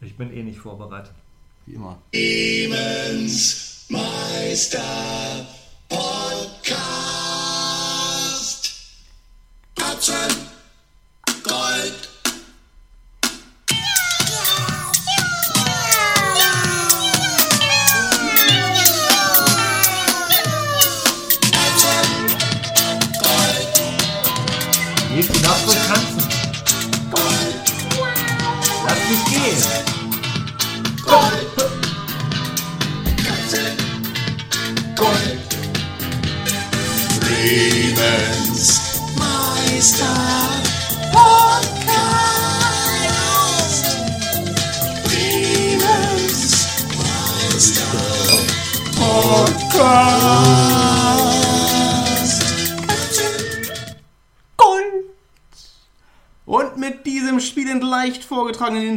Ich 0.00 0.16
bin 0.16 0.32
eh 0.32 0.42
nicht 0.42 0.58
vorbereitet. 0.58 1.14
Wie 1.66 1.74
immer. 1.74 1.98
Demons 2.12 3.86
Meister 3.88 5.46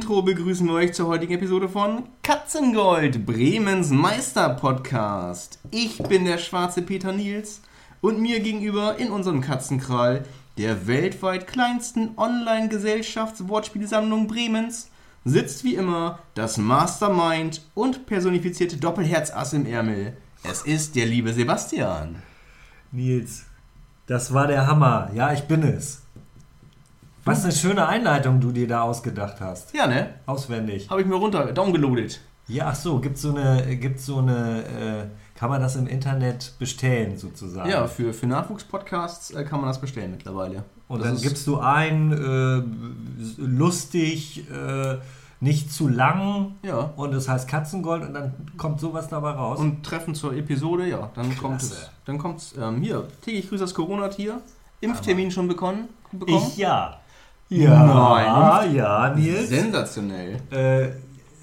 Intro 0.10 0.24
begrüßen 0.24 0.66
wir 0.66 0.74
euch 0.74 0.94
zur 0.94 1.06
heutigen 1.06 1.34
Episode 1.34 1.70
von 1.70 2.02
Katzengold, 2.24 3.28
Bremens 3.28 3.92
Meister-Podcast. 3.92 5.60
Ich 5.70 6.00
bin 6.00 6.26
der 6.26 6.40
schwarze 6.40 6.82
Peter 6.82 7.12
Nils 7.12 7.62
und 8.02 8.20
mir 8.20 8.40
gegenüber 8.40 8.98
in 8.98 9.12
unserem 9.12 9.42
Katzenkrall 9.42 10.26
der 10.58 10.88
weltweit 10.88 11.46
kleinsten 11.46 12.18
Online-Gesellschafts-Wortspielsammlung 12.18 14.26
Bremens 14.26 14.90
sitzt 15.26 15.64
wie 15.64 15.76
immer 15.76 16.18
das 16.34 16.58
Mastermind 16.58 17.62
und 17.76 18.08
personifizierte 18.08 18.78
Doppelherzass 18.78 19.54
im 19.54 19.68
Ärmel. 19.68 20.18
Es 20.44 20.64
ist 20.64 20.96
der 20.96 21.06
liebe 21.06 21.34
Sebastian. 21.34 22.16
Nils, 22.92 23.46
das 24.08 24.34
war 24.34 24.48
der 24.48 24.66
Hammer. 24.66 25.12
Ja, 25.14 25.34
ich 25.34 25.44
bin 25.44 25.62
es. 25.62 26.02
Was 27.26 27.44
eine 27.44 27.54
schöne 27.54 27.88
Einleitung 27.88 28.40
du 28.40 28.52
dir 28.52 28.68
da 28.68 28.82
ausgedacht 28.82 29.38
hast. 29.40 29.74
Ja, 29.74 29.88
ne? 29.88 30.14
Auswendig. 30.26 30.90
Habe 30.90 31.02
ich 31.02 31.08
mir 31.08 31.16
runter 31.16 31.52
downgeloadet. 31.52 32.22
Ja, 32.48 32.68
ach 32.70 32.76
so, 32.76 33.00
gibt 33.00 33.18
so 33.18 33.36
eine, 33.36 33.78
gibt 33.78 34.00
so 34.00 34.18
eine, 34.18 34.64
äh, 34.64 35.38
kann 35.38 35.50
man 35.52 35.62
das 35.62 35.76
im 35.76 35.86
Internet 35.86 36.54
bestellen 36.58 37.18
sozusagen? 37.18 37.70
Ja, 37.70 37.88
für, 37.88 38.12
für 38.12 38.26
Nachwuchspodcasts 38.26 39.32
äh, 39.32 39.44
kann 39.44 39.60
man 39.62 39.70
das 39.70 39.80
bestellen 39.80 40.12
mittlerweile. 40.12 40.64
Und 40.88 41.00
Das 41.02 41.08
dann 41.08 41.22
gibst 41.22 41.46
du 41.46 41.60
ein, 41.60 42.12
äh, 42.12 42.64
lustig, 43.38 44.50
äh, 44.50 44.98
nicht 45.42 45.72
zu 45.72 45.88
lang. 45.88 46.56
Ja. 46.64 46.92
Und 46.96 47.14
es 47.14 47.30
heißt 47.30 47.48
Katzengold 47.48 48.02
und 48.04 48.14
dann 48.16 48.34
kommt 48.58 48.80
sowas 48.80 49.08
dabei 49.08 49.32
raus. 49.32 49.60
Und 49.60 49.84
Treffen 49.84 50.16
zur 50.16 50.34
Episode, 50.34 50.88
ja, 50.88 51.12
dann 51.14 51.38
kommt 51.38 51.60
Klasse. 51.60 51.74
es. 51.76 51.90
Dann 52.06 52.18
kommt's, 52.18 52.56
ähm, 52.60 52.82
hier, 52.82 53.08
täglich 53.22 53.48
grüßt 53.50 53.62
das 53.62 53.76
Corona-Tier. 53.76 54.42
Impftermin 54.82 55.30
schon 55.30 55.48
bekommen? 55.48 55.90
bekommen? 56.12 56.38
ich 56.48 56.58
ja. 56.58 57.00
Nein. 57.50 58.76
ja, 58.76 59.14
Nils. 59.16 59.50
Sensationell. 59.50 60.38
Äh, 60.52 60.90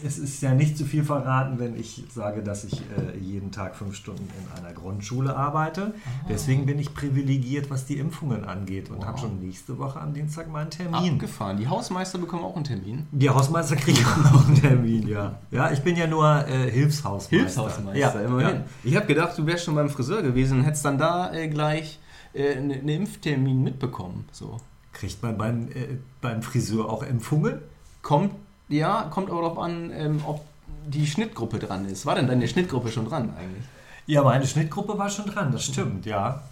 es 0.05 0.19
ist 0.19 0.43
ja 0.43 0.53
nicht 0.53 0.77
zu 0.77 0.85
viel 0.85 1.05
verraten, 1.05 1.59
wenn 1.59 1.75
ich 1.79 2.05
sage, 2.15 2.43
dass 2.43 2.65
ich 2.65 2.81
äh, 2.81 3.19
jeden 3.19 3.51
Tag 3.51 3.75
fünf 3.75 3.95
Stunden 3.95 4.29
in 4.29 4.63
einer 4.63 4.75
Grundschule 4.75 5.35
arbeite. 5.35 5.95
Deswegen 6.29 6.67
bin 6.67 6.79
ich 6.79 6.95
privilegiert, 6.95 7.71
was 7.71 7.87
die 7.87 7.99
Impfungen 7.99 8.45
angeht 8.45 8.91
und 8.91 9.07
habe 9.07 9.19
schon 9.19 9.41
nächste 9.41 9.79
Woche 9.79 9.99
am 10.01 10.13
Dienstag 10.13 10.51
meinen 10.51 10.71
Termin. 10.71 11.15
Abgefahren. 11.15 11.57
Die 11.57 11.67
Hausmeister 11.67 12.19
bekommen 12.19 12.45
auch 12.45 12.57
einen 12.57 12.65
Termin. 12.65 13.07
Die 13.11 13.31
Hausmeister 13.31 13.77
kriegen 13.77 14.05
auch 14.05 14.47
einen 14.47 14.55
Termin, 14.55 15.09
ja. 15.09 15.37
Ja, 15.51 15.71
ich 15.71 15.81
bin 15.81 15.97
ja 15.97 16.07
nur 16.07 16.47
äh, 16.47 16.71
Hilfshausmeister. 16.71 17.95
Ja, 17.95 18.11
immerhin. 18.11 18.57
Ja. 18.57 18.65
Ich 18.85 18.97
habe 18.97 19.07
gedacht, 19.07 19.39
du 19.39 19.47
wärst 19.47 19.65
schon 19.65 19.75
beim 19.75 19.89
Friseur 19.89 20.23
gewesen 20.23 20.59
und 20.59 20.65
hättest 20.65 20.85
dann 20.85 20.99
da 20.99 21.33
äh, 21.33 21.49
gleich 21.49 21.99
äh, 22.35 22.53
einen 22.55 22.73
einen 22.73 22.89
Impftermin 22.89 23.63
mitbekommen. 23.63 24.27
So. 24.31 24.61
Kriegt 24.97 25.23
man 25.23 25.37
beim, 25.37 25.69
äh, 25.69 25.99
beim 26.23 26.43
Friseur 26.43 26.89
auch 26.89 27.03
Impfungen? 27.03 27.61
Kommt, 28.01 28.33
ja, 28.69 29.03
kommt 29.11 29.31
aber 29.31 29.43
darauf 29.43 29.59
an, 29.59 29.91
ähm, 29.95 30.21
ob 30.27 30.41
die 30.87 31.07
Schnittgruppe 31.07 31.59
dran 31.59 31.87
ist. 31.87 32.07
War 32.07 32.15
denn 32.15 32.27
deine 32.27 32.49
Schnittgruppe 32.49 32.89
schon 32.89 33.07
dran 33.07 33.35
eigentlich? 33.39 33.65
Ja, 34.07 34.23
meine 34.23 34.47
Schnittgruppe 34.47 34.97
war 34.97 35.11
schon 35.11 35.27
dran, 35.27 35.53
das 35.53 35.65
stimmt, 35.65 36.07
ja. 36.07 36.43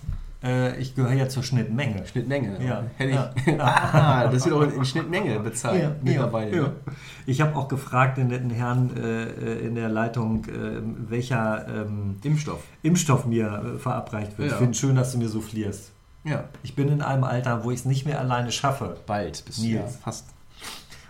Äh, 0.43 0.79
ich 0.79 0.95
gehöre 0.95 1.15
ja 1.15 1.27
zur 1.27 1.43
Schnittmenge. 1.43 2.07
Schnittmenge. 2.07 2.63
Ja. 2.63 2.83
Hätte 2.99 3.31
ich. 3.47 3.55
ah, 3.61 4.29
das 4.29 4.45
wird 4.45 4.55
auch 4.55 4.63
in 4.63 4.85
Schnittmenge 4.85 5.41
bezahlt 5.45 5.83
Ja, 5.83 5.97
mittlerweile. 6.03 6.51
ja, 6.55 6.63
ne? 6.65 6.73
ja. 6.87 6.93
Ich 7.25 7.41
habe 7.41 7.57
auch 7.57 7.69
gefragt 7.69 8.19
den 8.19 8.29
netten 8.29 8.51
Herrn 8.51 8.91
äh, 8.95 9.25
äh, 9.25 9.67
in 9.67 9.75
der 9.75 9.89
Leitung, 9.89 10.45
äh, 10.45 10.83
welcher 11.09 11.67
ähm, 11.67 12.17
Impfstoff. 12.23 12.63
Impfstoff 12.83 13.25
mir 13.25 13.47
äh, 13.77 13.79
verabreicht 13.79 14.37
wird. 14.37 14.51
Ja. 14.51 14.55
Ich 14.55 14.59
finde 14.59 14.75
schön, 14.77 14.97
dass 14.97 15.13
du 15.13 15.19
mir 15.19 15.31
soufflierst. 15.31 15.94
Ja. 16.25 16.45
Ich 16.63 16.75
bin 16.75 16.89
in 16.89 17.03
einem 17.03 17.25
Alter, 17.25 17.65
wo 17.65 17.71
ich 17.71 17.81
es 17.81 17.85
nicht 17.85 18.07
mehr 18.07 18.19
alleine 18.19 18.51
schaffe. 18.51 18.97
Bald 19.07 19.45
bis 19.45 19.59
Nils. 19.59 19.75
ja, 19.75 19.87
fast. 20.03 20.27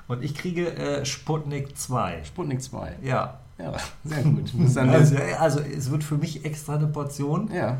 Und 0.09 0.23
ich 0.23 0.35
kriege 0.35 0.75
äh, 0.77 1.05
Sputnik 1.05 1.79
2. 1.79 2.25
Sputnik 2.25 2.63
2. 2.63 2.97
Ja. 3.03 3.39
Ja, 3.57 3.73
sehr 4.03 4.23
gut. 4.25 4.53
Also, 4.77 5.15
äh, 5.15 5.35
also 5.35 5.61
es 5.61 5.89
wird 5.91 6.03
für 6.03 6.17
mich 6.17 6.45
extra 6.45 6.75
eine 6.75 6.89
Portion. 6.89 7.51
ja, 7.53 7.79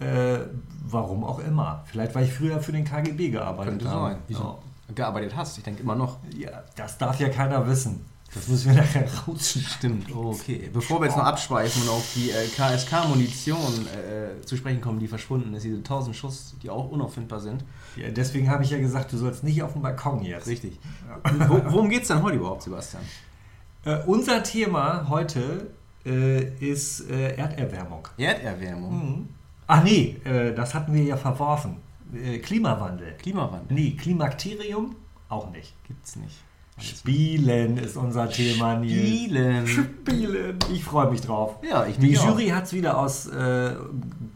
Äh, 0.00 0.38
warum 0.86 1.24
auch 1.24 1.38
immer. 1.40 1.82
Vielleicht, 1.86 2.14
weil 2.14 2.24
ich 2.24 2.32
früher 2.32 2.60
für 2.60 2.72
den 2.72 2.84
KGB 2.84 3.30
gearbeitet 3.30 3.70
könnte 3.80 3.90
habe. 3.90 4.12
sein. 4.12 4.22
Wieso? 4.28 4.58
Gearbeitet 4.94 5.34
hast, 5.36 5.56
ich 5.58 5.64
denke 5.64 5.82
immer 5.82 5.94
noch. 5.96 6.18
Ja, 6.36 6.62
das 6.76 6.96
darf 6.98 7.18
ja 7.18 7.28
keiner 7.28 7.66
wissen. 7.66 8.04
Das 8.34 8.48
müssen 8.48 8.74
wir 8.74 8.82
nachher 8.82 9.06
rausschneiden. 9.26 9.70
Stimmt, 9.70 10.14
okay. 10.14 10.68
Bevor 10.72 11.00
wir 11.00 11.06
jetzt 11.06 11.16
noch 11.16 11.24
abschweifen 11.24 11.82
und 11.82 11.88
auf 11.88 12.12
die 12.14 12.30
äh, 12.30 12.48
KSK-Munition 12.48 13.86
äh, 13.86 14.44
zu 14.44 14.56
sprechen 14.56 14.80
kommen, 14.80 14.98
die 14.98 15.06
verschwunden 15.06 15.54
ist, 15.54 15.62
diese 15.62 15.76
1000 15.76 16.16
Schuss, 16.16 16.54
die 16.62 16.68
auch 16.68 16.90
unauffindbar 16.90 17.40
sind. 17.40 17.64
Ja, 17.96 18.10
deswegen 18.10 18.50
habe 18.50 18.64
ich 18.64 18.70
ja 18.70 18.78
gesagt, 18.78 19.12
du 19.12 19.18
sollst 19.18 19.44
nicht 19.44 19.62
auf 19.62 19.74
dem 19.74 19.82
Balkon 19.82 20.22
jetzt. 20.24 20.48
Richtig. 20.48 20.78
Wo, 21.48 21.60
worum 21.66 21.88
geht 21.88 22.02
es 22.02 22.08
denn 22.08 22.22
heute 22.22 22.36
überhaupt, 22.36 22.62
Sebastian? 22.62 23.02
Äh, 23.84 23.98
unser 24.06 24.42
Thema 24.42 25.08
heute 25.08 25.70
äh, 26.04 26.44
ist 26.58 27.08
äh, 27.08 27.36
Erderwärmung. 27.36 28.08
Erderwärmung, 28.16 29.28
Ach 29.66 29.82
nee, 29.82 30.20
äh, 30.24 30.54
das 30.54 30.74
hatten 30.74 30.92
wir 30.92 31.02
ja 31.02 31.16
verworfen. 31.16 31.78
Klimawandel. 32.42 33.14
Klimawandel. 33.16 33.74
Nee, 33.76 33.92
Klimakterium 33.92 34.94
auch 35.28 35.50
nicht. 35.50 35.74
Gibt's 35.86 36.16
nicht. 36.16 36.36
Spielen 36.78 37.78
ist 37.78 37.96
unser 37.96 38.28
Thema, 38.28 38.76
Nils. 38.76 38.92
Spielen. 39.24 39.66
Spielen. 39.66 40.58
Ich 40.72 40.82
freue 40.84 41.10
mich 41.10 41.20
drauf. 41.20 41.56
Ja, 41.68 41.86
ich 41.86 41.98
Die. 41.98 42.12
Jury 42.14 42.48
hat 42.48 42.64
es 42.64 42.72
wieder 42.72 42.98
aus 42.98 43.26
äh, 43.28 43.74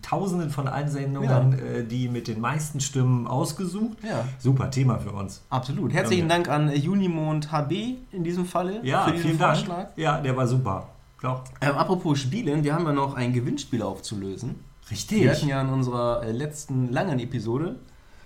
tausenden 0.03 0.51
von 0.51 0.69
Einsendungen, 0.69 1.59
äh, 1.59 1.85
die 1.85 2.09
mit 2.09 2.29
den 2.29 2.41
meisten 2.41 2.81
Stimmen 2.81 3.27
ausgesucht. 3.27 3.99
Ja. 4.03 4.25
Super 4.39 4.71
Thema 4.71 4.99
für 4.99 5.11
uns. 5.11 5.43
Absolut. 5.51 5.93
Herzlichen 5.93 6.29
Ja. 6.29 6.37
Dank 6.37 6.49
an 6.49 6.75
Junimond 6.75 7.51
HB 7.51 7.73
in 8.13 8.23
diesem 8.23 8.45
Falle 8.47 8.81
Ja, 8.85 9.05
für 9.07 9.13
diesen 9.13 9.27
vielen 9.27 9.39
Vorschlag. 9.39 9.77
Dank. 9.87 9.89
Ja, 9.97 10.21
der 10.21 10.37
war 10.37 10.47
super. 10.47 10.89
Doch. 11.21 11.43
Ähm, 11.61 11.75
apropos 11.77 12.21
Spielen, 12.21 12.63
wir 12.63 12.73
haben 12.75 12.87
ja 12.87 12.93
noch 12.93 13.15
ein 13.15 13.33
Gewinnspiel 13.33 13.83
aufzulösen. 13.83 14.55
Richtig. 14.91 15.23
Wir 15.25 15.33
hatten 15.33 15.49
ja 15.49 15.61
in 15.61 15.69
unserer 15.71 16.23
äh, 16.23 16.31
letzten 16.31 16.93
langen 16.93 17.19
Episode 17.19 17.77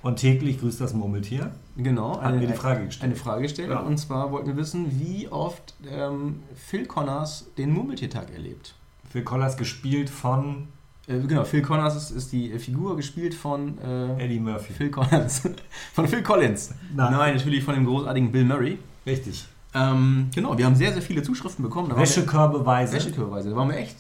Und 0.03 0.17
täglich 0.17 0.59
grüßt 0.61 0.81
das 0.81 0.95
Murmeltier. 0.95 1.53
genau 1.77 2.21
Hatten 2.21 2.41
wir 2.41 2.49
die 2.49 2.55
Frage 2.55 2.87
gestellt. 2.87 3.05
Eine 3.05 3.17
Frage 3.17 3.43
gestellt. 3.43 3.71
Ja. 3.71 3.81
Und 3.81 3.99
zwar 3.99 4.33
wollten 4.33 4.49
wir 4.49 4.57
wissen, 4.57 5.01
wie 5.01 5.29
oft 5.29 5.75
ähm, 5.89 6.43
Phil 6.57 6.87
Connors 6.87 7.47
den 7.57 7.73
Murmeltiertag 7.73 8.33
erlebt. 8.33 8.75
Phil 9.11 9.23
Collins 9.23 9.57
gespielt 9.57 10.11
von 10.11 10.69
Äh, 11.07 11.19
genau, 11.21 11.45
Phil 11.45 11.63
Connors 11.63 11.97
ist, 11.97 12.11
ist 12.11 12.33
die 12.33 12.59
Figur 12.59 12.97
gespielt 12.97 13.35
von 13.35 13.79
äh, 13.79 14.25
Eddie 14.25 14.41
Murphy. 14.41 14.73
Phil 14.73 14.91
Collins. 14.91 15.43
von 15.93 16.09
Phil 16.09 16.23
Collins. 16.23 16.71
Nein. 16.95 17.13
Nein, 17.13 17.35
natürlich 17.37 17.63
von 17.63 17.75
dem 17.75 17.85
großartigen 17.85 18.33
Bill 18.33 18.45
Murray. 18.45 18.79
Richtig. 19.07 19.47
Ähm, 19.75 20.31
genau, 20.35 20.57
wir 20.57 20.67
haben 20.67 20.77
sehr, 20.77 20.93
sehr 20.93 21.03
viele 21.03 21.23
Zuschriften 21.23 21.63
bekommen. 21.63 21.95
Wäschekörbeweise. 21.97 22.95
Wäschekörbeweise. 22.95 23.51
Da 23.51 23.57
waren 23.57 23.69
wir 23.69 23.77
echt 23.77 23.97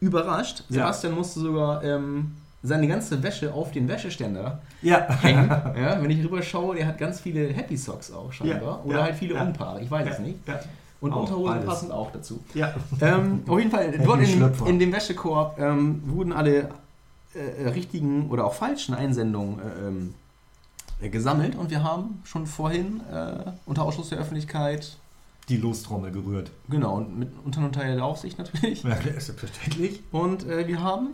überrascht. 0.00 0.64
Ja. 0.68 0.74
Sebastian 0.74 1.14
musste 1.14 1.40
sogar 1.40 1.82
ähm, 1.84 2.32
seine 2.62 2.86
ganze 2.86 3.22
Wäsche 3.22 3.52
auf 3.52 3.72
den 3.72 3.88
Wäscheständer 3.88 4.60
Ja. 4.82 5.08
hängen. 5.20 5.48
ja, 5.76 6.00
wenn 6.00 6.10
ich 6.10 6.24
rüber 6.24 6.42
schaue, 6.42 6.76
der 6.76 6.86
hat 6.86 6.98
ganz 6.98 7.20
viele 7.20 7.48
Happy 7.52 7.76
Socks 7.76 8.12
auch 8.12 8.32
scheinbar. 8.32 8.80
Ja, 8.84 8.84
Oder 8.84 9.02
halt 9.02 9.14
viele. 9.16 9.34
Unpaare, 9.34 9.80
ich 9.82 9.90
weiß 9.90 10.08
es 10.12 10.18
nicht. 10.20 10.38
Und 11.00 11.12
Auch 11.12 11.22
Unterhosen 11.22 11.54
beides. 11.54 11.66
passen 11.66 11.90
auch 11.90 12.12
dazu. 12.12 12.38
ja. 12.54 12.72
Ähm, 13.00 13.42
auf 13.48 13.58
jeden 13.58 13.72
Fall, 13.72 13.90
dort 14.04 14.20
in, 14.20 14.26
Schlüpfer. 14.26 14.66
in 14.68 14.78
dem 14.78 14.92
Wäschekorb 14.92 15.58
ähm, 15.58 16.00
wurden 16.06 16.32
alle 16.32 16.68
äh, 17.34 17.68
richtigen 17.70 18.30
oder 18.30 18.44
auch 18.46 18.54
falschen 18.54 18.94
Einsendungen 18.94 19.58
äh, 19.58 19.88
ähm, 19.88 20.14
äh, 21.00 21.08
gesammelt 21.08 21.56
und 21.56 21.70
wir 21.70 21.82
haben 21.82 22.20
schon 22.24 22.46
vorhin 22.46 23.00
äh, 23.12 23.50
unter 23.66 23.82
Ausschluss 23.82 24.10
der 24.10 24.18
Öffentlichkeit 24.18 24.96
die 25.48 25.56
Lostrommel 25.56 26.12
gerührt. 26.12 26.52
Genau, 26.70 26.98
und 26.98 27.18
mit 27.18 27.30
unter 27.44 27.62
und 27.64 27.74
Teil 27.74 27.96
der 27.96 28.04
Aufsicht 28.04 28.38
natürlich. 28.38 28.84
Ja, 28.84 28.92
ist 28.94 29.26
selbstverständlich. 29.26 30.00
Und 30.12 30.46
äh, 30.46 30.68
wir 30.68 30.80
haben 30.80 31.08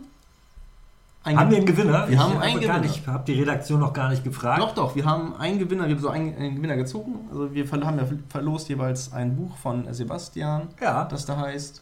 einen 1.23 1.37
Haben 1.39 1.49
wir 1.51 1.57
einen 1.57 1.65
Gewinner? 1.65 2.07
Wir 2.09 2.17
haben 2.19 2.33
ich 2.33 2.39
einen 2.39 2.53
habe 2.55 2.65
gar 2.65 2.79
Gewinner. 2.79 2.79
nicht, 2.79 3.07
habe 3.07 3.23
die 3.25 3.33
Redaktion 3.39 3.79
noch 3.81 3.93
gar 3.93 4.09
nicht 4.09 4.23
gefragt. 4.23 4.61
Doch, 4.61 4.73
doch, 4.73 4.95
wir 4.95 5.05
haben 5.05 5.35
einen 5.35 5.59
Gewinner, 5.59 5.87
wir 5.87 5.95
haben 5.95 6.01
so 6.01 6.09
einen, 6.09 6.35
einen 6.35 6.55
Gewinner 6.55 6.77
gezogen. 6.77 7.15
Also 7.29 7.53
wir 7.53 7.69
haben 7.69 7.97
ja 7.97 8.05
verlost 8.29 8.69
jeweils 8.69 9.11
ein 9.13 9.35
Buch 9.35 9.55
von 9.57 9.91
Sebastian, 9.93 10.69
Ja, 10.81 11.03
das 11.05 11.25
da 11.25 11.37
heißt 11.37 11.81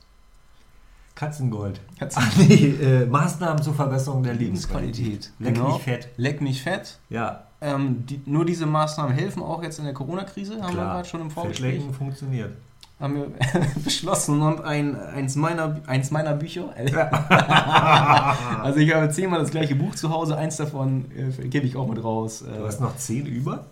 Katzengold. 1.15 1.81
Katzen 1.97 2.23
Ach 2.23 2.37
nee, 2.37 2.67
äh, 2.81 3.05
Maßnahmen 3.07 3.63
zur 3.63 3.73
Verbesserung 3.73 4.21
der 4.21 4.35
Lebensqualität. 4.35 5.31
Leck 5.39 5.55
Genau. 5.55 5.73
mich 5.73 5.81
fett. 5.83 6.09
Leck 6.17 6.41
mich 6.41 6.61
fett. 6.61 6.99
Ja, 7.09 7.43
Ähm, 7.59 8.05
die, 8.05 8.21
nur 8.27 8.45
diese 8.45 8.67
Maßnahmen 8.67 9.15
helfen 9.15 9.41
auch 9.41 9.63
jetzt 9.63 9.79
in 9.79 9.85
der 9.85 9.93
Corona-Krise, 9.95 10.55
haben 10.61 10.67
wir 10.67 10.81
klar. 10.81 10.93
gerade 10.97 11.07
schon 11.09 11.21
im 11.21 11.31
Vorgespräch 11.31 11.71
Fettlecken 11.73 11.93
funktioniert. 11.95 12.55
Haben 12.99 13.15
wir 13.15 13.31
beschlossen 13.83 14.41
und 14.41 14.61
ein, 14.63 14.99
eins, 14.99 15.35
meiner, 15.35 15.79
eins 15.87 16.09
meiner 16.11 16.33
Bücher, 16.33 16.73
also 18.63 18.79
ich 18.79 18.93
habe 18.93 19.09
zehnmal 19.09 19.39
das 19.39 19.51
gleiche 19.51 19.75
Buch 19.75 19.93
zu 19.95 20.09
Hause, 20.09 20.37
eins 20.37 20.57
davon 20.57 21.05
äh, 21.15 21.47
gebe 21.47 21.65
ich 21.67 21.75
auch 21.75 21.87
mit 21.87 22.03
raus. 22.03 22.41
Äh, 22.41 22.57
Du 22.57 22.65
hast 22.65 22.81
noch 22.81 22.95
10 22.97 23.25
über? 23.27 23.65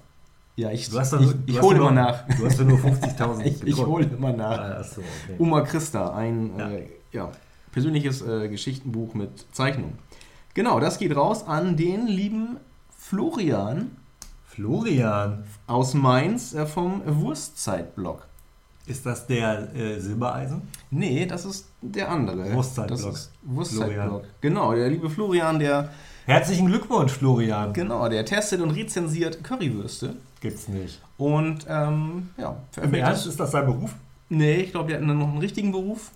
ja, 0.57 0.71
ich, 0.71 0.89
Du 0.89 0.99
hast 0.99 1.11
doch 1.13 1.21
ich, 1.21 1.31
du 1.31 1.37
ich 1.47 1.57
hast 1.57 1.63
hole 1.63 1.77
immer 1.79 1.91
nach. 1.91 2.23
Du 2.37 2.45
hast 2.45 2.59
ja 2.59 2.65
nur 2.65 2.77
50.000 2.77 3.41
Ich, 3.45 3.63
ich 3.63 3.77
hole 3.85 4.05
immer 4.05 4.31
nach. 4.31 4.59
Ah, 4.59 4.81
okay. 4.81 5.35
Oma 5.39 5.61
Christa, 5.61 6.13
ein 6.15 6.51
Ja. 6.57 6.69
Äh, 6.69 6.87
ja, 7.11 7.31
persönliches 7.71 8.21
äh, 8.21 8.47
Geschichtenbuch 8.49 9.13
mit 9.15 9.45
Zeichnung. 9.53 9.93
Genau, 10.53 10.79
das 10.79 10.97
geht 10.99 11.15
raus 11.15 11.45
an 11.47 11.75
den 11.75 12.07
lieben 12.07 12.57
Florian 12.97 13.91
Florian, 14.47 15.43
aus 15.67 15.93
Mainz 15.93 16.53
äh, 16.53 16.65
vom 16.65 17.01
Wurstzeitblog. 17.05 18.25
Ist 18.87 19.05
das 19.05 19.25
der 19.27 19.73
äh, 19.75 19.99
Silbereisen? 19.99 20.61
Nee, 20.91 21.25
das 21.25 21.45
ist 21.45 21.67
der 21.81 22.09
andere. 22.09 22.53
Wurstzeitblog. 22.53 23.17
Florian. 23.65 24.21
Genau, 24.41 24.73
der 24.73 24.89
liebe 24.89 25.09
Florian, 25.09 25.59
der 25.59 25.89
Herzlichen 26.25 26.67
Glückwunsch, 26.67 27.11
Florian. 27.13 27.73
genau, 27.73 28.07
der 28.09 28.25
testet 28.25 28.59
und 28.61 28.71
rezensiert 28.71 29.43
Currywürste 29.43 30.15
Gibt's 30.41 30.67
nicht. 30.67 30.99
und 31.17 31.65
ähm, 31.69 32.29
ja, 32.37 32.55
Im 32.81 32.93
Ernst, 32.95 33.27
ist 33.27 33.39
das 33.39 33.51
sein 33.51 33.65
Beruf? 33.65 33.93
Nee, 34.29 34.55
ich 34.55 34.71
glaube, 34.71 34.87
der 34.89 34.97
hat 34.97 35.05
noch 35.05 35.27
einen 35.27 35.37
richtigen 35.37 35.71
Beruf. 35.71 36.09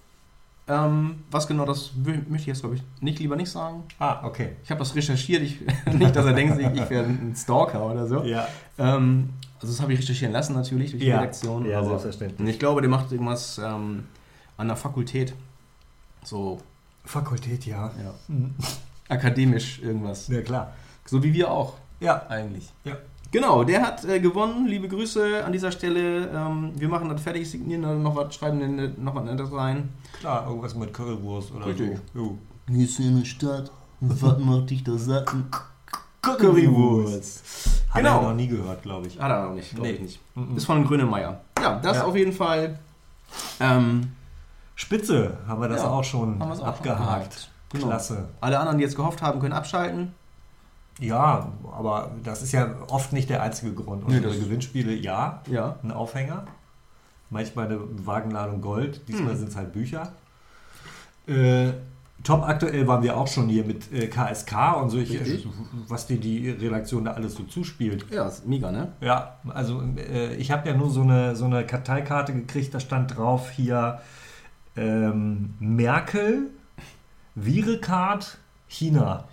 Ähm, 0.68 1.24
was 1.32 1.48
genau 1.48 1.66
das 1.66 1.92
möchte 2.06 2.36
ich 2.36 2.46
jetzt, 2.46 2.60
glaube 2.62 2.76
ich, 2.76 2.84
nicht 3.02 3.18
lieber 3.20 3.36
nicht 3.36 3.50
sagen. 3.50 3.84
Ah, 3.98 4.24
okay. 4.24 4.50
Ich 4.64 4.70
habe 4.70 4.78
das 4.80 4.96
recherchiert. 4.96 5.42
Ich, 5.42 5.60
nicht, 5.94 6.16
dass 6.16 6.26
er 6.26 6.34
denkt, 6.34 6.60
ich, 6.60 6.68
ich 6.82 6.90
wäre 6.92 7.06
ein 7.06 7.34
Stalker 7.36 7.84
oder 7.86 8.06
so. 8.08 8.24
Ja, 8.24 8.48
Ähm, 8.78 9.30
also 9.62 9.74
das 9.74 9.82
habe 9.82 9.94
ich 9.94 10.00
recherchieren 10.00 10.32
lassen 10.34 10.54
natürlich 10.54 10.92
durch 10.92 11.02
die 11.04 11.10
ja, 11.10 11.20
Redaktion. 11.20 11.66
ja 11.66 11.80
aber- 11.80 11.90
selbstverständlich. 12.00 12.40
und 12.40 12.48
ich 12.48 12.60
glaube, 12.60 12.82
der 12.82 12.90
macht 12.90 13.12
irgendwas 13.12 13.58
ähm, 13.64 14.06
an 14.58 14.68
der 14.68 14.76
Fakultät. 14.78 15.34
So, 16.24 16.60
Fakultät, 17.06 17.66
ja. 17.66 17.92
ja, 18.04 18.14
Mhm. 18.28 18.54
akademisch 19.08 19.80
irgendwas. 19.82 20.28
Ja, 20.28 20.42
klar. 20.42 20.74
So 21.06 21.24
wie 21.24 21.34
wir 21.34 21.50
auch 21.52 21.74
Ja, 22.00 22.26
eigentlich. 22.30 22.70
Ja. 22.84 22.98
Genau, 23.32 23.64
der 23.64 23.82
hat 23.86 24.06
äh, 24.06 24.20
gewonnen. 24.20 24.66
Liebe 24.68 24.88
Grüße 24.88 25.44
an 25.46 25.52
dieser 25.52 25.72
Stelle. 25.72 26.30
Ähm, 26.30 26.72
wir 26.76 26.88
machen 26.90 27.10
das 27.10 27.22
fertig, 27.22 27.50
signieren 27.50 27.84
dann 27.84 28.02
noch 28.02 28.16
was, 28.16 28.34
schreiben 28.34 28.60
dann 28.60 29.04
noch 29.04 29.14
was 29.16 29.24
Nettes 29.24 29.52
rein. 29.52 29.90
klar, 30.20 30.48
irgendwas 30.48 30.74
mit 30.76 30.94
Currywurst 30.94 31.52
oder 31.52 31.68
Richtig. 31.68 32.00
so. 32.14 32.38
Gehst 32.68 32.98
du 33.00 33.04
in 33.04 33.18
die 33.22 33.26
Stadt? 33.26 33.72
Was 34.02 34.40
macht 34.40 34.70
dich 34.72 34.84
da 34.84 34.98
satt? 34.98 35.30
Currywurst. 36.22 37.44
Hat 37.90 37.98
Genau. 38.04 38.18
er 38.18 38.22
noch 38.30 38.36
nie 38.36 38.48
gehört, 38.48 38.82
glaube 38.84 39.08
ich. 39.08 39.20
Hat 39.20 39.32
er 39.32 39.46
noch 39.46 39.54
nicht, 39.54 39.72
glaube 39.72 39.88
Nee. 39.88 39.94
ich 39.96 40.02
nicht. 40.02 40.20
Ist 40.56 40.66
von 40.66 40.86
Grönemeyer. 40.86 41.40
Ja, 41.62 41.80
das 41.80 41.98
Ja. 41.98 42.04
auf 42.06 42.16
jeden 42.16 42.34
Fall. 42.34 42.78
Ähm, 43.60 44.12
Spitze, 44.76 45.38
haben 45.48 45.62
wir 45.62 45.68
das 45.70 45.82
Ja, 45.82 45.90
auch 45.90 46.04
schon 46.04 46.42
auch 46.42 46.62
abgehakt. 46.64 47.50
Genau. 47.72 47.88
Klasse. 47.88 48.30
alle 48.42 48.58
anderen, 48.60 48.80
die 48.80 48.84
jetzt 48.84 48.96
gehofft 48.96 49.22
haben, 49.22 49.40
können 49.40 49.54
abschalten. 49.54 50.14
Ja, 51.00 51.48
aber 51.72 52.12
das 52.24 52.42
ist 52.42 52.52
ja 52.52 52.68
oft 52.90 53.14
nicht 53.14 53.30
der 53.30 53.42
einzige 53.44 53.74
Grund. 53.74 54.08
Nee, 54.08 54.16
Unsere 54.18 54.34
das- 54.34 54.44
Gewinnspiele, 54.44 54.94
ja, 54.94 55.42
Ja. 55.48 55.76
ein 55.84 55.92
Aufhänger. 55.92 56.46
Manchmal 57.30 57.66
eine 57.68 57.80
Wagenladung 58.06 58.60
Gold, 58.62 59.08
diesmal 59.08 59.32
Hm. 59.34 59.38
sind 59.38 59.50
es 59.50 59.56
halt 59.56 59.72
Bücher. 59.72 60.12
Äh, 61.28 61.74
top 62.24 62.44
aktuell 62.44 62.88
waren 62.88 63.04
wir 63.04 63.18
auch 63.18 63.28
schon 63.28 63.50
hier 63.50 63.64
mit 63.64 63.92
äh, 63.92 64.08
KSK 64.08 64.82
und 64.82 64.90
so, 64.90 64.98
ich, 64.98 65.12
Richtig. 65.12 65.48
was 65.88 66.08
dir 66.08 66.20
die 66.20 66.50
Redaktion 66.50 67.06
da 67.06 67.12
alles 67.12 67.36
so 67.36 67.44
zuspielt. 67.44 68.06
Ja, 68.12 68.28
ist 68.28 68.46
mega, 68.46 68.72
ne? 68.72 68.94
Ja, 69.02 69.38
also 69.48 69.82
äh, 69.98 70.36
ich 70.36 70.52
habe 70.52 70.68
ja 70.68 70.76
nur 70.76 70.90
so 70.90 71.02
eine, 71.02 71.36
so 71.36 71.46
eine 71.46 71.66
Karteikarte 71.66 72.34
gekriegt, 72.34 72.74
da 72.74 72.80
stand 72.80 73.18
drauf 73.18 73.52
hier 73.52 74.02
ähm, 74.76 75.54
Merkel, 75.60 76.50
Virecard, 77.36 78.38
China. 78.68 79.26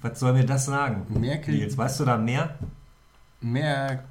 Was 0.00 0.20
soll 0.20 0.34
mir 0.34 0.44
das 0.46 0.66
sagen? 0.66 1.06
Merkel, 1.20 1.54
Jetzt 1.54 1.76
weißt 1.76 2.00
du 2.00 2.04
da 2.04 2.16
mehr? 2.16 2.56
Mer 3.40 4.04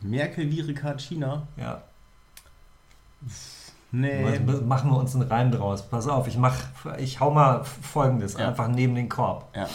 Merkel, 0.00 0.50
Virecard, 0.50 1.00
China. 1.00 1.46
Ja. 1.56 1.82
Nee. 4.00 4.40
Was- 4.44 4.60
Machen 4.62 4.90
wir 4.90 4.96
uns 4.98 5.14
einen 5.14 5.28
Reim 5.28 5.50
draus. 5.50 5.82
Pass 5.88 6.06
auf, 6.08 6.26
ich 6.28 6.36
mach, 6.36 6.54
ich 6.98 7.20
hau 7.20 7.30
mal 7.30 7.64
folgendes, 7.64 8.34
Ja. 8.36 8.48
einfach 8.48 8.68
neben 8.68 8.94
den 8.94 9.08
Korb. 9.08 9.48
Ja. 9.54 9.66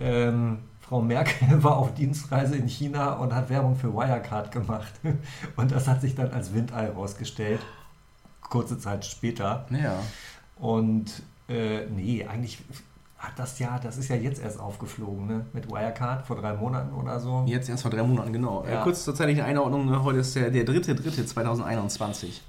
Ähm, 0.00 0.58
Frau 0.80 1.00
Merkel 1.00 1.62
war 1.62 1.76
auf 1.76 1.94
Dienstreise 1.94 2.56
in 2.56 2.68
China 2.68 3.14
und 3.14 3.34
hat 3.34 3.48
Werbung 3.50 3.76
für 3.76 3.92
Wirecard 3.94 4.52
gemacht. 4.52 4.92
Und 5.56 5.70
das 5.72 5.86
hat 5.88 6.00
sich 6.00 6.14
dann 6.14 6.30
als 6.30 6.52
Windei 6.54 6.88
rausgestellt. 6.90 7.60
Kurze 8.48 8.78
Zeit 8.78 9.04
später. 9.04 9.66
Naja. 9.68 9.94
Und 10.58 11.22
äh, 11.48 11.84
nee, 11.86 12.26
eigentlich 12.26 12.58
hat 13.18 13.32
das 13.36 13.58
ja, 13.58 13.78
das 13.82 13.98
ist 13.98 14.08
ja 14.08 14.16
jetzt 14.16 14.40
erst 14.42 14.60
aufgeflogen, 14.60 15.26
ne? 15.26 15.44
Mit 15.52 15.68
Wirecard 15.70 16.24
vor 16.26 16.36
drei 16.36 16.54
Monaten 16.54 16.94
oder 16.94 17.18
so. 17.20 17.42
Jetzt 17.46 17.68
erst 17.68 17.82
vor 17.82 17.90
drei 17.90 18.02
Monaten, 18.04 18.32
genau. 18.32 18.64
Ja. 18.64 18.80
Äh, 18.80 18.82
kurz 18.84 19.04
zur 19.04 19.14
zeitlichen 19.14 19.42
Einordnung, 19.42 19.86
ne? 19.86 20.02
heute 20.02 20.20
ist 20.20 20.34
der, 20.36 20.50
der 20.50 20.64
3.3.2021. 20.64 22.40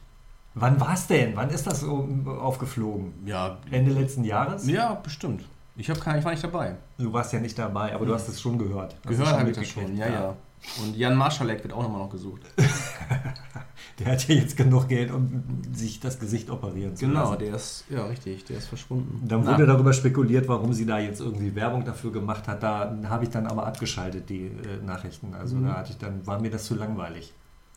Wann 0.59 0.79
war 0.79 0.93
es 0.93 1.07
denn? 1.07 1.35
Wann 1.35 1.49
ist 1.49 1.65
das 1.67 1.81
so 1.81 2.07
aufgeflogen? 2.41 3.13
Ja, 3.25 3.57
Ende 3.71 3.91
letzten 3.91 4.23
Jahres? 4.23 4.67
ja, 4.67 4.93
bestimmt. 4.95 5.43
Ich, 5.75 5.89
hab 5.89 5.97
ich 5.97 6.05
war 6.25 6.31
nicht 6.31 6.43
dabei. 6.43 6.75
Du 6.97 7.13
warst 7.13 7.31
ja 7.31 7.39
nicht 7.39 7.57
dabei, 7.57 7.95
aber 7.95 8.05
du 8.05 8.13
hast 8.13 8.27
es 8.27 8.41
schon 8.41 8.57
gehört. 8.57 8.95
Hast 9.05 9.07
Gehört 9.07 9.39
habe 9.39 9.49
ich 9.49 9.55
das 9.57 9.67
schon, 9.67 9.95
ja, 9.95 10.07
ja. 10.09 10.35
Und 10.83 10.97
Jan 10.97 11.15
Marschalek 11.15 11.63
wird 11.63 11.71
auch 11.73 11.83
nochmal 11.83 11.99
noch 12.01 12.09
gesucht. 12.09 12.41
Der 13.99 14.07
hat 14.13 14.27
ja 14.29 14.35
jetzt 14.35 14.55
genug 14.55 14.87
Geld, 14.87 15.11
um 15.11 15.43
sich 15.73 15.99
das 15.99 16.19
Gesicht 16.19 16.49
operieren 16.49 16.95
zu 16.95 17.05
Genau, 17.05 17.31
lassen. 17.31 17.39
der 17.39 17.55
ist, 17.55 17.83
ja 17.89 18.05
richtig, 18.05 18.45
der 18.45 18.57
ist 18.57 18.67
verschwunden. 18.67 19.27
Dann 19.27 19.41
Na, 19.43 19.51
wurde 19.51 19.65
darüber 19.65 19.91
spekuliert, 19.91 20.47
warum 20.47 20.71
sie 20.73 20.85
da 20.85 20.99
jetzt 20.99 21.19
irgendwie 21.19 21.53
Werbung 21.55 21.83
dafür 21.83 22.11
gemacht 22.13 22.47
hat. 22.47 22.63
Da 22.63 22.95
habe 23.09 23.25
ich 23.25 23.29
dann 23.29 23.45
aber 23.47 23.65
abgeschaltet, 23.67 24.29
die 24.29 24.45
äh, 24.47 24.85
Nachrichten. 24.85 25.33
Also 25.33 25.57
Mhm. 25.57 25.65
da 25.67 25.73
hatte 25.75 25.91
ich 25.91 25.97
dann, 25.97 26.25
war 26.25 26.39
mir 26.39 26.49
das 26.49 26.63
zu 26.65 26.75
langweilig. 26.75 27.33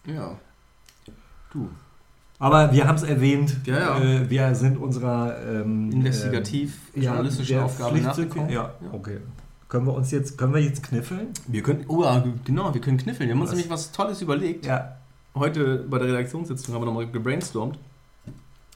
Ja. 0.07 0.37
Du. 1.53 1.69
Aber 2.43 2.73
wir 2.73 2.89
haben 2.89 2.97
es 2.97 3.05
erwähnt, 3.05 3.57
Ja, 3.67 3.79
ja. 3.79 4.01
Äh, 4.01 4.29
wir 4.29 4.53
sind 4.57 4.77
unserer 4.77 5.37
ähm, 5.49 5.93
Investigativ 5.93 6.77
äh, 6.93 7.03
ja, 7.03 7.21
Aufgabe 7.63 8.01
nachgekommen. 8.01 8.51
Ja, 8.51 8.75
okay. 8.91 9.19
Können 9.69 9.87
wir 9.87 9.95
uns 9.95 10.11
jetzt, 10.11 10.37
können 10.37 10.53
wir 10.53 10.61
jetzt 10.61 10.83
kniffeln? 10.83 11.29
Wir 11.47 11.63
können, 11.63 11.85
oh 11.87 12.03
ja, 12.03 12.25
genau, 12.45 12.75
wir 12.75 12.81
können 12.81 12.99
kniffeln. 12.99 13.29
Wir 13.29 13.37
haben 13.37 13.43
uns 13.43 13.51
Was? 13.51 13.57
nämlich 13.57 13.71
was 13.71 13.93
Tolles 13.93 14.23
überlegt. 14.23 14.67
Ja. 14.67 14.97
Heute 15.37 15.87
bei 15.89 15.99
der 15.99 16.09
Redaktionssitzung 16.09 16.75
haben 16.75 16.83
wir 16.83 16.87
nochmal 16.87 17.07
gebrainstormt. 17.07 17.79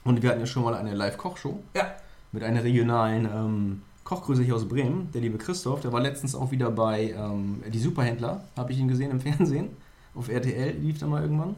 Und 0.05 0.23
wir 0.23 0.29
hatten 0.29 0.39
ja 0.39 0.45
schon 0.45 0.63
mal 0.63 0.73
eine 0.73 0.95
Live-Kochshow. 0.95 1.61
Ja. 1.75 1.87
Mit 2.31 2.43
einer 2.43 2.63
regionalen 2.63 3.25
ähm, 3.25 3.81
Kochgröße 4.05 4.43
hier 4.43 4.55
aus 4.55 4.65
Bremen. 4.65 5.09
Der 5.13 5.19
liebe 5.19 5.37
Christoph, 5.37 5.81
der 5.81 5.91
war 5.91 5.99
letztens 5.99 6.35
auch 6.35 6.51
wieder 6.51 6.71
bei 6.71 7.11
ähm, 7.11 7.61
Die 7.67 7.79
Superhändler. 7.79 8.45
Habe 8.55 8.71
ich 8.71 8.79
ihn 8.79 8.87
gesehen 8.87 9.11
im 9.11 9.19
Fernsehen. 9.19 9.71
Auf 10.15 10.29
RTL 10.29 10.77
lief 10.77 10.99
da 10.99 11.07
mal 11.07 11.21
irgendwann. 11.21 11.57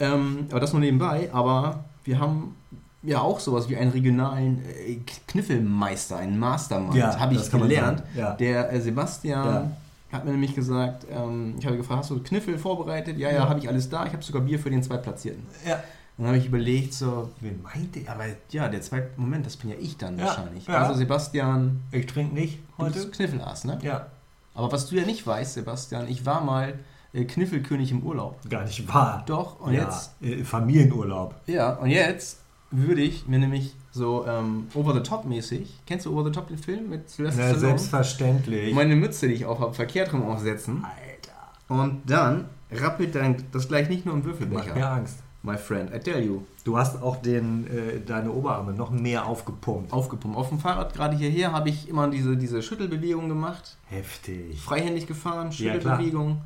Ähm, 0.00 0.46
aber 0.50 0.60
das 0.60 0.72
nur 0.72 0.80
nebenbei. 0.80 1.28
Aber 1.32 1.84
wir 2.04 2.18
haben 2.18 2.54
ja 3.02 3.20
auch 3.20 3.38
sowas 3.40 3.68
wie 3.68 3.76
einen 3.76 3.90
regionalen 3.90 4.62
äh, 4.64 4.96
Kniffelmeister, 5.28 6.16
einen 6.16 6.38
Mastermind. 6.38 6.94
Ja, 6.94 7.18
habe 7.18 7.34
ich 7.34 7.50
gelernt. 7.50 8.02
Ja. 8.14 8.32
Der 8.34 8.72
äh, 8.72 8.80
Sebastian 8.80 9.46
Ja. 9.46 9.70
hat 10.18 10.24
mir 10.24 10.32
nämlich 10.32 10.54
gesagt, 10.54 11.06
ähm, 11.10 11.54
ich 11.58 11.66
habe 11.66 11.76
gefragt, 11.76 12.00
hast 12.00 12.10
du 12.10 12.22
Kniffel 12.22 12.58
vorbereitet? 12.58 13.18
Ja, 13.18 13.30
ja, 13.30 13.48
habe 13.48 13.58
ich 13.60 13.68
alles 13.68 13.88
da. 13.88 14.06
Ich 14.06 14.12
habe 14.12 14.22
sogar 14.22 14.42
Bier 14.42 14.58
für 14.58 14.70
den 14.70 14.82
Zweitplatzierten. 14.82 15.42
ja. 15.66 15.82
Dann 16.16 16.28
habe 16.28 16.38
ich 16.38 16.46
überlegt, 16.46 16.94
so, 16.94 17.30
Wen 17.40 17.60
meint 17.60 17.96
der? 17.96 18.08
aber 18.12 18.26
ja, 18.50 18.68
der 18.68 18.80
zweite, 18.82 19.10
Moment, 19.16 19.46
das 19.46 19.56
bin 19.56 19.70
ja 19.70 19.76
ich 19.80 19.96
dann 19.96 20.16
wahrscheinlich. 20.16 20.68
Also 20.70 20.94
Sebastian, 20.94 21.80
Ich 21.90 22.06
trinke 22.06 22.32
nicht 22.36 22.60
du 22.78 22.84
heute. 22.84 22.92
bist 22.94 23.10
Kniffelass, 23.14 23.64
ne? 23.64 23.80
Ja. 23.82 24.06
Aber 24.54 24.70
was 24.70 24.86
du 24.88 24.94
ja 24.94 25.04
nicht 25.04 25.26
weißt, 25.26 25.54
Sebastian, 25.54 26.06
ich 26.06 26.24
war 26.24 26.40
mal 26.40 26.74
Kniffelkönig 27.14 27.92
im 27.92 28.02
Urlaub. 28.02 28.38
Gar 28.50 28.64
nicht 28.64 28.92
wahr. 28.92 29.22
Doch, 29.26 29.60
und 29.60 29.72
ja. 29.72 29.84
jetzt, 29.84 30.20
äh, 30.20 30.42
Familienurlaub. 30.42 31.34
ja, 31.46 31.74
und 31.74 31.90
jetzt 31.90 32.40
würde 32.72 33.02
ich 33.02 33.28
mir 33.28 33.38
nämlich 33.38 33.76
so 33.92 34.26
ähm, 34.26 34.66
Over-the-Top-mäßig, 34.74 35.80
kennst 35.86 36.06
du 36.06 36.12
Over-the-Top 36.12 36.48
den 36.48 36.58
Film 36.58 36.88
mit 36.90 37.08
Sylvester 37.08 37.40
Na, 37.42 37.48
Stallone? 37.50 37.68
selbstverständlich. 37.78 38.74
Meine 38.74 38.96
Mütze, 38.96 39.28
die 39.28 39.34
ich 39.34 39.44
auf 39.46 39.60
habe, 39.60 39.72
verkehrt 39.74 40.12
rum 40.12 40.22
aufsetzen. 40.24 40.84
Alter. 40.84 41.82
Und 41.82 42.02
dann 42.10 42.46
rappelt 42.72 43.14
dein, 43.14 43.44
das 43.52 43.68
gleich 43.68 43.88
nicht 43.88 44.04
nur 44.04 44.14
im 44.14 44.20
Macht 44.26 44.40
mir 44.40 44.40
Würfelbecher. 44.50 44.90
Angst. 44.92 45.18
My 45.44 45.56
friend, 45.58 45.94
I 45.94 45.98
tell 46.00 46.20
you. 46.24 46.40
Du 46.64 46.78
hast 46.78 47.00
auch 47.02 47.16
den, 47.16 47.66
äh, 47.66 48.00
deine 48.00 48.32
Oberarme 48.32 48.72
noch 48.72 48.90
mehr 48.90 49.26
aufgepumpt. 49.26 49.92
Aufgepumpt. 49.92 50.36
Auf 50.36 50.48
dem 50.48 50.58
Fahrrad 50.58 50.94
gerade 50.94 51.16
hierher 51.16 51.52
habe 51.52 51.68
ich 51.68 51.86
immer 51.88 52.08
diese, 52.08 52.36
diese 52.38 52.62
Schüttelbewegung 52.62 53.28
gemacht. 53.28 53.76
Heftig. 53.84 54.58
Freihändig 54.60 55.06
gefahren, 55.06 55.48
Ja. 55.52 55.74
Schüttelbewegung. 55.74 56.40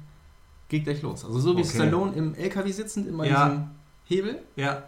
Geht 0.69 0.85
gleich 0.85 1.03
los. 1.03 1.25
Also 1.25 1.39
so 1.39 1.57
wie 1.57 1.61
Okay. 1.61 1.71
Stallone 1.71 2.13
im 2.13 2.35
LKW 2.35 2.71
sitzend, 2.71 3.09
immer 3.09 3.25
Ja. 3.25 3.49
diesem 3.49 3.71
Hebel, 4.05 4.43
Ja. 4.57 4.83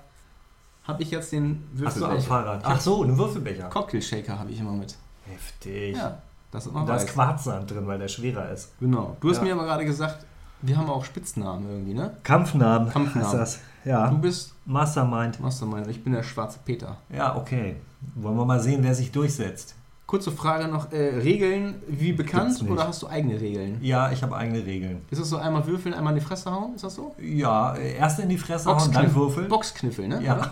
habe 0.84 1.02
ich 1.02 1.10
jetzt 1.10 1.32
den 1.32 1.62
Hast 1.84 1.96
du 1.96 2.04
am 2.04 2.10
Würfelbecher. 2.12 2.28
Fahrrad? 2.28 2.60
Ach 2.64 2.80
so, 2.80 3.02
einen 3.02 3.16
Würfelbecher. 3.16 3.68
Cocktail 3.68 4.00
Shaker 4.02 4.38
habe 4.38 4.50
ich 4.50 4.60
immer 4.60 4.72
mit. 4.72 4.96
Heftig. 5.26 5.96
Ja, 5.96 6.18
das 6.50 6.66
ist 6.66 6.74
Da 6.74 6.96
ist. 6.96 7.06
Quarzsand 7.08 7.70
drin, 7.70 7.86
weil 7.86 7.98
der 7.98 8.08
schwerer 8.08 8.50
ist. 8.50 8.72
Genau. 8.80 9.16
Du 9.20 9.30
hast 9.30 9.38
Ja. 9.38 9.44
mir 9.44 9.54
aber 9.54 9.64
gerade 9.64 9.84
gesagt, 9.84 10.24
wir 10.62 10.76
haben 10.76 10.90
auch 10.90 11.04
Spitznamen 11.04 11.68
irgendwie, 11.70 11.94
ne? 11.94 12.16
Kampfnamen. 12.22 12.90
Kampfnamen. 12.90 13.26
Ist 13.26 13.32
das. 13.34 13.60
Du 13.84 13.90
Ja. 13.90 14.10
bist 14.10 14.52
Mastermind. 14.66 15.40
Mastermind, 15.40 15.86
ich 15.88 16.04
bin 16.04 16.12
der 16.12 16.22
schwarze 16.22 16.58
Peter. 16.64 16.98
Ja, 17.08 17.36
okay. 17.36 17.76
Wollen 18.16 18.36
wir 18.36 18.44
mal 18.44 18.60
sehen, 18.60 18.82
wer 18.82 18.94
sich 18.94 19.10
durchsetzt. 19.12 19.74
Kurze 20.10 20.32
Frage 20.32 20.66
noch, 20.66 20.90
äh, 20.90 21.20
Regeln 21.20 21.76
wie 21.86 22.12
bekannt 22.12 22.60
oder 22.68 22.88
hast 22.88 23.00
du 23.00 23.06
eigene 23.06 23.40
Regeln? 23.40 23.78
Ja, 23.80 24.10
ich 24.10 24.24
habe 24.24 24.36
eigene 24.36 24.66
Regeln. 24.66 25.02
Ist 25.08 25.20
das 25.20 25.28
so 25.28 25.36
einmal 25.36 25.64
würfeln, 25.68 25.94
einmal 25.94 26.12
in 26.14 26.18
die 26.18 26.24
Fresse 26.26 26.50
hauen? 26.50 26.74
Ist 26.74 26.82
das 26.82 26.96
so? 26.96 27.14
Ja, 27.22 27.76
äh, 27.76 27.94
erst 27.94 28.18
in 28.18 28.28
die 28.28 28.36
Fresse 28.36 28.68
hauen, 28.74 28.90
dann 28.90 29.14
würfeln. 29.14 29.46
Boxkniffel, 29.46 30.08
ne? 30.08 30.20
Ja. 30.20 30.50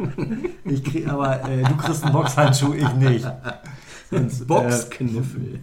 ich 0.64 0.82
krieg 0.82 1.06
aber, 1.06 1.46
äh, 1.50 1.64
du 1.64 1.76
kriegst 1.76 2.02
einen 2.02 2.14
Boxhandschuh, 2.14 2.72
ich 2.72 2.90
nicht. 2.94 3.30
Sonst, 4.10 4.46
Boxkniffel. 4.46 5.60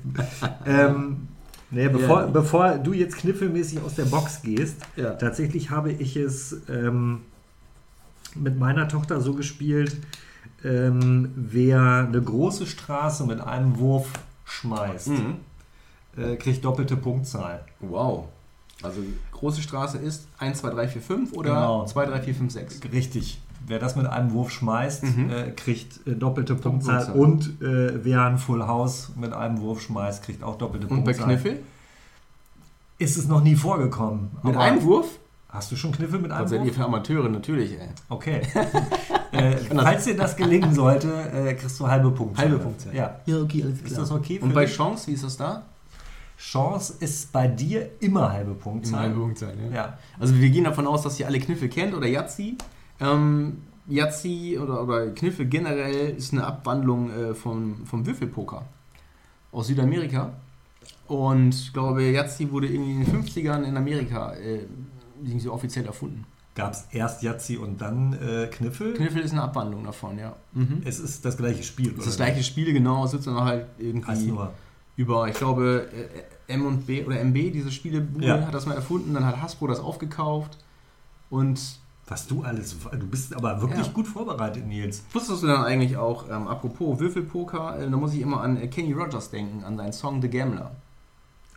Äh, 0.64 0.84
ähm, 0.86 1.28
nee, 1.72 1.90
bevor, 1.90 2.22
Ja. 2.22 2.28
bevor 2.28 2.78
du 2.78 2.94
jetzt 2.94 3.18
kniffelmäßig 3.18 3.82
aus 3.82 3.96
der 3.96 4.06
Box 4.06 4.44
gehst, 4.44 4.78
Ja. 4.98 5.16
tatsächlich 5.16 5.72
habe 5.72 5.92
ich 5.92 6.16
es 6.16 6.62
ähm, 6.70 7.22
mit 8.36 8.60
meiner 8.60 8.88
Tochter 8.88 9.20
so 9.20 9.34
gespielt, 9.34 9.98
ähm, 10.66 11.32
wer 11.36 12.06
eine 12.10 12.22
große 12.22 12.66
Straße 12.66 13.26
mit 13.26 13.40
einem 13.42 13.78
Wurf 13.80 14.08
schmeißt, 14.46 15.08
Mhm. 15.10 15.36
äh, 16.18 16.36
kriegt 16.36 16.64
doppelte 16.66 16.98
Punktzahl. 16.98 17.64
Wow. 17.80 18.26
Also 18.84 19.02
große 19.32 19.62
Straße 19.62 19.98
ist 19.98 20.28
1, 20.38 20.60
2, 20.60 20.70
3, 20.72 20.88
4, 20.90 21.02
5 21.02 21.34
oder 21.34 21.50
Genau. 21.52 21.86
2, 21.86 22.06
3, 22.06 22.22
4, 22.22 22.36
5, 22.36 22.52
6. 22.54 22.80
Richtig. 22.92 23.40
Wer 23.68 23.80
das 23.80 23.96
mit 23.96 24.06
einem 24.06 24.32
Wurf 24.32 24.52
schmeißt, 24.52 25.04
Mhm. 25.04 25.30
äh, 25.32 25.52
kriegt 25.52 26.06
äh, 26.06 26.12
doppelte 26.16 26.54
Punktzahl. 26.56 27.06
Punktzahl. 27.06 27.16
Und 27.16 27.62
äh, 27.62 28.04
wer 28.06 28.24
ein 28.26 28.38
Full 28.38 28.68
House 28.68 29.12
mit 29.16 29.34
einem 29.34 29.60
Wurf 29.62 29.82
schmeißt, 29.82 30.24
kriegt 30.24 30.44
auch 30.44 30.58
doppelte 30.58 30.88
Und 30.88 31.04
bei 31.04 31.14
Punktzahl. 31.14 31.26
Kniffel? 31.28 31.60
Ist 33.00 33.18
es 33.18 33.28
noch 33.28 33.42
nie 33.42 33.56
vorgekommen. 33.56 34.32
Mit 34.44 34.56
einem 34.56 34.84
Wurf? 34.84 35.08
Hast 35.50 35.72
du 35.72 35.76
schon 35.78 35.92
Kniffel 35.94 36.20
mit 36.20 36.32
einem 36.32 36.44
Was 36.44 36.50
seid 36.52 36.60
ihr 36.62 36.66
Wurf? 36.68 36.76
für 36.76 36.86
Amateure? 36.86 37.30
Natürlich, 37.30 37.72
ey. 37.72 37.88
Okay. 38.10 38.42
äh, 39.36 39.58
falls 39.76 40.06
dir 40.06 40.16
das 40.16 40.36
gelingen 40.36 40.74
sollte, 40.74 41.12
äh, 41.32 41.54
kriegst 41.54 41.80
du 41.80 41.88
halbe 41.88 42.12
Punktzahl. 42.12 42.46
Halbe 42.46 42.60
Punktzahl. 42.60 42.96
Ja. 42.96 43.20
Ja, 43.26 43.42
okay, 43.42 43.64
alles 43.64 43.82
Ist 43.82 43.98
das 43.98 44.12
okay 44.12 44.40
für 44.40 44.46
Und 44.46 44.54
bei 44.54 44.66
dich? 44.66 44.76
Chance, 44.76 45.08
wie 45.08 45.14
ist 45.14 45.24
das 45.24 45.38
da? 45.38 45.64
Chance 46.38 46.96
ist 47.00 47.32
bei 47.32 47.48
dir 47.48 47.90
immer 48.00 48.32
halbe 48.32 48.54
Punktzahl. 48.54 49.10
Punktzahl, 49.12 49.56
Ja. 49.74 49.98
Also 50.20 50.36
wir 50.36 50.50
gehen 50.50 50.66
davon 50.66 50.86
aus, 50.86 51.04
dass 51.04 51.20
ihr 51.20 51.28
alle 51.28 51.40
Kniffel 51.40 51.70
kennt 51.70 51.94
oder 51.94 52.08
Yazzi. 52.08 52.58
Ähm, 53.00 53.62
Yazzi 53.88 54.58
oder, 54.62 54.84
oder 54.84 55.08
Kniffel 55.12 55.46
generell 55.46 56.16
ist 56.16 56.34
eine 56.34 56.46
Abwandlung 56.46 57.10
äh, 57.12 57.34
vom, 57.34 57.86
vom 57.86 58.06
Würfelpoker 58.06 58.64
aus 59.52 59.68
Südamerika. 59.68 60.34
Und 61.08 61.54
ich 61.54 61.72
glaube, 61.72 62.04
Yazzi 62.04 62.52
wurde 62.52 62.68
irgendwie 62.68 62.92
in 62.92 63.06
den 63.06 63.24
50ern 63.24 63.64
in 63.64 63.78
Amerika 63.78 64.34
äh, 64.34 65.48
offiziell 65.48 65.86
erfunden. 65.86 66.26
Gab 66.56 66.72
es 66.72 66.86
erst 66.92 67.22
Yazzi 67.22 67.58
und 67.58 67.82
dann 67.82 68.14
äh, 68.14 68.48
Kniffel? 68.48 68.94
Kniffel 68.94 69.22
ist 69.22 69.34
eine 69.34 69.44
Abwandlung 69.44 69.84
davon, 69.84 70.18
ja. 70.18 70.36
Mhm. 70.54 70.82
Es 70.86 71.00
ist 71.00 71.26
das 71.26 71.36
gleiche 71.36 71.64
Spiel. 71.64 71.92
Das 71.92 72.00
ist 72.06 72.08
das 72.08 72.16
gleiche 72.16 72.44
Spiel, 72.44 72.72
genau. 72.72 73.04
Es 73.06 73.12
wird 73.14 73.28
dann 73.28 73.42
halt 73.42 73.66
irgendwie 73.78 74.34
über, 74.96 75.28
ich 75.28 75.36
glaube, 75.36 75.88
äh, 76.48 76.54
M 76.54 76.66
und 76.66 76.88
B 76.88 77.04
oder 77.04 77.20
MB, 77.20 77.52
diese 77.52 77.72
Spielebude, 77.72 78.26
Ja. 78.26 78.46
hat 78.46 78.54
das 78.54 78.66
mal 78.66 78.76
erfunden. 78.76 79.14
Dann 79.14 79.26
hat 79.26 79.42
Hasbro 79.42 79.68
das 79.68 79.80
aufgekauft. 79.82 80.58
Und 81.30 81.60
Was 82.08 82.28
du 82.28 82.44
alles. 82.44 82.76
Du 82.92 83.08
bist 83.08 83.36
aber 83.36 83.60
wirklich 83.62 83.88
Ja. 83.88 83.92
gut 83.92 84.08
vorbereitet, 84.08 84.66
Nils. 84.68 85.04
Wusstest 85.12 85.42
du 85.44 85.48
dann 85.48 85.64
eigentlich 85.66 85.98
auch, 85.98 86.30
ähm, 86.30 86.48
apropos 86.48 87.00
Würfelpoker, 87.00 87.80
äh, 87.80 87.90
da 87.90 87.98
muss 87.98 88.14
ich 88.14 88.22
immer 88.22 88.42
an 88.42 88.56
äh, 88.62 88.68
Kenny 88.68 88.94
Rogers 88.94 89.32
denken, 89.32 89.64
an 89.64 89.76
seinen 89.76 89.92
Song 89.92 90.22
The 90.22 90.30
Gambler. 90.30 90.72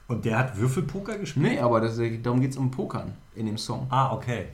Und 0.09 0.25
der 0.25 0.39
hat 0.39 0.57
Würfelpoker 0.59 1.19
gespielt? 1.19 1.47
Nee, 1.53 1.59
aber 1.61 1.83
das, 1.83 1.99
äh, 1.99 2.19
darum 2.19 2.41
geht 2.41 2.53
es 2.53 2.57
um 2.57 2.71
Pokern 2.71 3.13
in 3.37 3.45
dem 3.47 3.59
Song. 3.59 3.87
Ah, 3.91 4.11
okay. 4.13 4.47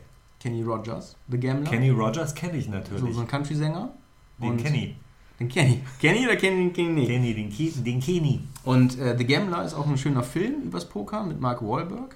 Kenny 0.45 0.63
Rogers, 0.63 1.17
The 1.31 1.41
Gambler. 1.41 1.71
Kenny 1.71 1.89
Rogers 1.89 2.35
kenne 2.35 2.59
ich 2.59 2.67
so, 2.67 2.71
natürlich. 2.71 3.15
so 3.15 3.21
ein 3.23 3.27
Country-Sänger. 3.27 3.89
den 4.43 4.59
Kenny. 4.59 4.95
Den 5.41 5.49
Kenny. 5.49 5.81
Kenny 5.99 6.27
oder 6.27 6.37
Kenny, 6.37 6.71
Kenny 6.71 6.93
nicht? 6.93 7.09
Kenny, 7.09 7.33
den, 7.33 7.51
Ke 7.51 7.71
den 7.83 7.99
Kenny. 7.99 8.41
Und 8.63 8.99
äh, 8.99 9.17
The 9.17 9.25
Gambler 9.25 9.65
ist 9.65 9.73
auch 9.73 9.87
ein 9.87 9.97
schöner 9.97 10.23
Film 10.23 10.65
übers 10.65 10.87
Poker 10.87 11.25
mit 11.25 11.41
Mark 11.41 11.63
Wahlberg. 11.63 12.15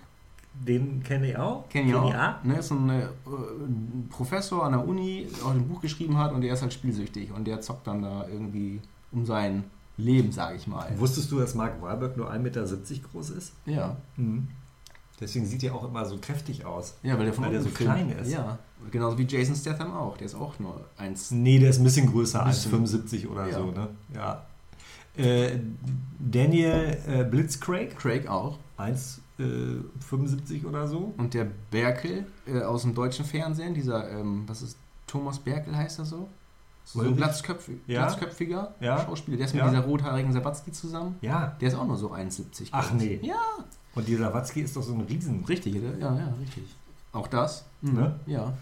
Den 0.53 1.03
kenne 1.03 1.31
ich 1.31 1.39
auch. 1.39 1.71
Kenny 1.71 1.95
auch. 1.95 2.13
A. 2.13 2.39
Ne, 2.45 2.59
ist 2.59 2.71
ein, 2.71 2.91
äh, 2.91 3.07
ein 3.25 4.09
Professor 4.11 4.63
an 4.63 4.73
der 4.73 4.87
Uni, 4.87 5.27
der 5.35 5.47
auch 5.47 5.53
ein 5.53 5.67
Buch 5.67 5.81
geschrieben 5.81 6.19
hat 6.19 6.33
und 6.35 6.43
der 6.43 6.53
ist 6.53 6.61
halt 6.61 6.75
spielsüchtig 6.75 7.33
und 7.33 7.47
der 7.47 7.63
zockt 7.63 7.87
dann 7.87 8.03
da 8.03 8.27
irgendwie 8.31 8.83
um 9.11 9.25
sein 9.25 9.65
Leben, 9.97 10.33
sage 10.33 10.57
ich 10.57 10.67
mal. 10.67 10.87
Wusstest 10.99 11.33
du, 11.33 11.39
dass 11.39 11.55
Mark 11.55 11.81
Wahlberg 11.81 12.19
nur 12.19 12.31
1,70 12.31 12.39
Meter 12.41 12.67
groß 13.11 13.31
ist? 13.31 13.55
Ja. 13.65 13.97
Deswegen 15.21 15.47
sieht 15.47 15.65
er 15.65 15.75
auch 15.75 15.85
immer 15.89 16.05
so 16.05 16.17
kräftig 16.19 16.65
aus. 16.65 16.95
Ja, 17.03 17.17
weil 17.19 17.25
der 17.25 17.35
von 17.35 17.45
Weil 17.45 17.53
der 17.53 17.63
so 17.63 17.71
klein 17.71 18.11
ist. 18.11 18.31
Ja, 18.31 18.59
genauso 18.91 19.19
wie 19.19 19.25
Jason 19.27 19.55
Statham 19.57 19.93
auch. 19.93 20.17
Der 20.17 20.27
ist 20.27 20.35
auch 20.37 20.59
nur 20.61 20.81
eins. 20.97 21.31
Nee, 21.33 21.59
der 21.59 21.71
ist 21.71 21.79
ein 21.79 21.85
bisschen 21.85 22.11
größer, 22.11 22.45
Bisschen. 22.45 22.87
1,75 22.87 23.29
oder 23.29 23.49
Ja. 23.49 23.55
so. 23.59 23.65
Ne? 23.73 23.89
Ja. 24.15 24.47
Äh, 25.17 25.59
Daniel 26.21 26.97
äh, 27.09 27.25
Blitzcraig, 27.25 27.97
Craig 27.99 28.29
auch. 28.29 28.59
1,75 28.79 30.65
oder 30.67 30.87
so. 30.87 31.13
Und 31.17 31.35
der 31.35 31.47
Berkel 31.71 32.27
äh, 32.47 32.61
aus 32.63 32.83
dem 32.83 32.95
deutschen 32.95 33.25
Fernsehen, 33.25 33.75
dieser, 33.75 34.11
ähm, 34.11 34.45
was 34.47 34.63
ist, 34.63 34.77
Thomas 35.07 35.39
Berkel 35.39 35.77
heißt 35.77 35.99
er 35.99 36.05
so? 36.05 36.29
So, 36.85 37.03
so 37.03 37.09
ein 37.09 37.17
glatzköpf 37.17 37.69
Ja. 37.87 38.07
glatzköpfiger 38.07 38.75
Ja. 38.81 39.05
Schauspieler. 39.05 39.37
Der 39.37 39.47
ist 39.47 39.55
mit 39.55 39.63
Ja. 39.63 39.69
dieser 39.71 39.83
rothaarigen 39.83 40.33
Sabatzki 40.33 40.73
zusammen. 40.73 41.17
Ja. 41.21 41.57
Der 41.61 41.69
ist 41.69 41.75
auch 41.75 41.87
nur 41.87 41.97
so 41.99 42.13
1,70 42.13 42.69
Ach 42.73 42.93
nee. 42.93 43.19
Ja, 43.23 43.35
Und 43.99 44.07
dieser 44.09 44.33
Watzki 44.33 44.61
ist 44.61 44.77
doch 44.77 44.83
so 44.83 44.95
ein 44.95 45.01
Riesen. 45.03 45.45
richtig, 45.49 45.75
oder? 45.77 45.99
Ja, 45.99 46.17
ja, 46.17 46.33
richtig. 46.41 46.63
Auch 47.13 47.27
das. 47.27 47.65
Mhm. 47.83 47.95
Ne? 47.95 48.15
Ja. 48.27 48.53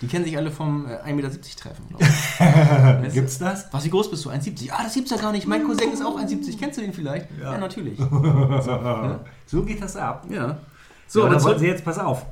Die 0.00 0.06
kennen 0.06 0.24
sich 0.24 0.36
alle 0.36 0.50
vom 0.50 0.86
äh, 0.86 0.90
1,70 1.10 1.12
Meter 1.14 1.30
treffen, 1.58 1.84
glaube 1.88 2.04
ich. 3.08 3.12
Gibt's 3.14 3.38
das? 3.38 3.66
Was, 3.72 3.84
wie 3.84 3.90
groß 3.90 4.10
bist 4.10 4.24
du? 4.24 4.30
1,70? 4.30 4.70
Ah, 4.70 4.84
das 4.84 4.94
gibt's 4.94 5.10
ja 5.10 5.16
gar 5.18 5.32
nicht. 5.32 5.46
Mein 5.46 5.64
Cousin 5.64 5.92
ist 5.92 6.02
auch 6.04 6.18
1,70. 6.18 6.58
Kennst 6.58 6.78
du 6.78 6.82
den 6.82 6.92
vielleicht? 6.92 7.26
Ja. 7.38 7.52
Ja, 7.52 7.58
natürlich. 7.58 7.98
So 9.46 9.62
geht 9.64 9.82
das 9.82 9.96
ab. 9.96 10.24
Ja. 10.30 10.58
So, 11.08 11.20
So, 11.20 11.24
dann 11.24 11.32
das 11.34 11.44
wollten 11.44 11.58
Sie 11.60 11.66
jetzt, 11.66 11.84
pass 11.84 11.98
auf, 11.98 12.24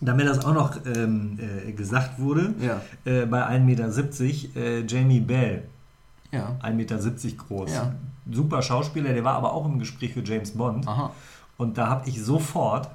damit 0.00 0.26
das 0.26 0.42
auch 0.44 0.54
noch 0.54 0.74
ähm, 0.86 1.38
äh, 1.38 1.72
gesagt 1.72 2.18
wurde, 2.18 2.54
Ja. 2.60 2.80
äh, 3.04 3.26
bei 3.26 3.46
1,70 3.46 3.60
Meter 3.60 4.56
äh, 4.56 4.80
Jamie 4.86 5.20
Bell, 5.20 5.64
Ja. 6.32 6.56
1,70 6.62 6.72
Meter 6.72 6.98
groß. 7.36 7.70
Ja. 7.72 7.92
Super 8.32 8.62
Schauspieler, 8.62 9.12
der 9.12 9.22
war 9.22 9.34
aber 9.34 9.52
auch 9.52 9.66
im 9.66 9.78
Gespräch 9.78 10.14
für 10.14 10.24
James 10.24 10.50
Bond. 10.52 10.88
Aha. 10.88 11.12
Und 11.58 11.78
da 11.78 11.88
habe 11.88 12.08
ich 12.08 12.22
sofort 12.22 12.88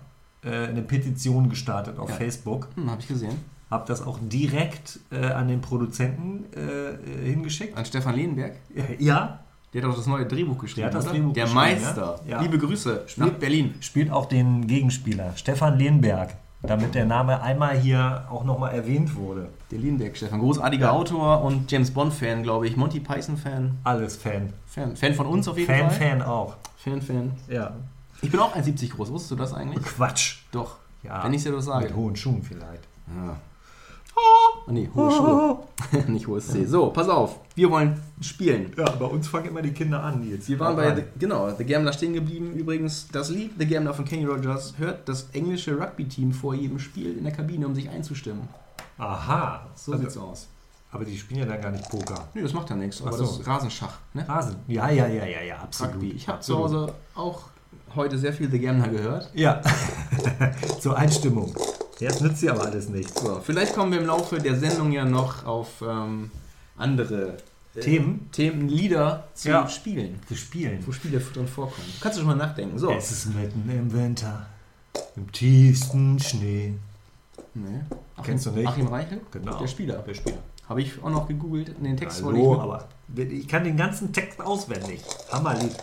äh, 0.43 0.67
eine 0.67 0.81
Petition 0.81 1.49
gestartet 1.49 1.97
auf 1.99 2.09
Ja. 2.09 2.15
Facebook. 2.15 2.67
Hm, 2.75 2.89
habe 2.89 3.01
ich 3.01 3.07
gesehen. 3.07 3.37
Habe 3.69 3.85
das 3.87 4.05
auch 4.05 4.19
direkt 4.21 4.99
äh, 5.11 5.27
an 5.27 5.47
den 5.47 5.61
Produzenten 5.61 6.45
äh, 6.55 6.89
äh, 6.91 7.25
hingeschickt. 7.31 7.77
An 7.77 7.85
Stefan 7.85 8.15
Lehnberg. 8.15 8.55
Ja, 8.99 9.39
Der 9.73 9.81
hat 9.83 9.89
auch 9.89 9.95
das 9.95 10.07
neue 10.07 10.25
Drehbuch 10.25 10.57
geschrieben. 10.57 10.81
Der 10.81 10.85
hat 10.87 10.95
das 10.95 11.05
oder? 11.05 11.13
Drehbuch 11.13 11.33
Der 11.33 11.43
geschrieben, 11.45 11.61
Meister. 11.61 12.19
ja? 12.25 12.31
Ja. 12.37 12.41
Liebe 12.41 12.57
Grüße 12.57 13.03
Spielt- 13.07 13.27
nach 13.27 13.39
Berlin. 13.39 13.75
spielt 13.79 14.11
auch 14.11 14.25
den 14.25 14.67
Gegenspieler, 14.67 15.31
Stefan 15.37 15.77
Lehnberg, 15.77 16.35
damit 16.63 16.93
der 16.95 17.05
Name 17.05 17.41
einmal 17.41 17.79
hier 17.79 18.25
auch 18.29 18.43
nochmal 18.43 18.73
erwähnt 18.75 19.15
wurde. 19.15 19.47
Der 19.71 19.79
Lehnberg, 19.79 20.17
Stefan. 20.17 20.39
Großartiger 20.41 20.87
Ja. 20.87 20.91
Autor 20.91 21.41
und 21.41 21.71
James 21.71 21.91
Bond-Fan, 21.91 22.43
glaube 22.43 22.67
ich. 22.67 22.75
Monty 22.75 22.99
Python-Fan. 22.99 23.77
Alles 23.85 24.17
Fan. 24.17 24.51
Fan. 24.67 24.95
Fan 24.97 25.13
von 25.13 25.27
uns 25.27 25.47
auf 25.47 25.57
jeden 25.57 25.73
Fan, 25.73 25.89
Fall. 25.89 26.09
Fan 26.09 26.21
auch. 26.21 26.55
Fan, 26.77 27.01
Fan. 27.01 27.31
Ja. 27.47 27.71
Ich 28.21 28.31
bin 28.31 28.39
auch 28.39 28.55
1,70 28.55 28.91
groß. 28.91 29.11
Wusstest 29.11 29.31
du 29.31 29.35
das 29.35 29.53
eigentlich? 29.53 29.83
Quatsch. 29.83 30.39
Doch. 30.51 30.75
Ja. 31.03 31.23
Wenn 31.23 31.33
ich 31.33 31.43
dir 31.43 31.51
das 31.51 31.65
sage. 31.65 31.85
Mit 31.85 31.95
hohen 31.95 32.15
Schuhen 32.15 32.43
vielleicht. 32.43 32.83
Ja. 33.07 33.37
Oh, 34.15 34.71
nee, 34.71 34.89
hohe 34.93 35.11
Schuhe. 35.11 35.59
Nicht 36.07 36.27
hohes 36.27 36.47
C. 36.47 36.65
So, 36.65 36.89
pass 36.89 37.07
auf. 37.09 37.39
Wir 37.55 37.71
wollen 37.71 37.99
spielen. 38.19 38.73
Ja, 38.77 38.89
bei 38.91 39.05
uns 39.05 39.27
fangen 39.27 39.47
immer 39.47 39.61
die 39.61 39.71
Kinder 39.71 40.03
an 40.03 40.29
jetzt. 40.29 40.49
Wir 40.49 40.59
waren 40.59 40.75
bei, 40.75 40.93
The, 40.93 41.03
genau, 41.17 41.49
The 41.55 41.63
Gambler 41.63 41.93
stehen 41.93 42.13
geblieben. 42.13 42.53
Übrigens, 42.53 43.07
das 43.11 43.29
Lied 43.29 43.53
The 43.57 43.65
Gambler 43.65 43.93
von 43.93 44.05
Kenny 44.05 44.25
Rogers 44.25 44.73
hört 44.77 45.07
das 45.07 45.29
englische 45.31 45.79
Rugby-Team 45.79 46.33
vor 46.33 46.53
jedem 46.53 46.77
Spiel 46.77 47.17
in 47.17 47.23
der 47.23 47.33
Kabine, 47.33 47.65
um 47.65 47.73
sich 47.73 47.89
einzustimmen. 47.89 48.47
Aha. 48.97 49.65
So 49.75 49.93
Also, 49.93 50.03
sieht's 50.03 50.17
aus. 50.17 50.47
aber 50.91 51.05
die 51.05 51.17
spielen 51.17 51.39
ja 51.39 51.45
dann 51.45 51.61
gar 51.61 51.71
nicht 51.71 51.89
Poker. 51.89 52.27
Nee, 52.33 52.41
das 52.43 52.53
macht 52.53 52.69
ja 52.69 52.75
nichts, 52.75 53.01
aber 53.01 53.13
so. 53.13 53.23
das 53.23 53.39
ist 53.39 53.47
Rasenschach. 53.47 53.97
Ne? 54.13 54.27
Rasen. 54.27 54.57
Ja, 54.67 54.89
ja, 54.89 55.07
ja, 55.07 55.25
ja, 55.25 55.41
ja, 55.41 55.55
absolut. 55.57 55.95
Rugby. 55.95 56.11
Ich 56.11 56.27
habe 56.27 56.41
zu. 56.41 56.57
Hause 56.57 56.93
auch 57.15 57.43
heute 57.95 58.17
sehr 58.17 58.33
viel 58.33 58.49
The 58.49 58.59
Gambler 58.59 58.87
gehört. 58.89 59.29
Ja. 59.33 59.61
Zur 60.79 60.97
Einstimmung. 60.97 61.53
Jetzt 61.99 62.21
nützt 62.21 62.39
sie 62.39 62.49
aber 62.49 62.65
alles 62.65 62.89
nichts. 62.89 63.21
So, 63.21 63.39
vielleicht 63.43 63.75
kommen 63.75 63.91
wir 63.91 63.99
im 63.99 64.05
Laufe 64.07 64.39
der 64.39 64.55
Sendung 64.55 64.91
ja 64.91 65.05
noch 65.05 65.45
auf 65.45 65.83
ähm, 65.87 66.31
andere 66.77 67.37
äh, 67.75 67.79
Themen? 67.79 68.29
Themen, 68.31 68.67
Lieder 68.69 69.25
zu 69.35 69.49
Ja. 69.49 69.67
spielen, 69.67 70.19
Zu 70.27 70.35
spielen. 70.35 70.79
wo 70.85 70.91
Spiele 70.91 71.19
drin 71.19 71.47
vorkommen. 71.47 71.87
Kannst 72.01 72.17
du 72.17 72.21
schon 72.21 72.29
mal 72.29 72.35
nachdenken. 72.43 72.77
So. 72.79 72.89
Es 72.91 73.11
ist 73.11 73.27
mitten 73.35 73.69
im 73.69 73.93
Winter. 73.93 74.47
Im 75.15 75.31
tiefsten 75.31 76.19
Schnee. 76.19 76.73
Nee. 77.53 77.81
Kennst 78.23 78.45
du 78.45 78.51
nicht? 78.51 78.67
Achim 78.67 78.87
Reichel? 78.87 79.21
Genau. 79.31 79.59
Der 79.59 79.67
Spieler. 79.67 79.95
Der 79.97 80.13
Spieler. 80.13 80.37
Habe 80.69 80.81
ich 80.81 81.03
auch 81.03 81.09
noch 81.09 81.27
gegoogelt. 81.27 81.75
Den 81.83 81.97
Text 81.97 82.23
wollte 82.23 82.39
ich 82.39 82.45
Hallo, 82.45 82.53
mit- 82.53 82.61
aber 83.25 83.31
ich 83.33 83.47
kann 83.47 83.63
den 83.63 83.75
ganzen 83.77 84.11
Text 84.13 84.39
auswendig. 84.41 85.01
Hammerlied. 85.31 85.75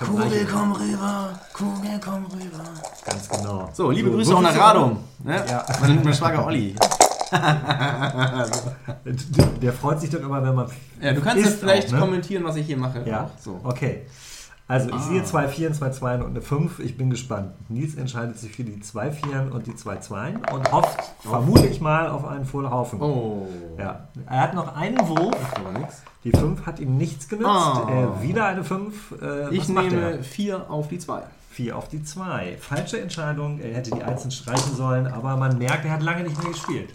Reichel. 0.00 0.46
komm 0.50 0.72
rüber, 0.72 1.30
Kugel, 1.52 2.00
komm 2.04 2.26
rüber. 2.26 2.64
Ganz 3.04 3.28
genau. 3.28 3.68
So, 3.72 3.90
liebe 3.90 4.10
So, 4.10 4.16
Grüße 4.16 4.36
auch 4.36 4.42
nach 4.42 4.56
Radom. 4.56 4.98
Ne? 5.24 5.44
Ja. 5.48 5.64
Mein, 5.80 6.04
mein 6.04 6.14
Schwager 6.14 6.46
Olli. 6.46 6.74
Der 9.62 9.72
freut 9.72 10.00
sich 10.00 10.10
doch 10.10 10.20
immer, 10.20 10.42
wenn 10.42 10.54
man. 10.54 10.66
Ja, 11.00 11.12
du 11.12 11.20
kannst 11.20 11.44
jetzt 11.44 11.60
vielleicht 11.60 11.88
auch, 11.88 11.92
ne? 11.92 11.98
kommentieren, 12.00 12.42
was 12.44 12.56
ich 12.56 12.66
hier 12.66 12.76
mache. 12.76 13.04
Ja. 13.06 13.30
So. 13.38 13.60
okay. 13.62 14.06
Also 14.70 14.88
ich 14.88 14.94
Ah. 14.94 14.98
sehe 15.00 15.24
zwei 15.24 15.48
Vieren, 15.48 15.74
zwei 15.74 15.90
Zweien 15.90 16.22
und 16.22 16.30
eine 16.30 16.40
Fünf. 16.42 16.78
Ich 16.78 16.96
bin 16.96 17.10
gespannt. 17.10 17.50
Nils 17.68 17.96
entscheidet 17.96 18.38
sich 18.38 18.52
für 18.52 18.62
die 18.62 18.78
zwei 18.80 19.10
Vieren 19.10 19.50
und 19.50 19.66
die 19.66 19.74
zwei 19.74 19.96
Zweien 19.96 20.36
und 20.52 20.70
hofft, 20.70 21.00
vermute 21.20 21.66
ich 21.66 21.80
mal, 21.80 22.08
auf 22.08 22.24
einen 22.24 22.44
Vollhaufen. 22.44 23.00
Oh. 23.02 23.48
Ja. 23.78 24.08
Er 24.26 24.40
hat 24.42 24.54
noch 24.54 24.76
einen 24.76 24.96
Wurf. 25.08 25.34
Das 25.54 25.64
war 25.64 25.72
nix. 25.72 26.02
Die 26.22 26.30
5 26.30 26.66
hat 26.66 26.78
ihm 26.78 26.96
nichts 26.96 27.28
genützt. 27.28 27.48
Ah. 27.48 27.88
Äh, 28.20 28.22
wieder 28.22 28.46
eine 28.46 28.62
5. 28.62 29.14
Äh, 29.20 29.54
Ich 29.54 29.68
nehme 29.68 30.18
er? 30.18 30.22
4 30.22 30.70
auf 30.70 30.86
die 30.88 30.98
2. 30.98 31.22
4 31.50 31.76
auf 31.76 31.88
die 31.88 32.04
2. 32.04 32.56
Falsche 32.60 33.00
Entscheidung. 33.00 33.58
Er 33.58 33.74
hätte 33.74 33.90
die 33.90 34.02
Einzeln 34.04 34.30
streichen 34.30 34.76
sollen, 34.76 35.06
aber 35.08 35.36
man 35.36 35.58
merkt, 35.58 35.84
er 35.84 35.92
hat 35.92 36.02
lange 36.02 36.22
nicht 36.22 36.40
mehr 36.40 36.52
gespielt. 36.52 36.90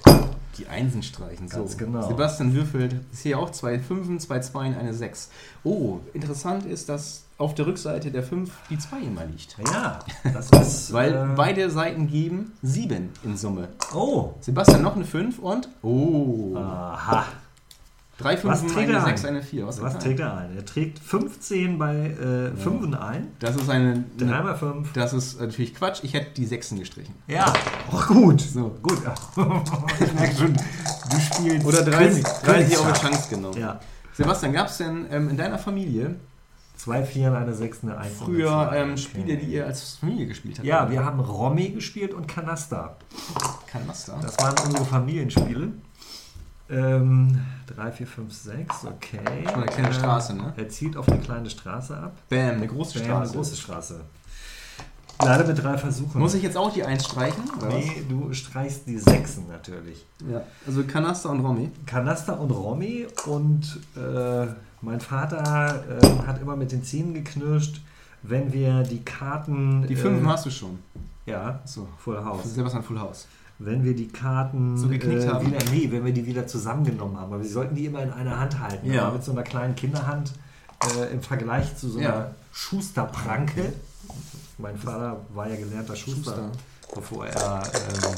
Die 0.58 0.68
Einsen 0.68 1.04
streichen. 1.04 1.50
Ganz 1.50 1.74
so. 1.74 1.78
genau. 1.78 2.08
Sebastian 2.08 2.54
würfelt. 2.54 2.96
Ist 3.12 3.24
hier 3.24 3.38
auch 3.38 3.50
zwei 3.50 3.80
Fünfen, 3.80 4.18
zwei 4.22 4.40
Zweien, 4.40 4.78
eine 4.78 4.94
6. 4.94 5.30
Oh, 5.66 6.00
interessant 6.14 6.66
ist, 6.66 6.88
dass 6.88 7.25
auf 7.38 7.54
der 7.56 7.66
Rückseite 7.68 8.12
der 8.12 8.24
5 8.24 8.50
die 8.70 8.78
2 8.78 9.00
immer 9.00 9.26
liegt. 9.26 9.58
Ja, 9.72 10.00
das 10.34 10.50
ist. 10.62 10.94
Weil 10.94 11.14
äh, 11.14 11.28
beide 11.36 11.70
Seiten 11.70 12.08
geben 12.08 12.54
7 12.62 13.10
in 13.24 13.38
Summe. 13.38 13.68
Oh. 13.94 14.34
Sebastian 14.40 14.82
noch 14.82 14.96
eine 14.96 15.06
5 15.06 15.40
und. 15.40 15.70
Oh. 15.82 16.56
Aha. 16.58 17.26
Drei 18.18 18.38
Fünfen, 18.38 18.78
eine 18.78 18.94
er 18.94 19.04
6, 19.04 19.26
ein? 19.26 19.30
eine 19.32 19.44
4. 19.44 19.68
Was, 19.68 19.82
Was 19.82 20.00
trägt 20.00 20.22
er 20.22 20.38
ein? 20.38 20.56
Er 20.56 20.64
trägt 20.64 21.00
15 21.00 21.78
bei 21.78 21.96
äh, 22.12 22.56
5 22.56 22.96
ein. 22.96 23.28
Das 23.40 23.58
ist 23.58 23.70
eine. 23.70 24.06
3 24.18 24.26
mal 24.42 24.56
5. 24.56 24.94
Das 24.94 25.12
ist 25.12 25.42
natürlich 25.42 25.76
Quatsch. 25.76 26.00
Ich 26.04 26.14
hätte 26.14 26.32
die 26.38 26.46
6 26.46 26.76
gestrichen. 26.76 27.14
Ja. 27.28 27.52
Auch 27.92 28.08
gut. 28.08 28.40
So. 28.40 28.74
Gut. 28.82 29.00
ich 30.00 30.14
merke 30.14 30.36
schon, 30.38 30.54
du 30.54 31.20
spielst. 31.20 31.66
Oder 31.68 31.84
30, 31.84 32.24
König- 32.24 32.24
30 32.24 32.44
auf 32.46 32.46
die 32.46 32.46
Königsschach. 32.46 33.02
Chance 33.02 33.30
genommen. 33.30 33.60
Ja. 33.60 33.80
Sebastian, 34.14 34.54
gab 34.54 34.68
es 34.68 34.78
denn 34.78 35.08
ähm, 35.12 35.28
in 35.28 35.36
deiner 35.36 35.60
Familie 35.60 36.16
Zwei 36.86 37.04
Vieren, 37.04 37.34
eine 37.34 37.52
6, 37.52 37.82
eine 37.82 37.98
1. 37.98 38.16
früher 38.16 38.72
ähm, 38.76 38.96
Spiele, 38.96 39.38
die 39.38 39.48
ihr 39.54 39.66
als 39.66 39.96
Familie 39.96 40.28
gespielt 40.28 40.60
habt? 40.60 40.68
Ja, 40.68 40.88
wir 40.92 41.04
haben 41.04 41.20
Romy 41.20 41.70
gespielt 41.70 42.14
und 42.14 42.28
Kanaster. 42.28 42.96
Kanaster. 43.66 44.20
Das 44.22 44.38
waren 44.38 44.54
unsere 44.64 44.86
Familienspiele. 44.86 45.70
Ähm, 46.70 47.42
3, 47.76 47.92
4, 47.92 48.06
5, 48.06 48.32
6, 48.32 48.86
okay. 48.86 49.18
Schon 49.46 49.56
eine 49.56 49.66
kleine 49.66 49.88
Ähm, 49.88 49.94
Straße, 49.96 50.36
ne? 50.36 50.54
Er 50.56 50.70
zielt 50.70 50.96
auf 50.96 51.10
eine 51.10 51.20
kleine 51.20 51.50
Straße 51.50 51.98
ab. 51.98 52.18
Bam, 52.30 52.58
eine 52.58 52.68
große 52.68 53.00
Bam, 53.00 53.08
Straße. 53.08 53.22
Eine 53.24 53.32
große 53.32 53.56
Straße. 53.56 54.02
Leider 55.24 55.46
mit 55.46 55.62
drei 55.62 55.78
Versuchen. 55.78 56.20
Muss 56.20 56.34
ich 56.34 56.44
jetzt 56.44 56.58
auch 56.58 56.72
die 56.74 56.84
1 56.84 57.06
streichen? 57.06 57.44
oder 57.58 57.70
Nee, 57.70 58.04
du 58.10 58.34
streichst 58.34 58.86
die 58.88 58.98
Sechsen 58.98 59.48
natürlich. 59.48 60.06
was? 60.20 60.32
Ja. 60.32 60.42
Also 60.68 60.84
Kanaster 60.84 61.30
und 61.30 61.40
Romy. 61.40 61.72
Kanaster 61.86 62.40
und 62.40 62.52
Romy 62.52 63.08
und 63.26 63.80
äh, 63.96 64.48
mein 64.82 65.00
Vater 65.00 65.84
äh, 66.02 66.28
hat 66.28 66.42
immer 66.42 66.56
mit 66.56 66.72
den 66.72 66.84
Zähnen 66.84 67.14
geknirscht, 67.14 67.82
wenn 68.24 68.52
wir 68.54 68.84
die 68.84 69.04
Karten. 69.04 69.88
Die 69.88 69.96
5 69.96 70.22
äh, 70.22 70.26
hast 70.28 70.46
du 70.46 70.50
schon. 70.52 70.80
Ja, 71.26 71.60
So. 71.66 71.88
Full 71.98 72.24
House. 72.24 72.54
Sebastian 72.54 72.84
Full 72.84 73.00
House. 73.00 73.28
Wenn 73.58 73.84
wir 73.86 73.96
die 73.96 74.10
Karten 74.10 74.78
So 74.78 74.90
geknickt 74.90 75.24
äh, 75.24 75.28
haben? 75.30 75.48
wieder, 75.48 75.60
nee, 75.72 75.88
wenn 75.90 76.04
wir 76.04 76.12
die 76.14 76.26
wieder 76.26 76.46
zusammengenommen 76.46 77.18
haben, 77.18 77.32
weil 77.32 77.42
wir 77.42 77.50
sollten 77.50 77.74
die 77.74 77.86
immer 77.86 78.04
in 78.04 78.12
einer 78.12 78.38
Hand 78.40 78.60
halten. 78.60 78.92
Ja. 78.92 79.04
Aber 79.06 79.14
mit 79.16 79.24
so 79.24 79.32
einer 79.32 79.44
kleinen 79.44 79.76
Kinderhand 79.76 80.34
äh, 81.00 81.12
im 81.14 81.22
Vergleich 81.22 81.76
zu 81.78 81.90
so 81.90 82.00
einer 82.00 82.08
Ja. 82.10 82.32
Schusterpranke. 82.52 83.72
Mein 84.58 84.78
Vater 84.78 85.18
war 85.34 85.50
ja 85.50 85.56
gelernter 85.56 85.96
Schuster, 85.96 86.36
Schuster. 86.36 86.52
bevor 86.94 87.28
er 87.28 87.64
ähm, 87.74 88.16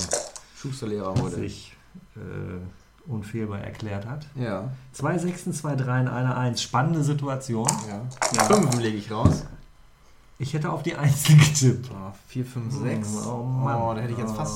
Schusterlehrer 0.55 1.17
wurde. 1.17 1.35
sich 1.37 1.75
äh, 2.15 3.09
unfehlbar 3.09 3.59
erklärt 3.61 4.05
hat. 4.05 4.25
Ja. 4.35 4.69
Zwei 4.91 5.17
Sechsen, 5.17 5.53
zwei 5.53 5.75
Dreien, 5.75 6.07
eine 6.07 6.35
Eins. 6.35 6.61
Spannende 6.61 7.03
Situation. 7.03 7.67
ja. 7.87 8.01
Ja. 8.33 8.43
Fünfen 8.43 8.79
lege 8.81 8.97
ich 8.97 9.11
raus. 9.11 9.45
Ich 10.39 10.53
hätte 10.53 10.69
auf 10.71 10.83
die 10.83 10.95
Einzel 10.95 11.35
getippt. 11.37 11.89
4, 12.27 12.45
5, 12.45 12.73
6. 12.75 13.07
Oh 13.25 13.43
Mann. 13.43 13.81
Oh, 13.81 13.93
da 13.95 14.01
hätte 14.01 14.13
ich 14.13 14.19
jetzt 14.19 14.35
fast. 14.35 14.55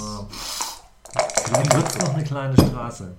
Vielleicht 1.46 1.74
wird 1.76 1.88
es 1.88 1.98
noch 1.98 2.14
eine 2.14 2.24
kleine 2.24 2.54
Straße. 2.54 3.16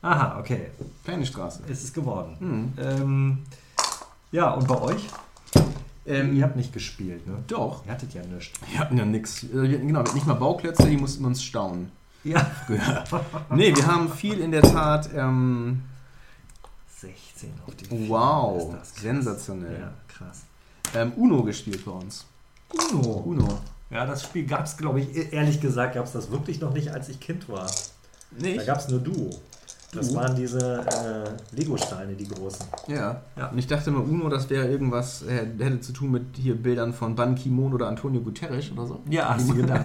Aha, 0.00 0.38
okay. 0.40 0.70
Kleine 1.04 1.26
Straße. 1.26 1.62
Es 1.68 1.84
ist 1.84 1.94
geworden. 1.94 2.36
Hm. 2.38 2.72
Ähm, 2.78 3.38
ja, 4.32 4.50
und 4.52 4.66
bei 4.66 4.80
euch? 4.80 5.08
Ähm, 6.04 6.36
Ihr 6.36 6.42
habt 6.44 6.56
nicht 6.56 6.72
gespielt, 6.72 7.26
ne? 7.26 7.42
Doch. 7.46 7.84
Ihr 7.86 7.92
hattet 7.92 8.12
ja 8.14 8.22
nichts. 8.24 8.58
Wir 8.70 8.78
hatten 8.80 8.98
ja 8.98 9.04
nix. 9.04 9.44
Äh, 9.44 9.68
Genau, 9.78 10.02
nicht 10.02 10.26
mal 10.26 10.34
Bauklötze, 10.34 10.86
die 10.88 10.96
mussten 10.96 11.24
uns 11.24 11.42
staunen. 11.42 11.90
Ja. 12.24 12.50
Ja. 12.68 13.04
nee, 13.50 13.74
wir 13.74 13.86
haben 13.86 14.10
viel 14.12 14.40
in 14.40 14.50
der 14.52 14.62
Tat. 14.62 15.10
Ähm, 15.14 15.82
16 17.00 17.50
auf 17.66 17.74
die 17.74 18.08
wow, 18.08 18.74
sensationell. 18.94 19.80
Ja, 19.80 19.92
krass. 20.08 20.42
Ähm, 20.94 21.12
Uno 21.16 21.42
gespielt 21.42 21.84
bei 21.84 21.90
uns. 21.92 22.26
Uno. 22.92 23.22
Uno. 23.26 23.58
Ja, 23.90 24.06
das 24.06 24.22
Spiel 24.22 24.46
gab 24.46 24.64
es, 24.64 24.76
glaube 24.76 25.00
ich, 25.00 25.14
e- 25.16 25.28
ehrlich 25.32 25.60
gesagt, 25.60 25.94
gab 25.94 26.06
es 26.06 26.12
das 26.12 26.30
wirklich 26.30 26.60
noch 26.60 26.72
nicht, 26.72 26.88
als 26.90 27.08
ich 27.08 27.20
Kind 27.20 27.48
war. 27.48 27.70
Nee. 28.38 28.56
Da 28.56 28.64
gab 28.64 28.78
es 28.78 28.88
nur 28.88 29.00
Duo. 29.00 29.30
Das 29.94 30.14
waren 30.14 30.34
diese 30.34 30.58
äh, 30.80 31.54
Lego-Steine, 31.54 32.14
die 32.14 32.26
großen. 32.26 32.64
Ja. 32.88 33.20
Ja. 33.36 33.48
Und 33.48 33.58
ich 33.58 33.66
dachte 33.66 33.90
immer, 33.90 34.00
Uno, 34.02 34.30
das 34.30 34.48
wäre 34.48 34.66
irgendwas, 34.66 35.20
äh, 35.22 35.46
hätte 35.58 35.80
zu 35.80 35.92
tun 35.92 36.12
mit 36.12 36.22
hier 36.38 36.54
Bildern 36.56 36.94
von 36.94 37.14
Ban 37.14 37.34
Ki-moon 37.34 37.74
oder 37.74 37.88
Antonio 37.88 38.22
Guterres 38.22 38.72
oder 38.72 38.86
so. 38.86 39.00
Ja, 39.10 39.34
hast 39.34 39.50
du 39.50 39.54
gedacht. 39.54 39.84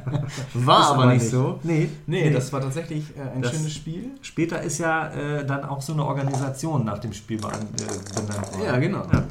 War 0.54 0.80
Ist 0.82 0.86
aber, 0.90 1.06
nicht 1.06 1.30
so. 1.30 1.58
Nee, 1.62 1.88
Nee, 2.06 2.30
das 2.30 2.52
war 2.52 2.60
tatsächlich 2.60 3.16
äh, 3.16 3.22
ein 3.22 3.40
Das- 3.40 3.52
schönes 3.52 3.72
Spiel. 3.72 4.10
Später 4.20 4.60
ist 4.60 4.78
ja 4.78 5.08
äh, 5.14 5.46
dann 5.46 5.64
auch 5.64 5.80
so 5.80 5.94
eine 5.94 6.04
Organisation 6.04 6.84
nach 6.84 6.98
dem 6.98 7.14
Spiel 7.14 7.38
äh, 7.38 7.40
benannt 7.40 8.52
worden. 8.52 8.64
Ja, 8.64 8.76
genau. 8.76 9.06
Ja. 9.10 9.24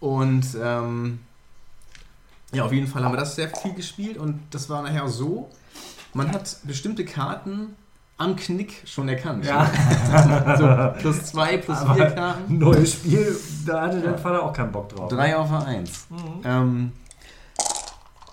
Und 0.00 0.46
ähm, 0.62 1.18
ja, 2.54 2.64
auf 2.64 2.72
jeden 2.72 2.86
Fall 2.86 3.04
haben 3.04 3.12
wir 3.12 3.18
das 3.20 3.36
sehr 3.36 3.50
viel 3.50 3.74
gespielt 3.74 4.16
und 4.16 4.40
das 4.50 4.70
war 4.70 4.80
nachher 4.82 5.06
so, 5.08 5.50
man 6.14 6.32
hat 6.32 6.56
bestimmte 6.64 7.04
Karten 7.04 7.76
am 8.18 8.36
Knick 8.36 8.82
schon 8.86 9.08
erkannt. 9.08 9.44
Ja. 9.44 9.66
so, 10.94 11.00
plus 11.00 11.24
zwei, 11.24 11.56
plus 11.58 11.78
Aber 11.78 11.94
vier 11.94 12.10
Karten. 12.10 12.58
Neues 12.58 12.92
Spiel, 12.92 13.36
da 13.66 13.82
hatte 13.82 14.00
dein 14.00 14.18
Vater 14.18 14.42
auch 14.42 14.52
keinen 14.52 14.70
Bock 14.72 14.88
drauf. 14.90 15.08
Drei 15.08 15.36
auf 15.36 15.50
Eins. 15.52 16.06
Mhm. 16.10 16.18
Ähm, 16.44 16.92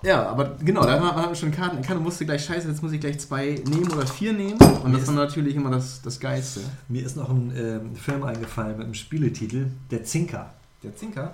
ja, 0.01 0.29
aber 0.29 0.55
genau, 0.63 0.83
da 0.85 0.97
haben 0.99 1.29
wir 1.29 1.35
schon 1.35 1.51
Karten 1.51 1.77
erkannt 1.77 1.99
und 1.99 2.05
wusste 2.05 2.25
gleich, 2.25 2.45
scheiße, 2.45 2.69
jetzt 2.69 2.81
muss 2.81 2.93
ich 2.93 3.01
gleich 3.01 3.19
zwei 3.19 3.61
nehmen 3.67 3.91
oder 3.91 4.07
vier 4.07 4.31
nehmen. 4.31 4.57
Und 4.83 4.93
das 4.93 5.07
war 5.07 5.13
natürlich 5.15 5.55
immer 5.55 5.71
das, 5.71 6.01
das 6.01 6.19
Geilste. 6.21 6.61
Mir 6.87 7.05
ist 7.05 7.17
noch 7.17 7.29
ein 7.29 7.51
ähm, 7.57 7.95
Film 7.97 8.23
eingefallen 8.23 8.77
mit 8.77 8.85
einem 8.85 8.93
Spieletitel, 8.93 9.67
Der 9.91 10.03
Zinker. 10.05 10.51
Der 10.83 10.95
Zinker. 10.95 11.33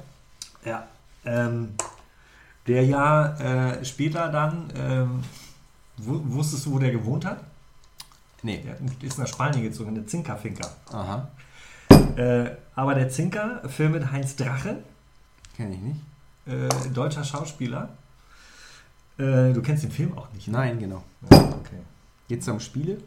Ja. 0.63 0.87
Ähm, 1.25 1.75
der 2.65 2.83
ja 2.85 3.35
äh, 3.73 3.85
später 3.85 4.29
dann, 4.29 4.73
ähm, 4.75 5.19
wu- 5.97 6.21
wusstest 6.23 6.65
du, 6.65 6.71
wo 6.71 6.79
der 6.79 6.91
gewohnt 6.91 7.23
hat? 7.25 7.41
Nee. 8.45 8.63
Der 8.63 8.77
ist 9.07 9.17
nach 9.17 9.27
Spanien 9.27 9.63
gezogen, 9.63 9.95
der 9.95 10.05
Zinkerfinker. 10.05 10.69
Aha. 10.93 11.27
Äh, 12.15 12.51
aber 12.75 12.93
der 12.93 13.09
Zinker, 13.09 13.67
Film 13.67 13.93
mit 13.93 14.11
Heinz 14.11 14.35
Drache, 14.35 14.77
Kenne 15.57 15.73
ich 15.73 15.81
nicht. 15.81 15.99
äh, 16.45 16.89
deutscher 16.93 17.23
Schauspieler. 17.23 17.89
Äh, 19.17 19.51
du 19.53 19.61
kennst 19.63 19.83
den 19.83 19.91
Film 19.91 20.15
auch 20.17 20.31
nicht, 20.33 20.47
ne? 20.47 20.57
Nein, 20.57 20.77
genau. 20.79 21.01
Okay. 21.29 21.79
Geht's 22.27 22.45
da 22.45 22.51
um 22.51 22.59
Spiele? 22.59 22.97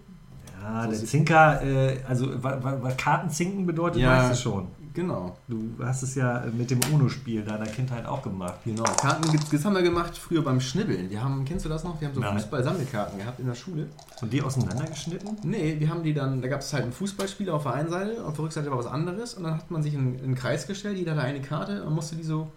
Ja, 0.61 0.83
So 0.85 0.90
der 0.90 1.05
Zinker, 1.05 1.62
äh, 1.62 1.98
also 2.09 2.42
wa- 2.42 2.59
wa- 2.61 2.79
was 2.83 2.96
Kartenzinken 2.96 3.64
bedeutet, 3.64 4.01
Ja. 4.03 4.29
weißt 4.29 4.33
du 4.40 4.42
schon. 4.51 4.66
Genau. 4.94 5.37
Du 5.48 5.74
hast 5.83 6.03
es 6.03 6.14
ja 6.14 6.44
mit 6.57 6.70
dem 6.70 6.81
UNO-Spiel 6.92 7.42
deiner 7.42 7.66
Kindheit 7.66 8.07
auch 8.07 8.22
gemacht. 8.22 8.61
Genau. 8.64 8.85
Karten, 8.85 9.33
das 9.33 9.48
das 9.51 9.64
haben 9.64 9.74
wir 9.74 9.83
gemacht 9.83 10.16
früher 10.16 10.42
beim 10.42 10.61
Schnibbeln. 10.61 11.11
Wir 11.11 11.22
haben, 11.22 11.44
kennst 11.44 11.64
du 11.64 11.68
das 11.68 11.85
noch? 11.85 12.01
Wir 12.01 12.09
haben 12.09 12.14
so. 12.14 12.22
Fußball-Sammelkarten 12.22 13.18
gehabt 13.18 13.40
in 13.40 13.46
der 13.46 13.55
Schule. 13.55 13.88
Und 14.20 14.33
die 14.33 14.42
auseinandergeschnitten? 14.42 15.38
Nee, 15.42 15.77
wir 15.79 15.88
haben 15.88 16.03
die 16.03 16.14
dann, 16.14 16.42
da 16.42 16.48
gab 16.48 16.61
es 16.61 16.72
halt 16.72 16.85
ein 16.85 16.92
Fußballspiel 16.92 17.51
auf 17.51 17.64
der 17.64 17.74
einen 17.74 17.90
Seite, 17.90 18.24
auf 18.24 18.35
der 18.35 18.44
Rückseite 18.44 18.70
war 18.70 18.79
was 18.79 18.87
anderes 18.87 19.35
und 19.35 19.44
dann 19.44 19.55
hat 19.55 19.70
man 19.70 19.83
sich 19.83 19.94
in, 19.94 20.18
in 20.18 20.24
einen 20.24 20.35
Kreis 20.35 20.66
gestellt, 20.66 20.98
jeder 20.98 21.12
hatte 21.12 21.22
eine 21.22 21.40
Karte 21.40 21.85
und 21.85 21.94
musste 21.94 22.16
die 22.16 22.24
so 22.24 22.51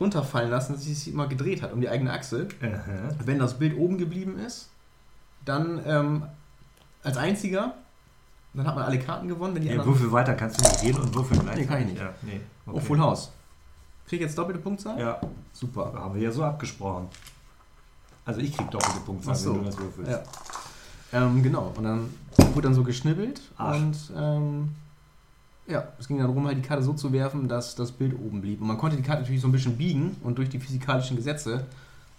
runterfallen 0.00 0.50
lassen, 0.50 0.74
dass 0.74 0.86
es 0.86 1.04
sich 1.04 1.12
immer 1.12 1.26
gedreht 1.26 1.62
hat 1.62 1.72
um 1.72 1.80
die 1.80 1.88
eigene 1.88 2.12
Achse. 2.12 2.48
Aha. 2.62 3.14
Wenn 3.24 3.38
das 3.38 3.58
Bild 3.58 3.76
oben 3.76 3.98
geblieben 3.98 4.38
ist, 4.38 4.68
dann 5.44 5.80
ähm, 5.86 6.22
als 7.02 7.16
einziger, 7.16 7.74
dann 8.54 8.66
hat 8.66 8.74
man 8.74 8.84
alle 8.84 8.98
Karten 8.98 9.28
gewonnen. 9.28 9.54
Wenn 9.54 9.62
die 9.62 9.68
Ja, 9.68 9.74
anderen 9.74 9.92
würfel 9.92 10.10
weiter, 10.12 10.34
kannst 10.34 10.58
du 10.60 10.64
nicht 10.68 10.80
gehen 10.80 10.96
und 10.98 11.14
würfeln 11.14 11.40
gleich? 11.40 11.56
Nee, 11.56 11.66
kann 11.66 11.80
ich 11.80 11.86
nicht. 11.86 11.98
Ja, 12.00 12.10
nee. 12.22 12.40
Oh, 12.66 12.80
Full 12.80 12.98
House. 12.98 13.30
Krieg 14.06 14.20
ich 14.20 14.26
jetzt 14.26 14.38
doppelte 14.38 14.60
Punktzahl? 14.60 14.98
Ja, 14.98 15.20
Super. 15.52 15.92
haben 15.94 16.14
wir 16.14 16.22
ja 16.22 16.30
so 16.30 16.42
abgesprochen. 16.42 17.08
Also 18.24 18.40
ich 18.40 18.56
krieg 18.56 18.70
doppelte 18.70 19.00
Punktzahl, 19.00 19.34
so. 19.34 19.54
wenn 19.54 19.60
du 19.60 19.64
das 19.66 19.78
würfelst. 19.78 20.10
Ja. 20.10 20.22
Ähm, 21.12 21.42
genau. 21.42 21.72
Und 21.76 21.84
dann 21.84 22.14
wurde 22.54 22.62
dann 22.62 22.74
so 22.74 22.82
geschnibbelt 22.82 23.40
Ach. 23.56 23.74
und 23.74 23.96
ähm, 24.16 24.68
ja, 25.66 25.84
es 25.98 26.08
ging 26.08 26.18
dann 26.18 26.26
darum, 26.26 26.46
halt 26.46 26.56
die 26.56 26.62
Karte 26.62 26.82
so 26.82 26.94
zu 26.94 27.12
werfen, 27.12 27.48
dass 27.48 27.74
das 27.74 27.92
Bild 27.92 28.14
oben 28.14 28.40
blieb. 28.40 28.60
Und 28.60 28.66
man 28.66 28.78
konnte 28.78 28.96
die 28.96 29.02
Karte 29.02 29.22
natürlich 29.22 29.40
so 29.40 29.48
ein 29.48 29.52
bisschen 29.52 29.76
biegen 29.76 30.16
und 30.24 30.38
durch 30.38 30.48
die 30.48 30.58
physikalischen 30.58 31.16
Gesetze 31.16 31.66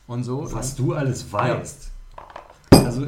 und 0.08 0.24
so. 0.24 0.52
Was 0.54 0.76
du 0.76 0.94
alles 0.94 1.32
weißt. 1.32 1.92
Also 2.72 3.04
äh, 3.06 3.08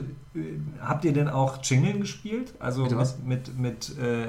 habt 0.81 1.05
ihr 1.05 1.13
denn 1.13 1.27
auch 1.29 1.61
Jingeln 1.63 2.01
gespielt? 2.01 2.53
Also 2.59 2.83
mit, 2.85 3.25
mit, 3.25 3.57
mit 3.59 3.97
äh, 3.99 4.27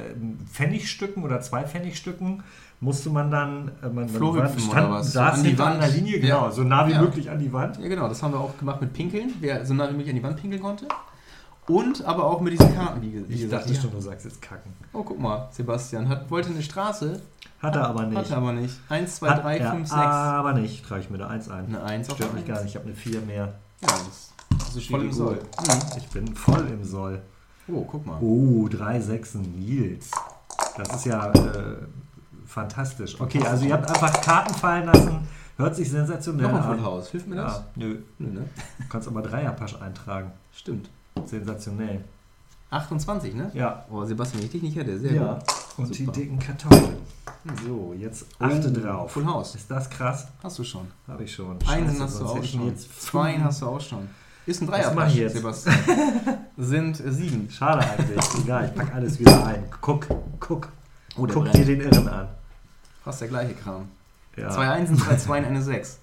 Pfennigstücken 0.50 1.22
oder 1.24 1.40
zwei 1.40 1.64
Pfennigstücken 1.64 2.42
musste 2.80 3.10
man 3.10 3.30
dann 3.30 3.70
äh, 3.82 3.88
man, 3.88 4.08
Floh 4.08 4.32
man 4.32 4.48
hüpfen 4.52 4.70
oder 4.70 4.90
was? 4.90 5.06
So 5.06 5.12
saß 5.12 5.38
an 5.38 5.44
die 5.44 5.58
Wand. 5.58 5.76
einer 5.82 5.88
Linie, 5.92 6.20
genau, 6.20 6.46
Ja. 6.46 6.50
so 6.50 6.62
nah 6.64 6.86
wie 6.88 6.92
Ja. 6.92 7.00
möglich 7.02 7.30
an 7.30 7.38
die 7.38 7.52
Wand. 7.52 7.78
Ja, 7.78 7.88
genau, 7.88 8.08
das 8.08 8.22
haben 8.22 8.32
wir 8.32 8.40
auch 8.40 8.56
gemacht 8.58 8.80
mit 8.80 8.92
Pinkeln, 8.92 9.32
wer 9.40 9.64
so 9.64 9.74
nah 9.74 9.88
wie 9.88 9.92
möglich 9.92 10.10
an 10.10 10.16
die 10.16 10.22
Wand 10.22 10.36
pinkeln 10.40 10.62
konnte. 10.62 10.86
Und 11.68 12.04
aber 12.04 12.24
auch 12.24 12.40
mit 12.40 12.54
diesen 12.54 12.74
Karten, 12.74 13.00
wie, 13.02 13.12
wie 13.28 13.34
Ich 13.34 13.42
gesagt. 13.42 13.62
dachte 13.62 13.74
ja. 13.74 13.80
schon, 13.80 13.92
du 13.92 14.00
sagst 14.00 14.24
jetzt 14.24 14.42
kacken. 14.42 14.72
Oh, 14.92 15.04
guck 15.04 15.20
mal, 15.20 15.48
Sebastian 15.52 16.08
hat, 16.08 16.28
wollte 16.28 16.50
eine 16.50 16.60
Straße, 16.60 17.20
Hat 17.60 17.76
er 17.76 17.86
aber 17.86 18.04
nicht. 18.06 18.18
hat 18.18 18.30
er 18.32 18.38
aber 18.38 18.52
nicht. 18.52 18.74
1, 18.88 19.14
2, 19.16 19.28
Hat 19.28 19.44
3, 19.44 19.58
er 19.58 19.70
5, 19.70 19.88
6. 19.88 19.92
aber 20.00 20.52
nicht. 20.54 20.84
Trage 20.84 21.02
ich 21.02 21.10
mir 21.10 21.18
da 21.18 21.28
eins 21.28 21.48
ein. 21.48 21.66
Eine 21.66 21.84
1 21.84 22.10
auf 22.10 22.16
Stört 22.16 22.30
der 22.32 22.36
mich 22.40 22.48
gar 22.48 22.56
nicht. 22.62 22.70
Ich 22.70 22.74
habe 22.74 22.86
eine 22.86 22.96
4 22.96 23.20
mehr. 23.20 23.54
Ja, 23.80 23.86
das, 23.88 24.31
das 24.74 24.82
ist 24.82 24.90
voll 24.90 25.04
im 25.04 25.12
Soll. 25.12 25.34
Mhm. 25.34 25.98
Ich 25.98 26.08
bin 26.08 26.34
voll 26.34 26.66
im 26.68 26.84
Soll. 26.84 27.22
Oh, 27.68 27.84
guck 27.84 28.06
mal. 28.06 28.18
Oh, 28.20 28.68
drei 28.68 29.00
Sechsen 29.00 29.42
Nils. 29.58 30.10
Das 30.76 30.96
ist 30.96 31.06
ja 31.06 31.30
äh, 31.30 31.76
fantastisch. 32.46 33.20
Okay, 33.20 33.44
also 33.44 33.64
ihr 33.64 33.74
habt 33.74 33.88
einfach 33.88 34.20
Karten 34.20 34.54
fallen 34.54 34.86
lassen. 34.86 35.20
Hört 35.56 35.76
sich 35.76 35.90
sensationell 35.90 36.50
Noch 36.50 36.66
an. 36.66 36.82
House. 36.82 37.10
Hilft 37.10 37.28
mir 37.28 37.36
das? 37.36 37.58
Ja, 37.58 37.64
nö. 37.76 37.98
Nö, 38.18 38.28
ne? 38.28 38.48
Du 38.78 38.88
kannst 38.88 39.06
aber 39.06 39.22
Dreierpasch 39.22 39.80
eintragen. 39.80 40.32
Stimmt. 40.52 40.88
Sensationell. 41.24 42.02
28, 42.70 43.34
ne? 43.34 43.50
Ja. 43.54 43.84
Oh, 43.90 44.04
Sebastian, 44.04 44.40
wenn 44.40 44.46
ich 44.46 44.52
dich 44.52 44.62
nicht 44.62 44.76
hätte, 44.76 44.98
sehr 44.98 45.12
ja. 45.12 45.34
gut. 45.34 45.44
Und 45.76 45.98
die 45.98 46.04
Super. 46.04 46.12
dicken 46.12 46.38
Kartoffeln. 46.38 46.96
So, 47.66 47.94
jetzt 47.98 48.26
achte 48.38 48.68
Oh, 48.68 48.80
drauf. 48.80 49.12
Full 49.12 49.26
House. 49.26 49.54
Ist 49.54 49.70
das 49.70 49.90
krass? 49.90 50.28
Hast 50.42 50.58
du 50.58 50.64
schon. 50.64 50.86
Habe 51.06 51.24
ich 51.24 51.34
schon. 51.34 51.58
Einen 51.68 52.00
hast 52.00 52.20
du 52.20 52.24
auch 52.24 52.42
schon. 52.42 52.76
Zwei 52.76 53.38
hast 53.38 53.62
du 53.62 53.66
auch 53.66 53.80
schon. 53.80 54.08
Ist 54.46 54.60
ein 54.60 54.68
Was 54.68 54.80
Dreierpasch, 54.80 55.12
ich 55.12 55.18
jetzt? 55.18 55.36
Sebastian. 55.36 55.76
Sind 56.58 56.96
sieben. 56.96 57.48
Schade 57.50 57.88
eigentlich. 57.88 58.18
Egal, 58.42 58.66
ich 58.66 58.74
pack 58.74 58.94
alles 58.94 59.18
wieder 59.18 59.46
ein. 59.46 59.64
Guck, 59.80 60.06
guck. 60.40 60.68
Oh, 61.16 61.26
guck 61.26 61.44
brennt. 61.44 61.54
dir 61.54 61.64
den 61.64 61.80
Irren 61.82 62.08
an. 62.08 62.28
Fast 63.04 63.20
der 63.20 63.28
gleiche 63.28 63.54
Kram. 63.54 63.88
Ja. 64.36 64.50
Zwei 64.50 64.68
Einsen, 64.70 64.96
zwei 64.98 65.16
Zweien, 65.16 65.44
eine 65.44 65.62
Sechs. 65.62 65.98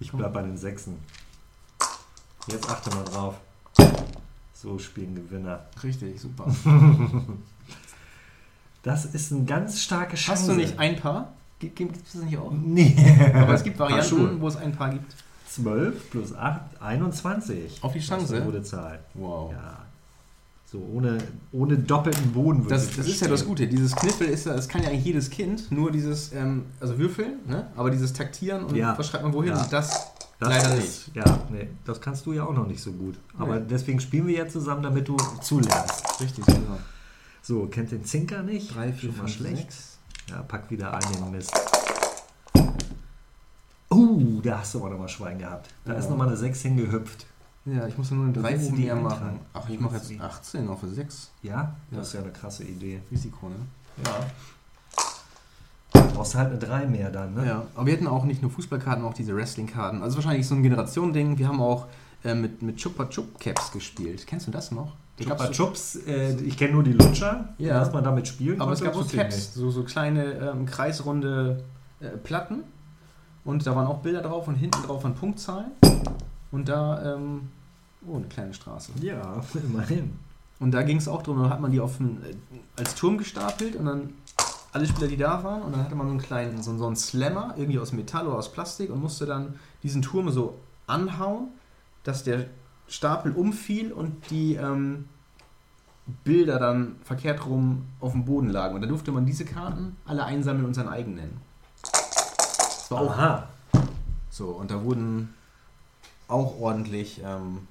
Ich 0.00 0.12
bleib 0.12 0.32
bei 0.32 0.42
den 0.42 0.56
Sechsen. 0.56 0.98
Jetzt 2.46 2.68
achte 2.68 2.90
mal 2.94 3.04
drauf. 3.04 3.34
So 4.54 4.78
spielen 4.78 5.14
Gewinner. 5.14 5.60
Richtig, 5.82 6.20
super. 6.20 6.46
Das 8.82 9.04
ist 9.04 9.32
eine 9.32 9.44
ganz 9.44 9.80
starke 9.80 10.16
Chance. 10.16 10.42
Hast 10.42 10.48
du 10.48 10.54
nicht 10.54 10.78
ein 10.78 10.96
Paar? 10.96 11.32
Gibt 11.60 11.80
es 11.80 12.14
das 12.14 12.22
nicht 12.22 12.36
auch? 12.36 12.50
Nee. 12.52 12.96
Aber 13.32 13.54
es 13.54 13.62
gibt 13.62 13.78
Varianten, 13.78 14.40
wo 14.40 14.48
es 14.48 14.56
ein 14.56 14.72
Paar 14.72 14.90
gibt. 14.90 15.14
12 15.54 16.10
plus 16.10 16.34
8, 16.34 16.60
21. 16.80 17.82
Auf 17.82 17.92
die 17.92 18.00
Chance? 18.00 18.36
eine 18.36 18.44
gute 18.44 18.62
Zahl. 18.62 19.00
Wow. 19.14 19.52
Ja. 19.52 19.78
So 20.70 20.78
ohne, 20.94 21.18
ohne 21.52 21.76
doppelten 21.76 22.32
Boden 22.32 22.60
würde 22.64 22.74
Das, 22.76 22.88
ich 22.88 22.96
das 22.96 23.06
ist 23.06 23.20
ja 23.20 23.28
das. 23.28 23.44
Gute. 23.44 23.66
Dieses 23.66 23.94
Kniffel 23.94 24.26
ist 24.28 24.46
ja, 24.46 24.54
das 24.54 24.68
kann 24.68 24.82
ja 24.82 24.88
eigentlich 24.88 25.04
jedes 25.04 25.28
Kind, 25.28 25.70
nur 25.70 25.90
dieses, 25.90 26.32
ähm, 26.32 26.64
also 26.80 26.96
würfeln, 26.98 27.40
ne? 27.46 27.66
aber 27.76 27.90
dieses 27.90 28.14
Taktieren 28.14 28.64
und 28.64 28.74
Ja. 28.76 28.96
was 28.96 29.06
schreibt 29.08 29.22
man 29.24 29.34
wohin, 29.34 29.50
Ja. 29.50 29.66
das, 29.70 30.06
Das 30.38 30.48
leider 30.48 30.74
ist, 30.76 31.08
nicht. 31.08 31.16
Ja, 31.16 31.40
nee, 31.50 31.68
das 31.84 32.00
kannst 32.00 32.24
du 32.24 32.32
ja 32.32 32.44
auch 32.44 32.54
noch 32.54 32.66
nicht 32.66 32.80
so 32.82 32.90
gut. 32.92 33.16
Aber 33.38 33.56
Nee. 33.60 33.66
deswegen 33.68 34.00
spielen 34.00 34.26
wir 34.26 34.34
jetzt 34.34 34.54
zusammen, 34.54 34.82
damit 34.82 35.06
du 35.08 35.16
zulernst. 35.42 36.20
Richtig, 36.20 36.46
genau. 36.46 36.78
So, 37.42 37.66
kennt 37.66 37.90
den 37.92 38.04
Zinker 38.06 38.42
nicht? 38.42 38.74
3, 38.74 38.92
4, 38.94 39.10
Schon 39.10 39.18
mal 39.18 39.26
5, 39.28 39.36
schlecht. 39.36 39.72
6. 39.72 39.98
Ja, 40.30 40.42
pack 40.42 40.70
wieder 40.70 40.94
ein 40.94 41.02
den 41.12 41.30
Mist. 41.32 41.52
Uh, 43.94 44.40
da 44.42 44.58
hast 44.60 44.74
du 44.74 44.80
aber 44.80 44.90
nochmal 44.90 45.08
Schwein 45.08 45.38
gehabt. 45.38 45.68
Da 45.84 45.92
Ja. 45.92 45.98
ist 45.98 46.08
nochmal 46.10 46.28
eine 46.28 46.36
6 46.36 46.62
hingehüpft. 46.62 47.26
Ja, 47.64 47.86
ich 47.86 47.96
muss 47.96 48.10
nur 48.10 48.24
eine 48.24 48.32
Du 48.32 48.40
3 48.42 48.52
willst 48.52 48.66
oben 48.68 48.76
die 48.76 48.82
mehr 48.84 48.94
eintragen. 48.96 49.24
machen. 49.24 49.40
Ach, 49.54 49.68
ich 49.68 49.76
Du 49.76 49.82
mache 49.84 49.94
jetzt 49.96 50.10
die- 50.10 50.18
18 50.20 50.68
auf 50.68 50.80
6. 50.82 51.30
Ja, 51.42 51.74
das 51.90 51.96
Ja. 51.96 52.02
ist 52.02 52.12
ja 52.14 52.20
eine 52.22 52.32
krasse 52.32 52.64
Idee. 52.64 53.00
Risiko, 53.10 53.48
ne? 53.48 53.54
Ja. 54.04 54.26
Brauchst 56.14 56.34
halt 56.34 56.50
eine 56.50 56.58
3 56.58 56.86
mehr 56.86 57.10
dann, 57.10 57.34
ne? 57.34 57.46
Ja, 57.46 57.62
aber 57.74 57.86
wir 57.86 57.92
hatten 57.94 58.06
auch 58.06 58.24
nicht 58.24 58.42
nur 58.42 58.50
Fußballkarten, 58.50 59.04
auch 59.04 59.14
diese 59.14 59.34
Wrestling-Karten. 59.36 60.02
Also 60.02 60.16
wahrscheinlich 60.16 60.46
so 60.46 60.54
ein 60.54 60.62
Generationending. 60.62 61.38
Wir 61.38 61.48
haben 61.48 61.60
auch 61.60 61.86
äh, 62.24 62.34
mit, 62.34 62.62
mit 62.62 62.76
Chupa 62.76 63.06
Chup 63.08 63.38
Caps 63.40 63.72
gespielt. 63.72 64.26
Kennst 64.26 64.46
du 64.46 64.50
das 64.50 64.70
noch? 64.70 64.92
Chupa 65.20 65.48
Chups, 65.50 65.96
äh, 66.06 66.34
ich 66.40 66.56
kenne 66.56 66.72
nur 66.74 66.82
die 66.84 66.92
Lutscher, 66.92 67.48
Ja. 67.58 67.78
dass 67.80 67.92
man 67.92 68.02
damit 68.04 68.28
spielen 68.28 68.60
Aber 68.60 68.72
es 68.72 68.80
konnte, 68.80 68.96
gab 68.98 69.08
so 69.08 69.16
Caps, 69.16 69.54
so, 69.54 69.70
so 69.70 69.82
kleine 69.84 70.24
ähm, 70.34 70.66
kreisrunde 70.66 71.62
äh, 72.00 72.08
Platten. 72.08 72.62
Und 73.44 73.66
da 73.66 73.74
waren 73.74 73.86
auch 73.86 73.98
Bilder 73.98 74.22
drauf 74.22 74.48
und 74.48 74.54
hinten 74.54 74.82
drauf 74.82 75.02
waren 75.04 75.14
Punktzahlen. 75.14 75.72
Und 76.50 76.68
da, 76.68 77.14
ähm, 77.14 77.48
oh, 78.06 78.16
eine 78.16 78.26
kleine 78.26 78.54
Straße. 78.54 78.92
Ja, 79.00 79.40
immerhin. 79.54 80.18
Und 80.60 80.72
da 80.72 80.82
ging 80.82 80.98
es 80.98 81.08
auch 81.08 81.22
drum, 81.22 81.42
da 81.42 81.50
hat 81.50 81.60
man 81.60 81.72
die 81.72 81.80
auf 81.80 81.98
einen, 81.98 82.22
äh, 82.22 82.34
als 82.76 82.94
Turm 82.94 83.18
gestapelt 83.18 83.74
und 83.74 83.86
dann 83.86 84.10
alle 84.72 84.86
Spieler, 84.86 85.08
die 85.08 85.16
da 85.16 85.42
waren, 85.44 85.62
und 85.62 85.72
dann 85.72 85.84
hatte 85.84 85.94
man 85.94 86.06
so 86.06 86.12
einen 86.12 86.22
kleinen, 86.22 86.62
so, 86.62 86.76
so 86.78 86.86
einen 86.86 86.96
Slammer, 86.96 87.54
irgendwie 87.56 87.78
aus 87.78 87.92
Metall 87.92 88.26
oder 88.26 88.38
aus 88.38 88.52
Plastik 88.52 88.90
und 88.90 89.00
musste 89.00 89.26
dann 89.26 89.56
diesen 89.82 90.02
Turm 90.02 90.30
so 90.30 90.58
anhauen, 90.86 91.48
dass 92.04 92.24
der 92.24 92.46
Stapel 92.86 93.32
umfiel 93.32 93.92
und 93.92 94.30
die 94.30 94.54
ähm, 94.54 95.08
Bilder 96.24 96.58
dann 96.58 96.96
verkehrt 97.02 97.46
rum 97.46 97.86
auf 98.00 98.12
dem 98.12 98.24
Boden 98.24 98.48
lagen. 98.48 98.74
Und 98.74 98.82
da 98.82 98.86
durfte 98.86 99.12
man 99.12 99.26
diese 99.26 99.44
Karten 99.44 99.96
alle 100.04 100.24
einsammeln 100.24 100.66
und 100.66 100.74
sein 100.74 100.88
eigen 100.88 101.14
nennen. 101.14 101.40
War 102.92 103.00
auch 103.02 103.10
Aha. 103.18 103.48
so. 104.30 104.46
Und 104.46 104.70
da 104.70 104.82
wurden 104.82 105.34
auch 106.28 106.58
ordentlich 106.60 107.20
ähm, 107.24 107.66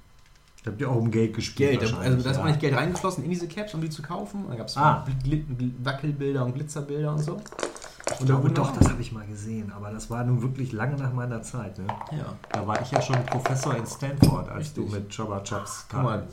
Da 0.64 0.70
habt 0.70 0.80
ihr 0.80 0.88
auch 0.90 0.96
um 0.96 1.10
Geld 1.10 1.34
gespielt. 1.34 1.80
Geld. 1.80 1.94
Also 1.94 2.22
da 2.22 2.30
ist 2.30 2.36
ja. 2.36 2.42
auch 2.42 2.46
nicht 2.46 2.60
Geld 2.60 2.76
reingeflossen 2.76 3.24
in 3.24 3.30
diese 3.30 3.48
Caps, 3.48 3.74
um 3.74 3.80
die 3.80 3.90
zu 3.90 4.02
kaufen. 4.02 4.44
Und 4.44 4.50
da 4.52 4.56
gab 4.56 4.68
es 4.68 4.76
Ah. 4.76 5.04
Wackelbilder 5.82 6.44
und 6.44 6.54
Glitzerbilder 6.54 7.12
und 7.12 7.18
so. 7.20 7.40
Und 8.20 8.28
da 8.28 8.40
wurden 8.42 8.54
doch, 8.54 8.76
das 8.76 8.88
habe 8.90 9.00
ich 9.00 9.10
mal 9.12 9.26
gesehen, 9.26 9.72
aber 9.74 9.90
das 9.90 10.10
war 10.10 10.22
nun 10.24 10.42
wirklich 10.42 10.72
lange 10.72 10.96
nach 10.96 11.12
meiner 11.12 11.42
Zeit. 11.42 11.78
Ne? 11.78 11.86
Ja. 12.10 12.34
Da 12.52 12.66
war 12.66 12.80
ich 12.82 12.90
ja 12.90 13.00
schon 13.00 13.24
Professor 13.26 13.74
in 13.74 13.86
Stanford, 13.86 14.48
als 14.50 14.58
Richtig. 14.66 14.86
du 14.86 14.92
mit 14.94 15.08
Chubba 15.08 15.40
Chups 15.42 15.86
Guck 15.90 16.02
mal, 16.02 16.26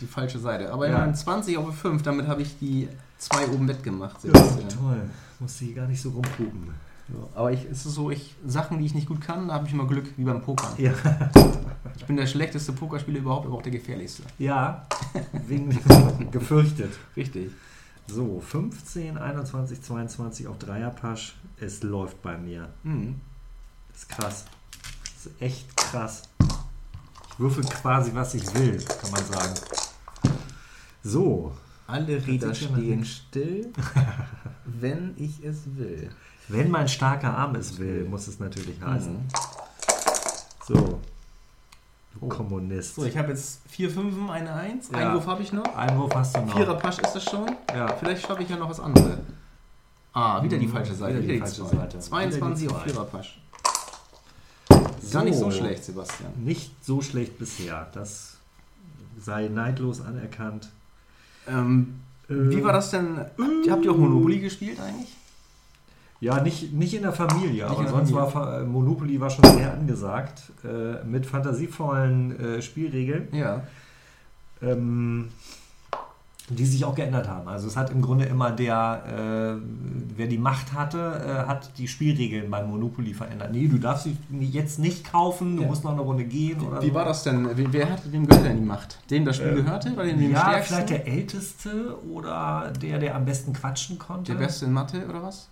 die 0.00 0.06
falsche 0.06 0.38
Seite. 0.38 0.72
Aber 0.72 0.86
Ja. 0.88 0.94
immerhin 0.96 1.14
20 1.14 1.58
auf 1.58 1.74
5, 1.76 2.02
damit 2.02 2.28
habe 2.28 2.42
ich 2.42 2.56
die 2.58 2.88
zwei 3.18 3.46
oben 3.48 3.66
wettgemacht. 3.66 4.22
Ja, 4.22 4.32
toll. 4.32 5.10
Musste 5.40 5.64
hier 5.64 5.74
gar 5.74 5.86
nicht 5.88 6.00
so 6.00 6.10
rumpupen. 6.10 6.72
Aber 7.34 7.52
ich, 7.52 7.64
es 7.64 7.86
ist 7.86 7.94
so, 7.94 8.10
ich, 8.10 8.34
Sachen, 8.46 8.78
die 8.78 8.84
ich 8.86 8.94
nicht 8.94 9.06
gut 9.08 9.20
kann, 9.20 9.48
da 9.48 9.54
habe 9.54 9.66
ich 9.66 9.72
immer 9.72 9.86
Glück, 9.86 10.06
wie 10.16 10.24
beim 10.24 10.42
Pokern. 10.42 10.72
Ja, 10.76 10.92
Ich 11.96 12.04
bin 12.04 12.16
der 12.16 12.26
schlechteste 12.26 12.72
Pokerspieler 12.72 13.20
überhaupt, 13.20 13.46
aber 13.46 13.54
auch 13.56 13.62
der 13.62 13.72
gefährlichste. 13.72 14.22
ja 14.38 14.86
wegen 15.46 15.70
gefürchtet. 16.30 16.92
Richtig. 17.16 17.50
So, 18.06 18.40
15, 18.40 19.16
21, 19.18 19.82
22 19.82 20.46
auf 20.48 20.58
Dreierpasch. 20.58 21.36
Es 21.60 21.82
läuft 21.82 22.22
bei 22.22 22.36
mir. 22.38 22.68
Mhm. 22.82 23.20
Das 23.92 24.02
ist 24.02 24.08
krass. 24.08 24.44
Das 25.02 25.26
ist 25.26 25.42
echt 25.42 25.76
krass. 25.76 26.22
Ich 27.30 27.38
würfel 27.38 27.64
quasi, 27.64 28.10
was 28.14 28.34
ich 28.34 28.54
will, 28.54 28.78
kann 28.82 29.10
man 29.10 29.24
sagen. 29.24 29.54
So, 31.02 31.52
Alle 31.86 32.24
Räder 32.26 32.54
stehen 32.54 33.04
still, 33.04 33.72
wenn 34.64 35.14
ich 35.16 35.42
es 35.44 35.62
will. 35.76 36.10
Wenn 36.48 36.70
mein 36.70 36.88
starker 36.88 37.36
Arm 37.36 37.54
es 37.54 37.78
will, 37.78 38.04
muss 38.04 38.26
es 38.26 38.38
natürlich 38.38 38.80
heißen. 38.80 39.12
Mhm. 39.12 39.28
So, 40.66 40.74
du 40.74 40.98
Oh. 42.20 42.26
Kommunist. 42.28 42.96
So, 42.96 43.04
ich 43.04 43.16
habe 43.16 43.28
jetzt 43.28 43.60
vier 43.68 43.88
Fünfen, 43.90 44.28
eine 44.28 44.52
Eins. 44.52 44.88
Ja. 44.90 44.98
Einwurf 45.10 45.26
habe 45.26 45.42
ich 45.42 45.52
noch. 45.52 45.76
Einwurf 45.76 46.12
hast 46.14 46.34
du 46.36 46.40
noch. 46.40 46.56
Vierer 46.56 46.74
Pasch 46.74 46.98
ist 46.98 47.12
das 47.12 47.22
schon. 47.24 47.46
Ja. 47.72 47.86
Vielleicht 47.96 48.26
schaffe 48.26 48.42
ich 48.42 48.48
ja 48.48 48.56
noch 48.56 48.68
was 48.68 48.80
anderes. 48.80 49.18
Ah, 50.12 50.42
wieder 50.42 50.58
die 50.58 50.66
Mhm, 50.66 50.72
falsche 50.72 50.94
Seite. 50.94 51.14
wieder 51.18 51.22
die 51.28 51.34
Wieder 51.34 51.46
falsche 51.46 51.64
zwei. 51.66 51.76
Seite. 51.76 51.98
22 52.00 52.64
Wieder 52.64 52.72
die 52.72 52.76
auf. 52.76 52.82
Vierer 52.82 53.04
Pasch. 53.04 53.40
Gar 55.12 55.24
nicht 55.24 55.38
so 55.38 55.50
schlecht, 55.50 55.84
Sebastian. 55.84 56.32
Nicht 56.44 56.72
so 56.84 57.00
schlecht 57.02 57.38
bisher. 57.38 57.86
Das 57.94 58.36
sei 59.20 59.48
neidlos 59.48 60.00
anerkannt. 60.00 60.68
Ähm, 61.46 62.00
Äh, 62.28 62.34
wie 62.50 62.62
war 62.64 62.72
das 62.74 62.90
denn? 62.90 63.16
Habt, 63.18 63.70
habt 63.70 63.84
ihr 63.84 63.92
auch 63.92 63.96
Monopoly 63.96 64.40
gespielt 64.40 64.78
eigentlich? 64.80 65.16
Ja, 66.20 66.40
nicht, 66.42 66.72
nicht 66.72 66.94
in 66.94 67.02
der 67.02 67.12
Familie, 67.12 67.66
aber 67.66 67.76
in 67.78 67.82
der 67.84 67.90
sonst 67.92 68.10
Familie. 68.10 68.34
war 68.34 68.60
äh, 68.60 68.64
Monopoly 68.64 69.20
war 69.20 69.30
schon 69.30 69.44
sehr 69.56 69.72
angesagt. 69.72 70.50
Äh, 70.64 71.04
mit 71.04 71.26
fantasievollen 71.26 72.38
äh, 72.56 72.62
Spielregeln, 72.62 73.28
Ja. 73.32 73.62
ähm, 74.60 75.28
die 76.50 76.64
sich 76.64 76.84
auch 76.86 76.94
geändert 76.94 77.28
haben. 77.28 77.46
Also 77.46 77.68
es 77.68 77.76
hat 77.76 77.90
im 77.90 78.00
Grunde 78.00 78.24
immer 78.24 78.50
der, 78.50 79.58
äh, 79.58 79.62
wer 80.16 80.26
die 80.26 80.38
Macht 80.38 80.72
hatte, 80.72 80.98
äh, 81.44 81.46
hat 81.46 81.76
die 81.78 81.86
Spielregeln 81.86 82.50
beim 82.50 82.70
Monopoly 82.70 83.12
verändert. 83.12 83.52
Nee, 83.52 83.68
du 83.68 83.76
darfst 83.78 84.04
sie 84.04 84.16
jetzt 84.40 84.78
nicht 84.78 85.12
kaufen, 85.12 85.56
du 85.56 85.62
Ja. 85.62 85.68
musst 85.68 85.84
noch 85.84 85.92
eine 85.92 86.00
Runde 86.00 86.24
gehen 86.24 86.58
oder 86.62 86.80
Wie 86.82 86.88
so. 86.88 86.94
war 86.94 87.04
das 87.04 87.22
denn? 87.22 87.48
Wer, 87.54 87.90
hatte 87.92 88.08
dem 88.08 88.26
gehört 88.26 88.46
denn 88.46 88.56
die 88.56 88.64
Macht? 88.66 88.98
Dem 89.10 89.24
das 89.26 89.36
Spiel 89.36 89.50
Äh, 89.52 89.54
gehörte? 89.56 89.94
War 89.96 90.04
dem 90.04 90.18
dem 90.18 90.32
Ja, 90.32 90.40
stärksten? 90.40 90.74
vielleicht 90.74 90.90
der 90.90 91.06
Älteste 91.06 91.96
oder 92.10 92.72
der, 92.80 92.98
der 92.98 93.14
am 93.14 93.24
besten 93.26 93.52
quatschen 93.52 93.98
konnte. 93.98 94.32
der 94.32 94.38
Beste 94.38 94.64
in 94.64 94.72
Mathe 94.72 95.06
oder 95.06 95.22
was? 95.22 95.48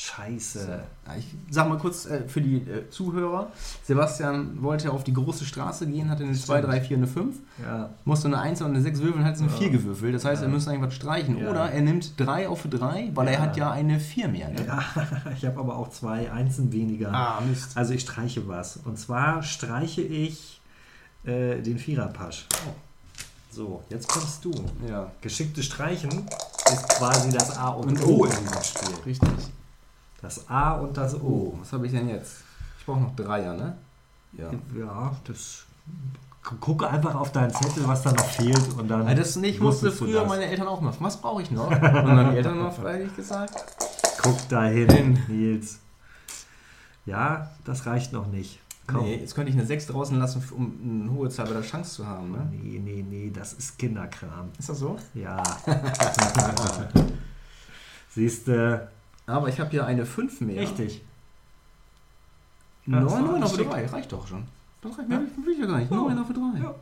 Scheiße. 0.00 0.80
Ich 1.18 1.26
sag 1.50 1.68
mal 1.68 1.76
kurz 1.76 2.06
äh, 2.06 2.28
für 2.28 2.40
die 2.40 2.58
äh, 2.58 2.88
Zuhörer. 2.88 3.50
Sebastian 3.82 4.62
wollte 4.62 4.92
auf 4.92 5.02
die 5.02 5.12
große 5.12 5.44
Straße 5.44 5.88
gehen, 5.88 6.08
hatte 6.08 6.22
eine 6.22 6.34
2, 6.34 6.60
3, 6.60 6.80
4, 6.82 6.96
eine 6.98 7.06
5. 7.08 7.34
Ja. 7.60 7.90
Musste 8.04 8.28
eine 8.28 8.38
1 8.38 8.62
und 8.62 8.68
eine 8.68 8.80
6 8.80 9.00
würfeln, 9.00 9.24
hat 9.24 9.36
eine 9.38 9.48
Ja. 9.48 9.52
4 9.56 9.70
gewürfelt. 9.70 10.14
Das 10.14 10.24
heißt, 10.24 10.40
Ja. 10.40 10.46
er 10.46 10.52
müsste 10.52 10.70
eigentlich 10.70 10.86
was 10.86 10.94
streichen. 10.94 11.38
Ja. 11.38 11.50
Oder 11.50 11.72
er 11.72 11.80
nimmt 11.80 12.12
3 12.20 12.48
auf 12.48 12.62
3, 12.70 13.10
weil 13.14 13.26
er 13.26 13.40
hat 13.40 13.56
ja 13.56 13.72
eine 13.72 13.98
4 13.98 14.28
mehr. 14.28 14.50
Ne? 14.50 14.64
ja, 14.68 14.84
ich 15.36 15.44
habe 15.44 15.58
aber 15.58 15.74
auch 15.76 15.90
zwei 15.90 16.30
Einsen 16.30 16.70
weniger. 16.70 17.12
Ah, 17.12 17.40
Mist. 17.40 17.76
Also 17.76 17.92
ich 17.92 18.02
streiche 18.02 18.46
was. 18.46 18.76
Und 18.84 19.00
zwar 19.00 19.42
streiche 19.42 20.02
ich 20.02 20.60
äh, 21.24 21.60
den 21.60 21.76
Viererpasch. 21.76 22.46
So, 23.50 23.82
jetzt 23.90 24.06
kommst 24.06 24.44
du. 24.44 24.52
Ja, 24.88 25.10
Geschicktes 25.22 25.64
Streichen 25.64 26.10
ist 26.72 26.88
quasi 26.90 27.30
das 27.30 27.56
A 27.56 27.70
und, 27.70 27.88
Und 28.00 28.04
O. 28.06 28.24
in 28.26 28.30
diesem 28.30 28.62
Spiel. 28.62 28.94
richtig. 29.04 29.28
Das 30.20 30.48
A 30.48 30.72
und 30.72 30.96
das 30.96 31.14
O. 31.14 31.56
was 31.60 31.72
habe 31.72 31.86
ich 31.86 31.92
denn 31.92 32.08
jetzt? 32.08 32.42
Ich 32.78 32.86
brauche 32.86 33.00
noch 33.00 33.14
Dreier, 33.14 33.54
ne? 33.54 33.76
Ja. 34.32 34.50
Ja, 34.76 35.16
das. 35.24 35.64
Gucke 36.60 36.88
einfach 36.88 37.14
auf 37.14 37.30
deinen 37.32 37.50
Zettel, 37.50 37.86
was 37.86 38.02
da 38.02 38.12
noch 38.12 38.24
fehlt 38.24 38.74
und 38.78 38.88
dann. 38.88 39.14
Das 39.14 39.36
nicht, 39.36 39.60
musste 39.60 39.92
früher 39.92 40.24
meine 40.24 40.46
Eltern 40.46 40.66
auch 40.66 40.80
machen. 40.80 40.96
Was 41.00 41.20
brauche 41.20 41.42
ich 41.42 41.50
noch? 41.50 41.70
Und 41.70 41.82
dann 41.82 42.30
die 42.30 42.36
Eltern 42.38 42.58
noch 42.58 42.72
freilich 42.72 43.14
gesagt. 43.14 43.54
Guck 44.22 44.48
da 44.48 44.64
hin, 44.64 44.88
Hin. 44.90 45.18
Nils. 45.28 45.78
Ja, 47.04 47.50
das 47.64 47.86
reicht 47.86 48.12
noch 48.12 48.26
nicht. 48.26 48.60
Komm. 48.86 49.02
Nee, 49.02 49.16
jetzt 49.16 49.34
könnte 49.34 49.50
ich 49.50 49.56
eine 49.56 49.66
6 49.66 49.88
draußen 49.88 50.18
lassen, 50.18 50.42
um 50.52 50.72
eine 50.82 51.12
hohe 51.12 51.28
Zahl 51.28 51.46
bei 51.46 51.52
der 51.52 51.62
Chance 51.62 51.96
zu 51.96 52.06
haben, 52.06 52.32
ne? 52.32 52.48
Nee, 52.50 52.78
nee, 52.78 53.04
nee, 53.06 53.30
das 53.30 53.52
ist 53.52 53.78
Kinderkram. 53.78 54.48
Ist 54.58 54.70
das 54.70 54.78
so? 54.78 54.96
Ja. 55.12 55.42
Siehst 58.08 58.48
du, 58.48 58.88
Aber 59.28 59.48
ich 59.48 59.60
habe 59.60 59.70
hier 59.70 59.84
eine 59.86 60.04
5 60.06 60.40
mehr. 60.40 60.60
richtig. 60.62 61.02
Ja, 62.86 63.00
9, 63.00 63.04
das 63.04 63.12
war 63.12 63.20
9 63.20 63.42
auf 63.42 63.54
schick. 63.54 63.68
3, 63.70 63.86
reicht 63.86 64.12
doch 64.12 64.26
schon. 64.26 64.44
Das 64.82 64.96
reicht 64.98 65.10
Ja. 65.10 65.18
mir, 65.20 65.58
ja 65.60 65.66
gar 65.66 65.78
nicht. 65.78 65.90
Ja. 65.90 65.96
9 65.98 66.18
auf 66.18 66.28
3. 66.28 66.58
Ja. 66.62 66.74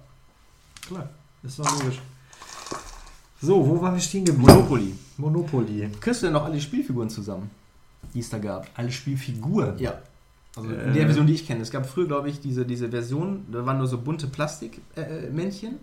Klar, 0.87 1.09
ist 1.43 1.59
doch 1.59 1.81
logisch. 1.81 2.01
So, 3.43 3.67
wo 3.69 3.83
waren 3.83 3.95
wir 3.95 4.01
stehen 4.01 4.25
geblieben? 4.25 4.49
Monopoly. 4.51 4.95
Monopoly. 5.19 5.91
Kriegst 6.01 6.23
du 6.23 6.27
denn 6.27 6.33
noch 6.35 6.45
alle 6.45 6.61
Spielfiguren 6.61 7.11
zusammen, 7.11 7.51
die 8.15 8.21
es 8.21 8.31
da 8.31 8.39
gab? 8.39 8.67
Alle 8.75 8.91
Spielfiguren. 8.93 9.79
Ja. 9.79 9.99
Also 10.57 10.71
Äh. 10.71 10.87
in 10.89 10.95
der 10.95 11.05
Version, 11.07 11.27
die 11.27 11.35
ich 11.35 11.47
kenne. 11.47 11.61
Es 11.63 11.71
gab 11.71 11.85
früher, 11.87 12.07
glaube 12.07 12.31
ich, 12.31 12.41
diese, 12.41 12.65
diese 12.65 12.89
Version, 12.89 13.45
da 13.51 13.67
waren 13.67 13.77
nur 13.79 13.87
so 13.89 13.99
bunte 13.99 14.27
Plastikmännchen. 14.29 15.25
Äh, 15.25 15.31
Männchen. 15.31 15.79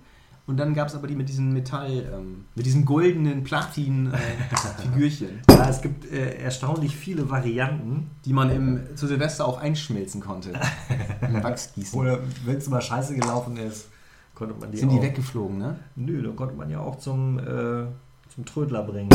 Und 0.45 0.57
dann 0.57 0.73
gab 0.73 0.87
es 0.89 0.95
aber 0.95 1.07
die 1.07 1.15
mit 1.15 1.29
diesen 1.29 1.53
Metall, 1.53 1.91
ähm, 2.13 2.45
mit 2.55 2.65
diesen 2.65 2.83
goldenen 2.85 3.43
Platin-Figürchen, 3.43 5.41
Ja, 5.49 5.69
es 5.69 5.81
gibt 5.81 6.11
äh, 6.11 6.35
erstaunlich 6.37 6.95
viele 6.95 7.29
Varianten. 7.29 8.09
die 8.25 8.33
man 8.33 8.49
im, 8.49 8.81
zu 8.95 9.07
Silvester 9.07 9.47
auch 9.47 9.59
einschmelzen 9.59 10.21
konnte. 10.21 10.51
Im 11.21 11.41
Wachsgießen. 11.43 11.97
Oder 11.99 12.19
wenn 12.45 12.57
es 12.57 12.69
mal 12.69 12.81
scheiße 12.81 13.15
gelaufen 13.15 13.57
ist, 13.57 13.87
konnte 14.35 14.55
man 14.59 14.71
die 14.71 14.77
Sind 14.77 14.89
auch. 14.89 14.95
die 14.95 15.01
weggeflogen, 15.01 15.57
ne? 15.57 15.79
Nö, 15.95 16.21
dann 16.21 16.35
konnte 16.35 16.55
man 16.55 16.69
ja 16.69 16.79
auch 16.79 16.97
zum, 16.97 17.39
äh, 17.39 17.85
zum 18.33 18.45
Trödler 18.45 18.83
bringen. 18.83 19.09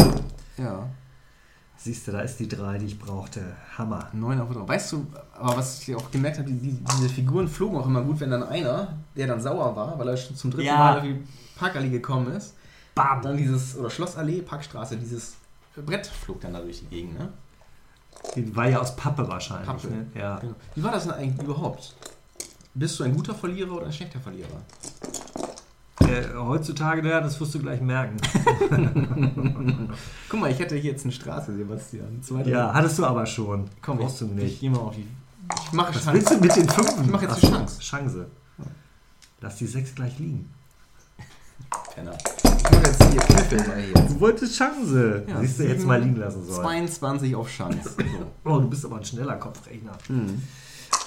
Ja. 0.57 0.88
Siehst 1.81 2.09
du, 2.09 2.12
da 2.12 2.21
ist 2.21 2.41
die 2.41 2.49
drei, 2.49 2.77
die 2.77 2.87
ich 2.87 2.99
brauchte. 2.99 3.41
Hammer. 3.77 4.09
9 4.12 4.41
auf 4.41 4.51
3. 4.53 4.67
Weißt 4.67 4.93
du, 4.93 5.07
aber 5.33 5.59
was 5.59 5.81
ich 5.87 5.95
auch 5.95 6.11
gemerkt 6.11 6.38
habe, 6.38 6.51
die, 6.51 6.59
die, 6.59 6.85
diese 6.97 7.09
Figuren 7.09 7.47
flogen 7.47 7.79
auch 7.79 7.87
immer 7.87 8.03
gut, 8.03 8.19
wenn 8.19 8.31
dann 8.31 8.43
einer, 8.43 8.97
der 9.17 9.29
dann 9.29 9.41
sauer 9.41 9.77
war, 9.77 9.97
weil 9.97 10.09
er 10.09 10.17
schon 10.17 10.35
zum 10.35 10.51
dritten 10.51 10.67
Ja. 10.67 10.77
Mal 10.77 10.97
auf 10.99 11.05
die 11.05 11.23
Parkallee 11.57 11.91
gekommen 11.91 12.33
ist, 12.33 12.55
Bam! 12.97 13.23
dann 13.23 13.37
dieses, 13.37 13.77
oder 13.77 13.91
Schlossallee, 13.91 14.43
Parkstraße, 14.43 14.97
dieses 14.97 15.37
Brett 15.87 16.09
flog 16.09 16.41
dann 16.41 16.53
da 16.53 16.61
durch 16.61 16.81
die 16.81 16.87
Gegend, 16.87 17.17
ne? 17.17 17.29
Die 18.35 18.57
war 18.57 18.69
ja 18.69 18.81
aus 18.81 18.97
Pappe 18.97 19.29
wahrscheinlich. 19.29 19.69
Pappe. 19.69 19.87
Ne? 19.88 20.07
Ja. 20.14 20.38
Genau. 20.41 20.55
Wie 20.75 20.83
war 20.83 20.91
das 20.91 21.05
denn 21.05 21.12
eigentlich 21.12 21.47
überhaupt? 21.47 21.95
Bist 22.75 22.99
du 22.99 23.05
ein 23.05 23.14
guter 23.14 23.35
Verlierer 23.35 23.73
oder 23.73 23.87
ein 23.87 23.93
schlechter 23.93 24.19
Verlierer? 24.19 24.62
Äh, 26.09 26.25
heutzutage, 26.37 27.07
ja, 27.09 27.21
das 27.21 27.38
wirst 27.40 27.55
du 27.55 27.59
gleich 27.59 27.81
merken. 27.81 28.16
Guck 30.29 30.40
mal, 30.40 30.51
ich 30.51 30.59
hätte 30.59 30.75
hier 30.77 30.92
jetzt 30.92 31.05
eine 31.05 31.12
Straße, 31.12 31.55
Sebastian. 31.57 32.23
Zweite 32.23 32.51
Ja, 32.51 32.73
hattest 32.73 32.99
du 32.99 33.05
aber 33.05 33.27
schon. 33.27 33.64
komm, 33.83 33.99
brauchst 33.99 34.23
ich, 34.23 34.29
du 34.29 34.35
Ich 34.37 34.42
nicht. 34.44 34.61
geh 34.61 34.71
mal 34.71 34.79
auf 34.79 34.94
die. 34.94 35.07
Ich 35.66 35.73
mache 35.73 35.94
Was 35.94 36.05
Chance. 36.05 36.12
willst 36.14 36.31
du 36.31 36.38
mit 36.38 36.57
den 36.57 36.68
fünf? 36.68 36.94
Ich 37.03 37.11
mach 37.11 37.23
jetzt 37.23 37.33
Ach 37.37 37.40
die 37.40 37.47
Chance. 37.51 37.81
Chance. 37.81 38.27
Lass 39.40 39.57
die 39.57 39.66
sechs 39.66 39.94
gleich 39.94 40.18
liegen. 40.18 40.51
Penner. 41.94 42.16
Ich 42.44 42.62
mache 42.64 42.83
jetzt 42.87 43.03
hier 43.11 43.21
Kniffel 43.21 43.68
mal 43.68 43.81
hier. 43.81 43.94
Du 43.94 44.21
wolltest 44.21 44.57
Chance. 44.59 45.25
Ja, 45.29 45.40
Siehst 45.40 45.59
du, 45.61 45.64
jetzt 45.68 45.87
mal 45.87 46.01
liegen 46.03 46.16
lassen 46.16 46.44
sollen. 46.44 46.61
22 46.62 47.35
auf 47.37 47.49
Chance. 47.51 47.90
So. 47.97 48.03
Oh, 48.51 48.59
du 48.61 48.68
bist 48.68 48.85
aber 48.85 48.97
ein 48.97 49.05
schneller 49.05 49.37
Kopfrechner. 49.37 49.92
Hm. 50.09 50.42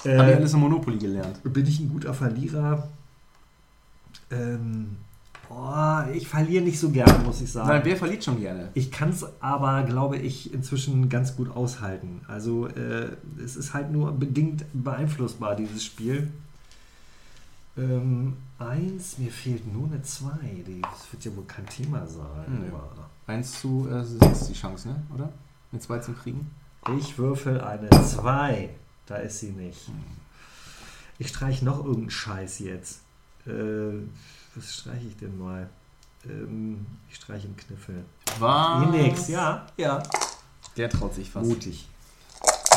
Äh, 0.04 0.16
Habe 0.18 0.30
ich 0.30 0.36
alles 0.36 0.54
im 0.54 0.60
Monopoly 0.60 0.98
gelernt. 0.98 1.40
bin 1.44 1.66
ich 1.66 1.78
ein 1.80 1.88
guter 1.88 2.14
Verlierer? 2.14 2.88
Ähm, 4.32 4.96
boah, 5.48 6.08
ich 6.12 6.26
verliere 6.26 6.64
nicht 6.64 6.78
so 6.80 6.90
gerne, 6.90 7.18
muss 7.24 7.40
ich 7.42 7.52
sagen. 7.52 7.68
Weil 7.68 7.84
wer 7.84 7.96
verliert 7.96 8.24
schon 8.24 8.40
gerne? 8.40 8.70
Ich 8.74 8.90
kann 8.90 9.10
es 9.10 9.24
aber, 9.40 9.82
glaube 9.84 10.16
ich, 10.16 10.52
inzwischen 10.54 11.08
ganz 11.08 11.36
gut 11.36 11.54
aushalten. 11.54 12.22
Also 12.28 12.66
äh, 12.68 13.10
es 13.44 13.56
ist 13.56 13.74
halt 13.74 13.90
nur 13.92 14.12
bedingt 14.12 14.64
beeinflussbar, 14.72 15.54
dieses 15.54 15.84
Spiel. 15.84 16.30
Ähm, 17.76 18.36
eins, 18.58 19.18
mir 19.18 19.30
fehlt 19.30 19.72
nur 19.72 19.86
eine 19.88 20.02
zwei. 20.02 20.62
Die- 20.66 20.82
Das 20.82 21.12
wird 21.12 21.24
ja 21.24 21.36
wohl 21.36 21.44
kein 21.44 21.66
Thema 21.66 22.06
sein. 22.06 22.70
Aber 22.72 23.08
1 23.26 23.60
zu 23.60 23.88
äh, 23.90 24.04
6 24.04 24.48
die 24.48 24.52
Chance, 24.54 24.88
ne? 24.88 25.02
Oder? 25.14 25.32
Eine 25.70 25.80
2 25.80 25.98
zu 26.00 26.12
kriegen? 26.12 26.50
Ich 26.98 27.16
würfel 27.16 27.60
eine 27.60 27.88
zwei. 28.04 28.70
Da 29.06 29.16
ist 29.16 29.38
sie 29.40 29.50
nicht. 29.50 29.90
Ich 31.18 31.28
streiche 31.28 31.64
noch 31.64 31.78
irgendeinen 31.78 32.10
Scheiß 32.10 32.58
jetzt. 32.58 33.00
Äh, 33.46 34.02
was 34.54 34.74
streiche 34.74 35.06
ich 35.08 35.16
denn 35.16 35.38
mal? 35.38 35.68
Ähm, 36.24 36.86
ich 37.10 37.16
streiche 37.16 37.46
einen 37.46 37.56
Kniffel. 37.56 38.04
War. 38.38 38.86
Nix, 38.90 39.28
ja, 39.28 39.66
ja. 39.76 40.02
Der 40.76 40.88
traut 40.88 41.14
sich 41.14 41.30
fast. 41.30 41.46
Mutig. 41.48 41.88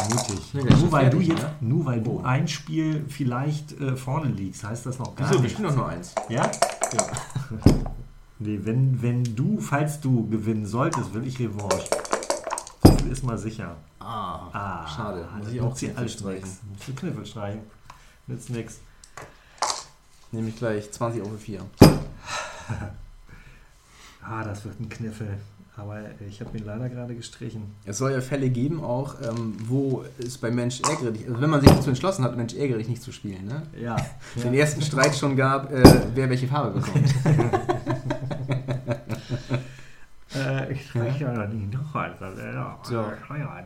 Mutig. 0.10 0.54
Ist 0.54 0.54
nur, 0.54 0.92
weil 0.92 1.10
du 1.10 1.18
fertig, 1.18 1.28
jetzt, 1.30 1.42
ne? 1.44 1.56
nur 1.62 1.86
weil 1.86 2.02
du 2.02 2.20
Oh. 2.20 2.24
ein 2.24 2.48
Spiel 2.48 3.06
vielleicht 3.08 3.80
äh, 3.80 3.96
vorne 3.96 4.30
liegst, 4.30 4.64
heißt 4.64 4.86
das 4.86 5.00
noch 5.00 5.16
gar 5.16 5.30
Wieso? 5.30 5.40
Wir 5.40 5.44
nicht. 5.44 5.54
spielen 5.54 5.70
doch 5.70 5.76
nur 5.76 5.88
eins. 5.90 6.14
Ja? 6.30 6.44
Ja. 6.94 7.12
Nee, 8.38 8.60
wenn, 8.64 9.02
wenn 9.02 9.24
du, 9.24 9.62
falls 9.62 10.02
du 10.02 10.28
gewinnen 10.28 10.66
solltest, 10.66 11.14
will 11.14 11.26
ich 11.26 11.40
Revanche. 11.40 11.88
So 12.84 12.92
viel 12.98 13.10
ist 13.10 13.24
mal 13.24 13.38
sicher. 13.38 13.78
Ah, 13.98 14.50
Ah, 14.52 14.86
schade. 14.86 15.26
Muss 15.38 15.46
das 15.46 15.54
ich 15.54 15.62
auch 15.62 15.74
Kniffel 15.78 16.10
streichen. 16.10 16.50
Musst 16.70 16.88
du 16.90 16.94
Kniffel 16.96 17.26
streichen. 17.26 17.62
Nützt 18.28 18.50
nix. 18.50 18.80
Nehme 20.32 20.50
ich 20.50 20.58
gleich 20.58 20.92
20 20.92 21.22
auf 21.22 21.30
4. 21.40 21.62
Ah, 24.28 24.44
das 24.44 24.66
wird 24.66 24.80
ein 24.80 24.90
Kniffel. 24.90 25.38
Aber 25.78 26.00
ich 26.28 26.40
habe 26.40 26.58
ihn 26.58 26.66
leider 26.66 26.88
gerade 26.90 27.14
gestrichen. 27.14 27.76
Es 27.86 27.98
soll 27.98 28.12
ja 28.12 28.22
Fälle 28.22 28.50
geben, 28.50 28.82
auch 28.82 29.16
ähm, 29.22 29.58
wo 29.68 30.06
es 30.18 30.38
bei 30.38 30.50
Mensch 30.50 30.82
ärgere 30.82 31.12
dich, 31.12 31.28
also 31.28 31.42
wenn 31.42 31.50
man 31.50 31.60
sich 31.60 31.70
dazu 31.70 31.90
entschlossen 31.90 32.24
hat, 32.24 32.38
Mensch 32.38 32.54
ärgere 32.54 32.78
dich 32.78 32.88
nicht 32.88 33.04
zu 33.04 33.12
spielen, 33.12 33.46
ne? 33.46 33.64
Ja. 33.80 33.98
Den 34.42 34.54
ersten 34.54 34.82
Streit 34.82 35.16
schon 35.16 35.36
gab, 35.36 35.72
äh, 35.72 35.84
wer 36.16 36.30
welche 36.30 36.48
Farbe 36.48 36.80
bekommt. 36.80 37.14
Ich 40.76 40.90
streiche 40.90 41.24
ja 41.24 41.34
noch 41.34 41.48
nie 41.48 41.68
noch 41.68 41.96
eins. 41.96 42.22
Also, 42.22 42.42
ja, 42.42 42.78
So. 42.84 43.04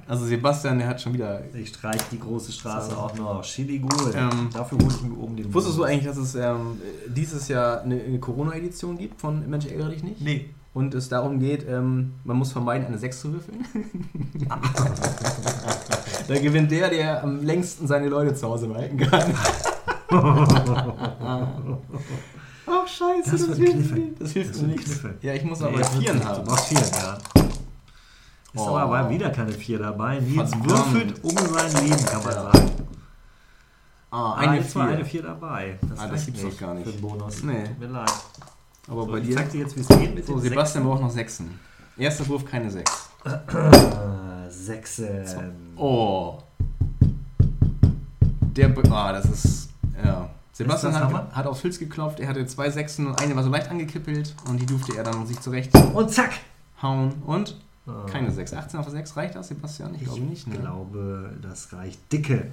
Also 0.08 0.26
Sebastian, 0.26 0.80
der 0.80 0.88
hat 0.88 1.02
schon 1.02 1.14
wieder. 1.14 1.42
Ich 1.54 1.70
streiche 1.70 2.04
die 2.12 2.20
große 2.20 2.52
Straße 2.52 2.92
So. 2.92 2.98
auch 2.98 3.16
noch. 3.16 3.42
Chili 3.42 3.80
Gold. 3.80 4.16
Ähm, 4.16 4.50
Dafür 4.54 4.78
hole 4.78 4.90
ich 4.90 5.02
mir 5.02 5.18
oben 5.18 5.36
den 5.36 5.54
Wusstest 5.54 5.78
du 5.78 5.84
eigentlich, 5.84 6.06
dass 6.06 6.18
es 6.18 6.36
ähm, 6.36 6.80
dieses 7.08 7.48
Jahr 7.48 7.82
eine, 7.82 8.02
eine 8.02 8.20
Corona-Edition 8.20 8.98
gibt 8.98 9.20
von 9.20 9.48
Mensch 9.50 9.66
ärgere 9.66 9.90
dich 9.90 10.04
nicht? 10.04 10.22
Nee. 10.22 10.50
Und 10.74 10.94
es 10.94 11.10
darum 11.10 11.40
geht, 11.40 11.68
ähm, 11.68 12.14
man 12.24 12.38
muss 12.38 12.52
vermeiden, 12.52 12.88
eine 12.88 12.98
6 13.00 13.22
zu 13.22 13.34
würfeln. 13.34 13.66
da 16.28 16.40
gewinnt 16.40 16.72
der, 16.72 16.90
der 16.90 17.24
am 17.24 17.44
längsten 17.44 17.88
seine 17.88 18.08
Leute 18.08 18.36
zu 18.36 18.48
Hause 18.48 18.68
behalten 18.68 18.98
kann. 18.98 19.34
Scheiße, 22.98 23.32
Das 23.32 23.48
das, 23.48 23.60
wird 23.60 23.74
hilft 23.74 23.92
mir. 23.96 24.08
Das 24.20 24.32
hilft 24.32 24.62
mir 24.62 24.68
nichts. 24.70 25.00
Ja, 25.22 25.34
ich 25.34 25.44
muss 25.44 25.60
Nee, 25.60 25.68
aber 25.68 25.84
Vieren 25.84 26.24
haben. 26.26 26.44
Du 26.44 26.50
brauchst 26.52 26.66
vier, 26.66 26.80
ja. 26.80 27.18
Ist 28.52 28.62
Oh. 28.62 28.76
aber 28.76 28.88
mal 28.88 29.10
wieder 29.10 29.30
keine 29.30 29.52
4 29.52 29.78
dabei. 29.80 30.20
Nils 30.20 30.52
würfelt 30.64 31.24
um 31.24 31.32
sein 31.38 31.86
Leben, 31.88 32.04
kann 32.06 32.24
man 32.24 32.34
Ja. 32.34 32.44
sagen. 32.52 32.72
Ah, 34.12 34.18
Ah, 34.18 34.36
eine 34.38 34.58
jetzt 34.58 34.76
war 34.76 34.88
4. 34.88 34.96
eine 34.96 35.06
4 35.06 35.22
dabei. 35.22 35.78
Das, 35.88 36.00
Ah, 36.00 36.08
das 36.08 36.26
gibt's 36.26 36.42
doch 36.42 36.58
gar 36.58 36.74
nicht. 36.74 36.86
Für 36.88 36.92
den 36.94 37.02
Bonus. 37.02 37.44
Nee. 37.44 37.64
Tut 37.68 37.80
mir 37.80 37.88
leid. 37.88 38.12
Aber 38.88 39.06
So, 39.06 39.12
bei 39.12 39.18
ich 39.20 39.28
dir. 39.28 39.36
zeig 39.36 39.52
dir 39.52 39.60
jetzt, 39.62 39.76
wie 39.78 39.82
es 39.82 39.88
geht 39.88 40.16
mit 40.16 40.26
So, 40.26 40.40
Sebastian 40.40 40.84
braucht 40.84 41.02
noch 41.02 41.12
Sechsen. 41.12 41.60
Erster 41.96 42.28
Wurf 42.28 42.44
keine 42.44 42.72
Sechs. 42.72 43.10
Ah, 43.24 44.48
Sechsen. 44.50 45.26
Oh. 45.78 46.40
Der. 48.42 48.74
Ah, 48.92 49.12
das 49.14 49.26
ist. 49.26 49.70
Ja. 50.04 50.28
Sebastian 50.60 50.94
hat, 50.96 51.36
hat 51.36 51.48
aufs 51.48 51.64
Holz 51.64 51.80
geklopft, 51.80 52.20
er 52.20 52.28
hatte 52.28 52.46
zwei 52.46 52.70
Sechsen 52.70 53.08
und 53.08 53.20
eine 53.20 53.36
war 53.36 53.44
so 53.44 53.50
leicht 53.50 53.70
angekippelt 53.72 54.36
und 54.48 54.60
die 54.62 54.66
durfte 54.66 54.96
er 54.98 55.04
dann 55.04 55.26
sich 55.26 55.40
zurecht 55.40 55.74
Und 55.94 56.12
zack! 56.12 56.32
hauen. 56.82 57.14
Und 57.26 57.56
Ah. 57.88 58.06
keine 58.08 58.30
Sechs. 58.32 58.54
18 58.54 58.80
auf 58.80 58.88
6 58.88 59.18
reicht 59.18 59.34
das, 59.36 59.48
Sebastian? 59.48 59.96
Ich, 59.96 60.02
Ich 60.02 60.08
glaube 60.08 60.22
nicht. 60.22 60.46
Ne? 60.48 60.58
glaube, 60.60 61.32
das 61.42 61.74
reicht 61.74 62.00
dicke. 62.12 62.52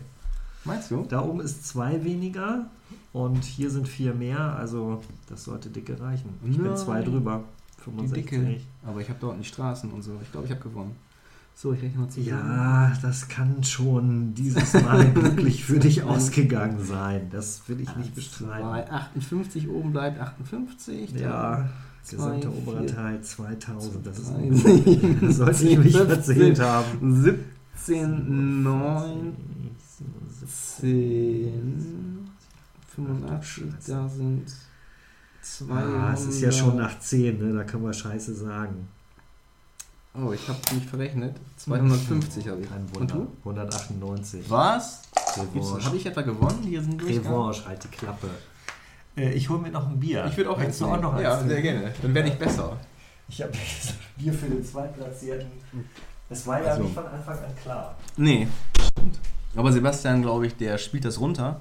Meinst 0.65 0.91
du? 0.91 1.05
Da 1.09 1.21
oben 1.23 1.41
ist 1.41 1.67
zwei 1.67 2.03
weniger 2.05 2.67
und 3.13 3.45
hier 3.45 3.71
sind 3.71 3.87
vier 3.87 4.15
mehr, 4.15 4.39
also 4.57 5.03
das 5.29 5.45
sollte 5.45 5.69
dicke 5.69 6.01
reichen. 6.01 6.31
Ich 6.45 6.57
bin 6.57 6.67
Nein. 6.69 6.77
zwei 6.79 7.03
drüber. 7.03 7.43
Die 7.79 7.83
65. 7.85 8.25
Dicke. 8.25 8.61
Aber 8.87 9.01
ich 9.01 9.09
habe 9.11 9.19
dort 9.21 9.39
die 9.39 9.45
Straßen 9.45 9.91
und 9.93 10.03
so. 10.03 10.13
Ich 10.23 10.31
glaube, 10.33 10.47
ich 10.47 10.53
habe 10.53 10.63
gewonnen. 10.63 10.97
So, 11.59 11.73
ich 11.73 11.83
rechne 11.83 12.03
mal 12.03 12.09
zusammen. 12.11 12.29
Ja, 12.29 12.93
das 13.01 13.29
kann 13.29 13.65
schon 13.65 14.35
dieses 14.35 14.75
Mal 14.75 15.11
glücklich 15.15 15.65
für 15.65 15.79
dich 15.79 16.03
ausgegangen 16.03 16.85
sein. 16.85 17.31
Das 17.31 17.67
will 17.67 17.81
ich 17.81 17.97
nicht 17.97 18.15
bestreiten. 18.15 18.69
2, 18.69 18.91
58 18.91 19.69
oben 19.71 19.91
bleibt 19.91 20.21
58. 20.21 21.15
dann 21.15 21.23
Ja, 21.23 21.69
gesamter 22.11 22.53
oberer 22.53 22.85
Teil 22.85 23.23
2000. 23.23 24.07
Das 24.07 24.19
ist. 24.19 24.33
Da 25.23 25.31
sollte 25.33 25.67
ich 25.67 25.79
mich 25.79 25.93
17, 25.95 26.07
verzählt 26.09 26.61
haben. 26.61 27.23
17, 27.23 28.63
9, 28.63 29.37
10, 30.47 32.29
85, 32.95 33.65
da 33.87 34.07
sind 34.07 34.45
200. 35.41 35.85
Ah, 35.87 36.13
es 36.13 36.27
ist 36.27 36.43
ja 36.43 36.53
schon 36.53 36.77
nach 36.77 36.99
10, 36.99 37.39
ne? 37.39 37.55
da 37.55 37.65
können 37.65 37.85
wir 37.85 37.95
Scheiße 37.95 38.35
sagen. 38.35 38.89
Oh, 40.19 40.33
ich 40.33 40.49
habe 40.49 40.59
mich 40.75 40.87
verrechnet. 40.87 41.37
250 41.57 42.49
habe 42.49 42.61
ich. 42.63 42.71
Ein 42.71 42.87
Und 42.87 43.01
Wunder. 43.01 43.15
du? 43.15 43.29
198. 43.51 44.49
Was? 44.51 45.03
Revanche. 45.37 45.85
Habe 45.87 45.97
ich 45.97 46.07
etwa 46.07 46.23
gewonnen? 46.23 46.59
Hier 46.63 46.83
sind? 46.83 47.03
Revanche, 47.05 47.67
halt 47.67 47.85
die 47.85 47.89
Klappe. 47.89 48.29
Äh, 49.17 49.33
ich 49.33 49.49
hole 49.51 49.61
mir 49.61 49.71
noch 49.71 49.87
ein 49.89 50.01
Bier. 50.01 50.25
Ich 50.31 50.37
würde 50.37 50.51
auch 50.51 50.59
eins 50.59 50.79
du 50.79 50.87
auch 50.87 51.01
noch 51.01 51.13
eins 51.15 51.23
Ja, 51.23 51.43
sehr 51.43 51.61
gerne. 51.63 51.93
Dann 52.01 52.15
werde 52.15 52.29
ich 52.31 52.35
besser. 52.37 52.77
Ich 53.29 53.43
habe 53.43 53.53
Bier 54.17 54.33
für 54.33 54.47
den 54.47 54.65
Zweitplatzierten. 54.65 55.49
Das 56.29 56.47
war 56.47 56.63
ja 56.63 56.71
Also. 56.71 56.85
nicht 56.85 56.95
von 56.95 57.07
Anfang 57.07 57.39
an 57.39 57.57
klar. 57.63 57.95
Nee, 58.17 58.49
stimmt. 58.93 59.19
Aber 59.55 59.73
Sebastian, 59.73 60.23
glaube 60.23 60.47
ich, 60.47 60.57
der 60.57 60.79
spielt 60.79 61.05
das 61.05 61.21
runter. 61.21 61.61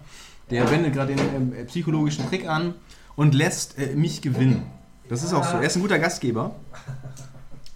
Der 0.49 0.69
wendet 0.69 0.93
gerade 0.93 1.15
den 1.15 1.35
ähm, 1.35 1.53
äh, 1.53 1.65
psychologischen 1.65 2.27
Trick 2.29 2.47
an 2.47 2.75
und 3.15 3.33
lässt 3.33 3.77
äh, 3.79 3.95
mich 3.95 4.21
gewinnen. 4.21 4.65
Das 5.09 5.23
ist 5.23 5.33
auch 5.33 5.43
so. 5.43 5.57
Er 5.57 5.63
ist 5.63 5.75
ein 5.75 5.81
guter 5.81 5.99
Gastgeber. 5.99 6.55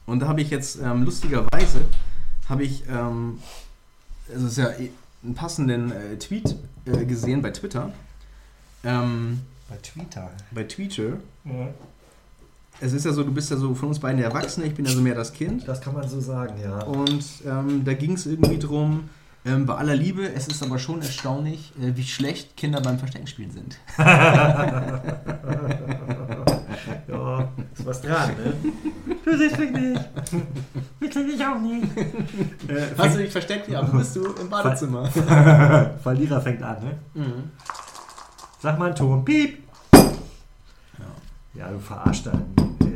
Und 0.09 0.19
da 0.19 0.27
habe 0.27 0.41
ich 0.41 0.49
jetzt 0.49 0.79
ähm, 0.81 1.03
lustigerweise 1.03 1.81
habe 2.47 2.63
ich 2.63 2.83
ähm, 2.89 3.39
also 4.33 4.45
es 4.45 4.51
ist 4.53 4.57
ja 4.57 4.69
eh 4.71 4.89
einen 5.23 5.35
passenden 5.35 5.91
äh, 5.91 6.17
Tweet 6.17 6.55
äh, 6.85 7.05
gesehen 7.05 7.41
bei 7.41 7.51
Twitter. 7.51 7.91
Ähm, 8.83 9.41
Bei 9.69 9.75
Twitter. 9.77 10.31
bei 10.51 10.63
Twitter. 10.63 11.17
Es 12.79 12.93
ist 12.93 13.05
ja 13.05 13.11
so, 13.11 13.23
du 13.23 13.33
bist 13.33 13.51
ja 13.51 13.57
so 13.57 13.75
von 13.75 13.89
uns 13.89 13.99
beiden 13.99 14.17
der 14.17 14.27
Erwachsene, 14.27 14.65
ich 14.65 14.73
bin 14.73 14.85
ja 14.85 14.91
so 14.91 15.01
mehr 15.01 15.15
das 15.15 15.33
Kind. 15.33 15.67
Das 15.67 15.81
kann 15.81 15.93
man 15.93 16.07
so 16.07 16.21
sagen, 16.21 16.55
ja. 16.63 16.79
Und 16.83 17.25
ähm, 17.45 17.83
da 17.83 17.93
ging 17.93 18.13
es 18.13 18.25
irgendwie 18.25 18.57
drum, 18.57 19.09
ähm, 19.45 19.65
bei 19.65 19.75
aller 19.75 19.95
Liebe, 19.95 20.33
es 20.33 20.47
ist 20.47 20.63
aber 20.63 20.79
schon 20.79 21.01
erstaunlich, 21.01 21.73
äh, 21.81 21.95
wie 21.97 22.03
schlecht 22.03 22.55
Kinder 22.55 22.79
beim 22.81 22.97
Versteckenspielen 22.97 23.51
sind. 23.51 23.77
Ja, 27.07 27.49
ist 27.79 27.85
was 27.85 28.01
dran, 28.01 28.29
ne? 28.37 28.53
Du 29.25 29.37
siehst 29.37 29.57
mich 29.59 29.71
nicht. 29.71 30.01
Ich 31.01 31.09
krieg 31.11 31.27
dich 31.27 31.45
auch 31.45 31.59
nicht. 31.59 31.97
Äh, 31.97 32.87
Hast 32.97 33.15
du 33.15 33.19
dich 33.19 33.31
versteckt? 33.31 33.67
Ja, 33.69 33.87
wo 33.91 33.97
bist 33.97 34.15
du? 34.15 34.25
Im 34.39 34.49
Badezimmer. 34.49 35.05
Verlierer 36.03 36.41
fängt 36.41 36.61
an, 36.63 36.77
ne? 36.83 36.97
Mhm. 37.13 37.51
Sag 38.61 38.77
mal 38.77 38.87
einen 38.87 38.95
Ton. 38.95 39.23
Piep. 39.25 39.63
Ja, 41.53 41.69
du 41.69 41.79
verarscht 41.79 42.25
dein 42.27 42.45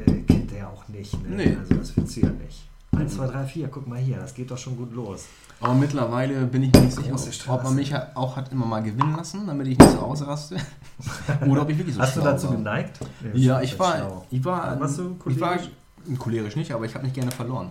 äh, 0.07 0.21
Kind 0.21 0.51
ja 0.51 0.67
auch 0.67 0.87
nicht, 0.87 1.13
ne? 1.27 1.35
Nee. 1.35 1.57
Also 1.59 1.75
das 1.75 1.95
willst 1.97 2.15
du 2.15 2.21
ja 2.21 2.29
nicht. 2.29 2.67
1, 3.03 3.15
2, 3.15 3.27
3, 3.27 3.45
4, 3.45 3.67
guck 3.69 3.87
mal 3.87 3.99
hier, 3.99 4.17
das 4.17 4.33
geht 4.33 4.49
doch 4.51 4.57
schon 4.57 4.75
gut 4.77 4.93
los. 4.93 5.25
Aber 5.59 5.73
mittlerweile 5.73 6.45
bin 6.45 6.63
ich 6.63 6.73
mir 6.73 6.81
nicht 6.81 6.95
sicher, 6.95 7.13
ob 7.13 7.19
Straße. 7.19 7.63
man 7.63 7.75
mich 7.75 7.93
auch 8.15 8.35
hat 8.35 8.51
immer 8.51 8.65
mal 8.65 8.81
gewinnen 8.83 9.15
lassen, 9.15 9.47
damit 9.47 9.67
ich 9.67 9.77
nicht 9.77 9.91
so 9.91 9.99
ausraste. 9.99 10.57
Oder 11.47 11.61
ob 11.61 11.69
ich 11.69 11.77
wirklich 11.77 11.95
so 11.95 12.01
Hast 12.01 12.17
du 12.17 12.21
dazu 12.21 12.47
war. 12.49 12.55
geneigt? 12.57 12.99
Ja, 13.33 13.55
das 13.55 13.63
ich 13.63 13.79
war, 13.79 13.95
schlau. 13.97 14.25
ich 14.29 14.43
war, 14.43 14.79
Warst 14.79 14.97
du 14.97 15.15
ich 15.27 15.39
war 15.39 15.55
cholerisch? 15.57 15.71
cholerisch 16.19 16.55
nicht, 16.57 16.71
aber 16.71 16.85
ich 16.85 16.93
habe 16.93 17.05
nicht 17.05 17.13
gerne 17.15 17.31
verloren. 17.31 17.69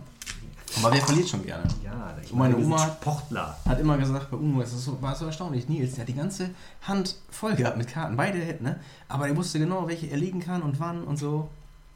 Aber 0.83 0.91
wer 0.95 1.03
verliert 1.03 1.29
schon 1.29 1.45
gerne? 1.45 1.65
Ja, 1.85 2.15
ich 2.23 2.33
meine 2.33 2.55
sind 2.55 2.65
Oma- 2.65 2.79
Sportler. 2.79 3.57
Hat 3.69 3.79
immer 3.79 3.99
gesagt, 3.99 4.31
bei 4.31 4.39
Uno, 4.39 4.63
es 4.63 4.73
ist 4.73 4.87
so, 4.87 4.97
war 5.03 5.15
so 5.15 5.27
erstaunlich. 5.27 5.69
Nils, 5.69 5.93
der 5.95 6.03
hat 6.03 6.09
die 6.09 6.15
ganze 6.15 6.49
Hand 6.83 7.17
voll 7.31 7.55
gehabt 7.55 7.77
mit 7.77 7.89
Karten, 7.89 8.17
beide 8.17 8.39
Hände, 8.39 8.63
ne? 8.65 8.81
Aber 9.09 9.29
er 9.29 9.37
wusste 9.37 9.59
genau, 9.59 9.87
welche 9.87 10.07
er 10.07 10.17
legen 10.17 10.41
kann 10.41 10.63
und 10.63 10.81
wann 10.81 11.05
und 11.05 11.19
so. 11.19 11.51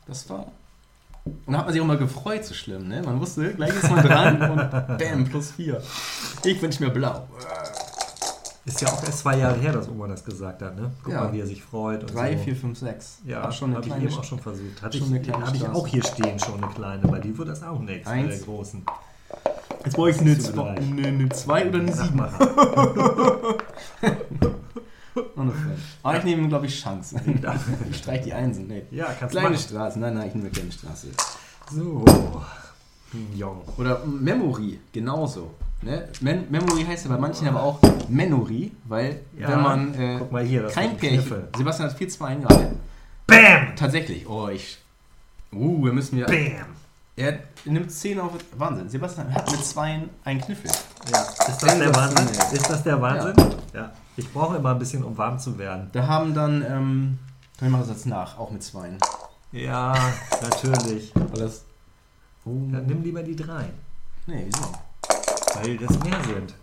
Das 0.07 0.29
war. 0.29 0.47
Und 1.27 1.53
da 1.53 1.59
hat 1.59 1.67
man 1.67 1.73
sich 1.73 1.83
auch 1.83 1.87
mal 1.87 1.99
gefreut, 1.99 2.45
so 2.45 2.55
schlimm, 2.55 2.89
ne? 2.89 3.03
Man 3.03 3.21
wusste, 3.21 3.53
gleich 3.55 3.75
ist 3.75 3.91
man 3.91 4.05
dran 4.05 4.51
und 4.51 4.99
bam, 4.99 5.25
plus 5.25 5.53
vier. 5.53 5.83
Ich 6.45 6.61
wünsche 6.63 6.83
mir 6.83 6.91
blau. 6.91 7.27
Ist 8.65 8.81
ja 8.81 8.89
auch 8.89 9.05
erst 9.05 9.21
zwei 9.21 9.39
Jahre 9.39 9.59
her, 9.59 9.73
dass 9.73 9.89
Oma 9.89 10.09
das 10.09 10.25
gesagt 10.25 10.63
hat, 10.63 10.75
ne? 10.75 10.91
Guck 11.05 11.13
ja. 11.13 11.25
mal, 11.25 11.33
wie 11.33 11.41
er 11.41 11.47
sich 11.47 11.63
freut. 11.63 12.03
Und 12.03 12.15
Drei, 12.15 12.37
so. 12.37 12.43
vier, 12.43 12.57
fünf, 12.57 12.79
sechs. 12.79 13.21
Ja, 13.25 13.43
habe 13.43 13.75
hab 13.75 13.87
ich 13.87 13.97
eben 13.97 14.15
auch 14.15 14.25
schon 14.25 14.41
versucht. 14.41 14.83
Hatte 14.83 14.99
schon 14.99 15.15
ich, 15.15 15.31
habe 15.31 15.57
ich 15.57 15.69
auch 15.69 15.87
hier 15.87 16.05
stehen, 16.05 16.39
schon 16.39 16.63
eine 16.63 16.73
kleine. 16.73 17.07
Bei 17.07 17.21
dir 17.21 17.37
wird 17.39 17.49
das 17.49 17.63
auch 17.63 17.81
nichts, 17.81 18.09
bei 18.09 18.23
der 18.23 18.39
großen. 18.39 18.85
Jetzt 19.85 19.97
brauche 19.97 20.11
ich 20.11 20.21
eine, 20.21 20.33
eine, 20.33 21.07
eine 21.07 21.29
2 21.29 21.69
oder 21.69 21.79
eine 21.79 21.93
sieben. 21.93 22.21
Ungefähr. 25.35 25.77
Aber 26.03 26.15
ah, 26.15 26.19
ich 26.19 26.25
nehme, 26.25 26.49
glaube 26.49 26.67
ich, 26.67 26.81
Chancen. 26.81 27.21
ich 27.91 27.97
streiche 27.97 28.25
die 28.25 28.33
Einsen. 28.33 28.67
Nee. 28.67 28.83
Ja, 28.91 29.07
kannst 29.19 29.33
Kleine 29.33 29.51
machen. 29.51 29.61
Straßen. 29.61 30.01
Nein, 30.01 30.15
nein, 30.15 30.29
ich 30.29 30.35
nehme 30.35 30.51
keine 30.51 30.73
Straße. 30.73 31.09
So. 31.71 32.05
Jong. 33.35 33.63
Oder 33.79 34.05
Memory, 34.05 34.81
genauso. 34.93 35.55
Ne? 35.83 36.09
Mem 36.21 36.51
Memory 36.51 36.85
heißt 36.85 37.05
ja 37.05 37.13
bei 37.13 37.19
manchen 37.19 37.47
aber 37.49 37.63
auch 37.63 37.79
Menory, 38.09 38.73
weil 38.85 39.21
ja, 39.39 39.49
wenn 39.49 39.63
man 39.63 39.95
äh, 39.95 40.17
guck 40.19 40.33
mal 40.33 40.45
hier, 40.45 40.63
das 40.63 40.73
kein 40.73 40.97
Pärchen. 40.97 41.45
Sebastian 41.57 41.91
hat 41.91 41.99
4-2 42.01 42.41
gerade. 42.41 42.73
Bam! 43.27 43.77
Tatsächlich. 43.77 44.27
Oh, 44.29 44.49
ich. 44.49 44.79
Uh, 45.53 45.85
wir 45.85 45.93
müssen 45.93 46.19
ja. 46.19 46.27
Bam! 46.27 46.67
Er 47.17 47.39
nimmt 47.65 47.91
10 47.91 48.21
auf. 48.21 48.33
Wahnsinn. 48.57 48.89
Sebastian 48.89 49.33
hat 49.33 49.51
mit 49.51 49.65
2 49.65 50.03
einen 50.25 50.41
Kniffel. 50.41 50.71
Ja. 51.11 51.21
Ist 51.21 51.39
das, 51.39 51.59
das 51.59 51.79
der 51.79 51.95
Wahnsinn? 51.95 52.29
Ist 52.53 52.71
das 52.71 52.83
der 52.83 53.01
Wahnsinn? 53.01 53.35
ja. 53.73 53.81
ja. 53.81 53.93
Ich 54.17 54.33
brauche 54.33 54.57
immer 54.57 54.71
ein 54.71 54.79
bisschen, 54.79 55.05
um 55.05 55.17
warm 55.19 55.39
zu 55.39 55.59
werden. 55.59 55.91
Da 55.93 56.07
haben 56.07 56.35
dann. 56.35 56.63
Ähm, 56.67 57.19
ich 57.61 57.69
mache 57.69 57.83
das 57.83 57.91
jetzt 57.91 58.07
nach, 58.07 58.39
auch 58.39 58.51
mit 58.51 58.63
2. 58.63 58.91
Ja, 59.53 59.95
natürlich. 60.43 61.13
Weil 61.15 61.41
das. 61.41 61.65
Oh. 62.45 62.51
Dann 62.71 62.87
nimm 62.87 63.03
lieber 63.03 63.23
die 63.23 63.37
drei. 63.37 63.65
Nee, 64.27 64.47
wieso? 64.47 64.73
Weil 65.55 65.77
das 65.79 65.99
mehr 66.01 66.23
sind. 66.25 66.55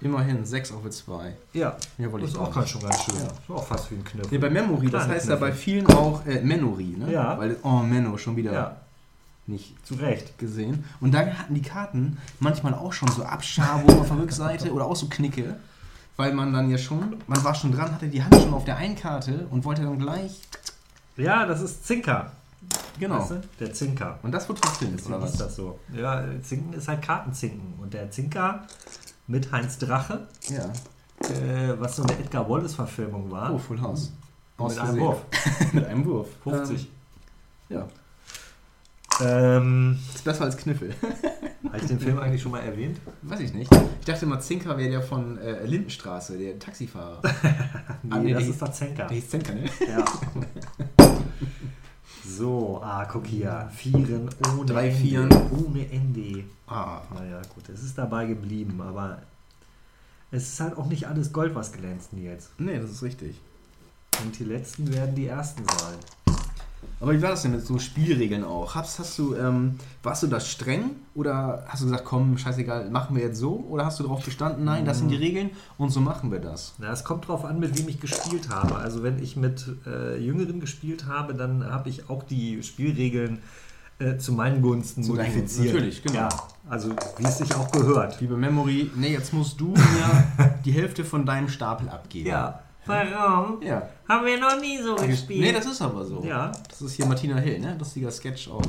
Immerhin 0.00 0.44
6 0.44 0.72
auf 0.72 0.88
2. 0.88 1.34
Ja. 1.54 1.76
Ja, 1.98 2.12
wollte 2.12 2.26
Das 2.26 2.34
ich 2.34 2.36
ist 2.36 2.40
auch 2.40 2.46
nicht. 2.46 2.54
ganz 2.54 2.68
schon 2.70 2.82
ganz 2.82 3.02
schön. 3.04 3.16
Ja. 3.16 3.22
Ist 3.26 3.50
auch 3.50 3.66
fast 3.66 3.90
wie 3.90 3.96
ein 3.96 4.04
Knüppel. 4.04 4.30
Nee, 4.30 4.38
bei 4.38 4.50
Memory, 4.50 4.90
das 4.90 5.08
heißt 5.08 5.28
ja 5.28 5.36
bei 5.36 5.52
vielen 5.52 5.86
auch 5.88 6.24
äh, 6.24 6.40
Memory, 6.40 6.94
ne? 6.98 7.12
Ja. 7.12 7.36
Weil, 7.36 7.56
oh, 7.64 7.78
Menno, 7.80 8.16
schon 8.16 8.36
wieder 8.36 8.52
Ja, 8.52 8.76
nicht 9.48 9.74
zu 9.86 9.94
Recht. 9.94 10.38
gesehen. 10.38 10.84
Und 11.00 11.12
da 11.14 11.20
hatten 11.26 11.54
die 11.54 11.62
Karten 11.62 12.18
manchmal 12.40 12.74
auch 12.74 12.92
schon 12.92 13.08
so 13.10 13.22
Abschabungen 13.24 13.98
auf 14.00 14.08
der 14.08 14.18
Rückseite 14.18 14.72
oder 14.72 14.84
auch 14.86 14.96
so 14.96 15.06
Knicke. 15.08 15.56
Weil 16.16 16.34
man 16.34 16.52
dann 16.52 16.68
ja 16.70 16.78
schon, 16.78 17.16
man 17.28 17.42
war 17.44 17.54
schon 17.54 17.70
dran, 17.72 17.92
hatte 17.92 18.08
die 18.08 18.22
Hand 18.22 18.34
schon 18.34 18.52
auf 18.52 18.64
der 18.64 18.76
einen 18.76 18.96
Karte 18.96 19.46
und 19.50 19.64
wollte 19.64 19.82
dann 19.82 19.98
gleich. 19.98 20.40
Ja, 21.16 21.46
das 21.46 21.60
ist 21.62 21.86
Zinker. 21.86 22.32
Genau. 22.98 23.20
Weißt 23.20 23.30
du? 23.30 23.40
Der 23.60 23.72
Zinker. 23.72 24.18
Und 24.24 24.32
das 24.32 24.48
wird 24.48 24.60
trotzdem, 24.60 24.92
Deswegen 24.96 25.14
oder 25.14 25.24
ist 25.26 25.32
was? 25.34 25.38
das 25.38 25.56
so. 25.56 25.78
Ja, 25.94 26.24
Zinken 26.42 26.72
ist 26.72 26.88
halt 26.88 27.02
Kartenzinken. 27.02 27.74
Und 27.80 27.94
der 27.94 28.10
Zinker 28.10 28.64
mit 29.28 29.52
Heinz 29.52 29.78
Drache, 29.78 30.26
Ja. 30.48 30.64
äh, 31.28 31.78
was 31.80 31.94
so 31.96 32.02
eine 32.02 32.12
Edgar 32.18 32.48
Wallace-Verfilmung 32.50 33.30
war, 33.30 33.54
Oh, 33.54 33.58
Full 33.58 33.80
House. 33.80 34.12
mit 34.58 34.76
einem. 34.78 34.98
Wurf. 34.98 35.22
Mit 35.72 35.84
einem 35.86 36.04
Wurf. 36.04 36.26
50. 36.42 36.80
Ähm, 37.70 37.76
ja. 37.76 37.86
Ähm, 39.20 39.98
Ist 40.14 40.24
besser 40.24 40.44
als 40.44 40.56
Kniffel. 40.56 40.94
Habe 41.66 41.78
ich 41.78 41.86
den 41.86 41.98
Film 42.00 42.18
eigentlich 42.18 42.40
schon 42.40 42.52
mal 42.52 42.60
erwähnt? 42.60 42.98
Weiß 43.22 43.40
ich 43.40 43.52
nicht. 43.52 43.70
Ich 44.00 44.06
dachte 44.06 44.24
immer, 44.24 44.40
Zinker 44.40 44.78
wäre 44.78 44.90
der 44.90 45.02
von 45.02 45.36
äh, 45.38 45.64
Lindenstraße, 45.66 46.38
der 46.38 46.58
Taxifahrer. 46.58 47.20
Nee, 48.02 48.10
Ah, 48.14 48.18
nee, 48.20 48.32
das 48.32 48.46
ist 48.46 48.60
der 48.62 48.72
Zenker. 48.72 49.06
Der 49.06 49.16
hieß 49.16 49.28
Zinker, 49.28 49.54
ne? 49.54 49.64
Ja. 49.86 50.04
So, 52.24 52.80
ah, 52.82 53.04
guck 53.10 53.26
hier. 53.26 53.68
Vieren 53.74 54.28
ohne 54.56 54.66
Drei 54.66 54.88
Ende. 54.88 55.00
Vieren. 55.00 55.28
Ohne 55.50 55.90
Ende. 55.90 56.44
Ah, 56.66 57.00
Naja, 57.14 57.40
gut, 57.54 57.68
es 57.68 57.82
ist 57.82 57.96
dabei 57.98 58.26
geblieben, 58.26 58.80
aber 58.80 59.22
es 60.30 60.44
ist 60.48 60.60
halt 60.60 60.76
auch 60.76 60.86
nicht 60.86 61.06
alles 61.08 61.32
Gold, 61.32 61.54
was 61.54 61.72
glänzt 61.72 62.10
jetzt. 62.12 62.50
nee, 62.60 62.78
das 62.78 62.90
ist 62.90 63.02
richtig. 63.02 63.40
Und 64.22 64.38
die 64.38 64.44
letzten 64.44 64.92
werden 64.92 65.14
die 65.14 65.26
ersten 65.26 65.64
sein. 65.64 65.94
Aber 67.00 67.12
wie 67.12 67.22
war 67.22 67.30
das 67.30 67.42
denn 67.42 67.52
mit 67.52 67.64
so 67.64 67.78
Spielregeln 67.78 68.42
auch? 68.42 68.74
Hast, 68.74 68.98
hast 68.98 69.18
du, 69.18 69.34
ähm, 69.36 69.76
warst 70.02 70.22
du 70.24 70.26
da 70.26 70.40
streng 70.40 70.96
oder 71.14 71.64
hast 71.68 71.82
du 71.82 71.86
gesagt, 71.86 72.04
komm, 72.04 72.36
scheißegal, 72.38 72.90
machen 72.90 73.14
wir 73.14 73.22
jetzt 73.22 73.38
so? 73.38 73.64
Oder 73.68 73.84
hast 73.86 74.00
du 74.00 74.02
darauf 74.02 74.24
bestanden, 74.24 74.64
nein, 74.64 74.84
das 74.84 74.98
sind 74.98 75.08
die 75.08 75.16
Regeln 75.16 75.50
und 75.76 75.90
so 75.90 76.00
machen 76.00 76.32
wir 76.32 76.40
das? 76.40 76.74
Na, 76.78 76.90
es 76.90 77.04
kommt 77.04 77.28
drauf 77.28 77.44
an, 77.44 77.60
mit 77.60 77.78
wem 77.78 77.88
ich 77.88 78.00
gespielt 78.00 78.48
habe. 78.48 78.76
Also 78.76 79.02
wenn 79.04 79.22
ich 79.22 79.36
mit 79.36 79.66
äh, 79.86 80.18
Jüngeren 80.18 80.58
gespielt 80.58 81.06
habe, 81.06 81.34
dann 81.34 81.64
habe 81.70 81.88
ich 81.88 82.10
auch 82.10 82.24
die 82.24 82.62
Spielregeln 82.64 83.38
äh, 84.00 84.16
zu 84.16 84.32
meinen 84.32 84.60
Gunsten 84.60 85.02
Zu 85.04 85.12
modifiziert. 85.12 85.74
natürlich, 85.74 86.02
genau. 86.02 86.14
Ja, 86.14 86.28
also 86.68 86.90
wie 87.16 87.24
es 87.24 87.38
sich 87.38 87.54
auch 87.54 87.70
gehört. 87.70 88.20
Liebe 88.20 88.36
Memory, 88.36 88.90
nee, 88.96 89.12
jetzt 89.12 89.32
musst 89.32 89.60
du 89.60 89.68
mir 89.74 90.54
die 90.64 90.72
Hälfte 90.72 91.04
von 91.04 91.26
deinem 91.26 91.48
Stapel 91.48 91.88
abgeben. 91.88 92.28
Ja. 92.28 92.60
Warum? 92.88 93.62
Ja. 93.62 93.88
Haben 94.08 94.26
wir 94.26 94.40
noch 94.40 94.60
nie 94.60 94.78
so 94.82 94.96
Nee, 95.28 95.52
das 95.52 95.66
ist 95.66 95.82
aber 95.82 96.04
so. 96.04 96.22
Ja. 96.24 96.50
Das 96.68 96.80
ist 96.80 96.94
hier 96.94 97.06
Martina 97.06 97.36
Hill, 97.36 97.60
ne? 97.60 97.76
Lustiger 97.78 98.10
Sketch 98.10 98.48
auch. 98.48 98.62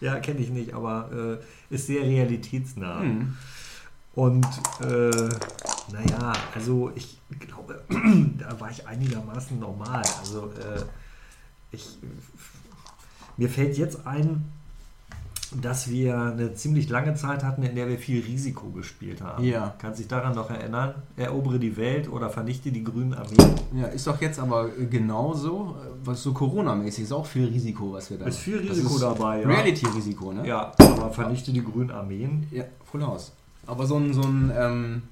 Ja, 0.00 0.18
kenne 0.18 0.40
ich 0.40 0.50
nicht, 0.50 0.74
aber 0.74 1.38
äh, 1.70 1.74
ist 1.74 1.86
sehr 1.86 2.02
realitätsnah. 2.02 3.00
Hm. 3.00 3.36
Und 4.14 4.46
äh, 4.80 5.28
naja, 5.92 6.32
also 6.54 6.90
ich 6.94 7.18
glaube, 7.38 7.82
da 8.38 8.58
war 8.58 8.70
ich 8.70 8.86
einigermaßen 8.86 9.58
normal. 9.58 10.02
Also 10.18 10.46
äh, 10.46 10.82
ich, 11.70 11.98
mir 13.36 13.48
fällt 13.48 13.78
jetzt 13.78 14.06
ein, 14.06 14.50
dass 15.60 15.90
wir 15.90 16.16
eine 16.16 16.54
ziemlich 16.54 16.88
lange 16.88 17.14
Zeit 17.14 17.42
hatten, 17.42 17.62
in 17.62 17.74
der 17.74 17.88
wir 17.88 17.98
viel 17.98 18.22
Risiko 18.22 18.68
gespielt 18.70 19.20
haben. 19.20 19.42
Ja. 19.44 19.74
Kannst 19.78 19.98
dich 19.98 20.08
daran 20.08 20.34
noch 20.34 20.50
erinnern? 20.50 20.94
Erobere 21.16 21.58
die 21.58 21.76
Welt 21.76 22.08
oder 22.10 22.30
vernichte 22.30 22.70
die 22.70 22.84
grünen 22.84 23.14
Armeen. 23.14 23.54
Ja, 23.74 23.86
ist 23.86 24.06
doch 24.06 24.20
jetzt 24.20 24.38
aber 24.38 24.68
genauso, 24.68 25.76
äh, 25.78 25.88
was 26.04 26.22
so 26.22 26.32
Corona-mäßig 26.32 27.04
ist 27.04 27.12
auch 27.12 27.26
viel 27.26 27.46
Risiko, 27.46 27.92
was 27.92 28.10
wir 28.10 28.18
da 28.18 28.26
Ist 28.26 28.38
viel 28.38 28.58
Risiko 28.58 28.94
ist 28.94 29.02
dabei, 29.02 29.42
ja. 29.42 29.48
Reality-Risiko, 29.48 30.32
ne? 30.32 30.46
Ja, 30.46 30.72
aber 30.78 31.10
vernichte 31.10 31.52
die 31.52 31.64
grünen 31.64 31.90
Armeen. 31.90 32.46
Ja, 32.50 32.64
Full 32.90 33.02
House. 33.04 33.32
Aber 33.66 33.86
so 33.86 33.96
ein, 33.96 34.12
so 34.12 34.22
ein 34.22 34.52
ähm, 34.56 35.02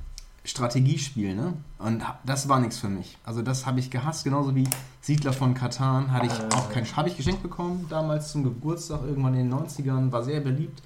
Strategiespiel, 0.44 1.34
ne? 1.34 1.54
Und 1.78 2.02
das 2.24 2.48
war 2.48 2.58
nichts 2.60 2.78
für 2.78 2.88
mich. 2.88 3.18
Also 3.24 3.42
das 3.42 3.66
habe 3.66 3.80
ich 3.80 3.90
gehasst, 3.90 4.24
genauso 4.24 4.54
wie 4.54 4.64
Siedler 5.02 5.32
von 5.32 5.52
Katan 5.54 6.10
hatte 6.12 6.26
ich 6.26 6.32
Äh. 6.32 6.54
auch 6.54 6.70
kein, 6.70 6.84
habe 6.96 7.08
ich 7.08 7.16
geschenkt 7.16 7.42
bekommen, 7.42 7.86
damals 7.90 8.32
zum 8.32 8.44
Geburtstag, 8.44 9.02
irgendwann 9.02 9.34
in 9.34 9.50
den 9.50 9.58
90ern, 9.58 10.10
war 10.10 10.22
sehr 10.22 10.40
beliebt. 10.40 10.82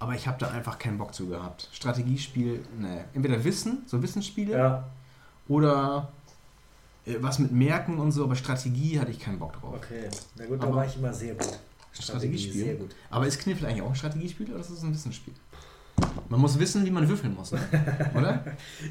Aber 0.00 0.14
ich 0.14 0.26
habe 0.26 0.38
da 0.38 0.48
einfach 0.50 0.78
keinen 0.78 0.98
Bock 0.98 1.14
zu 1.14 1.26
gehabt. 1.28 1.68
Strategiespiel, 1.72 2.64
ne. 2.78 3.04
Entweder 3.14 3.42
Wissen, 3.44 3.84
so 3.86 4.02
Wissensspiele, 4.02 4.52
Ja, 4.58 4.84
oder 5.48 6.08
äh, 7.06 7.14
was 7.20 7.38
mit 7.38 7.52
Merken 7.52 7.98
und 7.98 8.10
so, 8.12 8.24
aber 8.24 8.34
Strategie 8.34 8.98
hatte 8.98 9.12
ich 9.12 9.20
keinen 9.20 9.38
Bock 9.38 9.52
drauf. 9.60 9.74
okay. 9.76 10.08
Na 10.36 10.46
gut, 10.46 10.62
da 10.62 10.74
war 10.74 10.84
ich 10.86 10.96
immer 10.96 11.12
sehr 11.12 11.34
gut. 11.34 11.58
Strategiespiel? 11.92 12.64
sehr 12.64 12.74
gut. 12.74 12.90
Aber 13.08 13.26
ist 13.28 13.38
Kniffel 13.38 13.66
eigentlich 13.66 13.82
auch 13.82 13.90
ein 13.90 13.94
Strategiespiel 13.94 14.50
oder 14.50 14.60
ist 14.60 14.70
es 14.70 14.82
ein 14.82 14.92
Wissensspiel? 14.92 15.32
Man 16.34 16.40
muss 16.40 16.58
wissen, 16.58 16.84
wie 16.84 16.90
man 16.90 17.08
würfeln 17.08 17.32
muss, 17.36 17.52
ne? 17.52 17.60
oder? 18.16 18.42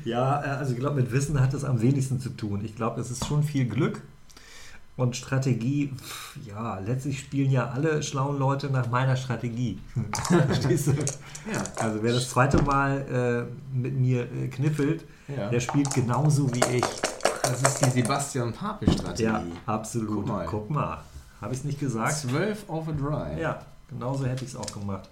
Ja, 0.06 0.42
äh, 0.42 0.48
also 0.48 0.72
ich 0.72 0.80
glaube, 0.80 1.02
mit 1.02 1.12
Wissen 1.12 1.42
hat 1.42 1.54
es 1.54 1.66
am 1.66 1.82
wenigsten 1.82 2.18
zu 2.22 2.30
tun. 2.30 2.64
Ich 2.64 2.74
glaube, 2.74 3.02
es 3.02 3.12
ist 3.12 3.26
schon 3.26 3.44
viel 3.44 3.66
Glück. 3.66 4.02
Und 4.96 5.18
Strategie, 5.18 5.92
pf, 5.94 6.38
ja, 6.48 6.80
letztlich 6.80 7.20
spielen 7.20 7.52
ja 7.52 7.68
alle 7.72 8.02
schlauen 8.02 8.40
Leute 8.40 8.70
nach 8.70 8.90
meiner 8.90 9.18
Strategie. 9.18 9.78
Verstehst 10.28 10.88
du? 10.88 10.92
Ja. 11.52 11.62
Also 11.82 12.02
wer 12.02 12.14
das 12.14 12.30
zweite 12.30 12.62
Mal 12.62 13.50
äh, 13.52 13.76
mit 13.78 13.94
mir 14.00 14.22
äh, 14.32 14.48
kniffelt, 14.48 15.04
Ja. 15.28 15.50
der 15.50 15.60
spielt 15.60 15.94
genauso 15.94 16.50
wie 16.56 16.78
ich. 16.78 16.86
Das 17.42 17.62
ist 17.62 17.82
die 17.86 17.90
Sebastian 17.90 18.54
Papel-Strategie. 18.54 19.24
Ja, 19.24 19.44
absolut. 19.66 20.32
Guck 20.46 20.70
mal. 20.70 21.00
Habe 21.42 21.54
ich 21.54 21.60
es 21.60 21.66
nicht 21.66 21.80
gesagt? 21.82 22.14
12 22.20 22.70
over 22.70 22.94
dry. 22.94 23.42
Ja, 23.42 23.60
genauso 23.90 24.26
hätte 24.26 24.46
ich 24.46 24.52
es 24.52 24.56
auch 24.56 24.72
gemacht. 24.72 25.10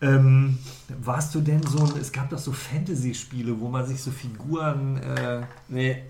Ähm, 0.00 0.58
warst 1.02 1.34
du 1.34 1.40
denn 1.40 1.62
so 1.66 1.78
ein, 1.84 1.92
es 2.00 2.12
gab 2.12 2.30
doch 2.30 2.38
so 2.38 2.52
Fantasy-Spiele, 2.52 3.58
wo 3.60 3.68
man 3.68 3.84
sich 3.86 4.00
so 4.00 4.10
Figuren, 4.10 4.98
äh, 4.98 5.40
Nee. 5.68 6.02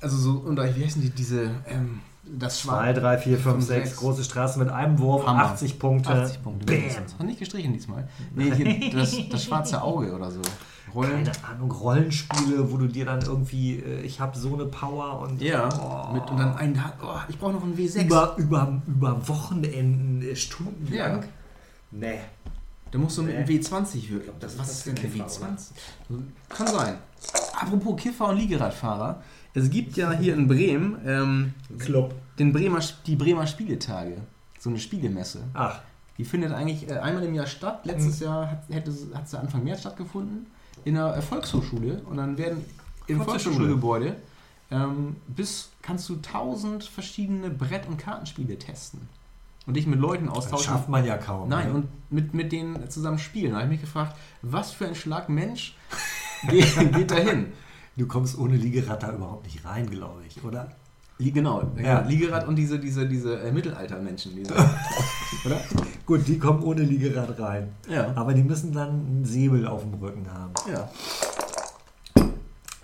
Also 0.00 0.16
so, 0.18 0.30
und 0.46 0.58
wie 0.58 0.84
heißen 0.84 1.00
die, 1.00 1.08
diese, 1.10 1.50
ähm, 1.66 2.00
das 2.24 2.60
2, 2.62 2.92
3, 2.92 3.18
4, 3.18 3.38
5, 3.38 3.64
6, 3.64 3.66
sechs. 3.88 3.96
große 3.96 4.24
Straße 4.24 4.58
mit 4.58 4.68
einem 4.68 4.98
Wurf, 4.98 5.26
Hammer. 5.26 5.44
80 5.44 5.78
Punkte. 5.78 6.10
80 6.10 6.42
Punkte. 6.42 6.66
Bam. 6.66 6.84
Hat 7.18 7.26
nicht 7.26 7.38
gestrichen 7.38 7.72
diesmal. 7.72 8.08
Nee, 8.34 8.52
hier, 8.54 8.90
das, 8.92 9.16
das 9.30 9.44
schwarze 9.44 9.80
Auge 9.80 10.12
oder 10.12 10.30
so. 10.30 10.42
Rollen. 10.94 11.24
Keine 11.24 11.32
Ahnung, 11.48 11.70
Rollenspiele, 11.70 12.70
wo 12.70 12.76
du 12.76 12.86
dir 12.86 13.04
dann 13.04 13.22
irgendwie, 13.22 13.78
äh, 13.78 14.00
ich 14.02 14.20
habe 14.20 14.36
so 14.38 14.54
eine 14.54 14.66
Power 14.66 15.20
und 15.20 15.40
Ja, 15.40 15.68
oh, 15.68 16.12
mit, 16.14 16.28
und 16.30 16.38
dann 16.38 16.56
ein, 16.56 16.82
oh, 17.02 17.16
ich 17.28 17.38
brauche 17.38 17.52
noch 17.52 17.62
einen 17.62 17.76
W6. 17.76 18.04
über, 18.04 18.34
über, 18.38 18.82
über 18.86 19.28
Wochenenden, 19.28 20.22
äh, 20.22 20.36
Stunden 20.36 20.92
Ja. 20.92 21.08
lang. 21.08 21.24
Nee. 21.90 22.18
Da 22.96 23.02
musst 23.02 23.18
du 23.18 23.24
mit 23.24 23.36
einem 23.36 23.46
Nee. 23.46 23.58
W20 23.58 24.08
würfeln. 24.08 24.36
das 24.40 24.58
Was 24.58 24.70
ist 24.70 24.86
denn 24.86 24.96
ein 24.96 25.02
Kiffer, 25.02 25.26
W20? 25.26 25.68
Kann 26.48 26.66
sein. 26.66 26.98
Apropos 27.60 28.00
Kiffer 28.00 28.28
und 28.28 28.38
Liegeradfahrer. 28.38 29.22
Es 29.52 29.68
gibt 29.68 29.98
ja 29.98 30.12
hier 30.18 30.32
in 30.32 30.48
Bremen 30.48 30.96
ähm, 31.04 31.54
Club. 31.78 32.14
den 32.38 32.54
Bremer, 32.54 32.80
die 33.06 33.16
Bremer 33.16 33.46
Spieletage. 33.46 34.16
So 34.58 34.70
eine 34.70 34.78
Spielemesse. 34.78 35.42
Ach, 35.52 35.80
Die 36.16 36.24
findet 36.24 36.52
eigentlich 36.52 36.88
äh, 36.88 36.94
einmal 36.94 37.22
im 37.24 37.34
Jahr 37.34 37.46
statt. 37.46 37.84
Letztes 37.84 38.20
Jahr 38.20 38.50
hat, 38.50 38.62
hätte, 38.70 38.90
hat 39.12 39.28
sie 39.28 39.38
Anfang 39.38 39.62
März 39.62 39.80
stattgefunden. 39.80 40.46
In 40.86 40.94
der 40.94 41.18
äh, 41.18 41.20
Volkshochschule. 41.20 42.00
Und 42.08 42.16
dann 42.16 42.38
werden 42.38 42.64
im. 43.08 43.20
Volkshochschulgebäude 43.20 44.16
ähm, 44.70 45.16
bis 45.28 45.68
kannst 45.82 46.08
du 46.08 46.16
tausend 46.16 46.84
verschiedene 46.84 47.50
Brett- 47.50 47.86
und 47.88 47.98
Kartenspiele 47.98 48.58
testen. 48.58 49.06
Und 49.66 49.74
dich 49.74 49.86
mit 49.86 49.98
Leuten 49.98 50.26
das 50.26 50.36
austauschen. 50.36 50.64
schafft 50.66 50.88
man 50.88 51.04
ja 51.04 51.16
kaum. 51.18 51.48
Nein, 51.48 51.68
ne? 51.68 51.74
und 51.74 51.88
mit, 52.10 52.34
mit 52.34 52.52
denen 52.52 52.88
zusammen 52.88 53.18
spielen. 53.18 53.50
Da 53.52 53.56
habe 53.56 53.66
ich 53.66 53.72
mich 53.72 53.80
gefragt, 53.80 54.16
was 54.42 54.70
für 54.70 54.86
ein 54.86 54.94
Schlag 54.94 55.28
Mensch 55.28 55.76
geht, 56.48 56.92
geht 56.94 57.10
dahin? 57.10 57.52
Du 57.96 58.06
kommst 58.06 58.38
ohne 58.38 58.56
Liegerad 58.56 59.02
da 59.02 59.12
überhaupt 59.12 59.44
nicht 59.46 59.64
rein, 59.64 59.88
glaube 59.90 60.20
ich, 60.28 60.44
oder? 60.44 60.70
Genau, 61.18 61.62
Ja. 61.76 61.82
ja. 61.82 62.00
Liegerad 62.02 62.46
und 62.46 62.56
diese, 62.56 62.78
diese, 62.78 63.08
diese 63.08 63.40
äh, 63.40 63.50
Mittelaltermenschen. 63.50 64.36
Diese, 64.36 64.52
oder? 65.46 65.60
Gut, 66.04 66.28
die 66.28 66.38
kommen 66.38 66.62
ohne 66.62 66.82
Liegerad 66.82 67.38
rein. 67.40 67.70
Ja. 67.88 68.12
Aber 68.14 68.34
die 68.34 68.42
müssen 68.42 68.72
dann 68.72 68.90
einen 68.90 69.24
Säbel 69.24 69.66
auf 69.66 69.80
dem 69.82 69.94
Rücken 69.94 70.26
haben. 70.32 70.52
ja. 70.70 70.88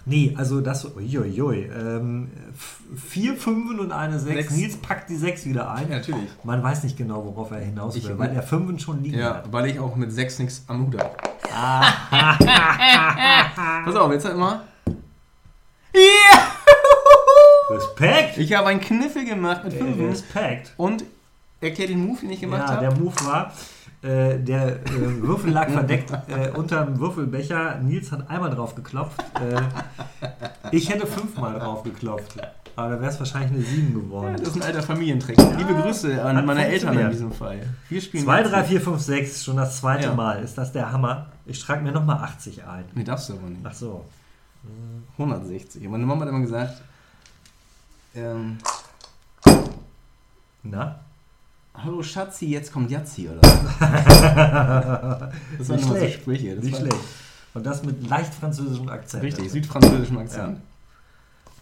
Nee, 0.04 0.34
also 0.36 0.60
das. 0.60 0.84
Uiuiui. 0.96 1.66
Ähm, 1.66 2.28
vier 2.96 3.36
Fünfen 3.36 3.78
und 3.78 3.92
eine 3.92 4.18
Sechs. 4.18 4.34
Sechs. 4.48 4.56
Nils 4.56 4.76
packt 4.78 5.08
die 5.10 5.16
Sechs 5.16 5.46
wieder 5.46 5.70
ein. 5.70 5.88
Ja, 5.88 5.98
natürlich. 5.98 6.28
Man 6.42 6.60
weiß 6.62 6.82
nicht 6.82 6.96
genau, 6.96 7.24
worauf 7.24 7.52
er 7.52 7.60
hinaus 7.60 7.94
will, 7.94 8.02
Ich- 8.10 8.18
weil 8.18 8.34
er 8.34 8.42
Fünfen 8.42 8.78
schon 8.80 9.00
liegen 9.02 9.18
Ja, 9.18 9.34
hat. 9.36 9.52
weil 9.52 9.66
ich 9.70 9.78
auch 9.78 9.94
mit 9.94 10.12
sechs 10.12 10.38
nichts 10.40 10.64
am 10.66 10.86
Hut 10.86 10.98
habe. 11.00 11.10
Pass 13.84 13.96
auf, 13.96 14.12
jetzt 14.12 14.24
halt 14.24 14.36
mal. 14.36 14.60
Respekt! 17.70 18.38
Ich 18.38 18.52
habe 18.54 18.68
einen 18.68 18.80
Kniffel 18.80 19.24
gemacht 19.24 19.64
mit 19.64 19.72
fünf 19.74 19.98
Respekt! 19.98 20.72
und 20.76 21.04
erklär 21.60 21.88
den 21.88 22.06
Move, 22.06 22.20
den 22.20 22.30
ich 22.30 22.40
gemacht 22.40 22.62
Ja, 22.68 22.76
habe. 22.76 22.86
der 22.86 22.96
Move 22.98 23.14
war, 23.24 23.52
äh, 24.02 24.38
der 24.38 24.76
äh, 24.86 25.22
Würfel 25.22 25.52
lag 25.52 25.68
verdeckt 25.70 26.10
äh, 26.28 26.50
unter 26.56 26.84
dem 26.84 26.98
Würfelbecher. 26.98 27.76
Nils 27.80 28.10
hat 28.12 28.28
einmal 28.28 28.50
drauf 28.50 28.74
geklopft. 28.74 29.22
Äh, 29.40 29.60
ich 30.70 30.90
hätte 30.90 31.06
fünfmal 31.06 31.58
drauf 31.58 31.82
geklopft. 31.82 32.36
Aber 32.74 32.88
da 32.90 33.00
wäre 33.00 33.10
es 33.12 33.18
wahrscheinlich 33.18 33.52
eine 33.52 33.62
7 33.62 33.94
geworden. 33.94 34.36
Das 34.38 34.48
ist 34.48 34.56
ein 34.56 34.62
alter 34.62 34.82
Familientrick. 34.82 35.36
Liebe 35.58 35.74
Grüße 35.74 36.24
an 36.24 36.44
meine 36.46 36.66
Eltern 36.66 36.98
in 36.98 37.10
diesem 37.10 37.30
Fall. 37.32 37.60
Wir 37.90 38.00
spielen 38.00 38.24
2, 38.24 38.38
jetzt- 38.40 38.50
3, 38.52 38.64
4, 38.64 38.80
5, 38.80 39.00
6, 39.00 39.44
schon 39.44 39.56
das 39.58 39.78
zweite 39.78 40.04
Ja. 40.06 40.14
Mal. 40.14 40.42
Ist 40.42 40.56
das 40.56 40.72
der 40.72 40.90
Hammer? 40.90 41.26
Ich 41.44 41.60
trage 41.62 41.82
mir 41.82 41.92
nochmal 41.92 42.16
80 42.24 42.64
ein. 42.64 42.84
Nee, 42.94 43.04
darfst 43.04 43.28
du 43.28 43.34
aber 43.34 43.48
nicht. 43.48 43.60
Ach 43.64 43.74
so. 43.74 44.04
160. 45.18 45.86
Meine 45.88 46.06
Mama 46.06 46.22
hat 46.22 46.28
immer 46.30 46.40
gesagt, 46.40 46.80
ähm, 48.14 48.58
Na? 50.62 51.00
Hallo 51.74 52.02
Schatzi, 52.02 52.46
jetzt 52.46 52.72
kommt 52.72 52.90
Jazzi 52.90 53.28
oder. 53.28 53.40
Das 55.58 55.68
waren 55.68 55.78
so 55.78 55.88
schlecht. 55.96 56.20
Sprüche. 56.20 56.56
Das 56.56 56.64
Nicht 56.64 56.76
schlecht. 56.76 56.96
Und 57.54 57.66
das 57.66 57.84
mit 57.84 58.08
leicht 58.08 58.32
französischem 58.34 58.88
Akzent. 58.88 59.22
Richtig, 59.22 59.50
südfranzösischem 59.50 60.18
Akzent. 60.18 60.58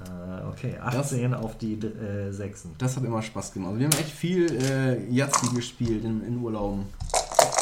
Äh, 0.00 0.46
okay, 0.48 0.76
18 0.80 1.34
auf 1.34 1.58
die 1.58 1.74
äh, 1.74 2.30
6. 2.32 2.68
Das 2.78 2.96
hat 2.96 3.04
immer 3.04 3.20
Spaß 3.22 3.52
gemacht. 3.52 3.74
Wir 3.76 3.84
haben 3.86 3.92
echt 3.98 4.10
viel 4.12 4.46
äh, 4.62 5.10
Jazzi 5.12 5.54
gespielt 5.54 6.04
in, 6.04 6.24
in 6.24 6.38
Urlauben. 6.38 6.84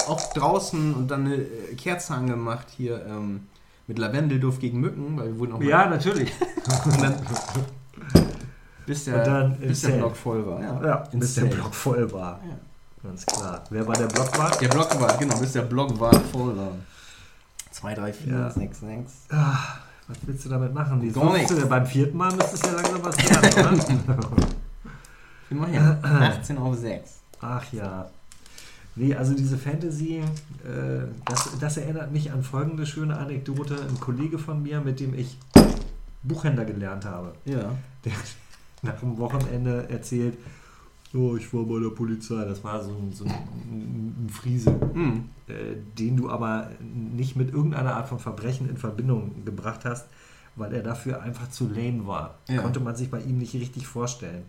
Auch 0.06 0.32
draußen 0.34 0.94
und 0.94 1.10
dann 1.10 1.26
eine 1.26 1.36
äh, 1.36 1.74
Kerze 1.76 2.14
angemacht 2.14 2.66
hier 2.76 3.04
ähm, 3.06 3.46
mit 3.86 3.98
Lavendelduft 3.98 4.60
gegen 4.60 4.78
Mücken, 4.80 5.16
weil 5.18 5.28
wir 5.28 5.38
wurden 5.38 5.52
auch 5.54 5.58
mal- 5.58 5.68
Ja, 5.68 5.88
natürlich. 5.88 6.30
und 6.84 7.02
dann, 7.02 7.14
Bis 8.88 9.06
Und 9.06 9.12
der, 9.14 9.24
dann 9.24 9.56
bis 9.58 9.82
der. 9.82 9.96
Block 9.98 10.16
voll 10.16 10.46
war. 10.46 10.60
Ja, 10.62 10.82
Ja, 10.84 10.96
bis 11.12 11.34
der. 11.34 11.44
Block 11.44 11.74
voll 11.74 12.10
war. 12.10 12.40
Ja. 12.42 12.56
Ganz 13.08 13.26
klar. 13.26 13.62
Wer 13.68 13.86
war 13.86 13.94
der 13.94 14.06
Block 14.06 14.38
war? 14.38 14.50
Der 14.58 14.68
Block 14.68 14.98
war, 15.00 15.16
genau, 15.18 15.36
bis 15.38 15.52
der 15.52 15.62
Block 15.62 16.00
war 16.00 16.12
voll 16.32 16.56
war. 16.56 16.72
2, 17.70 17.94
3, 17.94 18.12
4, 18.14 18.32
Ja. 18.32 18.50
6, 18.50 18.80
6. 18.80 19.12
Ah, 19.30 19.56
was 20.08 20.16
willst 20.22 20.44
du 20.46 20.48
damit 20.48 20.72
machen? 20.72 21.00
Die 21.00 21.12
Gar 21.12 21.34
nichts. 21.34 21.54
Beim 21.68 21.86
vierten 21.86 22.16
Mal 22.16 22.32
müsste 22.34 22.54
es 22.54 22.62
ja 22.62 22.72
langsam 22.72 23.04
was 23.04 23.16
werden, 23.18 24.08
oder? 24.08 24.28
Immerhin. 25.50 25.96
18 26.02 26.58
auf 26.58 26.74
6. 26.76 27.10
Ach 27.42 27.64
ja. 27.72 28.06
Nee, 28.96 29.14
also 29.14 29.34
diese 29.34 29.56
Fantasy, 29.58 30.16
äh, 30.16 30.24
das, 31.26 31.50
das 31.60 31.76
erinnert 31.76 32.10
mich 32.10 32.32
an 32.32 32.42
folgende 32.42 32.84
schöne 32.84 33.16
Anekdote. 33.16 33.74
Ein 33.88 34.00
Kollege 34.00 34.38
von 34.38 34.62
mir, 34.62 34.80
mit 34.80 34.98
dem 34.98 35.14
ich 35.14 35.38
Buchhändler 36.24 36.64
gelernt 36.64 37.04
habe, 37.04 37.32
Ja. 37.44 37.70
der 38.04 38.12
nach 38.82 38.98
dem 39.00 39.18
Wochenende 39.18 39.88
erzählt, 39.88 40.36
oh, 41.14 41.36
ich 41.36 41.52
war 41.54 41.64
bei 41.64 41.80
der 41.80 41.90
Polizei. 41.90 42.44
Das 42.44 42.62
war 42.62 42.82
so 42.82 42.90
ein, 42.90 43.12
so 43.12 43.24
ein, 43.24 43.30
ein 44.26 44.28
Friese, 44.30 44.70
Hm. 44.92 45.24
äh, 45.48 45.52
den 45.98 46.16
du 46.16 46.30
aber 46.30 46.70
nicht 46.80 47.36
mit 47.36 47.52
irgendeiner 47.52 47.96
Art 47.96 48.08
von 48.08 48.18
Verbrechen 48.18 48.68
in 48.68 48.76
Verbindung 48.76 49.44
gebracht 49.44 49.84
hast, 49.84 50.06
weil 50.56 50.72
er 50.74 50.82
dafür 50.82 51.22
einfach 51.22 51.48
zu 51.50 51.68
lame 51.68 52.06
war. 52.06 52.34
Ja. 52.48 52.62
Konnte 52.62 52.80
man 52.80 52.94
sich 52.96 53.10
bei 53.10 53.20
ihm 53.20 53.38
nicht 53.38 53.54
richtig 53.54 53.86
vorstellen. 53.86 54.42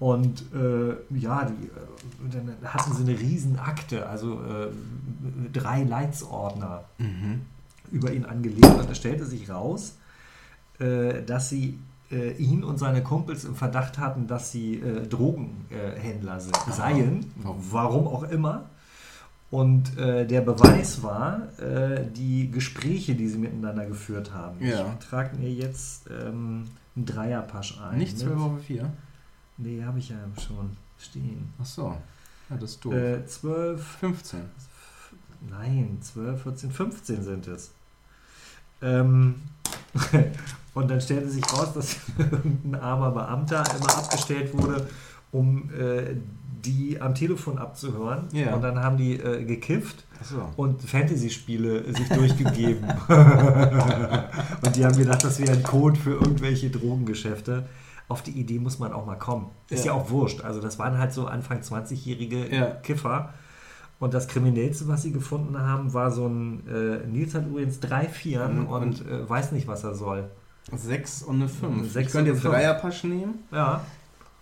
Und 0.00 0.44
äh, 0.54 0.94
ja, 1.18 1.44
die, 1.46 1.66
äh, 1.66 2.30
dann 2.30 2.54
hatten 2.72 2.94
sie 2.94 3.02
eine 3.02 3.18
riesen 3.18 3.58
Akte, 3.58 4.06
also 4.08 4.34
äh, 4.44 4.68
drei 5.52 5.82
Leitsordner 5.82 6.84
Mhm. 6.98 7.40
über 7.90 8.12
ihn 8.12 8.24
angelegt 8.24 8.64
und 8.66 8.88
es 8.90 8.96
stellte 8.96 9.24
sich 9.24 9.50
raus, 9.50 9.96
äh, 10.78 11.22
dass 11.24 11.48
sie 11.48 11.78
äh, 12.10 12.32
ihn 12.36 12.64
und 12.64 12.78
seine 12.78 13.02
Kumpels 13.02 13.44
im 13.44 13.54
Verdacht 13.54 13.98
hatten, 13.98 14.26
dass 14.26 14.52
sie 14.52 14.76
äh, 14.80 15.06
Drogenhändler 15.06 16.40
sind, 16.40 16.56
seien, 16.70 17.32
Warum? 17.36 17.58
warum 17.70 18.06
auch 18.08 18.22
immer. 18.24 18.64
Und 19.50 19.96
äh, 19.96 20.26
der 20.26 20.42
Beweis 20.42 21.02
war 21.02 21.40
äh, 21.58 22.04
die 22.14 22.50
Gespräche, 22.50 23.14
die 23.14 23.28
sie 23.28 23.38
miteinander 23.38 23.86
geführt 23.86 24.32
haben. 24.34 24.62
Ja. 24.64 24.94
Ich 25.00 25.06
trage 25.06 25.36
mir 25.36 25.50
jetzt 25.50 26.02
ähm, 26.10 26.64
einen 26.94 27.06
Dreierpasch 27.06 27.80
ein. 27.80 27.96
Nicht 27.98 28.12
mit- 28.18 28.26
12 28.26 28.40
auf 28.40 28.60
4. 28.66 28.92
Nee, 29.56 29.82
habe 29.84 29.98
ich 29.98 30.10
ja 30.10 30.16
schon 30.46 30.76
stehen. 30.98 31.52
Ach 31.60 31.64
so. 31.66 31.96
Ja, 32.50 32.56
das 32.56 32.70
ist 32.72 32.84
doof. 32.84 32.92
Äh, 32.92 33.24
12, 33.26 33.82
15. 34.00 34.40
Nein, 35.50 35.98
12, 36.02 36.42
14, 36.42 36.70
15 36.70 37.22
sind 37.22 37.46
es. 37.48 37.70
Ähm, 38.82 39.36
und 40.74 40.90
dann 40.90 41.00
stellte 41.00 41.28
sich 41.28 41.44
raus, 41.52 41.72
dass 41.74 41.96
irgendein 42.18 42.80
armer 42.80 43.10
Beamter 43.10 43.64
immer 43.78 43.96
abgestellt 43.96 44.52
wurde, 44.56 44.88
um 45.32 45.70
äh, 45.78 46.16
die 46.64 47.00
am 47.00 47.14
Telefon 47.14 47.58
abzuhören. 47.58 48.28
Ja. 48.32 48.54
Und 48.54 48.62
dann 48.62 48.82
haben 48.82 48.96
die 48.96 49.14
äh, 49.14 49.44
gekifft 49.44 50.04
so. 50.22 50.42
und 50.56 50.82
Fantasy-Spiele 50.82 51.84
sich 51.94 52.08
durchgegeben. 52.08 52.84
und 53.08 54.76
die 54.76 54.84
haben 54.84 54.96
gedacht, 54.96 55.24
das 55.24 55.38
wäre 55.40 55.52
ein 55.52 55.62
Code 55.62 55.98
für 55.98 56.12
irgendwelche 56.14 56.70
Drogengeschäfte. 56.70 57.66
Auf 58.08 58.22
die 58.22 58.32
Idee 58.32 58.58
muss 58.58 58.78
man 58.78 58.92
auch 58.92 59.06
mal 59.06 59.16
kommen. 59.16 59.50
Ist 59.68 59.84
ja, 59.84 59.92
Ja. 59.92 59.98
auch 60.00 60.10
wurscht. 60.10 60.40
Also 60.42 60.60
das 60.60 60.78
waren 60.78 60.98
halt 60.98 61.12
so 61.12 61.26
Anfang 61.26 61.60
20-jährige 61.60 62.54
Ja. 62.54 62.66
Kiffer. 62.66 63.34
Und 64.00 64.14
das 64.14 64.28
Kriminellste, 64.28 64.86
was 64.86 65.02
sie 65.02 65.12
gefunden 65.12 65.58
haben, 65.58 65.92
war 65.92 66.10
so 66.12 66.26
ein, 66.28 66.66
äh, 66.68 67.06
Nils 67.06 67.34
hat 67.34 67.46
übrigens 67.46 67.80
drei 67.80 68.06
Vieren 68.06 68.60
Mhm, 68.60 68.66
und, 68.68 69.06
äh, 69.06 69.28
weiß 69.28 69.52
nicht, 69.52 69.66
was 69.66 69.82
er 69.84 69.94
soll. 69.94 70.30
6 70.72 71.22
und 71.22 71.36
eine 71.36 71.48
5. 71.48 71.90
Sechs 71.92 72.08
ich 72.08 72.12
könnte 72.12 72.30
jetzt 72.30 72.42
fünf. 72.42 72.54
Dreierpasch 72.54 73.04
nehmen. 73.04 73.40
Ja, 73.50 73.80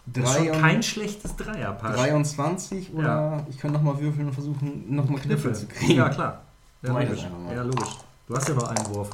das 0.06 0.30
ist 0.30 0.36
Drei 0.38 0.52
und- 0.52 0.60
kein 0.60 0.82
schlechtes 0.82 1.36
Dreierpaar. 1.36 1.92
23 1.94 2.92
oder 2.92 3.06
Ja. 3.06 3.46
ich 3.48 3.58
könnte 3.58 3.76
nochmal 3.78 3.98
würfeln 4.00 4.26
und 4.26 4.32
versuchen, 4.34 4.94
nochmal 4.94 5.20
Kniffel 5.20 5.54
zu 5.54 5.66
kriegen. 5.66 5.96
Ja, 5.98 6.08
klar. 6.10 6.42
Ja, 6.82 7.00
ich 7.00 7.08
logisch. 7.08 7.26
ja, 7.54 7.62
logisch. 7.62 7.96
Du 8.28 8.36
hast 8.36 8.48
ja 8.48 8.54
noch 8.56 8.68
einen 8.68 8.94
Wurf. 8.94 9.10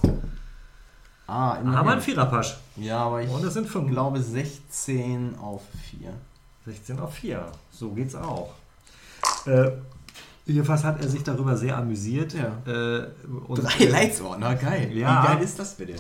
Ah, 1.27 1.57
immerhin. 1.61 1.79
Aber 1.79 1.93
ein 1.93 2.01
Viererpasch. 2.01 2.57
Ja, 2.77 2.99
aber 3.05 3.23
ich 3.23 3.31
Und 3.31 3.45
es 3.45 3.55
sind 3.55 3.69
fünf. 3.69 3.91
glaube 3.91 4.21
16 4.21 5.37
auf 5.41 5.63
4. 5.91 6.13
16 6.67 6.99
auf 6.99 7.15
4. 7.15 7.47
So 7.71 7.91
geht's 7.93 8.15
auch. 8.15 8.51
Äh, 9.47 9.71
jedenfalls 10.47 10.85
hat 10.85 11.01
er 11.03 11.09
sich 11.09 11.23
darüber 11.23 11.57
sehr 11.57 11.77
amüsiert. 11.77 12.35
Ja. 12.35 12.59
Äh, 12.67 13.09
Drei 13.55 13.85
Leitsordner, 13.87 14.55
geil. 14.57 14.91
Ja. 14.97 15.23
Wie 15.23 15.27
geil 15.29 15.43
ist 15.45 15.59
das 15.59 15.75
bitte? 15.75 15.95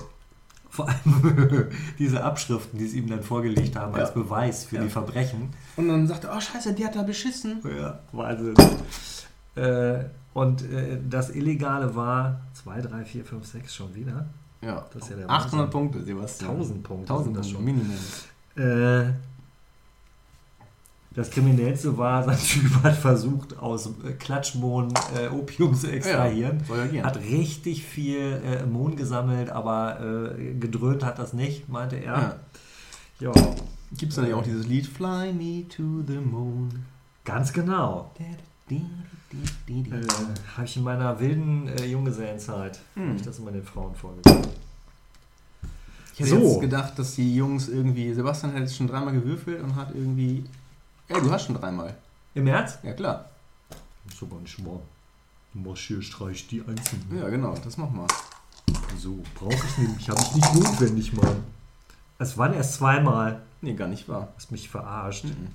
Vor 0.70 0.88
allem 0.88 1.68
diese 1.98 2.24
Abschriften, 2.24 2.78
die 2.78 2.86
sie 2.86 2.98
ihm 3.00 3.08
dann 3.10 3.22
vorgelegt 3.22 3.76
haben 3.76 3.94
als 3.94 4.08
Ja. 4.10 4.14
Beweis 4.14 4.64
für 4.64 4.76
Ja. 4.76 4.82
die 4.82 4.88
Verbrechen. 4.88 5.50
Und 5.76 5.88
dann 5.88 6.06
sagt 6.06 6.24
er, 6.24 6.34
oh 6.36 6.40
scheiße, 6.40 6.72
der 6.74 6.86
hat 6.86 6.96
da 6.96 7.02
beschissen. 7.02 7.60
Ja, 7.78 7.98
Wahnsinn. 8.12 8.54
äh, 9.56 10.04
und 10.34 10.62
äh, 10.62 10.98
das 11.10 11.28
Illegale 11.30 11.94
war 11.94 12.40
2, 12.54 12.80
3, 12.80 13.04
4, 13.04 13.24
5, 13.24 13.46
6 13.46 13.74
schon 13.74 13.94
wieder. 13.94 14.26
Ja. 14.62 14.86
Das 14.94 15.02
ist 15.02 15.10
ja 15.10 15.16
der 15.16 15.28
800 15.30 15.52
Wahnsinn. 15.52 15.70
Punkte, 15.70 16.02
Sebastian. 16.02 16.50
1000 16.52 16.82
Punkte 16.82 17.12
1000 17.12 17.24
sind 17.26 17.36
das 17.36 17.50
schon. 17.50 17.64
Minimum. 17.64 17.96
Äh, 18.56 19.12
das 21.14 21.30
Kriminellste 21.30 21.96
war, 21.98 22.22
sein 22.24 22.38
Typ 22.38 22.82
hat 22.82 22.96
versucht, 22.96 23.58
aus 23.58 23.86
äh, 23.86 24.12
Klatschmohn 24.18 24.92
äh, 25.16 25.28
Opium 25.28 25.74
zu 25.74 25.90
extrahieren. 25.90 26.62
ja. 26.92 27.04
Hat 27.04 27.18
richtig 27.18 27.84
viel 27.84 28.40
äh, 28.44 28.64
Mohn 28.66 28.96
gesammelt, 28.96 29.50
aber 29.50 30.34
äh, 30.36 30.54
gedröhnt 30.54 31.04
hat 31.04 31.18
das 31.18 31.32
nicht, 31.32 31.68
meinte 31.68 31.96
er. 31.96 32.40
Ja. 33.20 33.32
Gibt 33.98 34.10
es 34.10 34.16
dann 34.16 34.28
ja 34.28 34.36
auch 34.36 34.42
dieses 34.42 34.66
Lied 34.66 34.86
Fly 34.86 35.32
Me 35.32 35.68
to 35.68 36.02
the 36.06 36.16
Moon? 36.18 36.70
ganz 37.24 37.52
genau. 37.52 38.10
Äh, 38.18 38.24
Habe 40.56 40.64
ich 40.66 40.76
in 40.76 40.82
meiner 40.82 41.18
wilden 41.20 41.68
äh, 41.68 41.86
Junggesellenzeit, 41.86 42.80
Hm. 42.94 43.08
habe 43.08 43.16
ich 43.16 43.22
das 43.22 43.38
immer 43.38 43.50
den 43.52 43.62
Frauen 43.62 43.94
vorgelesen. 43.94 44.50
Ich 46.14 46.20
hätte 46.20 46.30
So. 46.30 46.36
jetzt 46.52 46.60
gedacht, 46.60 46.98
dass 46.98 47.14
die 47.14 47.34
Jungs 47.34 47.68
irgendwie. 47.68 48.12
Sebastian 48.12 48.52
hat 48.52 48.60
jetzt 48.60 48.76
schon 48.76 48.86
dreimal 48.86 49.12
gewürfelt 49.14 49.62
und 49.62 49.74
hat 49.76 49.94
irgendwie. 49.94 50.44
Ey, 51.12 51.20
du 51.20 51.30
hast 51.30 51.44
schon 51.46 51.54
dreimal. 51.54 51.94
Im 52.34 52.46
Ernst? 52.46 52.78
Ja, 52.82 52.92
klar. 52.94 53.26
So 54.18 54.26
manchmal. 54.30 54.80
Moschee 55.52 56.00
streicht 56.00 56.50
die 56.50 56.60
Einzelnen. 56.66 57.18
Ja, 57.20 57.28
genau, 57.28 57.54
das 57.62 57.76
mach 57.76 57.90
mal. 57.90 58.06
So, 58.98 59.18
brauche 59.34 59.52
ich 59.52 59.78
nicht. 59.78 60.08
Habe 60.08 60.20
ich 60.22 60.34
nicht 60.34 60.54
notwendig, 60.54 61.12
Mann. 61.12 61.44
Es 62.18 62.38
waren 62.38 62.54
erst 62.54 62.74
zweimal. 62.74 63.42
Nee, 63.60 63.74
gar 63.74 63.88
nicht 63.88 64.08
wahr. 64.08 64.28
Hast 64.36 64.50
mich 64.52 64.70
verarscht. 64.70 65.24
Mhm. 65.24 65.48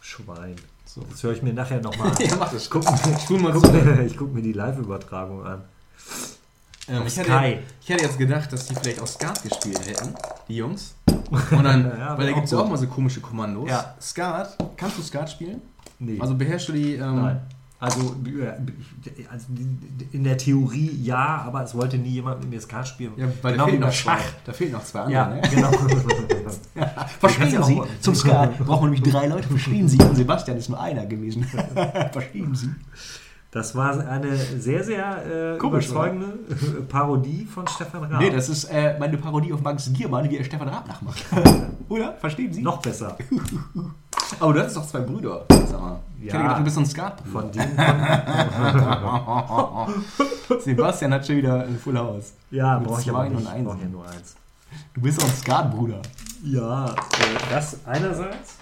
Schwein. 0.00 0.56
So. 0.84 1.02
Das 1.08 1.22
höre 1.22 1.32
ich 1.32 1.42
mir 1.42 1.52
nachher 1.52 1.80
nochmal 1.80 2.08
an. 2.16 2.16
Ja, 2.18 2.36
mach 2.36 2.50
das. 2.52 2.68
Guck, 2.68 2.84
mal 2.84 2.98
guck, 3.52 3.64
zurück. 3.66 3.84
mir, 3.84 4.02
ich 4.06 4.16
gucke 4.16 4.34
mir 4.34 4.42
die 4.42 4.52
Live-Übertragung 4.52 5.44
an. 5.44 5.62
Ähm, 6.88 7.06
ich, 7.06 7.12
Sky. 7.14 7.22
hätte, 7.22 7.62
ich 7.80 7.88
hätte 7.88 8.04
jetzt 8.04 8.18
gedacht, 8.18 8.52
dass 8.52 8.66
die 8.66 8.74
vielleicht 8.74 9.00
auch 9.00 9.06
Skat 9.06 9.42
gespielt 9.42 9.86
hätten, 9.86 10.14
die 10.48 10.56
Jungs. 10.56 10.94
Und 11.30 11.64
dann, 11.64 11.84
Ja, 11.98 12.16
weil 12.18 12.26
da 12.26 12.32
gibt 12.32 12.46
es 12.46 12.50
ja 12.52 12.58
auch 12.58 12.68
mal 12.68 12.76
so 12.76 12.86
komische 12.86 13.20
Kommandos. 13.20 13.68
Ja. 13.70 13.94
Skat, 14.00 14.56
kannst 14.76 14.98
du 14.98 15.02
Skat 15.02 15.30
spielen? 15.30 15.60
Nee. 15.98 16.18
Also 16.20 16.34
beherrschst 16.34 16.68
du 16.68 16.72
die. 16.72 16.94
Ähm, 16.94 17.16
Nein. 17.22 17.40
Also, 17.80 18.16
äh, 18.24 18.52
also 19.30 19.46
in 20.12 20.24
der 20.24 20.38
Theorie 20.38 20.90
ja, 21.02 21.42
aber 21.46 21.64
es 21.64 21.74
wollte 21.74 21.98
nie 21.98 22.10
jemand 22.10 22.40
mit 22.40 22.48
mir 22.50 22.60
Skat 22.60 22.88
spielen. 22.88 23.12
Ja, 23.16 23.26
weil 23.42 23.52
genau 23.52 23.64
da 23.64 23.70
fehlen 23.70 23.80
noch 23.82 23.92
Schach. 23.92 24.16
zwei. 24.18 24.24
Da 24.46 24.52
fehlen 24.52 24.72
noch 24.72 24.84
zwei 24.84 25.00
andere, 25.00 25.12
Ja, 25.14 25.28
ne? 25.34 25.42
genau. 25.50 25.70
Verstehen 27.20 27.62
Sie? 27.62 27.74
auch- 27.80 27.86
Zum 28.00 28.14
Skat 28.14 28.58
brauchen 28.58 28.84
wir 28.86 28.90
nämlich 28.94 29.12
drei 29.12 29.26
Leute. 29.26 29.48
Verstehen 29.48 29.88
Sie? 29.88 29.98
Und 29.98 30.16
Sebastian 30.16 30.56
ist 30.56 30.68
nur 30.70 30.80
einer 30.80 31.04
gewesen. 31.04 31.44
Verstehen 32.12 32.54
Sie? 32.54 32.70
Das 33.54 33.74
war 33.76 33.96
eine 34.08 34.36
sehr, 34.36 34.82
sehr 34.82 35.54
äh, 35.54 35.58
Komisch, 35.58 35.86
überzeugende 35.86 36.26
äh, 36.50 36.80
Parodie 36.88 37.44
von 37.46 37.68
Stefan 37.68 38.02
Raab. 38.02 38.20
Nee, 38.20 38.30
das 38.30 38.48
ist 38.48 38.64
äh, 38.64 38.98
meine 38.98 39.16
Parodie 39.16 39.52
auf 39.52 39.62
Max 39.62 39.88
Giermann, 39.92 40.28
wie 40.28 40.38
er 40.38 40.44
Stefan 40.44 40.68
Raab 40.68 40.88
nachmacht. 40.88 41.24
Oder? 41.88 42.14
Verstehen 42.14 42.52
Sie? 42.52 42.62
noch 42.62 42.82
besser. 42.82 43.16
Aber 44.40 44.54
du 44.54 44.58
hattest 44.58 44.76
doch 44.76 44.84
zwei 44.84 44.98
Brüder. 45.00 45.44
Sag 45.48 45.80
mal. 45.80 46.00
Ich 46.18 46.24
Ja. 46.26 46.32
hätte 46.32 46.42
gedacht, 46.42 46.58
du 46.58 46.64
bist 46.64 46.78
ein 46.78 46.86
Skatbruder. 46.86 47.30
Von 47.30 47.52
dem. 47.52 47.62
Sebastian 50.60 51.14
hat 51.14 51.24
schon 51.24 51.36
wieder 51.36 51.62
ein 51.64 51.78
Full 51.78 51.96
House. 51.96 52.32
Ja, 52.50 52.80
brauche 52.80 53.02
ich 53.02 53.08
aber 53.10 53.28
nicht. 53.28 53.36
und 53.36 53.42
Ich 53.56 53.64
brauche 53.64 53.78
ja 53.80 53.86
nur 53.88 54.04
eins. 54.08 54.34
Du 54.94 55.00
bist 55.00 55.22
auch 55.22 55.28
ein 55.28 55.34
Skatbruder. 55.36 56.02
Ja, 56.42 56.86
äh, 56.86 56.90
das 57.50 57.76
einerseits. 57.86 58.56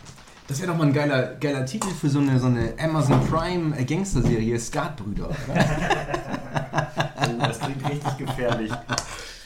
Das 0.53 0.61
wäre 0.61 0.73
doch 0.73 0.77
mal 0.77 0.89
ein 0.89 0.93
geiler, 0.93 1.37
geiler 1.37 1.65
Titel 1.65 1.89
für 1.89 2.11
so 2.11 2.19
eine, 2.19 2.39
so 2.39 2.47
eine 2.47 2.75
Amazon 2.79 3.27
Prime 3.27 3.75
äh, 3.75 3.85
Gangster-Serie, 3.85 4.61
Skatbrüder. 4.61 5.31
Oh, 5.31 5.55
das 7.39 7.59
klingt 7.59 7.89
richtig 7.89 8.19
gefährlich. 8.19 8.71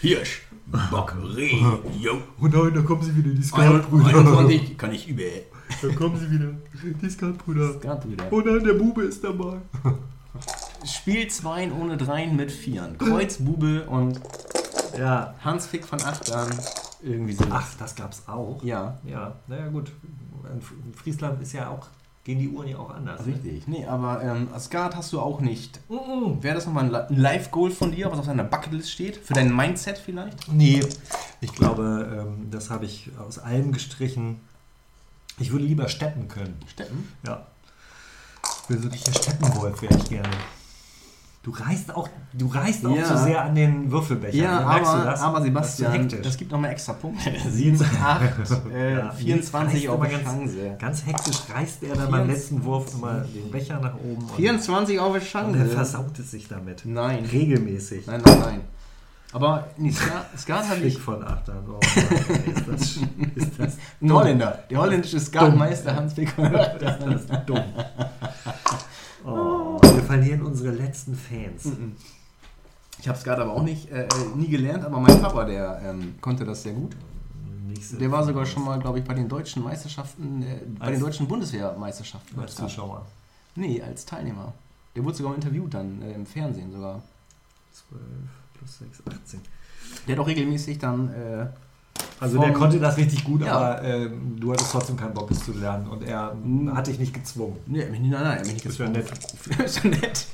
Hirsch, 0.01 0.43
Bock, 0.91 1.15
Reh, 1.37 1.63
yo. 2.01 2.15
Oh 2.41 2.49
nein, 2.49 2.75
da 2.75 2.81
kommen 2.81 3.03
sie 3.03 3.15
wieder, 3.15 3.31
die 3.31 3.53
21 3.53 4.77
kann 4.77 4.93
ich 4.93 5.07
über. 5.07 5.23
Da 5.81 5.95
kommen 5.95 6.19
sie 6.19 6.29
wieder, 6.29 6.49
die 7.01 7.09
Skatbrüder. 7.09 7.75
Skatbrüder. 7.75 8.25
Oh 8.33 8.41
nein, 8.41 8.65
der 8.65 8.73
Bube 8.73 9.05
ist 9.05 9.23
dabei. 9.23 9.59
Spiel 10.85 11.29
2 11.29 11.71
ohne 11.71 11.99
Dreien 11.99 12.35
mit 12.35 12.51
Vieren. 12.51 12.99
Kreuz, 12.99 13.37
Bube 13.37 13.85
und 13.85 14.21
Ja, 14.99 15.37
Hans 15.45 15.67
Fick 15.67 15.85
von 15.85 16.03
Achtern. 16.03 16.51
Irgendwie 17.01 17.35
so. 17.35 17.45
Ach, 17.51 17.75
das 17.79 17.95
gab's 17.95 18.25
auch. 18.27 18.61
Ja, 18.65 18.99
Ja, 19.05 19.37
naja 19.47 19.69
gut. 19.69 19.93
In 20.53 20.95
Friesland 20.95 21.41
ist 21.43 21.53
ja 21.53 21.69
auch, 21.71 21.87
gehen 22.25 22.39
die 22.39 22.49
Uhren 22.49 22.69
ja 22.69 22.79
auch 22.79 22.91
anders. 22.91 23.25
ne? 23.25 23.35
richtig. 23.35 23.69
Nee, 23.69 23.87
aber 23.87 24.23
ähm, 24.23 24.49
Skat 24.59 24.97
hast 24.97 25.13
du 25.13 25.21
auch 25.21 25.41
nicht. 25.41 25.79
Mhm. 25.89 26.43
Wäre 26.43 26.55
das 26.57 26.67
nochmal 26.67 26.85
ein 26.85 26.91
Li- 26.91 27.07
ein 27.17 27.17
Live-Goal 27.17 27.71
von 27.71 27.93
dir, 27.93 28.11
was 28.11 28.19
auf 28.19 28.27
deiner 28.27 28.45
Bucketlist 28.45 28.91
steht? 28.91 29.17
Für 29.17 29.35
dein 29.35 29.55
Mindset 29.55 29.99
vielleicht? 29.99 30.51
Nee, 30.53 30.81
ich 31.41 31.53
glaube, 31.53 32.25
ähm, 32.27 32.51
das 32.51 32.71
habe 32.71 32.85
ich 32.87 33.11
aus 33.27 33.39
allem 33.39 33.73
gestrichen. 33.73 34.41
Ich 35.39 35.53
würde 35.53 35.65
lieber 35.67 35.89
steppen 35.89 36.29
können. 36.29 36.59
Steppen? 36.67 37.09
Ja. 37.27 37.47
Ich 38.65 38.71
will 38.71 38.79
richtig 38.89 39.05
der 39.05 39.13
Steppenwolf 39.13 39.83
wäre 39.83 39.97
ich 39.97 40.09
gerne. 40.09 40.29
Du 41.47 41.53
reißt 41.53 41.95
auch, 41.95 42.09
du 42.33 42.49
reißt 42.49 42.85
auch 42.87 42.97
Ja. 42.97 43.05
zu 43.05 43.19
sehr 43.19 43.41
an 43.41 43.55
den 43.55 43.89
Würfelbecher. 43.89 44.37
Ja, 44.37 44.59
Ne? 44.59 44.67
Merkst 44.67 44.91
aber, 44.91 44.99
du 44.99 45.05
das? 45.11 45.21
aber 45.23 45.37
Das 45.39 45.45
Sebastian, 45.47 45.93
hektisch. 45.93 46.21
das 46.23 46.37
gibt 46.39 46.51
nochmal 46.51 46.73
extra 46.73 46.93
Punkte. 46.95 47.31
Sieben, 47.49 47.81
8, 48.03 48.21
äh, 48.75 48.97
Ja, 48.99 49.11
24 49.13 49.89
reißt 49.89 49.89
auf 49.89 50.01
ganz, 50.11 50.23
Chance. 50.25 50.77
Ganz 50.77 51.07
hektisch 51.07 51.37
reißt 51.55 51.83
er 51.85 51.95
dann 51.95 52.11
beim 52.11 52.27
letzten 52.29 52.65
Wurf 52.65 52.93
immer 52.95 53.21
den 53.21 53.49
Becher 53.53 53.79
nach 53.79 53.95
oben. 53.95 54.25
und- 54.25 54.33
24 54.35 54.99
auf 54.99 55.13
der 55.13 55.45
Und 55.45 55.55
er 55.55 55.61
Chance. 55.61 55.69
versaut 55.69 56.19
es 56.19 56.33
sich 56.33 56.49
damit. 56.49 56.83
Nein. 56.85 57.25
Regelmäßig. 57.31 58.09
Nein, 58.09 58.23
nein, 58.27 58.39
nein. 58.41 58.61
Aber 59.33 59.69
nee, 59.77 59.93
Skat, 59.93 60.27
Skat 60.37 60.65
habe 60.69 60.81
Fick 60.81 60.85
ich. 60.95 60.99
von 60.99 61.23
Achtern. 61.25 61.65
Oh, 61.69 61.79
ist 61.81 62.69
das, 62.69 62.81
ist 63.37 63.53
das 63.61 63.77
Ein 64.03 64.13
Holländer. 64.13 64.65
Der 64.69 64.79
holländische 64.81 65.21
Skatmeister 65.21 65.95
Hans 65.95 66.13
Becker. 66.15 66.49
Das 66.81 66.99
ist 67.23 67.31
dumm. 67.47 67.63
Oh, 69.25 69.66
verlieren 70.07 70.43
unsere 70.43 70.71
letzten 70.75 71.15
Fans. 71.15 71.65
Ich 72.99 73.09
habe 73.09 73.19
Skat 73.19 73.39
aber 73.39 73.53
auch 73.53 73.63
nicht, 73.63 73.91
äh, 73.91 74.05
äh, 74.05 74.09
nie 74.37 74.49
gelernt, 74.49 74.85
aber 74.85 74.99
mein 75.01 75.21
Papa, 75.21 75.45
der 75.45 75.81
ähm, 75.85 76.15
konnte 76.21 76.45
das 76.45 76.63
sehr 76.63 76.73
gut. 76.73 76.97
Nächste- 77.69 77.97
Der 77.97 78.11
war 78.11 78.25
sogar 78.25 78.47
schon 78.47 78.65
mal, 78.65 78.79
glaube 78.79 78.99
ich, 79.01 79.05
bei 79.05 79.13
den 79.15 79.29
deutschen 79.29 79.63
Meisterschaften, 79.63 80.43
äh, 80.43 80.61
bei 80.79 80.93
den 80.93 81.01
deutschen 81.01 81.29
Bundeswehrmeisterschaften. 81.29 82.39
als 82.41 82.55
Zuschauer. 82.71 83.05
Nee, 83.55 83.83
als 83.83 84.05
Teilnehmer. 84.07 84.53
Der 84.95 85.05
wurde 85.05 85.17
sogar 85.17 85.35
interviewt 85.35 85.75
dann 85.75 86.01
äh, 86.03 86.15
im 86.15 86.25
Fernsehen 86.25 86.73
sogar. 86.73 87.03
12 87.91 88.01
plus 88.59 88.79
6, 88.79 89.03
18. 89.07 89.41
Der 90.09 90.17
hat 90.17 90.23
auch 90.23 90.27
regelmäßig 90.27 90.79
dann. 90.79 91.11
Äh, 92.19 92.25
Also 92.25 92.39
der 92.41 92.53
konnte 92.53 92.79
das 92.81 92.97
richtig 92.97 93.25
gut, 93.25 93.43
Ja. 93.43 93.53
aber 93.57 93.83
ähm, 93.83 94.37
du 94.41 94.53
hattest 94.53 94.71
trotzdem 94.73 94.97
keinen 94.97 95.15
Bock, 95.15 95.31
es 95.31 95.45
zu 95.45 95.53
lernen. 95.53 95.87
Und 95.89 96.03
er 96.03 96.35
Mhm. 96.35 96.75
hat 96.75 96.87
dich 96.87 96.99
nicht 96.99 97.13
gezwungen. 97.15 97.57
nee, 97.67 97.85
mich 97.87 98.01
nicht- 98.01 98.11
nein, 98.11 98.23
nein, 98.23 98.39
er 98.39 98.45
mich 98.45 98.55
nicht 98.55 98.67
Das 98.67 98.79
wäre 98.79 98.91
gezwungen. 98.91 99.15
nett. 99.51 99.59
ist 99.67 99.85
ja 99.85 99.91
nett. 99.91 100.27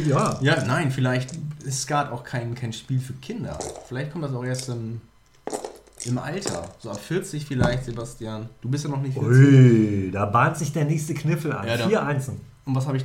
ja. 0.06 0.38
Ja, 0.40 0.64
nein, 0.64 0.90
vielleicht 0.90 1.30
ist 1.64 1.82
Skat 1.82 2.10
auch 2.12 2.24
kein, 2.24 2.54
kein 2.54 2.72
Spiel 2.72 2.98
für 3.00 3.12
Kinder. 3.14 3.58
Vielleicht 3.88 4.12
kommt 4.12 4.24
das 4.24 4.32
auch 4.34 4.44
erst 4.44 4.68
im, 4.70 5.00
im 6.04 6.18
Alter. 6.18 6.64
So 6.78 6.90
ab 6.90 7.00
40 7.00 7.44
vielleicht, 7.46 7.84
Sebastian. 7.84 8.48
Du 8.60 8.68
bist 8.68 8.84
ja 8.84 8.90
noch 8.90 9.00
nicht 9.02 9.14
40. 9.18 9.30
Ui, 9.30 10.10
da 10.10 10.26
bahnt 10.26 10.56
sich 10.56 10.72
der 10.72 10.84
nächste 10.84 11.14
Kniffel 11.14 11.52
an. 11.52 11.66
Ja, 11.66 11.76
Vier 11.86 12.02
Einsen. 12.04 12.40
Und 12.64 12.74
was 12.74 12.86
habe 12.86 12.96
ich. 12.96 13.04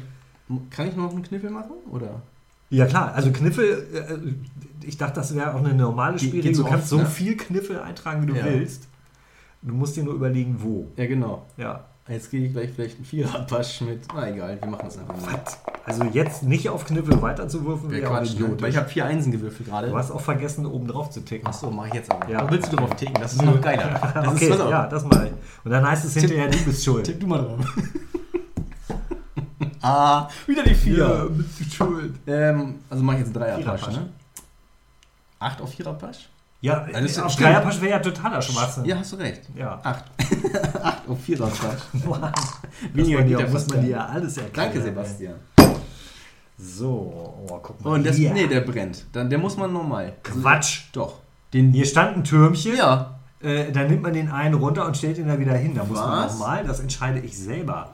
Kann 0.70 0.88
ich 0.88 0.96
noch 0.96 1.12
einen 1.12 1.24
Kniffel 1.24 1.50
machen? 1.50 1.72
Oder? 1.92 2.22
Ja 2.76 2.86
klar, 2.86 3.14
also 3.14 3.32
Kniffel, 3.32 3.88
äh, 3.94 4.86
ich 4.88 4.98
dachte, 4.98 5.16
das 5.16 5.34
wäre 5.36 5.54
auch 5.54 5.60
eine 5.60 5.74
normale 5.74 6.18
Ge- 6.18 6.28
Spielregel. 6.30 6.64
Du 6.64 6.70
kannst 6.70 6.90
so 6.90 6.98
ne? 6.98 7.06
viel 7.06 7.38
Kniffel 7.38 7.80
eintragen, 7.80 8.22
wie 8.24 8.28
du 8.28 8.36
Ja. 8.38 8.46
willst. 8.46 8.88
Du 9.62 9.74
musst 9.74 9.96
dir 9.96 10.04
nur 10.04 10.14
überlegen, 10.14 10.58
wo. 10.60 10.88
Ja, 10.96 11.06
genau. 11.08 11.46
Ja. 11.58 11.86
Jetzt 12.08 12.30
gehe 12.30 12.46
ich 12.46 12.54
gleich 12.54 12.70
vielleicht 12.76 12.98
einen 12.98 13.06
Viererpasch 13.06 13.82
mit. 13.82 14.04
Na 14.14 14.30
egal, 14.30 14.60
wir 14.62 14.70
machen 14.70 14.86
es 14.88 14.96
einfach 15.00 15.20
mal. 15.20 15.42
Also 15.86 16.04
jetzt 16.04 16.44
nicht 16.44 16.70
auf 16.70 16.86
Kniffel 16.86 17.20
weiterzuwürfen, 17.20 17.90
Wäre 17.90 18.12
auch 18.12 18.24
idiotisch. 18.24 18.62
Weil 18.62 18.70
ich 18.70 18.78
habe 18.78 18.88
vier 18.88 19.06
Einsen 19.06 19.32
gewürfelt 19.32 19.68
gerade. 19.68 19.90
Du 19.90 19.98
hast 19.98 20.12
auch 20.12 20.22
vergessen, 20.22 20.68
oben 20.68 20.88
drauf 20.88 21.10
zu 21.10 21.22
ticken. 21.22 21.48
Achso, 21.48 21.72
mache 21.72 21.88
ich 21.88 21.94
jetzt 21.96 22.12
aber. 22.12 22.30
Ja. 22.30 22.48
Willst 22.52 22.72
du 22.72 22.76
drauf 22.76 22.96
ticken? 22.96 23.16
Das 23.20 23.34
ist 23.34 23.42
noch 23.42 23.60
geiler. 23.60 24.00
Das 24.14 24.28
okay, 24.28 24.50
ist, 24.50 24.60
ja, 24.60 24.86
das 24.86 25.04
mache 25.04 25.28
ich. 25.28 25.32
Und 25.66 25.72
dann 25.72 25.88
heißt 25.90 26.06
es 26.06 26.14
hinterher, 26.14 26.48
du 26.48 26.58
bist 26.64 26.86
schuld. 26.86 27.06
Tipp 27.08 27.20
du 27.20 27.26
mal 27.26 27.40
drauf. 27.40 27.60
ah, 29.82 30.28
wieder 30.46 30.64
die 30.64 30.76
vier. 30.76 31.30
du 31.58 31.65
schuld. 31.76 32.16
Ähm, 32.28 32.80
also 32.90 33.04
mache 33.04 33.18
ich 33.18 33.26
jetzt 33.26 33.36
einen 33.38 33.46
Dreierpasch, 33.46 33.88
ne? 33.88 34.10
Acht 35.40 35.62
auf 35.62 35.72
Viererpasch? 35.74 36.30
Ja, 36.62 36.80
Das 36.92 37.02
ist- 37.04 37.20
auf. 37.20 37.36
Dreierpasch 37.36 37.80
wäre 37.82 37.92
ja 37.92 38.00
totaler 38.00 38.42
Schwachsinn. 38.42 38.86
Ja, 38.86 38.98
hast 38.98 39.12
du 39.12 39.18
recht. 39.18 39.42
Ja. 39.56 39.80
Acht. 39.84 40.06
Acht 40.82 41.08
auf 41.08 41.22
Viererpasch. 41.24 41.82
Mann. 42.08 42.32
Weniger 42.94 43.20
muss 43.20 43.20
man 43.20 43.28
geht 43.28 43.38
dir, 43.40 43.46
ja 43.46 43.52
muss 43.52 43.68
man 43.70 43.82
dir 43.82 43.90
ja 43.90 44.06
alles 44.06 44.38
erklären. 44.38 44.70
Danke, 44.72 44.82
Sebastian. 44.82 45.36
So, 46.58 47.46
oh, 47.50 47.60
guck 47.62 47.84
mal. 47.84 47.92
Und 47.96 48.06
das, 48.06 48.16
hier. 48.16 48.32
nee, 48.34 48.48
der 48.48 48.62
brennt. 48.62 49.06
Dann, 49.12 49.30
der 49.30 49.38
muss 49.38 49.58
man 49.58 49.72
normal. 49.74 50.14
Quatsch. 50.24 50.84
Doch. 50.94 51.20
Den, 51.54 51.72
Hier 51.74 51.86
stand 51.86 52.18
ein 52.18 52.24
Türmchen. 52.24 52.76
ja. 52.78 53.12
Äh, 53.42 53.72
dann 53.72 53.88
nimmt 53.88 54.02
man 54.02 54.14
den 54.14 54.32
einen 54.32 54.56
runter 54.56 54.86
und 54.88 54.96
stellt 54.98 55.18
ihn 55.18 55.28
da 55.28 55.38
wieder 55.38 55.54
hin. 55.54 55.76
Da 55.76 55.84
muss 55.84 56.00
man 56.00 56.28
nochmal, 56.28 56.64
das 56.66 56.80
entscheide 56.80 57.20
ich 57.20 57.38
selber. 57.38 57.94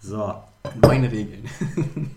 So, 0.00 0.34
Meine 0.80 1.10
Regeln. 1.10 1.48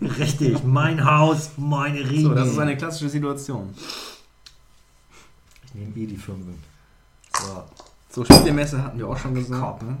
richtig. 0.18 0.64
Mein 0.64 1.04
Haus, 1.04 1.50
meine 1.56 2.00
Regeln. 2.00 2.22
So, 2.24 2.34
das 2.34 2.48
ist 2.48 2.58
eine 2.58 2.76
klassische 2.76 3.08
Situation. 3.08 3.74
ich 5.66 5.74
nehme 5.74 5.94
eh 5.96 6.06
die 6.06 6.16
Fünfen. 6.16 6.54
So, 7.38 7.64
So, 8.10 8.24
Spielmesse 8.24 8.82
hatten 8.82 8.98
wir 8.98 9.08
auch 9.08 9.18
schon 9.18 9.34
gesagt. 9.34 9.60
Kopf. 9.62 9.82
Ne? 9.82 9.96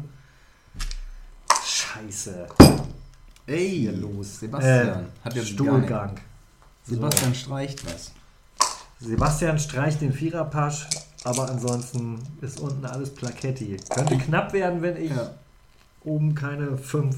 scheiße. 1.64 2.46
Ey, 3.46 3.70
Hier 3.80 3.92
los. 3.92 4.40
Sebastian. 4.40 4.88
Äh, 4.88 5.24
hat 5.24 5.34
jetzt. 5.34 5.48
Stuhlgang. 5.50 6.18
Sebastian 6.84 7.34
streicht 7.34 7.84
was. 7.86 8.12
Sebastian 9.00 9.58
streicht 9.58 10.00
den 10.00 10.12
Viererpasch, 10.12 10.86
aber 11.24 11.48
ansonsten 11.50 12.18
ist 12.40 12.58
unten 12.60 12.84
alles 12.84 13.14
Plaketti. 13.14 13.76
Könnte 13.90 14.18
knapp 14.18 14.52
werden, 14.52 14.82
wenn 14.82 14.96
ich 14.96 15.10
Ja. 15.10 15.34
oben 16.04 16.34
keine 16.34 16.76
fünf 16.78 17.16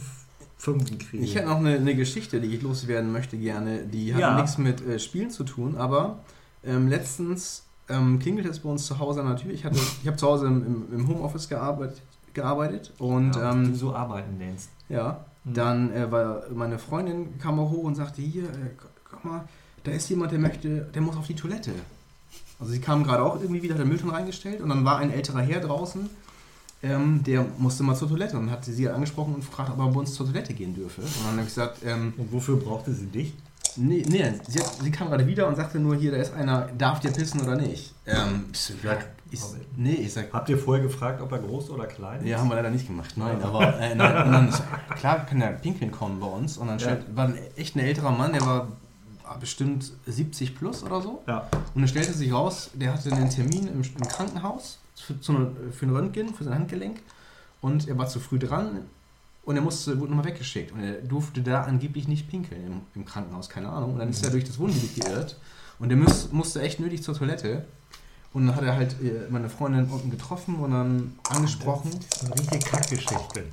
Fünfen 0.61 0.99
kriege. 0.99 1.25
Ich 1.25 1.35
hätte 1.35 1.49
noch 1.49 1.57
eine, 1.57 1.75
eine 1.77 1.95
Geschichte, 1.95 2.41
die 2.41 2.55
ich 2.55 2.63
loswerden 2.63 3.11
möchte 3.13 3.39
gerne. 3.39 3.85
Die 3.87 4.13
hat 4.15 4.21
Ja. 4.21 4.37
nichts 4.41 4.59
mit 4.59 4.87
äh, 4.87 4.99
Spielen 4.99 5.31
zu 5.31 5.45
tun, 5.45 5.77
aber 5.79 6.19
ähm, 6.65 6.89
letztens 6.89 7.63
ähm, 7.89 8.19
klingelt 8.19 8.47
es 8.47 8.59
bei 8.61 8.69
uns 8.69 8.85
zu 8.87 8.99
Hause 8.99 9.23
der 9.23 9.37
Tür. 9.37 9.51
Ich, 9.53 9.65
hatte- 9.65 9.79
ich 10.03 10.07
habe 10.07 10.17
zu 10.19 10.27
Hause 10.27 10.47
im, 10.49 10.67
im, 10.67 11.01
im 11.01 11.09
Homeoffice 11.09 11.49
gearbeitet, 11.49 12.03
gearbeitet 12.35 12.93
und 12.99 13.35
ja, 13.37 13.53
ähm, 13.53 13.73
du 13.73 13.75
so 13.75 13.95
arbeiten 13.95 14.37
nennst. 14.39 14.69
Ja, 14.89 15.25
Mhm. 15.45 15.55
dann 15.55 15.93
äh, 15.95 16.13
war 16.13 16.43
meine 16.55 16.79
Freundin 16.79 17.39
kam 17.39 17.59
auch 17.59 17.71
hoch 17.71 17.85
und 17.85 17.95
sagte, 17.95 18.21
hier, 18.21 18.45
äh, 18.45 18.71
guck 19.11 19.25
mal, 19.25 19.49
da 19.85 19.91
ist 19.93 20.11
jemand, 20.11 20.33
der 20.33 20.39
möchte, 20.39 20.83
der 20.95 21.01
muss 21.01 21.17
auf 21.17 21.27
die 21.27 21.35
Toilette. 21.35 21.73
Also 22.59 22.73
sie 22.73 22.81
kam 22.81 23.05
gerade 23.05 23.23
auch 23.23 23.41
irgendwie 23.41 23.63
wieder, 23.63 23.73
hat 23.75 23.81
den 23.81 23.89
Müllton 23.89 24.11
reingestellt 24.11 24.61
und 24.61 24.69
dann 24.69 24.85
war 24.85 24.99
ein 24.99 25.11
älterer 25.11 25.41
Herr 25.41 25.61
draußen, 25.61 26.11
ähm, 26.83 27.23
der 27.25 27.45
musste 27.59 27.83
mal 27.83 27.95
zur 27.95 28.09
Toilette 28.09 28.39
und 28.39 28.51
hat 28.51 28.65
sie 28.65 28.89
angesprochen 28.89 29.35
und 29.35 29.41
gefragt, 29.41 29.71
ob 29.73 29.79
er 29.79 29.87
bei 29.89 30.01
uns 30.01 30.15
zur 30.15 30.27
Toilette 30.27 30.55
gehen 30.55 30.75
dürfe. 30.75 31.03
Und 31.03 31.11
dann 31.25 31.33
habe 31.33 31.41
ich 31.43 31.49
gesagt, 31.49 31.79
ähm, 31.85 32.15
Und 32.17 32.33
wofür 32.33 32.57
brauchte 32.57 32.93
sie 32.93 33.07
dich? 33.07 33.35
nee, 33.77 34.03
nee 34.09 34.33
sie, 34.49 34.59
hat, 34.59 34.73
sie 34.83 34.91
kam 34.91 35.09
gerade 35.09 35.27
wieder 35.27 35.47
und 35.47 35.57
sagte 35.57 35.79
nur, 35.79 35.95
hier, 35.95 36.11
da 36.11 36.17
ist 36.17 36.35
einer, 36.35 36.69
darf 36.77 36.99
der 37.01 37.11
pissen 37.11 37.41
oder 37.41 37.55
nicht? 37.57 37.95
Ähm, 38.07 38.47
ich 38.53 38.59
so, 38.59 38.75
ja, 38.83 38.97
ich, 39.31 39.41
nee, 39.77 39.93
ich 39.95 40.13
sag, 40.13 40.33
Habt 40.33 40.49
ihr 40.49 40.59
vorher 40.59 40.83
gefragt, 40.83 41.21
ob 41.23 41.31
er 41.31 41.39
groß 41.39 41.71
oder 41.71 41.87
klein 41.87 42.21
ist? 42.21 42.27
ja, 42.27 42.39
haben 42.41 42.49
wir 42.49 42.57
leider 42.57 42.71
nicht 42.71 42.87
gemacht. 42.89 43.13
Nein, 43.17 43.41
aber 43.43 43.79
äh, 43.79 43.95
nein, 43.95 44.25
und 44.27 44.33
dann 44.33 44.49
ist, 44.49 44.63
klar 44.97 45.25
kann 45.25 45.39
der 45.39 45.49
pinkeln 45.49 45.93
kommen 45.93 46.19
bei 46.19 46.27
uns. 46.27 46.57
Und 46.59 46.67
dann 46.67 46.79
Ja. 46.79 46.85
stellt, 46.87 47.15
war 47.17 47.27
ein, 47.27 47.39
echt 47.57 47.77
ein 47.77 47.81
älterer 47.81 48.11
Mann, 48.11 48.33
der 48.33 48.45
war 48.45 48.69
bestimmt 49.39 49.93
70 50.07 50.57
plus 50.57 50.83
oder 50.83 51.01
so. 51.01 51.23
Ja. 51.29 51.47
Und 51.75 51.83
dann 51.83 51.89
stellte 51.89 52.13
sich 52.13 52.33
raus, 52.33 52.71
der 52.75 52.93
hatte 52.95 53.13
einen 53.13 53.31
Termin 53.31 53.69
im, 53.69 53.83
im 53.83 54.09
Krankenhaus 54.09 54.79
für, 55.01 55.15
für 55.73 55.87
ein 55.87 55.91
Röntgen, 55.91 56.35
für 56.35 56.45
sein 56.45 56.55
Handgelenk. 56.55 57.01
Und 57.61 57.89
er 57.89 57.99
war 57.99 58.07
zu 58.09 58.21
früh 58.21 58.39
dran 58.39 58.83
und 59.45 59.57
er 59.57 59.63
musste, 59.63 59.99
wurde 59.99 60.11
nochmal 60.11 60.27
weggeschickt. 60.27 60.73
Und 60.73 60.81
er 60.83 60.95
durfte 61.03 61.43
da 61.43 61.63
angeblich 61.63 62.09
nicht 62.09 62.29
pinkeln 62.29 62.67
im, 62.67 62.81
im 62.95 63.05
Krankenhaus, 63.05 63.49
keine 63.49 63.69
Ahnung. 63.69 63.95
Und 63.95 63.99
dann 63.99 64.11
ist 64.11 64.25
er 64.25 64.31
durch 64.31 64.45
das 64.45 64.59
Wohngebiet 64.59 65.05
geirrt. 65.05 65.37
Und 65.79 65.91
er 65.91 65.97
muss, 65.97 66.31
musste 66.33 66.61
echt 66.63 66.81
nötig 66.81 67.03
zur 67.03 67.15
Toilette. 67.15 67.65
Und 68.33 68.47
dann 68.47 68.55
hat 68.57 68.63
er 68.63 68.77
halt 68.77 68.93
äh, 69.03 69.29
meine 69.31 69.49
Freundin 69.51 69.87
unten 69.87 70.11
getroffen 70.11 70.57
und 70.57 70.71
dann 70.71 71.15
angesprochen. 71.29 71.91
Das 72.11 72.23
ist 72.23 72.31
eine 72.31 72.41
richtige 72.41 72.71
Kackgeschichte. 72.71 73.45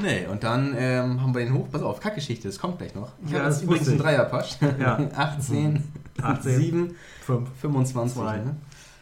Nee, 0.00 0.26
und 0.26 0.42
dann 0.44 0.74
ähm, 0.78 1.20
haben 1.20 1.34
wir 1.34 1.44
den 1.44 1.52
hoch. 1.52 1.66
Pass 1.70 1.82
auf, 1.82 2.00
Kackgeschichte, 2.00 2.48
das 2.48 2.58
kommt 2.58 2.78
gleich 2.78 2.94
noch. 2.94 3.12
Ich 3.24 3.32
Ja, 3.32 3.38
habe 3.40 3.48
das 3.48 3.56
jetzt 3.56 3.64
übrigens 3.64 3.88
einen 3.88 3.96
ich. 3.96 4.02
Dreierpasch. 4.02 4.58
Ja. 4.78 4.98
18, 5.16 5.82
18, 6.22 6.56
7, 6.60 6.94
5. 7.26 7.48
25. 7.60 8.16
Zwei. 8.16 8.36
Ne? 8.38 8.56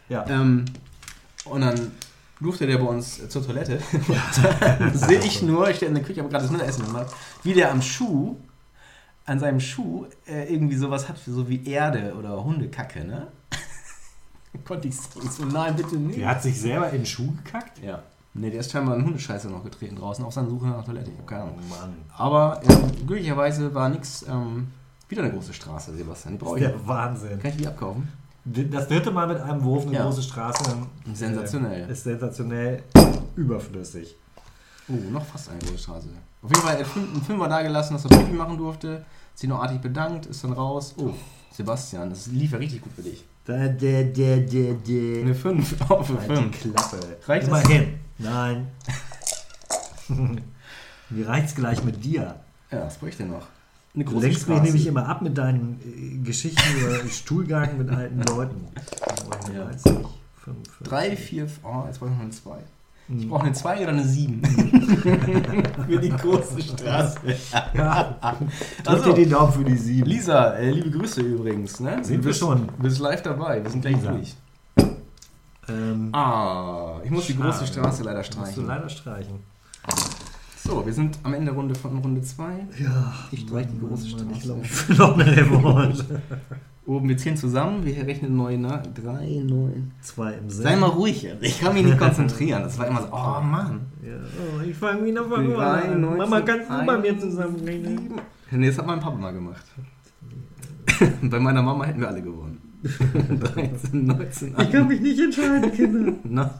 Ja. 0.08 0.26
Ähm, 0.28 0.64
und 1.50 1.60
dann 1.62 1.92
durfte 2.40 2.66
der 2.66 2.78
bei 2.78 2.86
uns 2.86 3.28
zur 3.28 3.44
Toilette. 3.44 3.80
Sehe 4.92 5.20
ich 5.20 5.42
nur, 5.42 5.68
ich 5.68 5.76
stehe 5.76 5.88
in 5.88 5.94
der 5.94 6.04
Küche, 6.04 6.20
habe 6.20 6.30
gerade 6.30 6.44
das 6.44 6.52
Mittagessen 6.52 6.86
gemacht, 6.86 7.14
wie 7.42 7.54
der 7.54 7.70
am 7.70 7.82
Schuh, 7.82 8.36
an 9.26 9.38
seinem 9.38 9.60
Schuh, 9.60 10.06
äh, 10.26 10.52
irgendwie 10.52 10.76
sowas 10.76 11.08
hat, 11.08 11.18
so 11.18 11.48
wie 11.48 11.66
Erde 11.66 12.14
oder 12.18 12.42
Hundekacke, 12.42 13.04
ne? 13.04 13.28
Konnte 14.64 14.88
ich 14.88 14.96
sehen. 14.96 15.30
So, 15.30 15.44
nein, 15.44 15.76
bitte 15.76 15.96
nicht. 15.96 16.18
Der 16.18 16.28
hat 16.28 16.42
sich 16.42 16.58
selber 16.60 16.90
in 16.90 16.98
den 16.98 17.06
Schuh 17.06 17.32
gekackt? 17.44 17.78
Ja. 17.82 18.02
Nee, 18.34 18.50
der 18.50 18.60
ist 18.60 18.70
scheinbar 18.70 18.96
in 18.96 19.04
Hundescheiße 19.04 19.48
noch 19.48 19.64
getreten 19.64 19.96
draußen, 19.96 20.24
auf 20.24 20.32
seiner 20.32 20.48
Suche 20.48 20.66
nach 20.66 20.76
der 20.76 20.84
Toilette. 20.84 21.10
Ich 21.10 21.16
habe 21.16 21.26
keine 21.26 21.42
Ahnung. 21.42 21.56
Mann. 21.68 21.96
Aber 22.16 22.60
ähm, 22.68 23.06
glücklicherweise 23.06 23.74
war 23.74 23.88
nichts, 23.88 24.24
ähm, 24.28 24.68
wieder 25.08 25.22
eine 25.22 25.32
große 25.32 25.52
Straße, 25.52 25.96
Sebastian. 25.96 26.34
Die 26.34 26.44
brauche 26.44 26.58
ich. 26.58 26.64
der 26.64 26.86
Wahnsinn. 26.86 27.38
Kann 27.40 27.50
ich 27.50 27.56
die 27.56 27.66
abkaufen? 27.66 28.08
Das 28.72 28.88
dritte 28.88 29.10
Mal 29.10 29.26
mit 29.26 29.38
einem 29.40 29.62
Wurf 29.62 29.84
eine 29.86 29.94
Ja. 29.96 30.04
große 30.04 30.22
Straße 30.22 30.64
Sensationell. 31.12 31.88
äh, 31.88 31.92
ist 31.92 32.04
sensationell 32.04 32.82
überflüssig. 33.36 34.16
Oh, 34.88 34.92
noch 35.10 35.24
fast 35.24 35.50
eine 35.50 35.58
große 35.58 35.78
Straße. 35.78 36.08
Auf 36.42 36.50
jeden 36.50 36.62
Fall 36.62 36.74
er 36.74 36.80
hat 36.80 36.86
fünf- 36.86 37.12
einen 37.12 37.22
Fünfer 37.22 37.48
da 37.48 37.62
gelassen, 37.62 37.94
dass 37.94 38.04
er 38.06 38.16
Pipi 38.16 38.32
machen 38.32 38.56
durfte. 38.56 39.04
Sich 39.34 39.48
noch 39.48 39.60
artig 39.62 39.80
bedankt, 39.80 40.26
ist 40.26 40.42
dann 40.44 40.52
raus. 40.52 40.94
Oh, 40.98 41.10
Sebastian, 41.52 42.10
das 42.10 42.26
lief 42.28 42.52
ja 42.52 42.58
richtig 42.58 42.80
gut 42.80 42.92
für 42.94 43.02
dich. 43.02 43.24
Da, 43.44 43.56
da, 43.56 43.68
da, 43.68 44.36
da, 44.36 44.74
da. 44.84 45.20
Eine 45.20 45.34
5 45.34 45.80
auf 45.90 46.10
eine 46.10 46.18
Halt 46.20 46.30
die 46.30 46.58
5. 46.58 46.60
Klappe. 46.74 46.98
Reicht 47.26 47.48
das? 47.50 47.64
Immerhin. 47.64 47.94
Nein. 48.18 48.68
Mir 51.10 51.28
reicht's 51.28 51.54
gleich 51.54 51.82
mit 51.84 52.04
dir. 52.04 52.36
Ja, 52.70 52.84
was 52.84 52.98
bräuchte 52.98 53.22
ich 53.22 53.28
noch? 53.28 53.46
Eine 53.98 54.04
Du 54.04 54.20
lenkst 54.20 54.48
mich 54.48 54.62
nämlich 54.62 54.86
immer 54.86 55.08
ab 55.08 55.22
mit 55.22 55.36
deinen 55.36 55.80
äh, 55.84 56.18
Geschichten 56.24 56.62
über 56.80 57.08
Stuhlgang 57.10 57.78
mit 57.78 57.90
alten 57.90 58.22
Leuten. 58.22 58.64
Ja. 59.52 59.64
39, 59.64 59.92
45. 60.44 60.88
3, 60.88 61.16
4, 61.16 61.46
oh, 61.64 61.82
jetzt 61.86 61.98
brauche 61.98 62.10
ich 62.10 62.16
noch 62.16 62.22
eine 62.22 62.30
2. 62.30 62.50
Ich 63.10 63.22
Hm. 63.22 63.28
brauche 63.30 63.44
eine 63.46 63.52
2 63.54 63.80
oder 63.82 63.88
eine 63.88 64.04
7. 64.04 64.42
für 65.88 65.98
die 65.98 66.10
große 66.10 66.60
Straße. 66.62 67.18
Ja. 67.74 68.02
Drück 68.20 68.48
Also, 68.86 69.04
dir 69.14 69.24
die 69.24 69.30
Daumen 69.30 69.52
für 69.52 69.64
die 69.64 69.76
sieben. 69.76 70.06
Lisa, 70.06 70.52
äh, 70.56 70.70
liebe 70.70 70.90
Grüße 70.90 71.22
übrigens. 71.22 71.80
Ne? 71.80 72.04
Sind 72.04 72.22
wir 72.24 72.34
schon. 72.34 72.66
Du 72.68 72.82
bist 72.82 72.98
live 73.00 73.22
dabei, 73.22 73.62
wir 73.64 73.70
sind 73.70 73.80
gleich 73.80 73.96
Lisa. 73.96 74.12
durch. 74.12 74.36
Ähm, 75.70 76.10
Ah, 76.14 77.00
ich 77.02 77.10
muss 77.10 77.26
die 77.26 77.36
große 77.36 77.66
Straße 77.66 78.02
leider 78.04 78.18
Musst 78.18 78.34
du 78.34 78.40
streichen. 78.42 78.66
leider 78.66 78.88
streichen. 78.88 79.40
So, 80.68 80.84
wir 80.84 80.92
sind 80.92 81.18
am 81.22 81.32
Ende 81.32 81.50
Runde 81.50 81.74
von 81.74 81.96
Runde 81.96 82.20
2. 82.20 82.44
Ja, 82.78 83.14
Ich 83.30 83.40
streich 83.40 83.68
die 83.72 83.80
große 83.80 84.06
Straße. 84.06 84.38
glaube, 84.42 84.60
ich 84.64 84.88
will 84.90 84.96
noch 84.98 85.18
eine 85.18 85.34
Revanche. 85.34 86.20
Oben, 86.84 87.08
wir 87.08 87.16
zählen 87.16 87.38
zusammen, 87.38 87.86
wir 87.86 88.06
rechnen 88.06 88.36
neu 88.36 88.58
nach. 88.58 88.82
3, 88.82 89.44
9. 89.46 89.92
Zwei 90.02 90.34
im 90.34 90.50
Sinn. 90.50 90.64
Sei 90.64 90.76
mal 90.76 90.90
ruhig 90.90 91.22
jetzt. 91.22 91.42
Ich 91.42 91.58
kann 91.58 91.72
mich 91.72 91.84
nicht 91.86 91.98
konzentrieren. 91.98 92.64
Das 92.64 92.78
war 92.78 92.86
immer 92.86 93.00
so, 93.00 93.08
oh 93.10 93.40
Mann. 93.40 93.80
Ja, 94.06 94.16
oh, 94.16 94.60
ich 94.62 94.76
fange 94.76 95.06
wieder 95.06 95.24
von 95.24 95.52
vorne 95.54 95.82
an. 95.84 96.00
19, 96.02 96.18
Mama, 96.18 96.40
kannst 96.42 96.70
du 96.70 96.84
bei 96.84 96.98
mir 96.98 97.18
zusammenrechnen? 97.18 98.10
Nee, 98.50 98.66
das 98.66 98.76
hat 98.76 98.86
mein 98.86 99.00
Papa 99.00 99.16
mal 99.16 99.32
gemacht. 99.32 99.64
Bei 101.22 101.38
meiner 101.40 101.62
Mama 101.62 101.84
hätten 101.84 102.00
wir 102.00 102.08
alle 102.08 102.20
gewonnen. 102.20 102.47
13, 102.82 104.06
19, 104.06 104.54
Ich 104.60 104.70
kann 104.70 104.86
mich 104.88 105.00
nicht 105.00 105.18
entscheiden, 105.20 105.72
Kinder. 105.72 106.12
Na, 106.24 106.54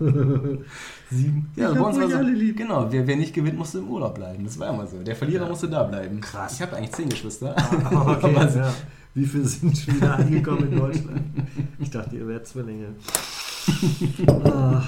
sieben. 1.11 1.49
Ja, 1.57 1.71
Ich 1.73 1.79
bei 1.79 1.85
uns 1.85 1.99
war 1.99 2.09
so, 2.11 2.17
alle 2.17 2.33
lieb. 2.33 2.57
Genau, 2.57 2.87
wer, 2.91 3.07
wer 3.07 3.17
nicht 3.17 3.33
gewinnt, 3.35 3.57
musste 3.57 3.79
im 3.79 3.89
Urlaub 3.89 4.15
bleiben. 4.17 4.45
Das 4.45 4.59
war 4.59 4.69
immer 4.75 4.87
so. 4.87 4.99
Der 5.03 5.15
Verlierer 5.15 5.45
Ja. 5.45 5.49
musste 5.51 5.69
da 5.69 5.85
bleiben. 5.85 6.21
Krass. 6.21 6.55
Ich 6.55 6.63
habe 6.63 6.77
eigentlich 6.77 6.93
zehn 6.93 7.09
Geschwister. 7.09 7.55
Ah, 7.57 8.13
okay, 8.17 8.27
Aber 8.37 8.51
ja. 8.57 8.75
Wie 9.15 9.25
viele 9.27 9.45
sind 9.45 9.77
schon 9.79 9.97
wieder 9.97 10.17
angekommen 10.17 10.71
in 10.73 10.79
Deutschland? 10.79 11.21
Ich 11.79 11.91
dachte, 11.91 12.17
ihr 12.17 12.27
wärt 12.29 12.47
Zwillinge. 12.47 12.89
Ah, 14.45 14.83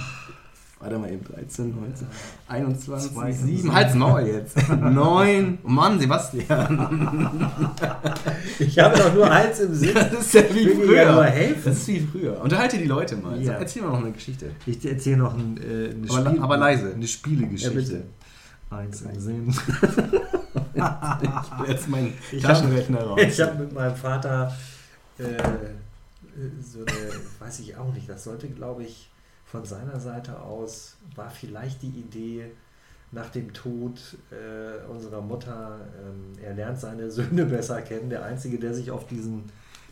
Warte 0.83 0.97
mal 0.99 1.13
eben, 1.13 1.23
13, 1.27 1.75
19, 1.79 2.07
21, 2.49 3.13
Zwei, 3.13 3.31
7. 3.33 3.47
sieben. 3.57 3.75
Halt's 3.75 3.95
Maul 3.95 4.23
jetzt. 4.23 4.57
9. 4.81 5.59
Oh 5.63 5.69
Mann, 5.69 6.01
Sebastian. 6.01 7.51
ich 8.59 8.79
habe 8.79 8.97
doch 8.97 9.13
nur 9.15 9.31
eins 9.31 9.61
im 9.61 9.75
Sinn. 9.75 9.93
Das 9.95 10.13
ist 10.15 10.33
ja 10.35 10.43
wie 10.55 10.65
will 10.67 10.87
dir 10.89 10.95
ja 10.97 11.13
nur 11.13 11.23
früher. 11.23 11.31
helfen. 11.33 11.63
Das 11.67 11.77
ist 11.77 11.89
wie 11.89 12.01
früher. 12.01 12.41
Unterhalte 12.43 12.79
die 12.79 12.87
Leute 12.87 13.17
mal. 13.17 13.39
Ja. 13.43 13.53
Erzähl 13.55 13.83
mal 13.83 13.91
noch 13.91 13.99
eine 13.99 14.13
Geschichte. 14.13 14.53
Ich 14.65 14.83
erzähle 14.87 15.19
noch 15.19 15.35
ein, 15.35 15.59
äh, 15.59 15.91
eine, 15.91 16.11
Aber 16.19 16.31
le- 16.33 16.41
aber 16.43 16.57
leise. 16.57 16.93
eine 16.95 17.07
Spielegeschichte. 17.07 17.75
Ja, 17.75 17.81
bitte. 17.81 18.03
Eins 18.71 19.03
im 19.03 19.21
Sinn. 19.21 19.55
Ich 20.73 21.59
hol 21.59 21.69
jetzt 21.69 21.89
meinen 21.89 22.15
Taschenrechner 22.41 23.03
raus. 23.03 23.21
Ich 23.23 23.41
habe 23.41 23.59
mit 23.59 23.73
meinem 23.75 23.95
Vater 23.95 24.57
äh, 25.19 25.25
so 26.63 26.79
eine, 26.81 27.11
weiß 27.39 27.61
ich 27.61 27.77
auch 27.77 27.93
nicht, 27.93 28.09
das 28.09 28.25
sollte, 28.25 28.49
glaube 28.49 28.85
ich, 28.85 29.10
von 29.51 29.65
seiner 29.65 29.99
Seite 29.99 30.41
aus, 30.41 30.97
war 31.17 31.31
vielleicht 31.31 31.83
die 31.83 31.89
Idee 31.89 32.51
nach 33.13 33.31
dem 33.31 33.53
Tod 33.53 33.99
äh, 34.31 34.89
unserer 34.89 35.21
Mutter, 35.21 35.79
ähm, 36.01 36.41
er 36.43 36.55
lernt 36.55 36.79
seine 36.79 37.11
Söhne 37.11 37.45
besser 37.47 37.83
kennen. 37.83 38.09
Der 38.09 38.25
Einzige, 38.25 38.59
der 38.59 38.73
sich 38.73 38.91
auf 38.91 39.09
diesen 39.09 39.45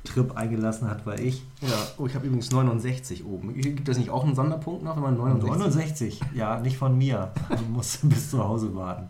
Trip 0.04 0.36
eingelassen 0.36 0.88
hat, 0.88 1.04
war 1.04 1.18
ich. 1.18 1.42
Ja, 1.60 1.88
oh, 1.96 2.06
ich 2.06 2.14
habe 2.14 2.26
übrigens 2.26 2.52
69 2.52 3.24
oben. 3.24 3.52
Gibt 3.54 3.88
das 3.88 3.98
nicht 3.98 4.10
auch 4.10 4.24
einen 4.24 4.36
Sonderpunkt 4.36 4.84
noch, 4.84 4.94
wenn 4.94 5.02
man 5.02 5.16
69 5.16 6.20
69, 6.20 6.20
ja, 6.34 6.60
nicht 6.60 6.78
von 6.78 6.96
mir. 6.96 7.32
Du 7.48 7.64
musst 7.72 8.08
bis 8.08 8.30
zu 8.30 8.42
Hause 8.44 8.74
warten. 8.76 9.08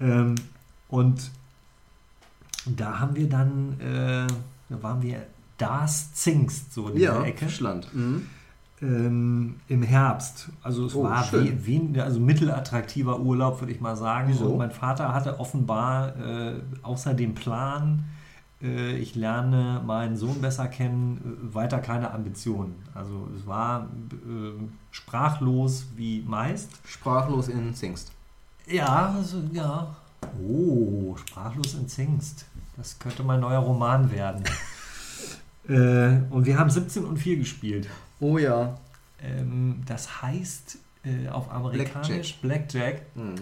Ähm, 0.00 0.34
und 0.88 1.30
da 2.64 3.00
haben 3.00 3.14
wir 3.14 3.28
dann, 3.28 3.78
äh, 3.78 4.26
da 4.70 4.82
waren 4.82 5.02
wir 5.02 5.26
das 5.58 6.14
Zingst, 6.14 6.72
so 6.72 6.88
in 6.88 6.96
Ja, 6.96 7.22
Ecke. 7.22 7.44
Fischland. 7.44 7.94
Mhm. 7.94 8.26
Ähm, 8.84 9.56
Im 9.68 9.82
Herbst. 9.82 10.50
Also 10.62 10.86
es 10.86 10.94
Oh, 10.94 11.04
war 11.04 11.24
schön. 11.24 11.64
wie, 11.64 11.94
wie, 11.94 12.00
also 12.00 12.20
mittelattraktiver 12.20 13.18
Urlaub, 13.18 13.60
würde 13.60 13.72
ich 13.72 13.80
mal 13.80 13.96
sagen. 13.96 14.28
Wieso? 14.28 14.46
Und 14.50 14.58
mein 14.58 14.70
Vater 14.72 15.14
hatte 15.14 15.40
offenbar 15.40 16.14
äh, 16.16 16.54
außer 16.82 17.14
dem 17.14 17.34
Plan, 17.34 18.04
äh, 18.62 18.96
ich 18.96 19.14
lerne 19.14 19.80
meinen 19.86 20.16
Sohn 20.16 20.40
besser 20.42 20.68
kennen, 20.68 21.48
äh, 21.50 21.54
weiter 21.54 21.78
keine 21.78 22.10
Ambitionen. 22.12 22.74
Also 22.94 23.28
es 23.34 23.46
war 23.46 23.88
äh, 24.12 24.52
sprachlos 24.90 25.86
wie 25.96 26.22
meist. 26.26 26.70
Sprachlos 26.86 27.48
in 27.48 27.74
Zingst. 27.74 28.12
Ja, 28.66 29.14
also, 29.16 29.38
ja. 29.52 29.94
Oh, 30.46 31.16
sprachlos 31.16 31.74
in 31.74 31.88
Zingst. 31.88 32.46
Das 32.76 32.98
könnte 32.98 33.22
mein 33.22 33.40
neuer 33.40 33.60
Roman 33.60 34.10
werden. 34.10 34.42
äh, 35.68 36.18
und 36.30 36.44
wir 36.44 36.58
haben 36.58 36.68
17 36.70 37.04
und 37.04 37.18
4 37.18 37.36
gespielt. 37.36 37.88
Oh 38.20 38.38
ja. 38.38 38.76
Ähm, 39.22 39.82
das 39.86 40.22
heißt 40.22 40.78
äh, 41.04 41.28
auf 41.28 41.50
amerikanisch 41.50 42.38
Blackjack. 42.40 43.02
Mhm. 43.14 43.34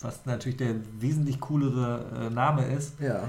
was 0.00 0.24
natürlich 0.26 0.58
der 0.58 0.74
wesentlich 1.00 1.40
coolere 1.40 2.28
äh, 2.28 2.30
Name 2.30 2.64
ist. 2.66 3.00
Ja. 3.00 3.22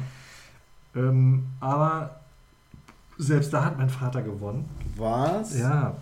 Ähm, 0.96 1.48
aber 1.60 2.20
selbst 3.18 3.54
da 3.54 3.66
hat 3.66 3.78
mein 3.78 3.90
Vater 3.90 4.22
gewonnen. 4.22 4.70
Was? 4.96 5.58
Ja. 5.58 5.96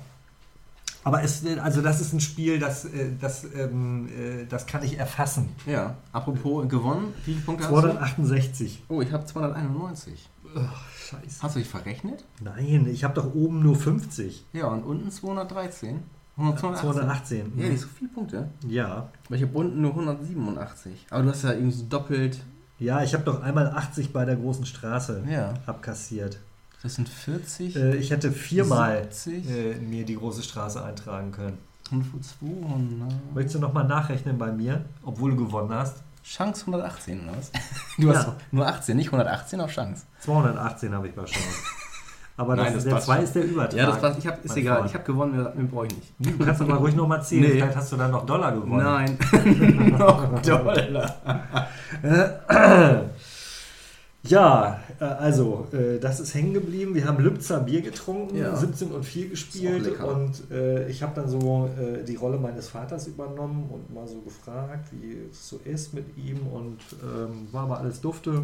Aber 1.03 1.23
es, 1.23 1.45
also 1.45 1.81
das 1.81 2.01
ist 2.01 2.11
ein 2.11 2.19
Spiel, 2.19 2.59
das, 2.59 2.83
äh, 2.83 3.11
das, 3.19 3.45
ähm, 3.55 4.09
äh, 4.09 4.45
das 4.45 4.65
kann 4.65 4.83
ich 4.83 4.99
erfassen. 4.99 5.55
Ja. 5.65 5.95
Apropos 6.11 6.67
gewonnen, 6.67 7.13
wie 7.23 7.31
viele 7.31 7.45
Punkte 7.45 7.63
hast 7.63 7.71
268. 7.71 8.83
du? 8.87 8.93
Oh, 8.93 9.01
ich 9.01 9.13
habe 9.13 9.25
291. 9.25 10.29
scheiße. 10.97 11.41
Hast 11.41 11.55
du 11.55 11.59
dich 11.59 11.67
verrechnet? 11.67 12.23
Nein, 12.41 12.87
ich 12.91 13.03
habe 13.03 13.13
doch 13.13 13.33
oben 13.33 13.61
nur 13.61 13.75
50. 13.75 14.45
Ja, 14.53 14.67
und 14.67 14.83
unten 14.83 15.11
213. 15.11 15.99
218. 16.35 16.81
218. 16.81 17.53
Ja, 17.59 17.69
nicht 17.69 17.81
so 17.81 17.87
viele 17.87 18.09
Punkte. 18.11 18.49
Ja. 18.67 19.09
Ich 19.29 19.41
habe 19.41 19.57
unten 19.57 19.81
nur 19.81 19.91
187. 19.91 21.07
Aber 21.09 21.23
du 21.23 21.29
hast 21.29 21.43
ja 21.43 21.51
irgendwie 21.53 21.71
so 21.77 21.85
doppelt. 21.85 22.39
Ja, 22.79 23.01
ich 23.03 23.13
habe 23.15 23.23
doch 23.23 23.41
einmal 23.41 23.69
80 23.71 24.13
bei 24.13 24.23
der 24.25 24.35
großen 24.35 24.65
Straße 24.65 25.23
Ja. 25.29 25.53
abkassiert. 25.65 26.39
Das 26.83 26.93
sind 26.93 27.09
40. 27.09 27.75
Äh, 27.75 27.95
ich 27.95 28.11
hätte 28.11 28.31
viermal 28.31 29.07
70. 29.11 29.49
äh, 29.49 29.75
mir 29.79 30.05
die 30.05 30.15
große 30.15 30.43
Straße 30.43 30.83
eintragen 30.83 31.31
können. 31.31 31.57
200. 31.89 33.13
Möchtest 33.33 33.55
du 33.55 33.59
nochmal 33.59 33.87
nachrechnen 33.87 34.37
bei 34.37 34.51
mir, 34.51 34.85
obwohl 35.03 35.31
du 35.31 35.37
gewonnen 35.37 35.73
hast? 35.73 36.03
Chance 36.27 36.61
118, 36.67 37.21
oder 37.27 37.37
was? 37.37 37.51
Du 37.97 38.07
Ja. 38.11 38.13
hast 38.15 38.27
nur 38.51 38.67
18, 38.67 38.95
nicht 38.97 39.07
118 39.07 39.61
auf 39.61 39.71
Chance. 39.71 40.03
218 40.19 40.93
habe 40.93 41.07
ich 41.07 41.15
bei 41.15 41.23
Chance. 41.23 41.47
Aber 42.39 42.55
Nein, 42.55 42.73
das, 42.73 42.83
der 42.83 42.91
passt 42.91 43.05
2 43.07 43.15
schon. 43.15 43.23
ist 43.23 43.35
der 43.35 43.43
Übertrag. 43.45 43.73
Ja, 43.73 43.85
das 43.87 43.99
passt. 43.99 44.19
Ich 44.19 44.27
hab, 44.27 44.45
ist 44.45 44.55
egal. 44.55 44.75
Freund. 44.77 44.89
Ich 44.89 44.93
habe 44.93 45.03
gewonnen, 45.05 45.31
mehr, 45.35 45.51
mehr 45.55 45.65
brauche 45.65 45.87
ich 45.87 45.95
nicht. 45.95 46.39
Du 46.39 46.45
kannst 46.45 46.61
aber 46.61 46.75
ruhig 46.75 46.95
nochmal 46.95 47.23
zählen. 47.23 47.41
Nee. 47.43 47.49
Vielleicht 47.53 47.75
hast 47.75 47.91
du 47.91 47.95
dann 47.97 48.11
noch 48.11 48.25
Dollar 48.27 48.51
gewonnen. 48.51 48.83
Nein. 48.83 49.17
Noch 49.97 50.39
Dollar. 50.41 51.15
Ja, 54.29 54.81
äh, 54.99 55.03
also, 55.03 55.67
äh, 55.71 55.99
das 55.99 56.19
ist 56.19 56.33
hängen 56.33 56.53
geblieben. 56.53 56.93
Wir 56.95 57.05
haben 57.05 57.23
Lübzer 57.23 57.59
Bier 57.61 57.81
getrunken, 57.81 58.35
Ja. 58.37 58.55
17 58.55 58.91
und 58.91 59.03
4 59.03 59.29
gespielt 59.29 59.99
und 59.99 60.51
äh, 60.51 60.87
ich 60.89 61.01
habe 61.03 61.13
dann 61.15 61.29
so 61.29 61.69
äh, 61.79 62.03
die 62.03 62.15
Rolle 62.15 62.37
meines 62.37 62.69
Vaters 62.69 63.07
übernommen 63.07 63.69
und 63.71 63.93
mal 63.93 64.07
so 64.07 64.19
gefragt, 64.21 64.89
wie 64.91 65.17
es 65.31 65.47
so 65.49 65.59
ist 65.65 65.93
mit 65.93 66.05
ihm 66.17 66.45
und 66.47 66.79
ähm, 67.03 67.47
war 67.51 67.63
aber 67.63 67.79
alles 67.79 68.01
dufte. 68.01 68.43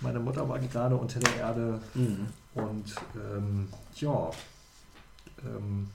Meine 0.00 0.20
Mutter 0.20 0.48
war 0.48 0.58
gerade 0.58 0.96
unter 0.96 1.20
der 1.20 1.36
Erde 1.36 1.80
Mhm. 1.94 2.26
und 2.54 2.94
ähm, 3.14 3.68
ja, 3.96 4.30
ähm, 5.44 5.88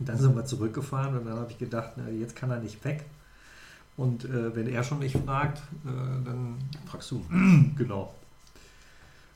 dann 0.00 0.18
sind 0.18 0.34
wir 0.36 0.44
zurückgefahren 0.44 1.16
und 1.18 1.26
dann 1.26 1.38
habe 1.38 1.50
ich 1.50 1.58
gedacht, 1.58 1.92
na, 1.96 2.08
jetzt 2.10 2.36
kann 2.36 2.50
er 2.50 2.58
nicht 2.60 2.84
weg. 2.84 3.04
Und 3.96 4.24
äh, 4.24 4.54
wenn 4.56 4.66
er 4.68 4.82
schon 4.82 4.98
nicht 5.00 5.16
fragt, 5.16 5.58
äh, 5.84 6.24
dann 6.24 6.56
Fragst 6.86 7.10
du. 7.10 7.24
Genau. 7.76 8.12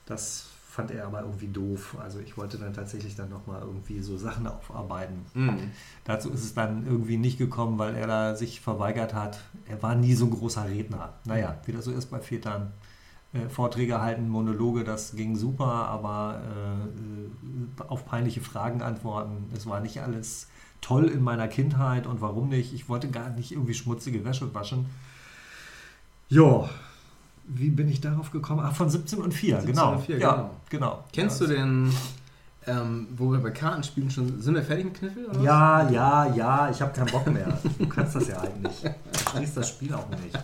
Das 0.07 0.47
fand 0.71 0.91
er 0.91 1.07
aber 1.07 1.21
irgendwie 1.23 1.49
doof. 1.49 1.97
Also 2.01 2.19
ich 2.21 2.37
wollte 2.37 2.57
dann 2.59 2.73
tatsächlich 2.73 3.15
dann 3.17 3.29
nochmal 3.31 3.61
irgendwie 3.63 4.01
so 4.01 4.17
Sachen 4.17 4.47
aufarbeiten. 4.47 5.27
Mhm. 5.35 5.71
Dazu 6.05 6.31
ist 6.31 6.45
es 6.45 6.55
dann 6.55 6.87
irgendwie 6.87 7.17
nicht 7.19 7.37
gekommen, 7.39 7.79
weil 7.79 7.95
er 7.97 8.07
da 8.07 8.35
sich 8.37 8.61
verweigert 8.61 9.13
hat. 9.15 9.41
Er 9.69 9.83
war 9.83 9.95
nie 9.95 10.15
so 10.15 10.27
ein 10.27 10.31
großer 10.31 10.67
Redner. 10.69 11.15
Naja, 11.25 11.57
wie 11.67 11.73
das 11.73 11.85
so 11.85 11.93
ist 11.93 12.07
bei 12.07 12.21
Vätern. 12.21 12.73
äh, 13.33 13.49
Vorträge 13.49 14.01
halten, 14.01 14.29
Monologe, 14.29 14.85
das 14.85 15.15
ging 15.15 15.37
super, 15.37 15.67
aber 15.67 16.41
äh, 17.79 17.83
auf 17.83 18.07
peinliche 18.07 18.41
Fragen 18.41 18.83
antworten, 18.83 19.51
es 19.55 19.67
war 19.67 19.81
nicht 19.81 20.01
alles 20.01 20.49
toll 20.81 21.07
in 21.07 21.23
meiner 21.23 21.49
Kindheit 21.49 22.07
und 22.07 22.21
warum 22.21 22.49
nicht? 22.49 22.73
Ich 22.73 22.89
wollte 22.89 23.09
gar 23.09 23.31
nicht 23.31 23.53
irgendwie 23.53 23.75
schmutzige 23.75 24.25
Wäsche 24.25 24.55
waschen. 24.55 24.87
Ja, 26.29 26.69
wie 27.47 27.71
bin 27.71 27.89
ich 27.89 28.01
darauf 28.01 28.31
gekommen? 28.31 28.61
Ach, 28.63 28.75
von 28.75 28.91
17 28.91 29.21
und 29.21 29.33
4, 29.33 29.57
17 29.57 29.75
genau. 29.75 29.93
und 29.93 30.03
4, 30.03 30.19
ja, 30.19 30.33
genau. 30.33 30.51
genau. 30.69 31.05
Kennst 31.13 31.41
ja. 31.41 31.47
du 31.47 31.55
denn, 31.55 31.93
ähm, 32.69 33.09
wo 33.17 33.33
wir 33.33 33.39
bei 33.39 33.51
Kartenspielen 33.51 34.11
schon, 34.11 34.41
sind 34.41 34.55
wir 34.55 34.63
fertig 34.63 34.85
mit 34.85 34.95
Kniffel? 34.95 35.27
Oder? 35.27 35.41
Ja, 35.41 35.89
ja, 35.91 36.35
ja, 36.35 36.71
ich 36.71 36.81
habe 36.81 36.93
keinen 36.93 37.11
Bock 37.11 37.27
mehr. 37.27 37.59
Du 37.79 37.89
kannst 37.89 38.15
das 38.17 38.29
ja 38.29 38.41
eigentlich. 38.41 38.83
Du 38.83 39.31
schließt 39.31 39.57
das 39.57 39.69
Spiel 39.69 39.95
auch 39.95 40.09
nicht. 40.11 40.37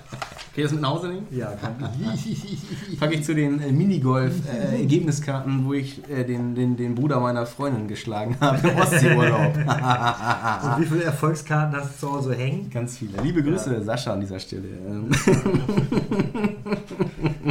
Okay, 0.52 0.62
das 0.62 0.72
mit 0.72 0.80
nach 0.82 0.90
Hause 0.90 1.08
nehmen? 1.08 1.26
Ja, 1.30 1.52
kann 1.52 1.74
Fange 2.98 3.14
ich 3.14 3.24
zu 3.24 3.34
den 3.34 3.60
äh, 3.60 3.72
Minigolf-Ergebniskarten, 3.72 5.64
wo 5.64 5.74
ich 5.74 6.08
äh, 6.08 6.24
den, 6.24 6.54
den, 6.54 6.76
den 6.76 6.94
Bruder 6.94 7.18
meiner 7.20 7.44
Freundin 7.44 7.88
geschlagen 7.88 8.36
habe 8.40 8.68
im 8.68 8.78
Ostseeurlaub. 8.78 9.56
Und 9.56 10.80
wie 10.80 10.86
viele 10.86 11.04
Erfolgskarten 11.04 11.76
hast 11.76 12.00
du 12.00 12.06
zu 12.06 12.12
Hause 12.12 12.34
hängen? 12.36 12.70
Ganz 12.70 12.98
viele. 12.98 13.20
Liebe 13.22 13.42
Grüße, 13.42 13.82
Sascha, 13.82 14.12
an 14.12 14.20
dieser 14.20 14.38
Stelle. 14.38 14.68
Ähm, 14.86 15.10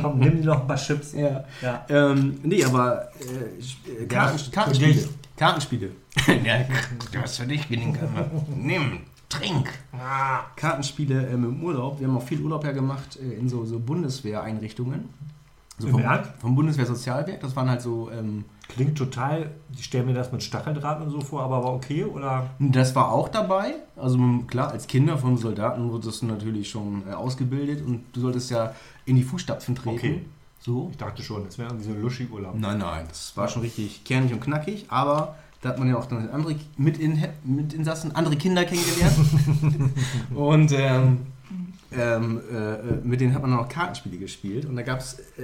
Komm, 0.02 0.20
nimm 0.20 0.42
dir 0.42 0.48
noch 0.48 0.62
ein 0.62 0.68
paar 0.68 0.78
Chips. 0.78 1.14
ja. 1.14 1.44
Ja. 1.62 1.86
Ähm, 1.90 2.40
nee, 2.44 2.64
aber 2.64 3.10
äh, 3.20 4.04
äh, 4.04 4.06
Karten, 4.08 4.38
für 4.40 4.63
Kartenspiele. 4.66 4.94
dich. 4.94 5.10
Kartenspiele. 5.36 5.92
ja, 6.46 6.66
du 7.12 7.20
hast 7.20 7.38
für 7.38 7.48
dich 7.48 7.68
gelingt. 7.68 7.98
Nimm, 8.56 9.00
trink. 9.30 9.70
Kartenspiele 10.56 11.28
ähm, 11.28 11.46
im 11.46 11.64
Urlaub. 11.64 12.00
Wir 12.00 12.08
haben 12.08 12.18
auch 12.18 12.24
viel 12.24 12.42
Urlaub 12.42 12.64
ja 12.64 12.72
gemacht 12.72 13.18
äh, 13.18 13.34
in 13.34 13.50
so, 13.50 13.66
so 13.66 13.80
Bundeswehreinrichtungen. 13.80 15.10
So 15.80 15.88
vom, 15.88 16.04
vom 16.40 16.56
Bundeswehrsozialwerk. 16.56 17.42
Das 17.42 17.56
waren 17.56 17.70
halt 17.70 17.82
so. 17.82 18.12
Ähm, 18.12 18.46
Klingt 18.70 18.98
total, 18.98 19.52
ich 19.76 19.86
stelle 19.86 20.06
mir 20.06 20.14
das 20.14 20.32
mit 20.32 20.42
Stacheldraht 20.42 21.02
und 21.02 21.10
so 21.10 21.20
vor, 21.20 21.42
aber 21.42 21.64
war 21.64 21.74
okay, 21.74 22.06
oder? 22.06 22.50
das 22.60 22.96
war 22.96 23.12
auch 23.12 23.28
dabei. 23.28 23.76
Also 23.96 24.18
klar, 24.48 24.72
als 24.72 24.88
Kinder 24.88 25.18
von 25.18 25.38
Soldaten 25.38 25.92
wurdest 25.92 26.22
du 26.22 26.28
natürlich 26.28 26.70
schon 26.70 27.04
äh, 27.08 27.14
ausgebildet 27.14 27.86
und 27.86 28.04
du 28.14 28.22
solltest 28.22 28.52
ja 28.52 28.74
in 29.06 29.16
die 29.18 29.24
Fußstapfen 29.24 29.76
treten. 29.76 29.98
Okay. 29.98 30.26
So. 30.64 30.88
Ich 30.92 30.98
dachte 30.98 31.22
schon, 31.24 31.44
das 31.46 31.58
wäre 31.58 31.70
irgendwie 31.70 31.86
so 31.88 31.92
ein 31.92 32.02
Luschi-Urlaub. 32.02 32.56
Nein, 32.56 32.78
nein, 32.78 33.06
das 33.10 33.36
war 33.36 33.50
schon 33.50 33.64
richtig 33.64 34.04
kernig 34.06 34.32
und 34.32 34.40
knackig, 34.40 34.86
aber 34.88 35.36
da 35.62 35.70
hat 35.70 35.80
man 35.80 35.90
ja 35.90 35.98
auch 35.98 36.06
dann 36.06 36.30
andere 36.30 36.56
Mitin 36.78 37.22
Mitinsassen, 37.44 38.16
andere 38.16 38.38
Kinder 38.38 38.64
kennengelernt. 38.64 39.16
und 40.36 40.72
ähm, 40.72 41.20
ähm, 41.92 42.42
äh, 42.52 43.06
mit 43.06 43.20
denen 43.20 43.34
hat 43.34 43.42
man 43.42 43.52
dann 43.52 43.60
auch 43.60 43.68
Kartenspiele 43.70 44.18
gespielt. 44.18 44.66
Und 44.66 44.78
da 44.78 44.84
gab 44.84 45.00
es, 45.00 45.20
äh, 45.38 45.44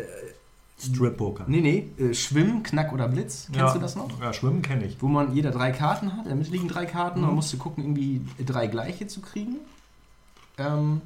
Strip-Poker. 0.82 1.44
nee, 1.48 1.60
nee, 1.60 1.90
äh, 2.04 2.14
Schwimmen, 2.14 2.64
Knack 2.64 2.94
oder 2.94 3.10
Blitz. 3.10 3.48
Kennst 3.48 3.60
ja. 3.60 3.74
du 3.74 3.80
das 3.80 3.98
noch? 3.98 4.08
Ja, 4.22 4.32
Schwimmen 4.32 4.62
kenne 4.62 4.86
ich. 4.86 5.02
Wo 5.02 5.08
man 5.08 5.36
jeder 5.36 5.52
drei 5.52 5.72
Karten 5.72 6.16
hat, 6.16 6.26
damit 6.28 6.50
liegen 6.50 6.70
drei 6.70 6.86
Karten, 6.86 7.20
Mhm. 7.20 7.26
man 7.26 7.36
musste 7.36 7.58
gucken, 7.58 7.84
irgendwie 7.84 8.22
drei 8.46 8.68
gleiche 8.68 9.08
zu 9.08 9.20
kriegen. 9.20 9.58
Ähm, 10.58 11.02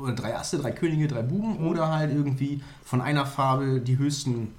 oder 0.00 0.12
drei 0.12 0.36
Asse, 0.36 0.58
drei 0.58 0.72
Könige, 0.72 1.08
drei 1.08 1.22
Buben 1.22 1.60
Mhm. 1.60 1.66
oder 1.68 1.88
halt 1.90 2.12
irgendwie 2.12 2.62
von 2.84 3.00
einer 3.00 3.26
Farbe 3.26 3.80
die 3.80 3.98
höchsten 3.98 4.54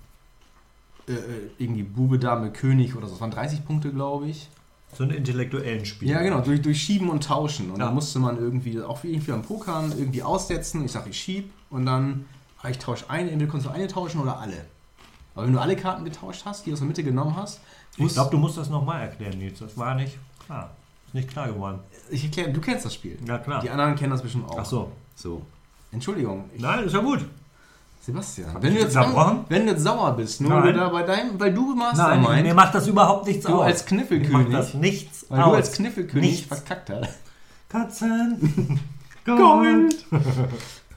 äh, 1.08 1.14
äh, 1.14 1.18
irgendwie 1.58 1.84
Bube, 1.84 2.20
Dame, 2.20 2.52
König 2.52 2.96
oder 2.96 3.08
so. 3.08 3.14
Das 3.14 3.22
waren 3.22 3.32
30 3.32 3.66
Punkte, 3.66 3.92
glaube 3.92 4.28
ich. 4.28 4.50
So 4.96 5.04
einen 5.04 5.14
intellektuellen 5.14 5.86
Spiel. 5.86 6.10
Ja, 6.10 6.22
genau, 6.22 6.42
durch, 6.42 6.62
durch 6.62 6.82
Schieben 6.82 7.10
und 7.10 7.24
Tauschen. 7.24 7.72
Und 7.72 7.80
Ja. 7.80 7.86
dann 7.86 7.96
musste 7.96 8.20
man 8.20 8.38
irgendwie, 8.38 8.80
auch 8.82 9.02
wie 9.04 9.14
irgendwie 9.14 9.32
am 9.32 9.42
Pokern, 9.42 9.92
irgendwie 9.98 10.22
aussetzen. 10.22 10.84
Ich 10.86 10.92
sage, 10.92 11.10
ich 11.10 11.18
schieb 11.20 11.52
und 11.70 11.86
dann, 11.86 12.26
ah, 12.62 12.70
ich 12.70 12.78
tausche 12.78 13.10
eine, 13.10 13.32
entweder 13.32 13.50
konntest 13.50 13.72
du 13.72 13.76
eine 13.76 13.88
tauschen 13.88 14.22
oder 14.22 14.38
alle. 14.38 14.66
Aber 15.34 15.46
wenn 15.46 15.54
du 15.54 15.60
alle 15.60 15.76
Karten 15.76 16.04
getauscht 16.04 16.44
hast, 16.46 16.66
die 16.66 16.74
aus 16.74 16.80
der 16.80 16.88
Mitte 16.88 17.04
genommen 17.04 17.36
hast, 17.36 17.62
Ich 17.98 18.14
glaube, 18.14 18.32
du 18.32 18.38
musst 18.38 18.58
das 18.58 18.70
nochmal 18.70 19.02
erklären, 19.02 19.38
Nils. 19.38 19.60
Das 19.60 19.78
war 19.78 19.96
nicht 19.96 20.18
klar. 20.46 20.70
Ist 21.08 21.14
nicht 21.16 21.30
klar 21.30 21.48
geworden. 21.48 21.80
ich 22.10 22.24
erkläre, 22.24 22.52
du 22.52 22.62
kennst 22.62 22.86
das 22.86 22.94
Spiel. 22.94 23.18
Ja, 23.28 23.38
klar. 23.38 23.62
Die 23.62 23.70
anderen 23.70 23.96
kennen 23.96 24.12
das 24.12 24.22
bestimmt 24.22 24.50
auch. 24.50 24.58
Ach 24.60 24.66
so. 24.66 24.92
So. 25.22 25.42
Entschuldigung, 25.92 26.46
ich, 26.56 26.62
Nein, 26.62 26.86
ist 26.86 26.94
ja 26.94 27.00
gut. 27.00 27.26
Sebastian. 28.02 28.56
Wenn 28.60 28.74
du, 28.74 28.80
jetzt 28.80 28.98
an, 28.98 29.46
wenn 29.50 29.66
du 29.68 29.74
jetzt 29.74 29.84
sauer 29.84 30.14
bist, 30.16 30.42
nur 30.42 30.50
Nein. 30.50 30.64
weil 30.64 30.74
du 30.74 30.80
da 30.80 30.90
bei 30.90 31.04
deinem, 31.04 31.40
weil 31.40 31.54
du 31.54 31.68
Nein, 31.76 31.78
Mastermind, 31.78 32.44
mir 32.44 32.54
macht 32.56 32.74
das 32.74 32.88
überhaupt 32.88 33.28
nichts 33.28 33.46
du 33.46 33.54
aus. 33.54 33.66
als 33.66 33.84
Mir 33.84 33.98
Kniffelkönig, 34.00 34.32
macht 34.32 34.54
das 34.54 34.74
nichts 34.74 35.26
weil 35.30 35.42
aus. 35.42 35.50
du 35.52 35.56
als 35.56 35.72
Kniffelkönig 35.74 36.32
Nichts. 36.32 36.48
verkackt 36.48 36.90
hast. 36.90 37.20
Katzen. 37.70 38.80
Gold. 39.26 40.06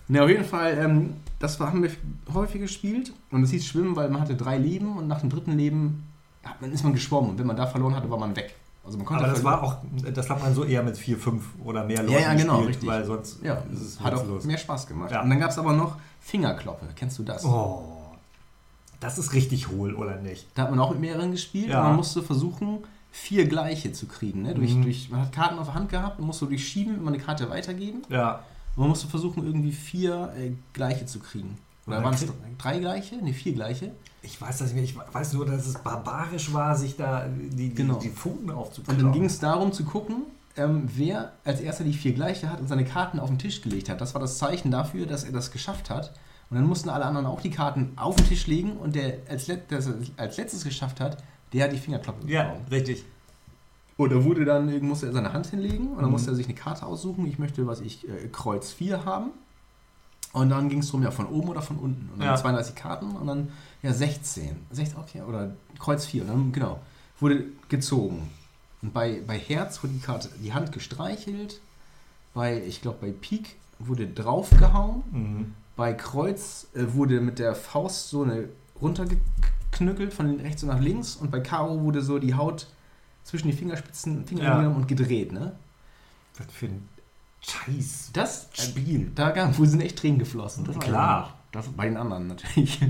Ne, 0.09 0.23
auf 0.23 0.29
jeden 0.31 0.45
Fall, 0.47 0.79
ähm, 0.79 1.15
das 1.39 1.61
haben 1.61 1.83
wir 1.83 1.91
häufig 2.33 2.63
gespielt 2.63 3.13
und 3.31 3.43
es 3.43 3.51
hieß 3.51 3.67
Schwimmen, 3.67 3.95
weil 3.97 4.09
man 4.09 4.23
hatte 4.23 4.35
drei 4.35 4.57
Leben 4.57 4.97
und 4.97 5.07
nach 5.07 5.21
dem 5.21 5.29
dritten 5.29 5.53
Leben 5.59 6.05
hat, 6.43 6.63
man, 6.63 6.73
ist 6.73 6.85
man 6.85 6.95
geschwommen 6.95 7.31
und 7.33 7.39
wenn 7.39 7.47
man 7.47 7.57
da 7.57 7.67
verloren 7.67 7.95
hatte, 7.95 8.11
war 8.11 8.19
man 8.19 8.35
weg. 8.35 8.55
Also 8.85 8.99
man 8.99 9.07
konnte 9.07 9.25
Aber 9.25 9.33
das 9.33 9.43
war 9.45 9.63
auch, 9.63 9.77
das 10.15 10.29
hat 10.29 10.43
man 10.43 10.55
so 10.55 10.65
eher 10.65 10.83
mit 10.83 10.97
vier, 10.99 11.17
fünf 11.17 11.45
oder 11.65 11.85
mehr 11.85 12.03
Leuten 12.03 12.13
Ja, 12.13 12.21
ja, 12.21 12.35
genau, 12.35 12.57
gespielt, 12.59 12.69
richtig. 12.69 12.89
weil 12.89 13.05
sonst 13.05 13.43
ja, 13.43 13.55
ist 13.73 13.81
es 13.81 14.01
hat 14.01 14.13
auch 14.15 14.45
mehr 14.45 14.59
Spaß 14.59 14.87
gemacht. 14.87 15.11
Ja. 15.11 15.23
Und 15.23 15.31
dann 15.31 15.41
gab 15.41 15.51
es 15.51 15.59
aber 15.59 15.73
noch 15.73 15.97
Fingerkloppe. 16.21 16.87
Kennst 16.95 17.19
du 17.19 17.23
das? 17.23 17.45
Oh, 17.45 17.83
das 19.01 19.19
ist 19.19 19.33
richtig 19.33 19.69
hohl, 19.69 19.95
oder 19.95 20.17
nicht? 20.21 20.47
Da 20.55 20.63
hat 20.65 20.71
man 20.71 20.81
auch 20.81 20.91
mit 20.91 21.01
mehreren 21.01 21.31
gespielt 21.31 21.69
Ja. 21.69 21.81
und 21.81 21.87
man 21.89 21.97
musste 21.97 22.23
versuchen, 22.23 22.79
vier 23.11 23.47
gleiche 23.47 23.93
zu 23.93 24.07
kriegen. 24.07 24.43
Ne? 24.43 24.55
Durch, 24.55 24.75
Mhm. 24.75 24.83
durch, 24.83 25.09
man 25.11 25.21
hat 25.23 25.33
Karten 25.33 25.59
auf 25.59 25.67
der 25.67 25.75
Hand 25.75 25.89
gehabt 25.89 26.19
und 26.19 26.27
musste 26.27 26.47
durch 26.47 26.67
Schieben 26.67 26.97
immer 26.99 27.09
eine 27.09 27.19
Karte 27.19 27.49
weitergeben. 27.49 28.03
Ja. 28.09 28.41
Und 28.77 28.81
man 28.83 28.89
musste 28.89 29.07
versuchen, 29.07 29.47
irgendwie 29.47 29.73
vier 29.73 30.33
äh, 30.37 30.51
gleiche 30.73 31.07
zu 31.07 31.21
kriegen. 31.21 31.57
Oder 31.87 31.99
Und 31.99 32.05
waren 32.05 32.15
es 32.15 32.27
drei 32.59 32.79
gleiche? 32.79 33.17
Ne, 33.17 33.33
vier 33.35 33.53
gleiche. 33.53 33.91
Ich 34.23 34.41
weiß 34.41 34.59
das 34.59 34.73
nicht 34.73 34.97
mehr. 34.97 35.05
Ich 35.09 35.15
weiß 35.15 35.35
nur, 35.35 35.45
dass 35.45 35.67
es 35.67 35.75
barbarisch 35.75 36.53
war, 36.53 36.77
sich 36.77 36.97
da 36.97 37.27
die, 37.29 37.51
die, 37.71 37.75
Genau. 37.75 37.99
die 37.99 38.09
Pfoten 38.09 38.49
Und 38.51 38.57
aufzuklauen. 38.57 38.99
dann 39.03 39.13
ging 39.13 39.25
es 39.27 39.39
darum 39.39 39.73
zu 39.73 39.85
gucken, 39.85 40.23
ähm, 40.57 40.89
wer 40.95 41.33
als 41.45 41.61
erster 41.61 41.85
die 41.85 41.93
vier 41.93 42.13
gleiche 42.15 42.49
hat 42.49 42.61
und 42.61 42.69
seine 42.69 42.85
Karten 42.85 43.19
auf 43.21 43.29
den 43.29 43.39
Tisch 43.39 43.61
gelegt 43.61 43.89
hat. 43.91 44.01
Das 44.01 44.15
war 44.15 44.21
das 44.21 44.39
Zeichen 44.39 44.71
dafür, 44.71 45.05
dass 45.07 45.25
er 45.25 45.33
das 45.33 45.51
geschafft 45.51 45.91
hat. 45.91 46.13
Und 46.51 46.57
dann 46.57 46.67
mussten 46.67 46.89
alle 46.89 47.05
anderen 47.05 47.27
auch 47.27 47.41
die 47.41 47.51
Karten 47.51 47.93
auf 47.97 48.17
den 48.17 48.27
Tisch 48.29 48.47
legen 48.47 48.73
und 48.77 48.95
der 48.95 49.19
als, 49.29 49.47
Let 49.49 49.71
der 49.71 49.79
es 49.81 49.89
als 50.17 50.37
letztes 50.37 50.65
geschafft 50.65 51.01
hat, 51.01 51.23
der 51.53 51.65
hat 51.65 51.73
die 51.73 51.79
Fingerklappe 51.79 52.27
Ja, 52.27 52.45
bekommen. 52.45 52.67
richtig. 52.71 53.05
Oder 53.97 54.25
wurde 54.25 54.45
dann, 54.45 54.81
musste 54.83 55.07
er 55.07 55.13
seine 55.13 55.33
Hand 55.33 55.47
hinlegen 55.49 55.89
und 55.89 55.97
dann 55.99 56.07
Mhm. 56.07 56.11
musste 56.13 56.31
er 56.31 56.35
sich 56.35 56.47
eine 56.47 56.55
Karte 56.55 56.85
aussuchen. 56.87 57.27
Ich 57.27 57.39
möchte, 57.39 57.67
was 57.67 57.81
ich, 57.81 58.09
äh, 58.09 58.29
Kreuz 58.33 58.73
4 58.73 59.05
haben. 59.05 59.31
Und 60.35 60.51
dann 60.51 60.69
ging 60.69 60.81
es 60.81 60.87
darum, 60.87 61.03
ja, 61.03 61.11
von 61.11 61.27
oben 61.27 61.49
oder 61.49 61.63
von 61.63 61.77
unten. 61.79 62.11
Und 62.13 62.19
dann 62.21 62.27
Ja. 62.29 62.37
32 62.37 62.75
Karten 62.75 63.13
und 63.17 63.27
dann, 63.27 63.49
ja, 63.83 63.93
16. 63.95 64.55
16, 64.71 64.99
okay, 64.99 65.23
oder 65.23 65.53
Kreuz 65.79 66.05
4. 66.05 66.23
Und 66.23 66.29
dann, 66.29 66.53
genau, 66.53 66.81
wurde 67.21 67.45
gezogen. 67.71 68.29
Und 68.83 68.93
bei, 68.93 69.23
bei 69.27 69.39
Herz 69.39 69.83
wurde 69.83 69.95
die 69.95 70.01
Karte, 70.01 70.29
die 70.43 70.53
Hand 70.53 70.73
gestreichelt. 70.73 71.61
Bei, 72.35 72.61
ich 72.63 72.83
glaube, 72.83 72.99
bei 73.01 73.13
Pik 73.13 73.57
wurde 73.79 74.07
draufgehauen. 74.09 75.03
Mhm. 75.13 75.55
Bei 75.77 75.93
Kreuz 75.95 76.67
äh, 76.75 76.93
wurde 76.93 77.21
mit 77.21 77.39
der 77.39 77.55
Faust 77.55 78.11
so 78.11 78.23
eine 78.25 78.49
runtergeknückelt 78.83 80.13
von 80.13 80.41
rechts 80.41 80.63
und 80.63 80.69
nach 80.71 80.81
links. 80.81 81.17
Und 81.17 81.31
bei 81.31 81.41
Karo 81.41 81.81
wurde 81.83 82.03
so 82.03 82.19
die 82.19 82.35
Haut 82.35 82.67
zwischen 83.23 83.47
die 83.49 83.57
Fingerspitzen 83.57 84.27
Finger 84.27 84.45
Ja. 84.45 84.57
genommen 84.59 84.77
und 84.77 84.89
gedreht, 84.89 85.33
ne? 85.33 85.53
Was 86.39 86.47
für 86.53 86.67
ein 86.67 86.89
Scheiß. 87.47 88.11
Das 88.13 88.49
Spiel, 88.53 89.11
da 89.15 89.31
gab, 89.31 89.59
wo 89.59 89.65
sind 89.65 89.81
echt 89.81 89.99
Tränen 89.99 90.19
geflossen. 90.19 90.65
Das 90.65 90.79
Klar. 90.79 91.35
Das, 91.53 91.69
bei 91.69 91.85
den 91.85 91.97
anderen 91.97 92.27
natürlich. 92.27 92.81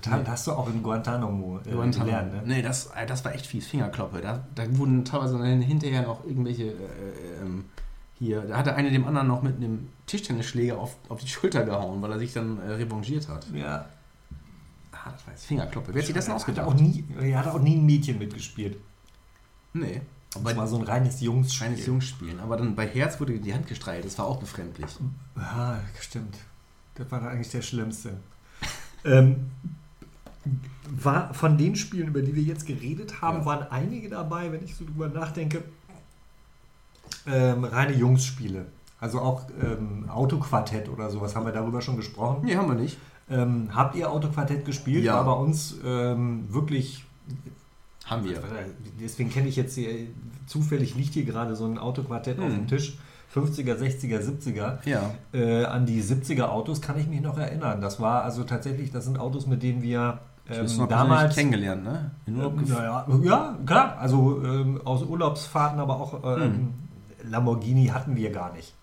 Das 0.00 0.28
hast 0.28 0.46
du 0.46 0.52
auch 0.52 0.68
in 0.68 0.80
Guantanamo 0.82 1.58
äh, 1.66 1.72
Guantanamo. 1.72 2.04
gelernt, 2.04 2.32
ne? 2.32 2.42
Nee, 2.46 2.62
das, 2.62 2.86
äh, 2.94 3.04
das 3.04 3.24
war 3.24 3.34
echt 3.34 3.46
fies. 3.46 3.66
Fingerkloppe. 3.66 4.20
Da, 4.20 4.44
da 4.54 4.78
wurden 4.78 5.04
teilweise 5.04 5.38
dann 5.38 5.60
hinterher 5.60 6.02
noch 6.02 6.24
irgendwelche. 6.24 6.66
Äh, 6.66 7.42
ähm, 7.42 7.64
hier, 8.20 8.42
da 8.42 8.58
hatte 8.58 8.76
einer 8.76 8.90
dem 8.90 9.04
anderen 9.04 9.26
noch 9.26 9.42
mit 9.42 9.56
einem 9.56 9.88
Tischtennisschläger 10.06 10.78
auf, 10.78 10.94
auf 11.08 11.18
die 11.20 11.26
Schulter 11.26 11.64
gehauen, 11.64 12.00
weil 12.00 12.12
er 12.12 12.18
sich 12.20 12.32
dann 12.32 12.60
äh, 12.60 12.70
revanchiert 12.74 13.28
hat. 13.28 13.44
Ja. 13.52 13.86
Ah, 14.92 15.10
das 15.10 15.26
war 15.26 15.32
jetzt 15.32 15.46
Fingerkloppe. 15.46 15.92
Wer 15.92 16.02
hat 16.02 16.06
sich 16.06 16.14
das 16.14 16.26
denn 16.26 16.34
Hat 16.34 16.40
ausgedacht? 16.40 16.68
auch 16.68 16.74
nie, 16.74 17.04
er 17.20 17.38
hat 17.40 17.48
auch 17.48 17.58
nie 17.58 17.74
ein 17.74 17.84
Mädchen 17.84 18.20
mitgespielt. 18.20 18.76
Nee. 19.72 20.02
Das 20.34 20.42
Bei 20.42 20.56
war 20.56 20.66
so 20.66 20.76
ein 20.78 20.82
reines 20.84 21.20
Jungsspiel. 21.20 21.66
kleines 21.68 21.86
Jungsspielen. 21.86 22.40
Aber 22.40 22.56
dann 22.56 22.74
bei 22.74 22.86
Herz 22.86 23.20
wurde 23.20 23.38
die 23.38 23.52
Hand 23.52 23.66
gestreichelt. 23.66 24.06
Das 24.06 24.18
war 24.18 24.26
auch 24.26 24.38
befremdlich. 24.38 24.88
Ja, 25.36 25.80
stimmt. 26.00 26.38
Das 26.94 27.10
war 27.10 27.22
eigentlich 27.28 27.50
der 27.50 27.62
Schlimmste. 27.62 28.14
ähm, 29.04 29.50
war 30.90 31.32
von 31.34 31.56
den 31.58 31.76
Spielen, 31.76 32.08
über 32.08 32.22
die 32.22 32.34
wir 32.34 32.42
jetzt 32.42 32.66
geredet 32.66 33.20
haben, 33.20 33.38
Ja. 33.40 33.44
waren 33.46 33.66
einige 33.70 34.08
dabei, 34.08 34.50
wenn 34.52 34.64
ich 34.64 34.74
so 34.74 34.84
drüber 34.84 35.08
nachdenke, 35.08 35.62
ähm, 37.26 37.64
reine 37.64 37.92
Jungsspiele. 37.94 38.66
Also 39.00 39.20
auch 39.20 39.46
ähm, 39.60 40.08
Autoquartett 40.08 40.88
oder 40.88 41.10
sowas, 41.10 41.34
haben 41.34 41.44
wir 41.46 41.52
darüber 41.52 41.80
schon 41.80 41.96
gesprochen. 41.96 42.44
Nee, 42.44 42.56
haben 42.56 42.68
wir 42.68 42.74
nicht. 42.80 42.98
Ähm, 43.30 43.68
habt 43.74 43.94
ihr 43.96 44.10
Autoquartett 44.10 44.64
gespielt? 44.64 45.04
Ja. 45.04 45.14
War 45.16 45.24
bei 45.36 45.42
uns 45.42 45.76
ähm, 45.84 46.52
wirklich 46.52 47.04
Haben 48.06 48.24
wir. 48.24 48.42
Deswegen 49.00 49.30
kenne 49.30 49.48
ich 49.48 49.56
jetzt 49.56 49.74
hier, 49.74 49.88
zufällig 50.46 50.94
liegt 50.94 51.14
hier 51.14 51.24
gerade 51.24 51.56
so 51.56 51.64
ein 51.66 51.78
Autoquartett 51.78 52.38
auf 52.38 52.46
Hm. 52.46 52.52
dem 52.52 52.66
Tisch. 52.68 52.98
50er, 53.34 53.76
60er, 53.78 54.20
70er. 54.20 54.78
Ja. 54.84 55.10
Äh, 55.32 55.64
an 55.64 55.86
die 55.86 56.02
70er 56.02 56.44
Autos 56.48 56.82
kann 56.82 56.98
ich 56.98 57.06
mich 57.08 57.22
noch 57.22 57.38
erinnern. 57.38 57.80
Das 57.80 57.98
war 57.98 58.24
also 58.24 58.44
tatsächlich, 58.44 58.90
das 58.92 59.04
sind 59.04 59.18
Autos, 59.18 59.46
mit 59.46 59.62
denen 59.62 59.80
wir 59.80 60.18
ähm, 60.50 60.66
damals 60.88 61.34
kennengelernt, 61.34 61.82
ne? 61.84 62.10
In 62.26 62.36
Urlaub 62.36 62.58
ähm, 62.58 62.68
naja, 62.68 63.06
ja, 63.22 63.58
klar, 63.64 63.96
also 63.98 64.42
ähm, 64.44 64.80
aus 64.84 65.02
Urlaubsfahrten, 65.04 65.80
aber 65.80 65.96
auch 65.98 66.38
ähm, 66.38 66.74
Lamborghini 67.30 67.86
hatten 67.86 68.16
wir 68.16 68.30
gar 68.32 68.52
nicht. 68.52 68.74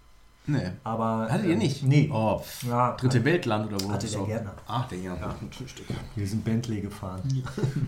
Nee. 0.50 0.72
Aber 0.84 1.28
Hattet 1.30 1.45
ihr 1.45 1.54
ähm, 1.54 1.60
nicht? 1.60 1.84
Nee. 1.84 2.10
Oh. 2.12 2.41
Ja, 2.68 2.95
Dritte 2.95 3.24
Weltland 3.24 3.72
oder 3.72 3.84
wo? 3.86 3.91
Hatte 3.91 4.08
der 4.08 4.20
So. 4.20 4.26
Gärtner. 4.26 4.54
Ach, 4.68 4.88
der 4.88 4.97
Gärtner. 4.97 5.28
Ja. 5.28 5.36
Ein 5.41 5.52
Stück. 5.52 5.86
Wir 6.16 6.28
sind 6.28 6.43
Bentley 6.43 6.82
gefahren. 6.82 7.22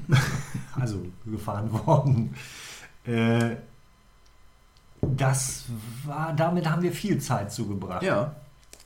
also 0.79 1.03
gefahren 1.25 1.71
worden. 1.85 2.35
Äh, 3.05 3.55
das 5.01 5.65
war, 6.05 6.33
damit 6.33 6.69
haben 6.69 6.83
wir 6.83 6.91
viel 6.91 7.19
Zeit 7.19 7.51
zugebracht 7.51 8.03
Ja. 8.03 8.35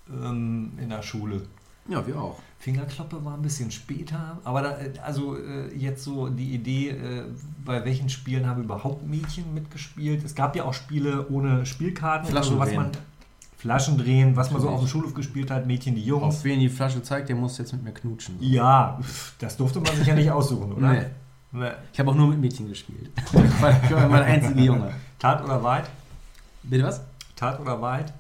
ähm, 0.09 0.71
in 0.82 0.89
der 0.89 1.01
Schule. 1.01 1.41
Ja, 1.88 2.05
wir 2.07 2.19
auch. 2.19 2.39
Fingerklappe 2.59 3.23
war 3.23 3.36
ein 3.36 3.43
bisschen 3.43 3.69
später, 3.69 4.39
aber 4.43 4.61
da, 4.63 4.78
äh, 4.80 4.93
also 5.03 5.38
äh, 5.38 5.71
jetzt 5.76 6.03
so 6.03 6.30
die 6.30 6.55
Idee, 6.55 6.89
äh, 6.89 7.23
bei 7.63 7.86
welchen 7.86 8.09
Spielen 8.09 8.47
haben 8.47 8.63
überhaupt 8.63 9.05
Mädchen 9.05 9.53
mitgespielt? 9.53 10.23
Es 10.23 10.34
gab 10.34 10.55
ja 10.55 10.63
auch 10.63 10.73
Spiele 10.73 11.28
ohne 11.30 11.65
Spielkarten, 11.65 12.28
Flaschen 12.28 12.57
was 12.57 12.73
man 12.73 12.91
Flaschen 13.58 13.97
drehen, 13.97 14.36
was 14.36 14.51
man 14.51 14.62
so 14.62 14.70
auf 14.70 14.80
dem 14.80 14.88
Schulhof 14.88 15.14
gespielt 15.14 15.49
hat, 15.49 15.66
Mädchen 15.66 15.95
die 15.95 16.03
Jungs. 16.03 16.24
Auf 16.24 16.43
wen 16.43 16.60
die 16.60 16.70
Flasche 16.70 17.01
zeigt, 17.01 17.30
der 17.30 17.36
muss 17.36 17.58
jetzt 17.58 17.72
mit 17.74 17.84
mir 17.84 17.91
knutschen. 17.91 18.36
Ja, 18.39 18.99
das 19.39 19.58
durfte 19.58 19.80
man 19.80 19.95
sich 19.95 20.06
ja 20.08 20.16
nicht 20.16 20.30
aussuchen, 20.30 20.74
oder? 20.74 20.91
Nee. 20.91 21.06
Nee. 21.51 21.72
Ich 21.93 21.99
habe 21.99 22.12
auch 22.12 22.16
nur 22.16 22.28
mit 22.28 22.39
Mädchen 22.39 22.68
gespielt. 22.68 23.12
Ich 23.34 23.62
war, 23.91 24.10
mein 24.10 24.24
einziger 24.24 24.60
Junge. 24.62 24.93
Tat 25.20 25.43
oder 25.43 25.64
Wahrheit? 25.64 25.89
Bitte 26.64 26.84
was? 26.84 27.01
Tat 27.36 27.60
oder 27.60 27.82
Wahrheit? 27.82 28.14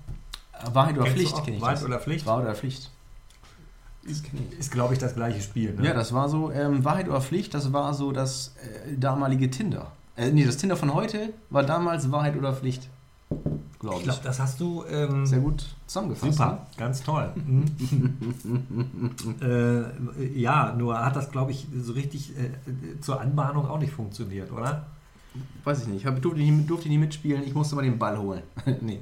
Wahrheit 0.71 0.95
oder 0.95 1.03
Kennst 1.03 1.17
Pflicht 1.17 1.43
kenne 1.43 1.57
ich 1.57 1.61
Wahrheit 1.61 1.77
das. 1.77 1.85
oder 1.85 1.99
Pflicht? 1.99 2.25
Wahrheit 2.25 2.45
oder 2.45 2.55
Pflicht. 2.55 2.89
Ich. 4.03 4.21
Ist, 4.57 4.71
glaube 4.71 4.93
ich, 4.93 4.99
das 4.99 5.15
gleiche 5.15 5.41
Spiel. 5.41 5.73
Ne? 5.73 5.85
Ja, 5.87 5.93
das 5.93 6.13
war 6.13 6.29
so, 6.29 6.51
ähm, 6.51 6.85
Wahrheit 6.85 7.09
oder 7.09 7.21
Pflicht, 7.21 7.53
das 7.53 7.73
war 7.73 7.93
so 7.93 8.11
das 8.11 8.55
äh, 8.87 8.95
damalige 8.95 9.49
Tinder. 9.49 9.91
Äh, 10.15 10.31
nee, 10.31 10.45
das 10.45 10.57
Tinder 10.57 10.77
von 10.77 10.93
heute 10.93 11.33
war 11.49 11.63
damals 11.63 12.11
Wahrheit 12.11 12.37
oder 12.37 12.53
Pflicht. 12.53 12.87
Glaube 13.85 14.01
ich 14.01 14.07
ich. 14.07 14.13
glaube, 14.13 14.27
das 14.27 14.39
hast 14.39 14.59
du 14.59 14.83
ähm, 14.89 15.25
Sehr 15.25 15.39
gut 15.39 15.65
zusammengefasst. 15.87 16.33
Super, 16.33 16.67
ganz 16.77 17.03
toll. 17.03 17.29
Mhm. 17.45 17.65
äh, 19.41 20.39
ja, 20.39 20.73
nur 20.77 21.03
hat 21.03 21.15
das, 21.15 21.31
glaube 21.31 21.51
ich, 21.51 21.67
so 21.81 21.93
richtig 21.93 22.31
äh, 22.37 22.99
zur 23.01 23.19
Anbahnung 23.21 23.67
auch 23.67 23.79
nicht 23.79 23.93
funktioniert, 23.93 24.51
oder? 24.51 24.63
Ne? 24.63 24.81
Weiß 25.63 25.81
ich 25.81 25.87
nicht. 25.87 26.01
Ich 26.01 26.05
hab, 26.05 26.21
durfte, 26.21 26.39
nicht 26.39 26.69
durfte 26.69 26.87
nicht 26.87 26.99
mitspielen. 26.99 27.43
Ich 27.43 27.53
musste 27.53 27.75
mal 27.75 27.81
den 27.81 27.99
Ball 27.99 28.17
holen. 28.17 28.41
nee. 28.81 28.99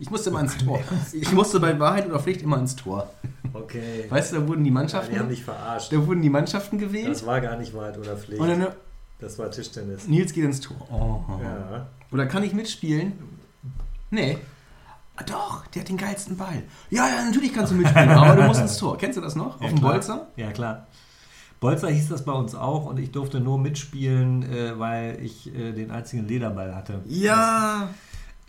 Ich 0.00 0.10
musste 0.10 0.30
mal 0.30 0.40
ins 0.40 0.56
Tor. 0.56 0.80
Ich 1.12 1.32
musste 1.32 1.60
bei 1.60 1.78
Wahrheit 1.78 2.08
oder 2.08 2.18
Pflicht 2.18 2.42
immer 2.42 2.58
ins 2.58 2.74
Tor. 2.74 3.08
Okay. 3.52 4.04
Weißt 4.08 4.32
du, 4.32 4.40
da 4.40 4.48
wurden 4.48 4.64
die 4.64 4.70
Mannschaften, 4.70 5.14
die 5.14 5.20
haben 5.20 5.28
dich 5.28 5.44
verarscht. 5.44 5.92
da 5.92 6.06
wurden 6.06 6.22
die 6.22 6.30
Mannschaften 6.30 6.78
gewählt. 6.78 7.08
Das 7.08 7.24
war 7.24 7.40
gar 7.40 7.56
nicht 7.56 7.74
Wahrheit 7.74 7.98
oder 7.98 8.16
Pflicht. 8.16 8.40
Dann, 8.40 8.60
äh, 8.60 8.66
Das 9.20 9.38
war 9.38 9.50
Tischtennis. 9.50 10.08
Nils 10.08 10.32
geht 10.32 10.44
ins 10.44 10.60
Tor. 10.60 10.76
Oh. 10.90 11.40
Ja. 11.42 11.86
Oder 12.10 12.26
kann 12.26 12.42
ich 12.42 12.54
mitspielen? 12.54 13.12
Nee. 14.10 14.38
Ah, 15.16 15.24
doch, 15.24 15.66
der 15.66 15.82
hat 15.82 15.88
den 15.88 15.96
geilsten 15.96 16.36
Ball. 16.36 16.62
Ja, 16.90 17.08
ja, 17.08 17.24
natürlich 17.24 17.52
kannst 17.52 17.72
du 17.72 17.76
mitspielen, 17.76 18.10
aber 18.10 18.36
du 18.40 18.46
musst 18.46 18.60
ins 18.60 18.78
Tor. 18.78 18.96
Kennst 18.96 19.16
du 19.16 19.20
das 19.20 19.34
noch? 19.34 19.60
Ja, 19.60 19.66
Auf 19.66 19.72
dem 19.72 19.78
klar. 19.80 19.92
Bolzer? 19.92 20.26
Ja, 20.36 20.52
klar. 20.52 20.86
Bolzer 21.60 21.88
hieß 21.88 22.08
das 22.08 22.24
bei 22.24 22.32
uns 22.32 22.54
auch 22.54 22.86
und 22.86 22.98
ich 22.98 23.10
durfte 23.10 23.40
nur 23.40 23.58
mitspielen, 23.58 24.44
äh, 24.44 24.78
weil 24.78 25.18
ich 25.20 25.52
äh, 25.52 25.72
den 25.72 25.90
einzigen 25.90 26.28
Lederball 26.28 26.74
hatte. 26.74 27.00
Ja. 27.06 27.88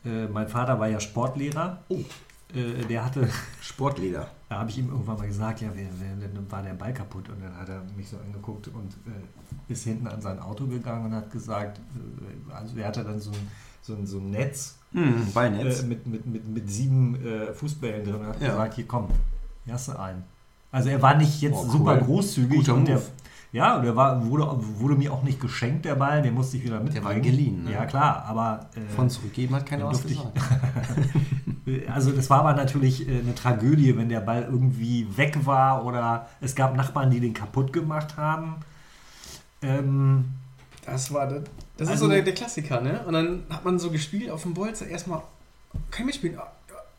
Äh, 0.05 0.28
mein 0.28 0.47
Vater 0.47 0.80
war 0.80 0.88
ja 0.88 0.99
Sportlehrer. 0.99 1.80
Oh. 1.89 2.01
Äh, 2.53 2.86
der 2.88 3.03
hatte, 3.03 3.28
Sportleder. 3.62 4.30
Da 4.50 4.60
habe 4.60 4.70
ich 4.72 4.78
ihm 4.80 4.89
irgendwann 4.89 5.18
mal 5.18 5.28
gesagt, 5.28 5.62
ja, 5.62 5.70
dann 5.70 6.52
war 6.52 6.62
der 6.64 6.74
Ball 6.74 6.93
kaputt 6.93 7.30
und 7.30 7.41
dann 7.43 7.56
hat 7.56 7.70
er 7.70 7.82
mich 7.95 8.10
so 8.10 8.18
angeguckt 8.18 8.68
und 8.70 8.93
äh, 9.08 9.72
ist 9.72 9.84
hinten 9.84 10.08
an 10.08 10.20
sein 10.22 10.39
Auto 10.39 10.66
gegangen 10.66 11.06
und 11.06 11.14
hat 11.14 11.30
gesagt, 11.32 11.80
äh, 11.80 12.54
also 12.54 12.76
er 12.78 12.88
hatte 12.88 13.04
dann 13.04 13.20
so 13.20 13.30
ein, 13.32 13.47
so 13.82 13.93
ein, 13.93 14.06
so 14.08 14.18
ein 14.18 14.32
Netz 14.32 14.76
Hm, 14.91 15.28
Ballnetz. 15.36 15.82
äh, 15.82 15.86
mit, 15.86 16.08
mit, 16.08 16.26
mit, 16.26 16.47
mit 16.47 16.70
sieben 16.72 17.16
äh, 17.24 17.54
Fußbällen 17.54 18.04
drin 18.04 18.16
und 18.16 18.26
hat 18.28 18.41
Ja. 18.41 18.50
gesagt, 18.50 18.74
hier 18.74 18.88
komm, 18.88 19.08
hier 19.66 19.76
hast 19.76 19.88
du 19.89 20.00
einen. 20.00 20.24
Also 20.72 20.89
er 20.89 21.00
war 21.02 21.16
nicht 21.16 21.41
jetzt 21.41 21.54
Oh, 21.56 21.64
cool. 21.66 21.72
super 21.72 21.97
großzügig 21.97 22.58
Guter 22.58 22.74
und 22.74 22.86
der, 22.88 22.95
Move. 22.95 23.06
Ja, 23.52 23.76
und 23.78 23.84
der 23.84 23.95
war, 23.95 24.26
wurde, 24.26 24.47
wurde 24.80 24.95
mir 24.95 25.12
auch 25.12 25.24
nicht 25.24 25.39
geschenkt, 25.39 25.86
der 25.86 25.95
Ball, 25.95 26.22
den 26.22 26.34
musste 26.36 26.58
ich 26.58 26.64
wieder 26.64 26.80
mitbringen. 26.80 27.06
war 27.06 27.16
geliehen, 27.16 27.64
ne? 27.64 27.72
Ja, 27.74 27.86
klar, 27.86 28.24
aber 28.28 28.70
äh, 28.76 28.82
Von 28.95 29.10
zurückgeben 29.10 29.56
hat 29.56 29.66
keiner 29.66 29.88
was 29.88 30.04
gesagt. 30.04 30.38
also 31.93 32.12
das 32.12 32.30
war 32.30 32.39
aber 32.41 32.54
natürlich 32.54 33.08
äh, 33.08 33.20
eine 33.20 33.34
Tragödie, 33.36 33.95
wenn 33.97 34.10
der 34.10 34.20
Ball 34.22 34.43
irgendwie 34.43 35.08
weg 35.18 35.38
war 35.45 35.86
oder 35.86 36.28
es 36.41 36.56
gab 36.56 36.76
Nachbarn, 36.76 37.10
die 37.12 37.20
den 37.20 37.34
kaputt 37.34 37.74
gemacht 37.74 38.18
haben. 38.18 38.58
Ähm, 39.62 40.26
Das 40.86 41.14
war 41.14 41.28
das. 41.28 41.43
Das 41.78 41.88
Also- 41.88 41.93
ist 41.93 42.00
so 42.02 42.08
der, 42.10 42.22
der 42.24 42.34
Klassiker, 42.34 42.82
ne? 42.82 43.02
Und 43.06 43.14
dann 43.14 43.43
hat 43.50 43.64
man 43.66 43.80
so 43.80 43.89
gespielt 43.91 44.30
auf 44.32 44.43
dem 44.43 44.54
Bolzer 44.54 44.88
erstmal. 44.88 45.22
Kann 45.91 46.02
ich 46.02 46.06
mitspielen? 46.06 46.38
Ah, 46.39 46.47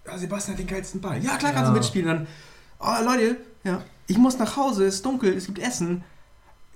ja, 0.06 0.18
Sebastian 0.18 0.54
hat 0.56 0.60
den 0.60 0.66
geilsten 0.66 1.00
Ball. 1.00 1.22
Ja, 1.22 1.36
klar 1.36 1.52
kannst 1.52 1.68
Ja. 1.68 1.72
du 1.72 1.76
mitspielen. 1.78 2.06
Dann, 2.08 2.26
oh 2.80 3.04
Leute, 3.04 3.36
ja, 3.64 3.82
ich 4.06 4.16
muss 4.18 4.38
nach 4.38 4.56
Hause, 4.56 4.84
es 4.86 4.96
ist 4.96 5.06
dunkel, 5.06 5.34
es 5.34 5.46
gibt 5.46 5.58
Essen. 5.58 6.02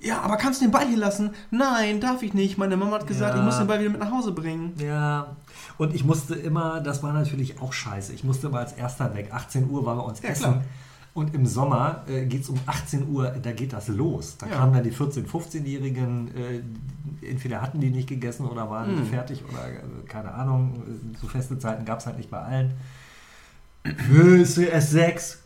Ja, 0.00 0.20
aber 0.20 0.36
kannst 0.36 0.60
du 0.60 0.66
den 0.66 0.70
Ball 0.72 0.86
hier 0.86 0.98
lassen? 0.98 1.30
Nein, 1.50 2.00
darf 2.00 2.22
ich 2.22 2.34
nicht. 2.34 2.58
Meine 2.58 2.76
Mama 2.76 2.96
hat 2.96 3.06
gesagt, 3.06 3.34
Ja. 3.34 3.40
ich 3.40 3.44
muss 3.46 3.56
den 3.58 3.66
Ball 3.66 3.80
wieder 3.80 3.90
mit 3.90 4.00
nach 4.00 4.10
Hause 4.10 4.32
bringen. 4.32 4.74
Ja, 4.78 5.36
und 5.78 5.94
ich 5.94 6.04
musste 6.04 6.34
immer, 6.34 6.80
das 6.80 7.02
war 7.02 7.12
natürlich 7.12 7.60
auch 7.60 7.72
scheiße, 7.72 8.12
ich 8.12 8.22
musste 8.24 8.48
immer 8.48 8.58
als 8.58 8.72
erster 8.74 9.14
weg. 9.14 9.30
18 9.32 9.70
Uhr 9.70 9.86
war 9.86 9.96
bei 9.96 10.02
uns 10.02 10.20
Ja, 10.22 10.28
Essen. 10.30 10.42
klar. 10.42 10.64
Und 11.14 11.32
im 11.32 11.46
Sommer 11.46 12.02
äh, 12.08 12.26
geht 12.26 12.42
es 12.42 12.48
um 12.48 12.58
18 12.66 13.08
Uhr, 13.08 13.30
da 13.30 13.52
geht 13.52 13.72
das 13.72 13.86
los. 13.86 14.36
Da 14.36 14.46
Ja. 14.46 14.56
kamen 14.56 14.74
dann 14.74 14.82
die 14.82 14.90
14-, 14.92 15.26
15-Jährigen, 15.26 16.28
äh, 17.22 17.26
entweder 17.30 17.62
hatten 17.62 17.80
die 17.80 17.90
nicht 17.90 18.08
gegessen 18.08 18.46
oder 18.46 18.68
waren 18.68 18.96
Mhm. 19.00 19.06
fertig 19.06 19.44
oder 19.48 19.68
äh, 19.68 20.06
keine 20.08 20.34
Ahnung. 20.34 20.82
äh, 21.14 21.18
So 21.20 21.28
feste 21.28 21.56
Zeiten 21.58 21.84
gab 21.84 22.00
es 22.00 22.06
halt 22.06 22.16
nicht 22.18 22.30
bei 22.30 22.40
allen. 22.40 22.72
Erst 24.72 24.90
sechs? 24.90 25.38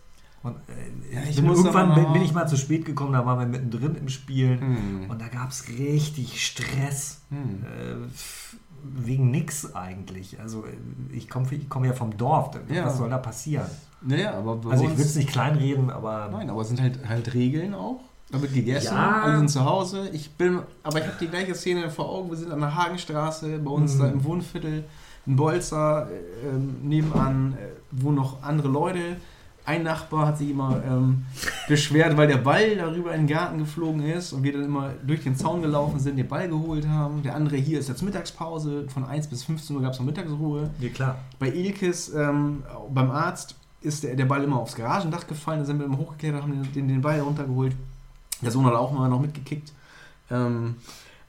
Und 0.42 0.54
äh, 0.68 1.14
Ja, 1.14 1.20
ich 1.28 1.36
bin 1.36 1.46
irgendwann 1.46 1.94
bin, 1.94 2.12
bin 2.12 2.22
ich 2.22 2.32
mal 2.32 2.46
zu 2.46 2.56
spät 2.56 2.84
gekommen, 2.84 3.12
da 3.12 3.26
waren 3.26 3.38
wir 3.40 3.46
mittendrin 3.46 3.96
im 3.96 4.08
Spiel. 4.08 4.60
Hm. 4.60 5.10
Und 5.10 5.20
da 5.20 5.28
gab 5.28 5.50
es 5.50 5.68
richtig 5.68 6.44
Stress. 6.44 7.20
Hm. 7.30 7.64
Äh, 7.64 8.08
wegen 8.84 9.30
nix 9.30 9.74
eigentlich. 9.74 10.38
Also 10.40 10.64
äh, 10.64 10.70
ich 11.16 11.28
komme 11.28 11.46
ich 11.50 11.68
komm 11.68 11.84
ja 11.84 11.92
vom 11.92 12.16
Dorf. 12.16 12.50
Ja. 12.68 12.86
Was 12.86 12.98
soll 12.98 13.10
da 13.10 13.18
passieren? 13.18 13.66
Naja, 14.00 14.34
aber 14.34 14.60
Also 14.70 14.84
ich 14.84 14.96
will 14.96 15.04
es 15.04 15.16
nicht 15.16 15.28
kleinreden, 15.30 15.90
aber 15.90 16.28
Nein, 16.30 16.48
aber 16.50 16.62
es 16.62 16.68
sind 16.68 16.80
halt, 16.80 17.00
halt 17.08 17.34
Regeln 17.34 17.74
auch. 17.74 18.00
Da 18.30 18.40
wird 18.40 18.52
gegessen, 18.54 18.94
Ja. 18.94 19.22
alle 19.22 19.38
sind 19.38 19.48
zu 19.50 19.64
Hause. 19.64 20.08
Ich 20.12 20.30
bin, 20.32 20.60
aber 20.82 20.98
ich 20.98 21.04
habe 21.06 21.16
die 21.20 21.26
gleiche 21.28 21.54
Szene 21.54 21.90
vor 21.90 22.08
Augen. 22.10 22.30
Wir 22.30 22.36
sind 22.36 22.52
an 22.52 22.60
der 22.60 22.74
Hagenstraße, 22.76 23.58
bei 23.58 23.70
uns 23.70 23.94
Mhm. 23.94 23.98
da 24.00 24.08
im 24.08 24.22
Wohnviertel, 24.24 24.84
in 25.26 25.34
Bolzer, 25.36 26.08
äh, 26.10 26.48
ähm, 26.48 26.76
nebenan 26.82 27.54
äh, 27.54 27.56
wohnen 27.90 28.16
noch 28.16 28.42
andere 28.42 28.68
Leute. 28.68 29.16
Ein 29.68 29.82
Nachbar 29.82 30.28
hat 30.28 30.38
sich 30.38 30.48
immer 30.48 30.82
ähm, 30.82 31.26
beschwert, 31.68 32.16
weil 32.16 32.26
der 32.26 32.38
Ball 32.38 32.74
darüber 32.74 33.12
in 33.12 33.26
den 33.26 33.26
Garten 33.26 33.58
geflogen 33.58 34.00
ist 34.02 34.32
und 34.32 34.42
wir 34.42 34.54
dann 34.54 34.64
immer 34.64 34.94
durch 35.06 35.24
den 35.24 35.36
Zaun 35.36 35.60
gelaufen 35.60 36.00
sind, 36.00 36.16
den 36.16 36.26
Ball 36.26 36.48
geholt 36.48 36.88
haben. 36.88 37.22
Der 37.22 37.34
andere 37.34 37.56
hier 37.56 37.78
ist 37.78 37.90
jetzt 37.90 38.00
Mittagspause, 38.00 38.88
von 38.88 39.04
1 39.04 39.26
bis 39.26 39.44
15 39.44 39.76
Uhr 39.76 39.82
gab 39.82 39.92
es 39.92 39.98
noch 39.98 40.06
Mittagsruhe. 40.06 40.70
ja 40.80 40.88
klar. 40.88 41.18
Bei 41.38 41.50
Ilkes 41.52 42.14
ähm, 42.14 42.62
beim 42.88 43.10
Arzt 43.10 43.56
ist 43.82 44.04
der, 44.04 44.16
der 44.16 44.24
Ball 44.24 44.42
immer 44.42 44.56
aufs 44.56 44.74
Garagendach 44.74 45.26
gefallen. 45.26 45.58
Da 45.58 45.66
sind 45.66 45.78
wir 45.78 45.84
immer 45.84 45.98
hochgeklettert, 45.98 46.40
haben 46.40 46.62
den, 46.62 46.72
den, 46.72 46.88
den 46.88 47.02
Ball 47.02 47.20
runtergeholt. 47.20 47.76
Der 48.40 48.50
Sohn 48.50 48.64
hat 48.64 48.72
auch 48.72 48.92
mal 48.92 49.10
noch 49.10 49.20
mitgekickt. 49.20 49.74
Ähm, 50.30 50.76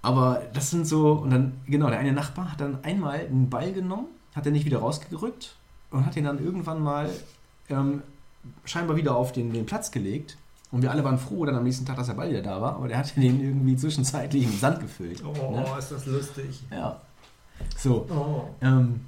aber 0.02 0.44
das 0.54 0.72
sind 0.72 0.88
so, 0.88 1.12
und 1.12 1.32
dann, 1.32 1.60
genau, 1.68 1.90
der 1.90 2.00
eine 2.00 2.14
Nachbar 2.14 2.54
hat 2.54 2.62
dann 2.62 2.86
einmal 2.86 3.20
einen 3.20 3.50
Ball 3.50 3.74
genommen, 3.74 4.08
hat 4.34 4.46
den 4.46 4.54
nicht 4.54 4.66
wieder 4.66 4.80
rausgerückt 4.80 5.58
und 5.92 6.06
hat 6.06 6.16
den 6.16 6.24
dann 6.24 6.42
irgendwann 6.42 6.82
mal 6.82 7.10
ähm, 7.70 8.02
scheinbar 8.66 8.96
wieder 8.96 9.16
auf 9.16 9.32
den, 9.32 9.52
den 9.54 9.66
Platz 9.66 9.92
gelegt. 9.92 10.38
Und 10.72 10.84
wir 10.84 10.92
alle 10.92 11.04
waren 11.04 11.18
froh 11.18 11.46
dann 11.46 11.56
am 11.56 11.64
nächsten 11.64 11.86
Tag, 11.86 11.96
dass 11.98 12.08
der 12.08 12.14
Ball 12.14 12.30
wieder 12.30 12.44
da 12.44 12.62
war, 12.62 12.76
aber 12.76 12.88
der 12.88 13.00
hat 13.00 13.16
den 13.18 13.42
irgendwie 13.42 13.76
zwischenzeitlich 13.76 14.44
im 14.44 14.52
Sand 14.58 14.80
gefüllt. 14.80 15.24
Oh, 15.26 15.52
Ne? 15.56 15.66
ist 15.80 15.92
das 15.92 16.06
lustig. 16.06 16.64
Ja. 16.72 17.02
So, 17.76 18.06
Oh. 18.10 18.44
ähm, 18.62 19.02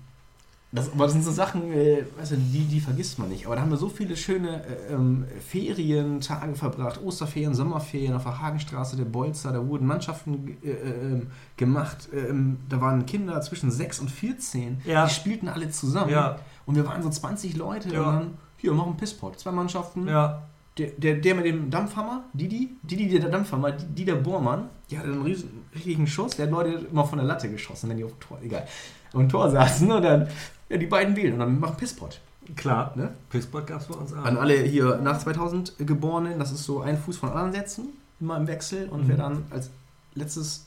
das, 0.72 0.92
aber 0.92 1.04
das 1.04 1.14
sind 1.14 1.24
so 1.24 1.32
Sachen, 1.32 1.72
äh, 1.72 2.04
weißt 2.18 2.32
du, 2.32 2.36
die, 2.38 2.66
die 2.66 2.80
vergisst 2.80 3.20
man 3.20 3.30
nicht. 3.30 3.46
Aber 3.46 3.56
da 3.56 3.62
haben 3.62 3.70
wir 3.70 3.78
so 3.78 3.90
viele 3.90 4.18
schöne 4.18 4.64
äh, 4.66 4.94
ähm, 4.94 5.26
Ferientage 5.48 6.56
verbracht, 6.56 7.00
Osterferien, 7.04 7.54
Sommerferien 7.54 8.14
auf 8.16 8.24
der 8.24 8.40
Hagenstraße, 8.42 8.96
der 8.98 9.06
Bolzer, 9.06 9.52
da 9.52 9.66
wurden 9.68 9.86
Mannschaften 9.86 10.58
äh, 10.64 10.70
äh, 10.72 11.22
gemacht. 11.58 12.10
Ähm, 12.14 12.58
da 12.70 12.82
waren 12.82 13.06
Kinder 13.06 13.40
zwischen 13.42 13.70
6 13.72 14.00
und 14.00 14.10
14, 14.10 14.82
Ja. 14.86 15.06
die 15.06 15.14
spielten 15.14 15.48
alle 15.48 15.70
zusammen. 15.70 16.10
Ja. 16.12 16.38
Und 16.66 16.76
wir 16.76 16.86
waren 16.88 17.04
so 17.04 17.10
20 17.10 17.56
Leute 17.58 17.90
Ja. 17.94 18.00
und 18.00 18.06
dann, 18.06 18.34
hier, 18.62 18.74
machen 18.74 18.96
Pisspot. 18.98 19.40
Zwei 19.40 19.52
Mannschaften. 19.52 20.08
Ja. 20.08 20.44
Der, 20.78 20.88
der, 20.92 21.16
der 21.16 21.36
mit 21.36 21.46
dem 21.46 21.70
Dampfhammer, 21.70 22.24
Didi, 22.34 22.70
Didi 22.82 23.10
der 23.20 23.30
Dampfhammer, 23.30 23.72
Didi 23.74 24.06
der 24.06 24.16
Bohrmann, 24.16 24.70
die 24.90 24.98
hatte 24.98 25.10
einen 25.10 25.22
riesen, 25.24 25.66
richtigen 25.76 26.08
Schuss, 26.08 26.38
der 26.38 26.46
hat 26.46 26.52
Leute 26.54 26.88
immer 26.90 27.04
von 27.06 27.18
der 27.18 27.28
Latte 27.28 27.50
geschossen, 27.52 27.90
wenn 27.90 27.98
die 27.98 28.06
auf 28.06 28.12
dem 28.14 28.20
Tor, 28.22 28.38
egal, 28.42 28.64
auf 29.12 29.20
dem 29.20 29.28
Tor 29.28 29.52
saßen 29.52 29.92
und 29.92 30.02
dann 30.02 30.28
Ja, 30.70 30.78
die 30.78 30.86
beiden 30.88 31.14
wählen 31.18 31.34
und 31.34 31.40
dann 31.40 31.60
machen 31.60 31.76
Pisspot. 31.76 32.22
Klar, 32.56 32.94
Ne? 32.96 33.12
Pisspot 33.30 33.68
gab 33.68 33.82
es 33.82 33.88
bei 33.88 33.96
uns 33.96 34.14
auch. 34.14 34.24
An 34.24 34.38
alle 34.38 34.56
hier 34.64 34.98
nach 35.04 35.20
2000 35.20 35.74
Geborenen, 35.80 36.40
das 36.40 36.52
ist 36.54 36.64
so 36.64 36.80
ein 36.82 36.98
Fuß 36.98 37.18
von 37.18 37.30
anderen 37.30 37.52
Sätzen, 37.52 37.90
immer 38.22 38.38
im 38.38 38.48
Wechsel. 38.48 38.88
Und 38.88 39.04
Mhm. 39.04 39.08
wer 39.10 39.18
dann 39.18 39.44
als 39.50 39.70
letztes, 40.16 40.66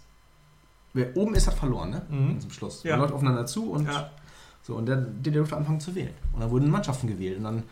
wer 0.92 1.16
oben 1.16 1.34
ist, 1.34 1.46
hat 1.46 1.54
verloren, 1.54 1.90
ne? 1.90 2.02
Mhm. 2.10 2.40
Zum 2.40 2.50
Schluss. 2.50 2.82
Ja. 2.82 2.92
Man 2.92 3.00
läuft 3.00 3.14
aufeinander 3.14 3.46
zu 3.46 3.70
und 3.72 3.86
Ja. 3.86 4.10
so. 4.62 4.74
Und 4.76 4.84
der, 4.86 4.96
der 4.96 5.32
durfte 5.32 5.56
anfangen 5.56 5.80
zu 5.80 5.94
wählen. 5.94 6.12
Und 6.34 6.40
dann 6.42 6.50
wurden 6.50 6.70
Mannschaften 6.70 7.06
gewählt. 7.08 7.38
Und 7.38 7.44
dann 7.44 7.62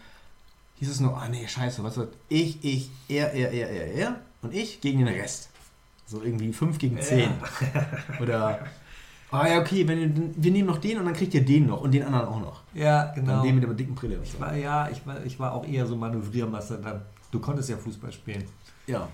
hieß 0.83 0.91
es 0.91 1.01
nur, 1.01 1.17
ah 1.17 1.29
nee, 1.29 1.47
scheiße, 1.47 1.85
was 1.85 1.97
wird 1.97 2.13
ich, 2.29 2.59
ich, 2.65 2.91
er, 3.09 3.33
er, 3.33 3.53
er, 3.53 3.71
er, 3.71 3.95
er 3.95 4.17
und 4.43 4.53
ich 4.53 4.81
gegen 4.81 4.99
den 5.05 5.07
Rest. 5.09 5.49
So 6.07 6.21
irgendwie 6.23 6.53
5 6.53 6.77
gegen 6.79 7.01
10. 7.01 7.31
Oder, 8.21 8.67
ah 9.31 9.47
ja, 9.47 9.61
okay, 9.61 9.87
wenn 9.87 10.35
wir 10.37 10.51
nehmen 10.51 10.67
noch 10.67 10.79
den 10.79 10.99
und 10.99 11.05
dann 11.05 11.15
kriegt 11.15 11.33
ihr 11.35 11.45
den 11.45 11.67
noch 11.69 11.83
und 11.83 11.93
den 11.93 12.03
anderen 12.03 12.27
auch 12.27 12.41
noch. 12.41 12.63
Ja, 12.75 13.05
Dann 13.15 13.25
genau. 13.25 13.43
den 13.43 13.55
mit 13.55 13.65
der 13.65 13.73
dicken 13.75 13.95
Brille. 13.95 14.19
Ich 14.25 14.39
war, 14.41 14.57
ja, 14.57 14.89
ich 14.91 15.07
war, 15.07 15.25
ich 15.25 15.39
war 15.39 15.53
auch 15.53 15.65
eher 15.65 15.87
so 15.87 15.95
Manövriermasse. 15.95 16.81
Dann, 16.83 17.03
du 17.31 17.39
konntest 17.39 17.69
ja 17.71 17.77
Fußball 17.77 18.11
spielen. 18.11 18.43
Ja, 18.89 19.07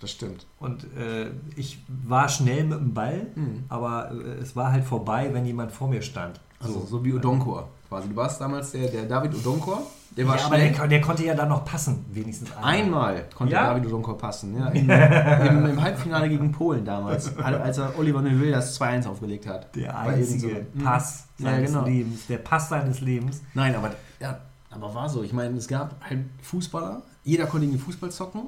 das 0.00 0.12
stimmt. 0.12 0.46
Und 0.58 0.84
äh, 0.96 1.30
ich 1.56 1.78
war 1.88 2.30
schnell 2.30 2.64
mit 2.64 2.78
dem 2.78 2.94
Ball, 2.94 3.26
Mhm. 3.34 3.64
aber 3.68 4.10
äh, 4.12 4.40
es 4.40 4.56
war 4.56 4.72
halt 4.72 4.84
vorbei, 4.84 5.28
wenn 5.34 5.44
jemand 5.44 5.72
vor 5.72 5.88
mir 5.88 6.00
stand. 6.00 6.40
Also 6.58 6.86
so 6.86 7.04
wie 7.04 7.12
Odonkor 7.12 7.68
quasi. 7.88 8.08
Du 8.08 8.16
warst 8.16 8.40
damals 8.40 8.70
der, 8.72 8.88
der 8.88 9.04
David 9.04 9.34
Odonkor. 9.34 9.82
Der 10.16 10.26
war 10.26 10.36
ja, 10.36 10.44
aber 10.46 10.56
schnell. 10.56 10.72
der, 10.72 10.86
der 10.88 11.00
konnte 11.00 11.24
ja 11.24 11.34
dann 11.34 11.48
noch 11.48 11.64
passen, 11.64 12.04
wenigstens 12.12 12.50
einmal. 12.56 12.72
Einmal 12.74 13.24
konnte 13.34 13.54
Ja? 13.54 13.66
David 13.72 13.86
Odonkor 13.86 14.18
passen. 14.18 14.58
Ja, 14.58 14.66
im, 14.68 14.90
im, 15.58 15.66
Im 15.66 15.82
Halbfinale 15.82 16.28
gegen 16.28 16.50
Polen 16.50 16.84
damals, 16.84 17.36
als 17.38 17.78
er 17.78 17.96
Oliver 17.98 18.20
Neuville 18.20 18.50
das 18.52 18.80
2-1 18.80 19.06
aufgelegt 19.06 19.46
hat. 19.46 19.74
Der 19.76 19.96
einzige 19.98 20.66
so- 20.74 20.82
Pass 20.84 21.26
Mhm. 21.38 21.44
Ja, 21.46 21.52
seines 21.52 21.70
genau. 21.72 21.84
Lebens. 21.84 22.26
Der 22.26 22.38
Pass 22.38 22.68
seines 22.68 23.00
Lebens. 23.00 23.40
Nein, 23.54 23.74
aber, 23.76 23.92
ja, 24.20 24.40
aber 24.70 24.94
war 24.94 25.08
so. 25.08 25.22
Ich 25.22 25.32
meine, 25.32 25.56
es 25.56 25.68
gab 25.68 25.94
halt 26.06 26.20
Fußballer. 26.42 27.02
Jeder 27.24 27.46
konnte 27.46 27.66
irgendwie 27.66 27.80
Fußball 27.82 28.10
zocken. 28.10 28.42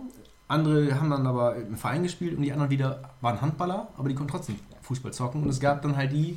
Andere 0.48 0.94
haben 1.00 1.08
dann 1.10 1.26
aber 1.26 1.56
im 1.56 1.76
Verein 1.76 2.02
gespielt 2.02 2.36
und 2.36 2.42
die 2.42 2.52
anderen 2.52 2.70
wieder 2.70 3.00
waren 3.22 3.40
Handballer, 3.40 3.88
aber 3.96 4.08
die 4.08 4.14
konnten 4.14 4.32
trotzdem 4.32 4.56
Fußball 4.82 5.12
zocken. 5.12 5.42
Und 5.44 5.48
es 5.48 5.60
gab 5.60 5.80
dann 5.82 5.96
halt 5.96 6.12
die, 6.12 6.36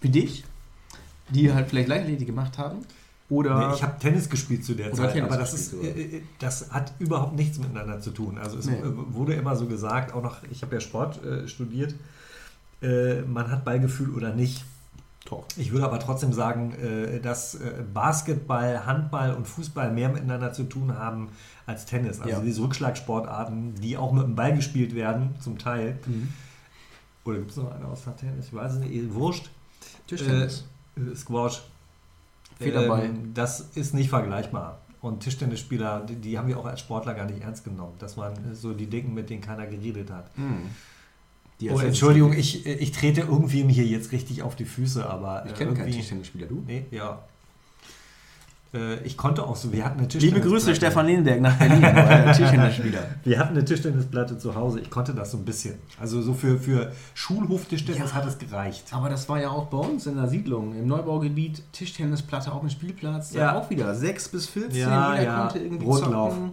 wie 0.00 0.08
dich, 0.08 0.44
die 1.28 1.52
halt 1.52 1.68
vielleicht 1.68 1.88
Leichtathletik 1.88 2.26
gemacht 2.28 2.56
haben. 2.58 2.78
Oder 3.32 3.68
Nee, 3.68 3.74
ich 3.76 3.82
habe 3.82 3.98
Tennis 3.98 4.28
gespielt 4.28 4.62
zu 4.62 4.74
der 4.74 4.92
Zeit, 4.92 5.12
Tennis 5.14 5.30
aber 5.30 5.40
das, 5.40 5.54
ist, 5.54 5.72
äh, 5.72 5.86
äh, 6.18 6.22
das 6.38 6.70
hat 6.70 6.92
überhaupt 6.98 7.34
nichts 7.34 7.58
miteinander 7.58 7.98
zu 7.98 8.10
tun. 8.10 8.36
Also 8.36 8.58
es 8.58 8.66
Nee. 8.66 8.76
äh, 8.76 8.82
wurde 8.84 9.32
immer 9.32 9.56
so 9.56 9.66
gesagt, 9.66 10.12
auch 10.12 10.22
noch, 10.22 10.42
ich 10.50 10.60
habe 10.60 10.74
ja 10.74 10.80
Sport 10.80 11.24
äh, 11.24 11.48
studiert, 11.48 11.94
äh, 12.82 13.22
man 13.22 13.50
hat 13.50 13.64
Ballgefühl 13.64 14.10
oder 14.14 14.34
nicht. 14.34 14.64
Doch. 15.24 15.44
Ich 15.56 15.72
würde 15.72 15.86
aber 15.86 15.98
trotzdem 15.98 16.34
sagen, 16.34 16.74
äh, 16.74 17.20
dass 17.20 17.56
Basketball, 17.94 18.84
Handball 18.84 19.32
und 19.34 19.48
Fußball 19.48 19.90
mehr 19.92 20.10
miteinander 20.10 20.52
zu 20.52 20.64
tun 20.64 20.98
haben 20.98 21.28
als 21.64 21.86
Tennis. 21.86 22.20
Also 22.20 22.28
Ja. 22.28 22.40
diese 22.40 22.60
Rückschlagsportarten, 22.60 23.76
die 23.76 23.96
auch 23.96 24.12
mit 24.12 24.24
dem 24.24 24.34
Ball 24.34 24.54
gespielt 24.54 24.94
werden, 24.94 25.36
zum 25.40 25.56
Teil. 25.56 25.98
Mhm. 26.06 26.28
Oder 27.24 27.38
gibt 27.38 27.52
es 27.52 27.56
noch 27.56 27.72
eine 27.72 27.86
aus 27.86 28.02
Tennis? 28.20 28.48
Ich 28.48 28.52
weiß 28.54 28.72
es 28.74 28.78
nicht, 28.80 29.14
wurscht. 29.14 29.48
Tischtennis. 30.06 30.64
Äh, 30.96 31.12
Squash. 32.62 32.72
Federball. 32.74 33.04
Ähm, 33.04 33.34
das 33.34 33.60
ist 33.74 33.94
nicht 33.94 34.08
vergleichbar. 34.08 34.80
Und 35.00 35.20
Tischtennisspieler, 35.20 36.06
die, 36.08 36.14
die 36.16 36.38
haben 36.38 36.46
wir 36.48 36.58
auch 36.58 36.66
als 36.66 36.80
Sportler 36.80 37.14
gar 37.14 37.26
nicht 37.26 37.42
ernst 37.42 37.64
genommen. 37.64 37.94
Das 37.98 38.16
waren 38.16 38.34
so 38.54 38.72
die 38.72 38.86
Dicken, 38.86 39.14
mit 39.14 39.30
denen 39.30 39.40
keiner 39.40 39.66
geredet 39.66 40.10
hat. 40.10 40.36
Mhm. 40.38 40.70
Die 41.60 41.70
Oh, 41.70 41.78
Entschuldigung, 41.78 42.32
ich, 42.32 42.66
ich 42.66 42.92
trete 42.92 43.22
irgendwie 43.22 43.62
hier 43.64 43.84
jetzt 43.86 44.12
richtig 44.12 44.42
auf 44.42 44.56
die 44.56 44.64
Füße, 44.64 45.08
aber 45.08 45.44
Ich 45.46 45.54
kenne 45.54 45.74
keinen 45.74 45.92
Tischtennisspieler, 45.92 46.46
du? 46.46 46.62
Nee, 46.66 46.86
ja. 46.90 47.22
Äh, 48.74 49.02
ich 49.04 49.16
konnte 49.16 49.44
auch 49.44 49.56
so, 49.56 49.72
wir 49.72 49.84
hatten 49.84 49.98
eine 49.98 50.08
Liebe 50.08 50.18
Tischtennisplatte. 50.18 50.48
Grüße, 50.50 50.74
Stefan 50.74 51.06
Lehnberg 51.06 51.40
nach 51.40 51.56
Berlin, 51.58 51.84
euer 51.84 52.32
Tischtennisspieler. 52.36 53.00
Wir 53.24 53.38
hatten 53.38 53.50
eine 53.56 53.64
Tischtennisplatte 53.64 54.38
zu 54.38 54.54
Hause. 54.54 54.80
Ich 54.80 54.90
konnte 54.90 55.14
das 55.14 55.30
so 55.32 55.38
ein 55.38 55.44
bisschen. 55.44 55.74
Also 56.00 56.22
so 56.22 56.32
für, 56.34 56.58
für 56.58 56.92
Schulhof-Tischtennis 57.14 58.10
Ja. 58.10 58.14
hat 58.14 58.26
es 58.26 58.38
gereicht. 58.38 58.84
Aber 58.92 59.08
das 59.08 59.28
war 59.28 59.40
ja 59.40 59.50
auch 59.50 59.66
bei 59.66 59.78
uns 59.78 60.06
in 60.06 60.16
der 60.16 60.28
Siedlung, 60.28 60.74
im 60.74 60.86
Neubaugebiet, 60.86 61.62
Tischtennisplatte 61.72 62.50
auf 62.52 62.60
dem 62.60 62.70
Spielplatz. 62.70 63.32
Ja. 63.34 63.56
Auch 63.58 63.68
wieder 63.70 63.94
6 63.94 64.28
bis 64.28 64.46
14, 64.46 64.80
Ja, 64.80 65.12
jeder 65.14 65.24
ja. 65.24 65.40
konnte 65.42 65.58
irgendwie 65.58 65.84
Rundlauf. 65.84 66.32
zocken. 66.34 66.52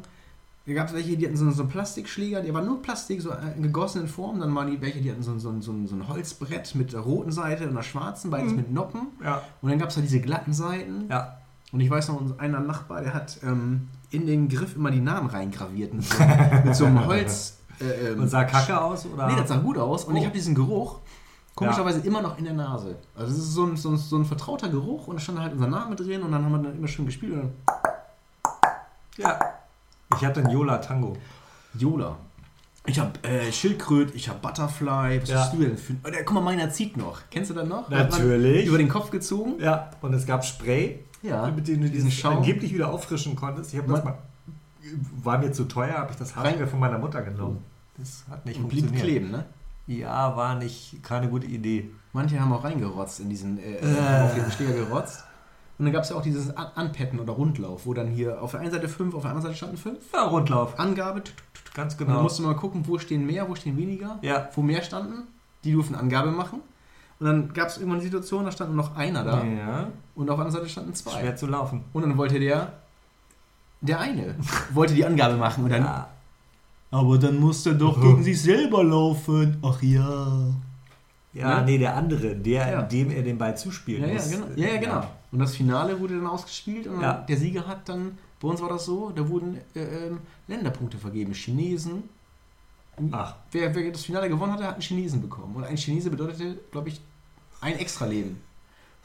Da 0.68 0.74
gab 0.76 0.88
es 0.90 0.94
welche, 0.94 1.18
die 1.18 1.26
hatten 1.26 1.36
so, 1.38 1.50
so 1.50 1.64
einen 1.64 1.72
Plastikschläger, 1.72 2.42
der 2.42 2.54
war 2.54 2.62
nur 2.62 2.80
Plastik, 2.80 3.22
so 3.22 3.32
in 3.56 3.64
gegossenen 3.64 4.08
Form. 4.08 4.40
Dann 4.40 4.54
waren 4.54 4.70
die 4.70 4.80
welche, 4.80 5.02
die 5.02 5.10
hatten 5.10 5.24
so, 5.24 5.40
so, 5.40 5.52
so, 5.62 5.74
so 5.88 5.96
ein 5.96 6.08
Holzbrett 6.08 6.76
mit 6.76 6.94
der 6.94 7.00
roten 7.00 7.32
Seite 7.32 7.68
und 7.68 7.74
der 7.74 7.82
schwarzen, 7.82 8.30
beides 8.30 8.54
mit 8.54 8.72
Noppen. 8.72 9.08
Ja. 9.24 9.42
Und 9.64 9.70
dann 9.72 9.80
gab 9.80 9.90
es 9.90 9.96
da 9.96 10.02
diese 10.02 10.20
glatten 10.20 10.54
Seiten. 10.54 11.06
Ja. 11.10 11.39
Und 11.72 11.80
ich 11.82 11.90
weiß 11.90 12.08
noch, 12.10 12.20
unser 12.20 12.40
einer 12.40 12.60
Nachbar, 12.60 13.02
der 13.02 13.14
hat 13.14 13.40
ähm, 13.44 13.90
in 14.10 14.26
den 14.26 14.50
Griff 14.50 14.76
immer 14.76 14.90
die 14.92 15.02
Namen 15.02 15.30
reingraviert 15.30 15.94
mit 15.94 16.04
so, 16.06 16.16
mit 16.66 16.76
so 16.76 16.86
einem 16.86 17.06
Holz. 17.06 17.58
Äh, 17.80 18.10
ähm, 18.12 18.22
Und 18.22 18.28
sah 18.28 18.44
kacke 18.44 18.80
aus? 18.80 19.06
Oder? 19.06 19.28
Nee, 19.28 19.36
das 19.38 19.50
sah 19.50 19.58
gut 19.58 19.78
aus 19.78 20.06
und 20.06 20.16
Oh. 20.16 20.18
ich 20.18 20.26
habe 20.26 20.34
diesen 20.34 20.56
Geruch 20.56 21.00
komischerweise 21.56 22.00
immer 22.02 22.22
noch 22.22 22.38
in 22.38 22.46
der 22.46 22.54
Nase. 22.54 22.96
Also 23.16 23.32
es 23.34 23.38
ist 23.40 23.54
so 23.54 23.66
ein, 23.66 23.76
so, 23.78 23.90
ein, 23.92 23.98
so 23.98 24.18
ein 24.18 24.26
vertrauter 24.26 24.70
Geruch 24.70 25.08
und 25.08 25.16
da 25.18 25.20
stand 25.22 25.40
halt 25.40 25.54
unser 25.54 25.68
Name 25.68 25.96
drin 25.96 26.24
und 26.24 26.32
dann 26.32 26.44
haben 26.44 26.52
wir 26.52 26.60
dann 26.70 26.76
immer 26.78 26.88
schön 26.88 27.06
gespielt 27.06 27.34
und 27.34 27.40
dann 27.42 27.52
Ja. 29.18 29.40
Ich 30.16 30.26
hatte 30.26 30.40
einen 30.42 30.50
Yola 30.50 30.78
Tango. 30.80 31.16
Jola. 31.76 32.16
Ich 32.86 32.98
habe 33.00 33.12
äh, 33.24 33.52
Schildkröt, 33.52 34.16
ich 34.16 34.28
habe 34.30 34.40
Butterfly. 34.40 35.22
Was 35.22 35.30
Ja. 35.30 35.40
hast 35.42 35.54
du 35.54 35.58
denn 35.60 35.78
für... 35.78 35.94
Oh, 36.06 36.10
der, 36.10 36.24
guck 36.26 36.34
mal, 36.36 36.42
meiner 36.42 36.72
zieht 36.72 36.98
noch. 36.98 37.20
Kennst 37.30 37.52
du 37.52 37.54
das 37.54 37.68
noch? 37.68 37.90
Natürlich. 37.90 38.66
Über 38.66 38.78
den 38.80 38.90
Kopf 38.90 39.12
gezogen. 39.12 39.56
Ja. 39.60 39.92
Und 40.02 40.14
es 40.14 40.26
gab 40.26 40.44
Spray, 40.46 41.04
Ja. 41.22 41.48
mit 41.52 41.68
dem 41.68 41.82
du 41.82 41.90
diesen 41.90 41.92
diesen 42.08 42.12
Schaum. 42.12 42.38
angeblich 42.38 42.74
wieder 42.74 42.90
auffrischen 42.92 43.36
konntest. 43.36 43.74
Ich 43.74 43.80
habe 43.80 43.92
das 43.92 44.04
mal. 44.04 44.18
War 45.24 45.38
mir 45.38 45.52
zu 45.52 45.66
teuer, 45.66 45.96
habe 45.98 46.12
ich 46.12 46.18
das 46.18 46.36
Haarspray 46.36 46.66
von 46.68 46.80
meiner 46.80 46.98
Mutter 46.98 47.22
genommen. 47.22 47.64
Das 47.98 48.24
hat 48.30 48.46
nicht 48.46 48.58
Und 48.60 48.70
blieb 48.70 48.86
funktioniert. 48.86 49.04
kleben, 49.04 49.32
ne? 49.32 49.46
Ja, 49.88 50.36
war 50.38 50.56
nicht 50.56 51.04
keine 51.04 51.28
gute 51.28 51.48
Idee. 51.48 51.90
Manche 52.14 52.40
haben 52.40 52.54
auch 52.54 52.64
reingerotzt 52.64 53.20
in 53.20 53.30
diesen, 53.30 53.58
äh, 53.60 53.76
Äh. 53.76 54.22
auf 54.24 54.34
den 54.36 54.50
Schläger 54.52 54.74
gerotzt. 54.74 55.26
Und 55.78 55.86
dann 55.86 55.94
gab 55.94 56.04
es 56.04 56.10
ja 56.10 56.16
auch 56.16 56.22
dieses 56.22 56.56
An 56.56 56.68
Anpetten 56.76 57.20
oder 57.20 57.34
Rundlauf, 57.34 57.86
wo 57.86 57.94
dann 57.94 58.08
hier 58.08 58.42
auf 58.42 58.52
der 58.52 58.62
einen 58.62 58.72
Seite 58.72 58.88
5, 58.90 59.14
auf 59.16 59.22
der 59.22 59.32
anderen 59.32 59.44
Seite 59.48 59.56
standen 59.58 59.78
5. 59.78 59.98
Ja, 60.14 60.24
Rundlauf. 60.24 60.80
Angabe, 60.80 61.24
tut, 61.24 61.36
tut, 61.54 61.66
tut. 61.66 61.74
Ganz 61.74 61.94
Und 61.94 62.00
dann 62.02 62.08
genau. 62.10 62.24
musst 62.24 62.40
du 62.40 62.44
mal 62.44 62.56
gucken, 62.56 62.84
wo 62.88 62.98
stehen 63.00 63.26
mehr, 63.26 63.48
wo 63.50 63.56
stehen 63.56 63.78
weniger. 63.78 64.18
Ja. 64.22 64.50
Wo 64.56 64.62
mehr 64.62 64.82
standen, 64.82 65.28
die 65.64 65.72
durften 65.74 65.96
Angabe 65.96 66.32
machen. 66.32 66.60
Und 67.20 67.26
dann 67.26 67.54
gab 67.54 67.68
es 67.68 67.78
irgendwann 67.78 67.98
eine 68.00 68.06
Situation, 68.06 68.46
da 68.46 68.52
stand 68.52 68.74
nur 68.74 68.84
noch 68.86 68.96
einer 68.96 69.24
da 69.26 69.44
Ja. 69.44 69.88
und 70.16 70.30
auf 70.30 70.38
der 70.38 70.46
anderen 70.46 70.52
Seite 70.52 70.70
standen 70.70 70.94
zwei. 70.94 71.20
Schwer 71.20 71.36
zu 71.36 71.48
laufen. 71.48 71.84
Und 71.92 72.04
dann 72.04 72.18
wollte 72.18 72.40
der, 72.40 72.74
der 73.82 74.00
eine, 74.00 74.36
wollte 74.74 74.94
die 74.94 75.06
Angabe 75.06 75.36
machen 75.36 75.66
und 75.66 75.70
dann, 75.70 75.84
Ja. 75.84 76.08
aber 76.92 77.18
dann 77.18 77.38
musste 77.40 77.72
er 77.72 77.76
doch 77.76 78.00
gegen 78.00 78.24
sich 78.24 78.42
selber 78.42 78.84
laufen. 78.84 79.58
Ach 79.62 79.82
ja. 79.82 80.48
Ja, 81.34 81.60
Ne? 81.60 81.66
nee, 81.66 81.78
der 81.78 81.96
andere, 81.96 82.36
der, 82.36 82.72
Ja. 82.72 82.82
dem 82.82 83.12
er 83.12 83.22
den 83.22 83.38
Ball 83.38 83.56
zuspielen 83.56 84.02
Ja, 84.02 84.08
ja, 84.08 84.14
muss. 84.16 84.30
genau. 84.32 84.46
Ja, 84.56 84.68
ja, 84.70 84.78
genau. 84.80 85.04
Und 85.32 85.40
das 85.40 85.56
Finale 85.56 86.00
wurde 86.00 86.16
dann 86.16 86.26
ausgespielt 86.28 86.88
und 86.88 87.02
Ja. 87.02 87.14
der 87.28 87.38
Sieger 87.38 87.68
hat 87.68 87.88
dann, 87.88 88.18
bei 88.42 88.48
uns 88.48 88.62
war 88.62 88.70
das 88.70 88.86
so, 88.86 89.12
da 89.12 89.28
wurden 89.28 89.58
äh, 89.76 89.80
ähm, 90.08 90.20
Länderpunkte 90.48 90.98
vergeben. 90.98 91.34
Chinesen. 91.34 92.04
Ach, 93.12 93.36
Wer, 93.52 93.74
wer 93.76 93.92
das 93.92 94.04
Finale 94.04 94.28
gewonnen 94.28 94.52
hatte, 94.54 94.66
hat 94.66 94.74
einen 94.74 94.82
Chinesen 94.82 95.22
bekommen. 95.22 95.56
Und 95.56 95.64
ein 95.64 95.78
Chinese 95.78 96.10
bedeutete, 96.10 96.58
glaube 96.72 96.90
ich, 96.90 97.00
ein 97.62 97.78
extra 97.78 98.06
Leben. 98.06 98.42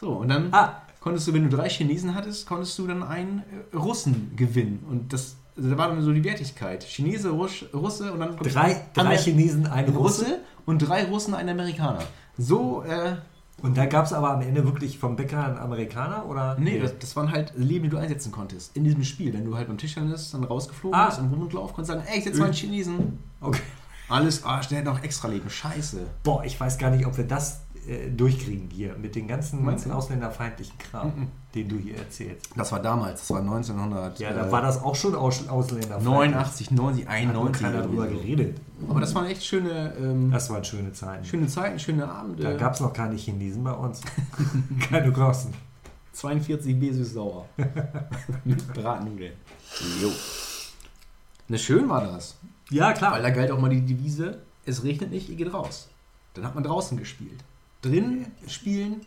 So, 0.00 0.10
und 0.10 0.28
dann 0.28 0.48
ah, 0.52 0.82
konntest 1.00 1.26
du, 1.28 1.32
wenn 1.34 1.48
du 1.48 1.56
drei 1.56 1.68
Chinesen 1.68 2.14
hattest, 2.14 2.46
konntest 2.46 2.78
du 2.78 2.86
dann 2.86 3.02
einen 3.02 3.42
äh, 3.72 3.76
Russen 3.76 4.32
gewinnen. 4.36 4.84
Und 4.90 5.12
das, 5.12 5.36
also 5.56 5.70
da 5.70 5.78
war 5.78 5.88
dann 5.88 6.02
so 6.02 6.12
die 6.12 6.24
Wertigkeit. 6.24 6.84
Chinese, 6.84 7.30
Rusch, 7.30 7.64
Russe 7.72 8.12
und 8.12 8.20
dann 8.20 8.36
drei, 8.36 8.86
drei 8.94 9.16
Chinesen, 9.16 9.66
ein 9.66 9.88
Russe. 9.88 10.22
Russe 10.24 10.38
und 10.66 10.78
drei 10.78 11.04
Russen, 11.04 11.34
ein 11.34 11.48
Amerikaner. 11.48 12.02
So, 12.36 12.82
äh, 12.82 13.16
Und 13.62 13.76
da 13.76 13.86
gab 13.86 14.04
es 14.06 14.12
aber 14.12 14.30
am 14.32 14.40
Ende 14.42 14.64
wirklich 14.64 14.98
vom 14.98 15.14
Bäcker 15.14 15.44
einen 15.46 15.58
Amerikaner? 15.58 16.26
Oder? 16.26 16.56
Nee, 16.58 16.80
das, 16.80 16.98
das 16.98 17.14
waren 17.16 17.30
halt 17.30 17.52
Leben, 17.56 17.84
die 17.84 17.90
du 17.90 17.98
einsetzen 17.98 18.32
konntest 18.32 18.76
in 18.76 18.82
diesem 18.82 19.04
Spiel. 19.04 19.32
Wenn 19.32 19.44
du 19.44 19.56
halt 19.56 19.68
beim 19.68 19.78
Tischtennis 19.78 20.32
dann 20.32 20.42
rausgeflogen 20.44 20.98
Ah. 20.98 21.06
bist 21.06 21.20
im 21.20 21.32
Rundlauf, 21.32 21.72
konntest 21.72 21.96
sagen, 21.96 22.02
ey, 22.10 22.18
ich 22.18 22.24
setze 22.24 22.40
mal 22.40 22.46
einen 22.46 22.54
Chinesen. 22.54 23.18
Okay. 23.40 23.60
Alles, 24.08 24.44
ah, 24.44 24.60
der 24.68 24.78
hat 24.78 24.84
noch 24.84 25.02
extra 25.02 25.28
Leben. 25.28 25.48
Scheiße. 25.48 25.98
Boah, 26.24 26.44
ich 26.44 26.58
weiß 26.58 26.76
gar 26.78 26.90
nicht, 26.90 27.06
ob 27.06 27.16
wir 27.16 27.24
das 27.24 27.60
äh, 27.88 28.10
durchkriegen 28.10 28.68
hier 28.70 28.94
mit 28.96 29.14
den 29.14 29.26
ganzen 29.28 29.64
Meinst 29.64 29.86
du? 29.86 29.90
ausländerfeindlichen 29.92 30.76
Kram, 30.78 31.06
Mhm. 31.08 31.28
den 31.54 31.68
du 31.68 31.76
hier 31.78 31.96
erzählst. 31.98 32.48
Das 32.56 32.70
war 32.72 32.80
damals, 32.80 33.20
das 33.20 33.30
war 33.30 33.40
1900. 33.40 34.18
Ja, 34.18 34.32
da 34.32 34.46
äh, 34.46 34.52
war 34.52 34.62
das 34.62 34.82
auch 34.82 34.94
schon 34.94 35.14
aus, 35.14 35.46
ausländerfeindlich. 35.48 36.04
89, 36.12 36.70
90, 36.70 37.04
Hat 37.06 37.12
nur 37.12 37.32
91. 37.46 37.62
keiner 37.66 37.82
drüber 37.82 38.04
irgendwie 38.06 38.30
so. 38.30 38.36
geredet. 38.36 38.60
Aber 38.88 39.00
das 39.00 39.14
waren 39.14 39.26
echt 39.26 39.44
schöne, 39.44 39.94
ähm, 39.98 40.30
Das 40.30 40.50
waren 40.50 40.64
schöne 40.64 40.92
Zeiten. 40.92 41.24
schöne 41.24 41.46
Zeiten, 41.46 41.78
schöne 41.78 42.08
Abende. 42.10 42.42
Da 42.42 42.52
gab 42.54 42.74
es 42.74 42.80
noch 42.80 42.92
keine 42.92 43.14
Chinesen 43.16 43.62
bei 43.64 43.72
uns. 43.72 44.00
keine 44.90 45.10
Großen. 45.12 45.52
42 46.12 46.78
B 46.78 46.92
süß-sauer. 46.92 47.44
Mit 48.44 48.72
Bratnudeln. 48.72 49.32
Jo. 50.00 50.10
Ne, 51.48 51.58
schön 51.58 51.88
war 51.88 52.04
das. 52.04 52.36
Ja, 52.70 52.86
Weil 52.86 52.94
klar. 52.94 53.20
da 53.20 53.30
galt 53.30 53.50
auch 53.50 53.58
mal 53.60 53.68
die 53.68 53.84
Devise, 53.84 54.38
es 54.64 54.82
regnet 54.84 55.10
nicht, 55.10 55.28
ihr 55.28 55.36
geht 55.36 55.52
raus. 55.52 55.88
Dann 56.34 56.44
hat 56.44 56.54
man 56.54 56.64
draußen 56.64 56.96
gespielt. 56.96 57.40
Drin 57.84 58.26
spielen, 58.46 59.02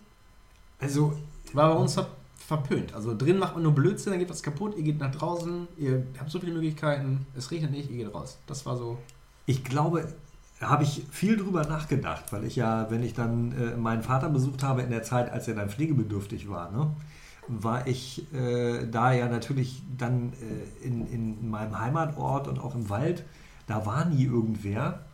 Also, 0.80 1.14
War 1.54 1.74
bei 1.74 1.80
uns 1.82 1.94
ver 1.96 2.08
verpönt. 2.48 2.94
Also 2.94 3.14
drin 3.18 3.40
macht 3.40 3.56
man 3.56 3.64
nur 3.64 3.76
Blödsinn, 3.76 4.14
dann 4.14 4.20
geht 4.20 4.30
was 4.30 4.42
kaputt, 4.42 4.78
ihr 4.78 4.84
geht 4.84 5.00
nach 5.00 5.12
draußen, 5.12 5.68
ihr 5.78 6.08
habt 6.18 6.32
so 6.32 6.40
viele 6.40 6.54
Möglichkeiten, 6.54 7.26
es 7.36 7.52
regnet 7.52 7.72
nicht, 7.72 7.90
ihr 7.90 7.98
geht 7.98 8.14
raus. 8.14 8.38
Das 8.48 8.66
war 8.66 8.78
so. 8.78 8.98
ich 9.48 9.66
glaube, 9.66 10.08
habe 10.62 10.84
ich 10.84 11.04
viel 11.12 11.38
drüber 11.38 11.66
nachgedacht, 11.66 12.32
weil 12.32 12.46
ich 12.46 12.56
ja, 12.56 12.90
wenn 12.90 13.04
ich 13.04 13.14
dann 13.14 13.52
äh, 13.52 13.76
meinen 13.78 14.02
Vater 14.02 14.30
besucht 14.30 14.64
habe 14.64 14.82
in 14.82 14.90
der 14.90 15.04
Zeit, 15.04 15.32
als 15.32 15.48
er 15.48 15.56
dann 15.56 15.70
pflegebedürftig 15.70 16.50
war, 16.50 16.72
ne, 16.72 16.90
war 17.48 17.88
ich 17.88 18.32
äh, 18.34 18.88
da 18.88 19.12
ja 19.12 19.28
natürlich 19.28 19.84
dann 19.98 20.34
äh, 20.34 20.86
in, 20.86 21.08
in 21.08 21.50
meinem 21.50 21.78
Heimatort 21.80 22.48
und 22.48 22.60
auch 22.60 22.76
im 22.76 22.90
Wald, 22.90 23.24
da 23.68 23.86
war 23.86 24.06
nie 24.06 24.24
irgendwer. 24.24 25.06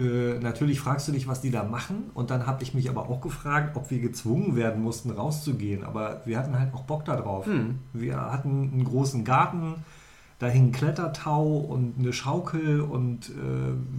Äh, 0.00 0.38
natürlich 0.40 0.80
fragst 0.80 1.06
du 1.08 1.12
dich, 1.12 1.28
was 1.28 1.40
die 1.40 1.50
da 1.50 1.64
machen. 1.64 2.10
Und 2.14 2.30
dann 2.30 2.46
habe 2.46 2.62
ich 2.62 2.72
mich 2.72 2.88
aber 2.88 3.08
auch 3.08 3.20
gefragt, 3.20 3.76
ob 3.76 3.90
wir 3.90 4.00
gezwungen 4.00 4.56
werden 4.56 4.82
mussten, 4.82 5.10
rauszugehen. 5.10 5.84
Aber 5.84 6.22
wir 6.24 6.38
hatten 6.38 6.58
halt 6.58 6.72
auch 6.72 6.84
Bock 6.84 7.04
darauf. 7.04 7.46
Hm. 7.46 7.78
Wir 7.92 8.16
hatten 8.16 8.70
einen 8.72 8.84
großen 8.84 9.24
Garten, 9.24 9.74
da 10.38 10.46
hing 10.46 10.72
Klettertau 10.72 11.58
und 11.58 11.96
eine 11.98 12.14
Schaukel 12.14 12.80
und 12.80 13.28
äh, 13.28 13.32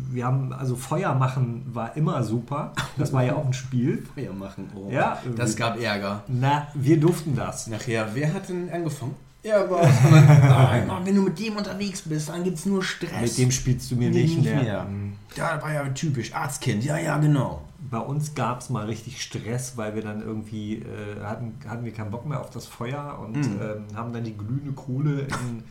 wir 0.10 0.26
haben, 0.26 0.52
also 0.54 0.76
Feuer 0.76 1.14
machen 1.14 1.68
war 1.72 1.96
immer 1.96 2.24
super. 2.24 2.74
Das 2.98 3.14
war 3.14 3.24
ja 3.24 3.36
auch 3.36 3.46
ein 3.46 3.54
Spiel. 3.54 4.04
Feuer 4.16 4.34
machen. 4.34 4.70
Oh. 4.76 4.90
Ja, 4.90 5.20
das 5.36 5.56
gab 5.56 5.80
Ärger. 5.80 6.24
Na, 6.28 6.68
wir 6.74 7.00
durften 7.00 7.36
das. 7.36 7.68
Nachher, 7.68 8.08
wer 8.16 8.34
hat 8.34 8.50
denn 8.50 8.72
angefangen? 8.72 9.14
Er. 9.44 9.70
Und 9.70 9.82
dann, 9.82 10.90
ah, 10.90 11.02
wenn 11.04 11.16
du 11.16 11.22
mit 11.22 11.40
dem 11.40 11.58
unterwegs 11.58 12.02
bist, 12.02 12.30
dann 12.30 12.44
gibt 12.44 12.58
es 12.58 12.66
nur 12.66 12.84
Stress. 12.84 13.22
Mit 13.22 13.38
dem 13.38 13.52
spielst 13.52 13.92
du 13.92 13.96
mir 13.96 14.10
nicht, 14.10 14.38
nicht 14.38 14.46
mehr. 14.46 14.64
mehr. 14.64 14.88
Ja, 15.36 15.62
war 15.62 15.72
ja 15.74 15.88
typisch. 15.90 16.34
Arztkind, 16.34 16.84
ja, 16.84 16.98
ja, 16.98 17.18
genau. 17.18 17.62
Bei 17.90 18.00
uns 18.00 18.36
gab 18.36 18.60
es 18.62 18.70
mal 18.70 18.86
richtig 18.86 19.22
Stress, 19.22 19.76
weil 19.78 19.96
wir 19.96 20.02
dann 20.02 20.22
irgendwie 20.22 20.76
äh, 20.80 21.22
hatten, 21.24 21.58
hatten 21.68 21.84
wir 21.86 21.94
keinen 21.94 22.12
Bock 22.12 22.26
mehr 22.26 22.40
auf 22.40 22.50
das 22.50 22.66
Feuer 22.66 23.18
und 23.20 23.36
Mhm. 23.38 23.60
ähm, 23.62 23.86
haben 23.96 24.14
dann 24.14 24.24
die 24.24 24.38
glühende 24.38 24.72
Kohle 24.74 25.22
in, 25.22 25.64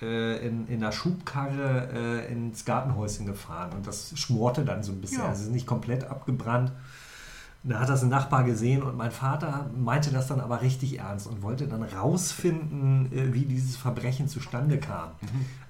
äh, 0.00 0.46
in, 0.46 0.66
in 0.68 0.80
der 0.80 0.92
Schubkarre 0.92 1.88
äh, 2.26 2.32
ins 2.32 2.64
Gartenhäuschen 2.64 3.26
gefahren 3.26 3.70
und 3.76 3.86
das 3.86 4.18
schmorte 4.18 4.64
dann 4.64 4.82
so 4.82 4.92
ein 4.92 5.00
bisschen. 5.00 5.18
Ja. 5.20 5.28
Also 5.28 5.42
es 5.42 5.46
ist 5.48 5.52
nicht 5.52 5.66
komplett 5.66 6.04
abgebrannt. 6.04 6.72
Da 7.62 7.80
hat 7.80 7.90
das 7.90 8.02
ein 8.02 8.08
Nachbar 8.08 8.44
gesehen 8.44 8.82
und 8.82 8.96
mein 8.96 9.10
Vater 9.10 9.68
meinte 9.76 10.10
das 10.10 10.26
dann 10.28 10.40
aber 10.40 10.62
richtig 10.62 10.98
ernst 10.98 11.26
und 11.26 11.42
wollte 11.42 11.66
dann 11.66 11.82
rausfinden, 11.82 13.12
äh, 13.12 13.34
wie 13.34 13.44
dieses 13.44 13.76
Verbrechen 13.76 14.28
zustande 14.28 14.78
kam. 14.78 15.10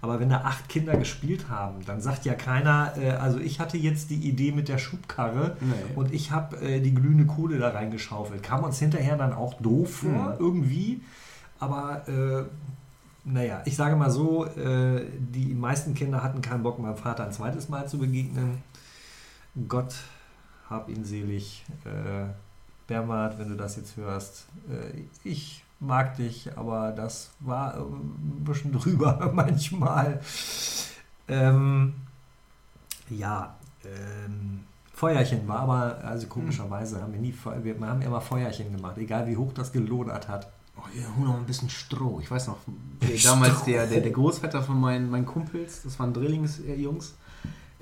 Aber 0.00 0.20
wenn 0.20 0.28
da 0.28 0.42
acht 0.42 0.68
Kinder 0.68 0.96
gespielt 0.96 1.48
haben, 1.48 1.84
dann 1.86 2.00
sagt 2.00 2.24
ja 2.26 2.34
keiner, 2.34 2.92
äh, 2.96 3.10
also 3.10 3.38
ich 3.40 3.58
hatte 3.58 3.76
jetzt 3.76 4.10
die 4.10 4.20
Idee 4.28 4.52
mit 4.52 4.68
der 4.68 4.78
Schubkarre 4.78 5.56
Nee. 5.60 5.72
und 5.96 6.14
ich 6.14 6.30
habe 6.30 6.56
äh, 6.60 6.80
die 6.80 6.94
glühende 6.94 7.26
Kohle 7.26 7.58
da 7.58 7.70
reingeschaufelt. 7.70 8.40
Kam 8.44 8.62
uns 8.62 8.78
hinterher 8.78 9.16
dann 9.16 9.32
auch 9.32 9.54
doof 9.54 9.96
vor, 9.96 10.10
Mhm. 10.10 10.34
irgendwie. 10.38 11.00
Aber 11.58 12.08
äh, 12.08 12.44
naja, 13.24 13.62
ich 13.64 13.74
sage 13.74 13.96
mal 13.96 14.10
so, 14.12 14.46
äh, 14.46 15.06
die 15.18 15.54
meisten 15.54 15.94
Kinder 15.94 16.22
hatten 16.22 16.40
keinen 16.40 16.62
Bock, 16.62 16.78
meinem 16.78 16.96
Vater 16.96 17.24
ein 17.24 17.32
zweites 17.32 17.68
Mal 17.68 17.88
zu 17.88 17.98
begegnen. 17.98 18.62
Gott 19.68 19.94
hab 20.70 20.88
ihn 20.88 21.04
selig. 21.04 21.64
Äh, 21.84 22.30
Bernhard, 22.86 23.38
wenn 23.38 23.50
du 23.50 23.56
das 23.56 23.76
jetzt 23.76 23.96
hörst, 23.96 24.46
äh, 24.68 25.04
ich 25.22 25.64
mag 25.78 26.16
dich, 26.16 26.50
aber 26.56 26.92
das 26.92 27.30
war 27.40 27.76
ein 27.76 28.44
bisschen 28.44 28.72
drüber 28.72 29.30
manchmal. 29.34 30.20
Ähm, 31.28 31.94
ja, 33.08 33.54
ähm, 33.84 34.60
Feuerchen 34.92 35.48
war 35.48 35.60
aber, 35.60 36.04
also 36.04 36.26
komischerweise 36.26 37.00
haben 37.00 37.12
wir 37.12 37.20
nie, 37.20 37.34
wir 37.62 37.88
haben 37.88 38.02
immer 38.02 38.20
Feuerchen 38.20 38.70
gemacht, 38.70 38.98
egal 38.98 39.26
wie 39.26 39.36
hoch 39.36 39.52
das 39.54 39.72
gelodert 39.72 40.28
hat. 40.28 40.50
Oh, 40.76 40.82
ja, 40.94 41.06
hol 41.16 41.26
noch 41.26 41.36
ein 41.36 41.46
bisschen 41.46 41.70
Stroh. 41.70 42.20
Ich 42.20 42.30
weiß 42.30 42.48
noch, 42.48 42.58
der, 43.02 43.16
damals 43.22 43.64
der, 43.64 43.86
der, 43.86 44.00
der 44.00 44.10
Großvater 44.10 44.62
von 44.62 44.80
meinen, 44.80 45.10
meinen 45.10 45.26
Kumpels, 45.26 45.82
das 45.82 45.98
waren 45.98 46.12
Drillingsjungs, 46.12 47.14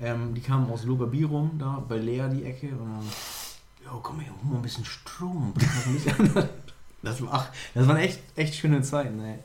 ähm, 0.01 0.33
die 0.33 0.41
kamen 0.41 0.69
aus 0.71 0.83
Logabirum, 0.85 1.51
da 1.57 1.83
bei 1.87 1.97
Lea 1.97 2.27
die 2.31 2.43
Ecke 2.43 2.67
und 2.67 2.79
dann, 2.79 3.05
ja, 3.83 3.91
komm 4.01 4.19
her, 4.19 4.31
hol 4.43 4.51
mal 4.51 4.57
ein 4.57 4.61
bisschen 4.61 4.85
Strom. 4.85 5.53
Das, 7.01 7.21
war, 7.21 7.29
ach, 7.31 7.49
das 7.73 7.87
waren 7.87 7.95
echt, 7.95 8.19
echt 8.35 8.55
schöne 8.55 8.81
Zeiten, 8.81 9.21
ey. 9.21 9.39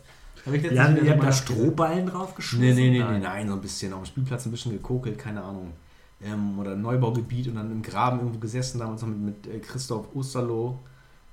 Hab 0.44 0.52
ich 0.54 0.62
letztens 0.62 0.98
Ja, 0.98 1.04
ihr 1.04 1.12
habt 1.12 1.22
da. 1.22 1.30
Strohballen 1.30 2.06
drauf 2.06 2.34
geschmissen? 2.34 2.74
Nee, 2.74 2.90
nee, 2.90 2.98
nee, 2.98 3.12
nee, 3.12 3.18
nein, 3.20 3.46
so 3.46 3.54
ein 3.54 3.60
bisschen 3.60 3.92
auf 3.92 4.02
dem 4.02 4.06
Spielplatz 4.06 4.44
ein 4.44 4.50
bisschen 4.50 4.72
gekokelt, 4.72 5.18
keine 5.18 5.42
Ahnung. 5.42 5.72
Ähm, 6.20 6.58
oder 6.58 6.74
Neubaugebiet 6.74 7.48
und 7.48 7.54
dann 7.54 7.70
im 7.70 7.82
Graben 7.82 8.18
irgendwo 8.18 8.40
gesessen, 8.40 8.80
damals 8.80 9.02
noch 9.02 9.08
mit, 9.08 9.44
mit 9.44 9.46
äh, 9.46 9.58
Christoph 9.60 10.06
Osterloh. 10.14 10.78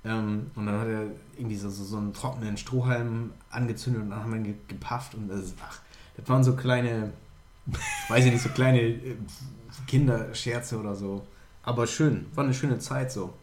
Ähm, 0.03 0.51
und 0.55 0.65
dann 0.65 0.79
hat 0.79 0.87
er 0.87 1.03
irgendwie 1.37 1.55
so, 1.55 1.69
so, 1.69 1.83
so 1.83 1.97
einen 1.97 2.13
trockenen 2.13 2.57
Strohhalm 2.57 3.31
angezündet 3.49 4.03
und 4.03 4.09
dann 4.11 4.19
haben 4.19 4.31
wir 4.31 4.37
ihn 4.37 4.43
ge 4.43 4.55
gepafft 4.67 5.15
und 5.15 5.27
das, 5.27 5.53
ach, 5.67 5.79
das 6.17 6.27
waren 6.27 6.43
so 6.43 6.55
kleine, 6.55 7.11
weiß 8.09 8.25
ich 8.25 8.31
nicht, 8.31 8.41
so 8.43 8.49
kleine 8.49 8.81
äh, 8.81 9.15
Kinderscherze 9.87 10.77
oder 10.79 10.95
so. 10.95 11.25
Aber 11.63 11.87
schön, 11.87 12.25
war 12.35 12.43
eine 12.43 12.53
schöne 12.53 12.79
Zeit 12.79 13.11
so. 13.11 13.33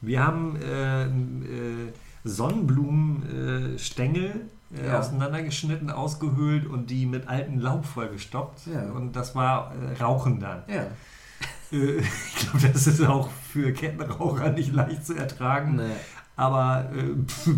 Wir 0.00 0.24
haben 0.24 0.56
äh, 0.62 1.04
äh, 1.06 1.92
Sonnenblumenstängel 2.24 4.46
äh, 4.76 4.86
Ja. 4.86 4.98
auseinandergeschnitten, 4.98 5.90
ausgehöhlt 5.90 6.66
und 6.66 6.90
die 6.90 7.06
mit 7.06 7.28
altem 7.28 7.60
Laub 7.60 7.84
vollgestoppt. 7.86 8.66
Ja. 8.66 8.90
Und 8.92 9.12
das 9.14 9.34
war 9.34 9.72
äh, 9.74 9.94
Rauchen 10.02 10.40
dann. 10.40 10.62
Ja. 10.68 10.86
Äh, 11.72 11.98
ich 12.36 12.36
glaube, 12.36 12.68
das 12.72 12.86
ist 12.86 13.00
auch 13.02 13.30
für 13.30 13.72
Kettenraucher 13.72 14.50
nicht 14.50 14.72
leicht 14.72 15.06
zu 15.06 15.14
ertragen. 15.14 15.76
Nee. 15.76 15.90
Aber 16.36 16.90
pff, 17.28 17.50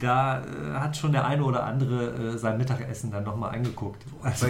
da 0.00 0.40
äh, 0.40 0.72
hat 0.74 0.96
schon 0.96 1.12
der 1.12 1.26
eine 1.26 1.44
oder 1.44 1.64
andere 1.64 2.34
äh, 2.34 2.38
sein 2.38 2.58
Mittagessen 2.58 3.12
dann 3.12 3.24
nochmal 3.24 3.54
angeguckt. 3.54 4.04
Also, 4.22 4.46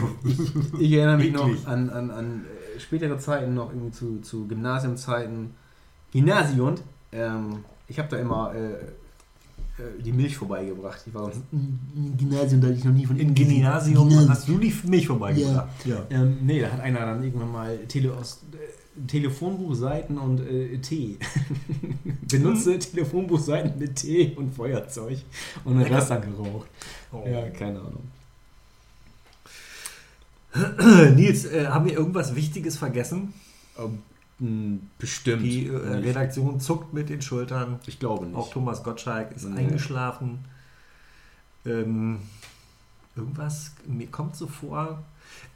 Ich 0.78 0.92
erinnere 0.92 1.18
mich 1.18 1.32
noch 1.32 1.48
an, 1.66 1.90
an, 1.90 2.10
an 2.10 2.44
äh, 2.76 2.80
spätere 2.80 3.18
Zeiten, 3.18 3.54
noch 3.54 3.70
irgendwie 3.70 3.90
zu, 3.90 4.20
zu 4.20 4.46
Gymnasiumzeiten. 4.46 5.54
Gymnasium, 6.12 6.76
ähm, 7.12 7.64
ich 7.88 7.98
habe 7.98 8.08
da 8.08 8.16
immer 8.16 8.54
äh, 8.54 8.72
äh, 9.80 10.02
die 10.02 10.12
Milch 10.12 10.36
vorbeigebracht. 10.36 11.00
Ich 11.06 11.14
war 11.14 11.24
sonst 11.24 11.42
im 11.52 12.16
Gymnasium, 12.16 12.60
da 12.60 12.68
hatte 12.68 12.78
ich 12.78 12.84
noch 12.84 12.92
nie 12.92 13.06
von 13.06 13.16
Im 13.18 13.34
Gymnasium 13.34 14.28
hast 14.28 14.48
du 14.48 14.58
die 14.58 14.74
Milch 14.84 15.06
vorbeigebracht. 15.06 15.68
Ja. 15.84 15.98
Ähm, 16.10 16.38
nee, 16.42 16.60
da 16.60 16.70
hat 16.70 16.80
einer 16.80 17.00
dann 17.00 17.22
irgendwann 17.22 17.52
mal 17.52 17.76
Tele 17.88 18.14
aus, 18.14 18.44
äh, 18.52 18.56
Telefonbuchseiten 19.06 20.18
und 20.18 20.40
äh, 20.40 20.78
Tee. 20.78 21.16
Benutze 22.28 22.78
Telefonbuchseiten 22.78 23.78
mit 23.78 23.96
Tee 23.96 24.34
und 24.36 24.54
Feuerzeug 24.54 25.18
und 25.64 25.78
den. 25.78 25.92
Rest 25.92 26.10
dann 26.10 26.22
geraucht. 26.22 26.68
Oh. 27.12 27.24
Ja, 27.26 27.48
keine 27.50 27.78
Ahnung. 27.80 28.02
Nils, 31.16 31.44
äh, 31.44 31.66
haben 31.68 31.84
wir 31.86 31.92
irgendwas 31.92 32.34
Wichtiges 32.34 32.76
vergessen? 32.76 33.32
Ähm, 33.78 34.02
mh, 34.40 34.78
bestimmt. 34.98 35.42
Die 35.42 35.66
äh, 35.68 35.76
Redaktion 35.76 36.58
zuckt 36.60 36.92
mit 36.92 37.08
den 37.08 37.22
Schultern. 37.22 37.78
ich 37.86 37.98
glaube 38.00 38.26
nicht. 38.26 38.36
Auch 38.36 38.50
Thomas 38.50 38.82
Gottschalk 38.82 39.32
ist 39.36 39.44
Nee. 39.44 39.60
eingeschlafen. 39.60 40.40
Ähm, 41.64 42.18
irgendwas, 43.14 43.72
mir 43.86 44.08
kommt 44.08 44.34
so 44.34 44.46
vor. 44.48 45.02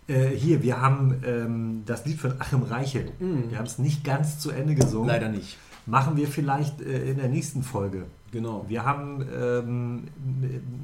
Äh, 0.06 0.28
hier, 0.28 0.62
wir 0.62 0.80
haben 0.80 1.22
ähm, 1.24 1.82
das 1.86 2.04
Lied 2.04 2.20
von 2.20 2.34
Achim 2.38 2.62
Reichel. 2.62 3.10
Mhm. 3.18 3.50
Wir 3.50 3.58
haben 3.58 3.66
es 3.66 3.78
nicht 3.78 4.04
ganz 4.04 4.38
zu 4.38 4.50
Ende 4.50 4.74
gesungen. 4.74 5.08
Leider 5.08 5.28
nicht. 5.28 5.56
Machen 5.86 6.16
wir 6.16 6.28
vielleicht 6.28 6.80
äh, 6.82 7.10
in 7.10 7.16
der 7.18 7.28
nächsten 7.28 7.62
Folge. 7.62 8.04
Genau. 8.32 8.64
Wir 8.68 8.84
haben, 8.84 9.24
ähm, 9.34 10.04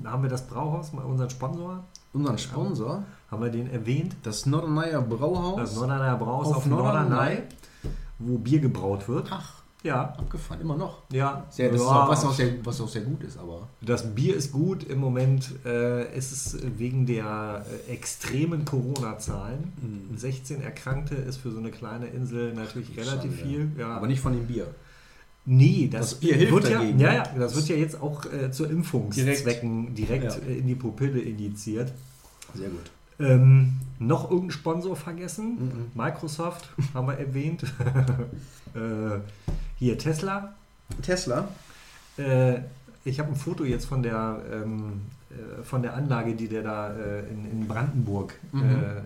haben 0.04 0.22
wir 0.22 0.30
das 0.30 0.46
Brauhaus, 0.46 0.90
unseren 0.92 1.30
Sponsor, 1.30 1.84
Unseren 2.12 2.38
Sponsor, 2.38 3.04
haben 3.30 3.42
wir 3.42 3.50
den 3.50 3.70
erwähnt? 3.70 4.16
das 4.24 4.44
Norderneier 4.46 5.00
Brauhaus. 5.00 5.56
Das 5.56 5.76
Norderney 5.76 6.16
Brauhaus 6.18 6.48
Auf 6.48 6.56
auf, 6.58 6.66
Norderney, 6.66 7.10
Norderney. 7.10 7.42
wo 8.18 8.38
Bier 8.38 8.58
gebraut 8.60 9.08
wird. 9.08 9.28
Ach, 9.30 9.59
Ja, 9.82 10.12
abgefahren, 10.18 10.60
immer 10.60 10.76
noch. 10.76 10.98
ja. 11.10 11.46
Sehr, 11.48 11.70
das 11.70 11.80
ist 11.80 11.86
ja. 11.86 12.04
auch, 12.04 12.08
was, 12.10 12.24
auch 12.26 12.34
sehr, 12.34 12.52
was 12.64 12.80
auch 12.82 12.88
sehr 12.88 13.00
gut 13.02 13.22
ist, 13.24 13.38
aber. 13.38 13.66
Das 13.80 14.14
Bier 14.14 14.36
ist 14.36 14.52
gut. 14.52 14.84
Im 14.84 14.98
Moment 14.98 15.52
äh, 15.64 16.14
ist 16.16 16.32
es 16.32 16.58
wegen 16.76 17.06
der 17.06 17.64
äh, 17.88 17.92
extremen 17.92 18.66
Corona-Zahlen. 18.66 19.72
Mhm. 20.10 20.18
16 20.18 20.60
Erkrankte 20.62 21.14
ist 21.14 21.38
für 21.38 21.50
so 21.50 21.58
eine 21.58 21.70
kleine 21.70 22.08
Insel 22.08 22.52
natürlich 22.52 22.94
relativ 22.96 23.38
Schade. 23.38 23.48
viel. 23.48 23.70
Ja. 23.78 23.96
Aber 23.96 24.06
nicht 24.06 24.20
von 24.20 24.34
dem 24.34 24.46
Bier. 24.46 24.66
nee, 25.46 25.88
das, 25.90 26.10
Das 26.10 26.20
Bier 26.20 26.34
hilft 26.36 26.52
wird 26.52 26.64
dagegen. 26.72 26.98
ja, 26.98 27.12
ja, 27.14 27.24
ja, 27.32 27.38
das 27.38 27.56
wird 27.56 27.68
ja 27.68 27.76
jetzt 27.76 28.02
auch 28.02 28.26
äh, 28.26 28.50
zu 28.52 28.66
Impfungszwecken 28.66 29.94
direkt, 29.94 30.24
Ja. 30.24 30.36
äh, 30.46 30.58
in 30.58 30.66
die 30.66 30.74
Pupille 30.74 31.20
injiziert. 31.20 31.90
Sehr 32.54 32.68
gut. 32.68 32.90
Ähm, 33.18 33.72
noch 33.98 34.24
irgendeinen 34.24 34.50
Sponsor 34.50 34.96
vergessen? 34.96 35.56
Mhm. 35.58 35.90
Microsoft 35.94 36.68
haben 36.94 37.06
wir 37.06 37.14
erwähnt. 37.18 37.62
äh, 38.74 39.18
hier 39.80 39.98
Tesla. 39.98 40.54
Tesla. 41.02 41.48
Äh, 42.16 42.58
ich 43.04 43.18
habe 43.18 43.30
ein 43.30 43.34
Foto 43.36 43.64
jetzt 43.64 43.86
von 43.86 44.02
der, 44.02 44.40
ähm, 44.52 45.00
äh, 45.30 45.62
von 45.64 45.82
der 45.82 45.94
Anlage, 45.94 46.34
die 46.34 46.48
der 46.48 46.62
da 46.62 46.90
äh, 46.94 47.20
in, 47.30 47.50
in 47.50 47.66
Brandenburg 47.66 48.34
Mhm. 48.52 48.62
äh, 48.62 48.66
äh, 48.66 49.02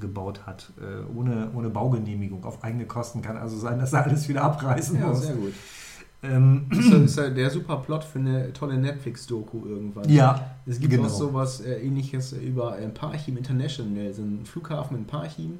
gebaut 0.00 0.40
hat. 0.46 0.70
Äh, 0.80 1.16
ohne, 1.16 1.50
ohne 1.54 1.68
Baugenehmigung, 1.68 2.44
auf 2.44 2.64
eigene 2.64 2.86
Kosten. 2.86 3.22
Kann 3.22 3.36
also 3.36 3.56
sein, 3.58 3.78
dass 3.78 3.92
er 3.92 4.04
alles 4.04 4.28
wieder 4.28 4.42
abreißen 4.42 4.98
Ja, 4.98 5.06
muss. 5.08 5.22
sehr 5.22 5.34
gut. 5.36 5.52
Ähm, 6.22 6.66
Das 6.70 6.86
ist 6.86 7.18
ja- 7.18 7.28
der 7.28 7.50
super 7.50 7.76
Plot 7.76 8.02
für 8.02 8.18
eine 8.18 8.50
tolle 8.54 8.78
Netflix-Doku 8.78 9.66
irgendwann. 9.66 10.08
ja, 10.08 10.50
Es 10.64 10.80
gibt 10.80 10.92
genau. 10.92 11.04
auch 11.06 11.10
sowas 11.10 11.60
äh, 11.60 11.78
ähnliches 11.82 12.32
über 12.32 12.78
äh, 12.78 12.88
Parchim 12.88 13.36
International, 13.36 14.12
so 14.14 14.22
ein 14.22 14.46
Flughafen 14.46 14.96
in 14.96 15.04
Parchim, 15.04 15.58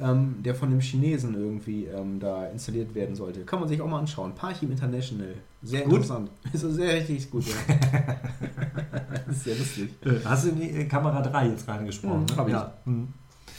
ähm, 0.00 0.36
der 0.44 0.54
von 0.54 0.70
einem 0.70 0.80
Chinesen 0.80 1.34
irgendwie 1.34 1.86
ähm, 1.86 2.20
da 2.20 2.46
installiert 2.46 2.94
werden 2.94 3.14
sollte. 3.14 3.40
Kann 3.40 3.60
man 3.60 3.68
sich 3.68 3.80
auch 3.80 3.88
mal 3.88 3.98
anschauen. 3.98 4.34
Parchim 4.34 4.70
International. 4.70 5.34
Sehr 5.62 5.82
Gut. 5.82 5.94
interessant. 5.94 6.30
Ist 6.52 6.60
so 6.60 6.70
sehr 6.70 6.94
richtig 6.94 7.30
gut, 7.30 7.44
ja. 7.46 7.54
ist 9.30 9.44
sehr 9.44 9.56
lustig. 9.56 9.90
Äh, 10.04 10.24
Hast 10.24 10.44
du 10.44 10.50
in 10.50 10.60
die 10.60 10.70
äh, 10.70 10.84
Kamera 10.84 11.20
3 11.20 11.48
jetzt 11.48 11.66
reingesprochen? 11.66 12.20
Mhm, 12.20 12.26
ne? 12.26 12.36
hab 12.36 12.46
ich. 12.46 12.52
Ja. 12.52 12.72
Mhm. 12.84 13.08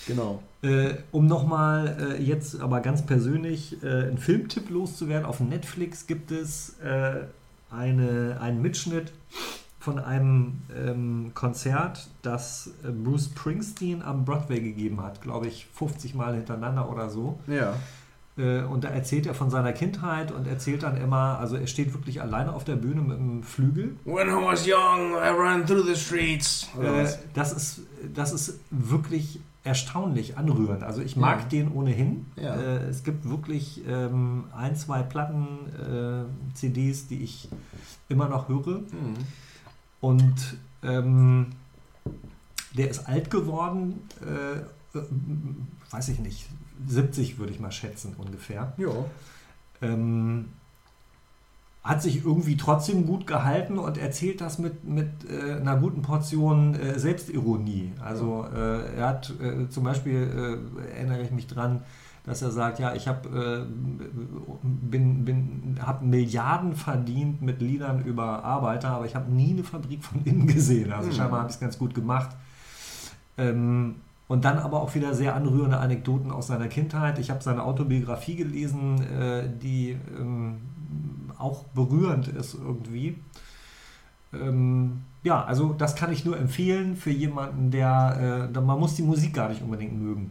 Genau. 0.07 0.41
Äh, 0.61 0.95
um 1.11 1.27
nochmal 1.27 2.15
äh, 2.17 2.23
jetzt 2.23 2.59
aber 2.59 2.81
ganz 2.81 3.05
persönlich 3.05 3.81
äh, 3.83 3.87
einen 3.87 4.17
Filmtipp 4.17 4.69
loszuwerden, 4.69 5.25
auf 5.25 5.39
Netflix 5.39 6.07
gibt 6.07 6.31
es 6.31 6.79
äh, 6.79 7.21
eine, 7.69 8.37
einen 8.41 8.61
Mitschnitt 8.61 9.11
von 9.89 9.97
einem 9.99 10.61
ähm, 10.75 11.31
Konzert, 11.33 12.09
das 12.21 12.69
äh, 12.83 12.91
Bruce 12.91 13.25
Springsteen 13.25 14.03
am 14.03 14.23
Broadway 14.23 14.59
gegeben 14.59 15.01
hat, 15.01 15.19
glaube 15.21 15.47
ich, 15.47 15.65
50 15.73 16.13
Mal 16.13 16.35
hintereinander 16.35 16.89
oder 16.91 17.09
so. 17.09 17.39
Ja. 17.47 17.73
Äh, 18.37 18.61
und 18.65 18.83
da 18.83 18.89
erzählt 18.89 19.25
er 19.25 19.33
von 19.33 19.49
seiner 19.49 19.73
Kindheit 19.73 20.31
und 20.31 20.45
erzählt 20.47 20.83
dann 20.83 20.95
immer, 20.97 21.39
also 21.39 21.55
er 21.55 21.65
steht 21.65 21.91
wirklich 21.93 22.21
alleine 22.21 22.53
auf 22.53 22.63
der 22.65 22.75
Bühne 22.75 23.01
mit 23.01 23.17
einem 23.17 23.41
Flügel 23.41 23.95
When 24.05 24.27
I 24.29 24.45
was 24.45 24.67
young, 24.67 25.13
I 25.13 25.29
ran 25.35 25.65
through 25.65 25.85
the 25.87 25.95
streets. 25.95 26.67
Äh, 26.79 27.07
das, 27.33 27.51
ist, 27.53 27.81
das 28.13 28.31
ist 28.31 28.59
wirklich 28.69 29.39
erstaunlich 29.63 30.37
anrührend. 30.37 30.83
Also 30.83 31.01
ich 31.01 31.15
mag 31.15 31.39
Ja. 31.39 31.45
den 31.47 31.71
ohnehin. 31.71 32.27
Ja. 32.35 32.55
Äh, 32.55 32.77
es 32.89 33.03
gibt 33.03 33.27
wirklich 33.27 33.81
ähm, 33.87 34.43
ein, 34.55 34.75
zwei 34.75 35.01
Platten, 35.01 35.47
äh, 35.79 36.55
CDs, 36.55 37.07
die 37.07 37.23
ich 37.23 37.49
immer 38.07 38.29
noch 38.29 38.47
höre. 38.49 38.77
Hm. 38.77 39.15
Und 40.01 40.57
ähm, 40.83 41.47
der 42.77 42.89
ist 42.89 43.07
alt 43.07 43.29
geworden, 43.29 44.01
äh, 44.21 44.97
äh, 44.97 45.03
weiß 45.91 46.09
ich 46.09 46.19
nicht, 46.19 46.47
70 46.87 47.37
würde 47.39 47.51
ich 47.51 47.59
mal 47.59 47.71
schätzen 47.71 48.15
ungefähr. 48.17 48.73
Ja. 48.77 49.05
Ähm, 49.81 50.49
hat 51.83 52.01
sich 52.01 52.25
irgendwie 52.25 52.57
trotzdem 52.57 53.05
gut 53.05 53.25
gehalten 53.25 53.77
und 53.77 53.97
erzählt 53.97 54.41
das 54.41 54.59
mit, 54.59 54.83
mit 54.83 55.09
äh, 55.29 55.53
einer 55.53 55.77
guten 55.77 56.01
Portion 56.01 56.75
äh, 56.75 56.99
Selbstironie. 56.99 57.93
Also 57.99 58.45
äh, 58.53 58.97
er 58.97 59.07
hat 59.07 59.33
äh, 59.41 59.69
zum 59.69 59.85
Beispiel, 59.85 60.59
äh, 60.77 60.91
erinnere 60.95 61.23
ich 61.23 61.31
mich 61.31 61.47
dran, 61.47 61.83
dass 62.29 62.43
er 62.43 62.51
sagt, 62.51 62.77
ja, 62.77 62.93
ich 62.93 63.07
habe 63.07 63.27
äh, 63.27 63.65
bin, 64.61 65.25
bin, 65.25 65.79
hab 65.83 66.03
Milliarden 66.03 66.75
verdient 66.75 67.41
mit 67.41 67.59
Liedern 67.59 68.03
über 68.05 68.43
Arbeiter, 68.43 68.89
aber 68.89 69.07
ich 69.07 69.15
habe 69.15 69.31
nie 69.31 69.53
eine 69.53 69.63
Fabrik 69.63 70.03
von 70.03 70.23
innen 70.25 70.45
gesehen. 70.45 70.93
Also 70.93 71.09
Mhm. 71.09 71.13
scheinbar 71.13 71.39
habe 71.39 71.49
ich 71.49 71.55
es 71.55 71.59
ganz 71.59 71.79
gut 71.79 71.95
gemacht. 71.95 72.29
Ähm, 73.39 73.95
und 74.27 74.45
dann 74.45 74.59
aber 74.59 74.79
auch 74.79 74.93
wieder 74.93 75.15
sehr 75.15 75.35
anrührende 75.35 75.79
Anekdoten 75.79 76.29
aus 76.29 76.45
seiner 76.45 76.67
Kindheit. 76.67 77.17
Ich 77.17 77.31
habe 77.31 77.41
seine 77.41 77.63
Autobiografie 77.63 78.35
gelesen, 78.35 79.01
äh, 79.01 79.49
die 79.61 79.97
ähm, 80.15 80.57
auch 81.39 81.63
berührend 81.73 82.27
ist 82.27 82.53
irgendwie. 82.53 83.15
Ähm, 84.33 85.01
ja, 85.23 85.43
also 85.43 85.73
das 85.73 85.95
kann 85.95 86.11
ich 86.13 86.25
nur 86.25 86.37
empfehlen 86.37 86.95
für 86.95 87.09
jemanden, 87.09 87.71
der, 87.71 88.49
äh, 88.53 88.61
man 88.61 88.79
muss 88.79 88.93
die 88.93 89.01
Musik 89.01 89.33
gar 89.33 89.49
nicht 89.49 89.63
unbedingt 89.63 89.99
mögen. 89.99 90.29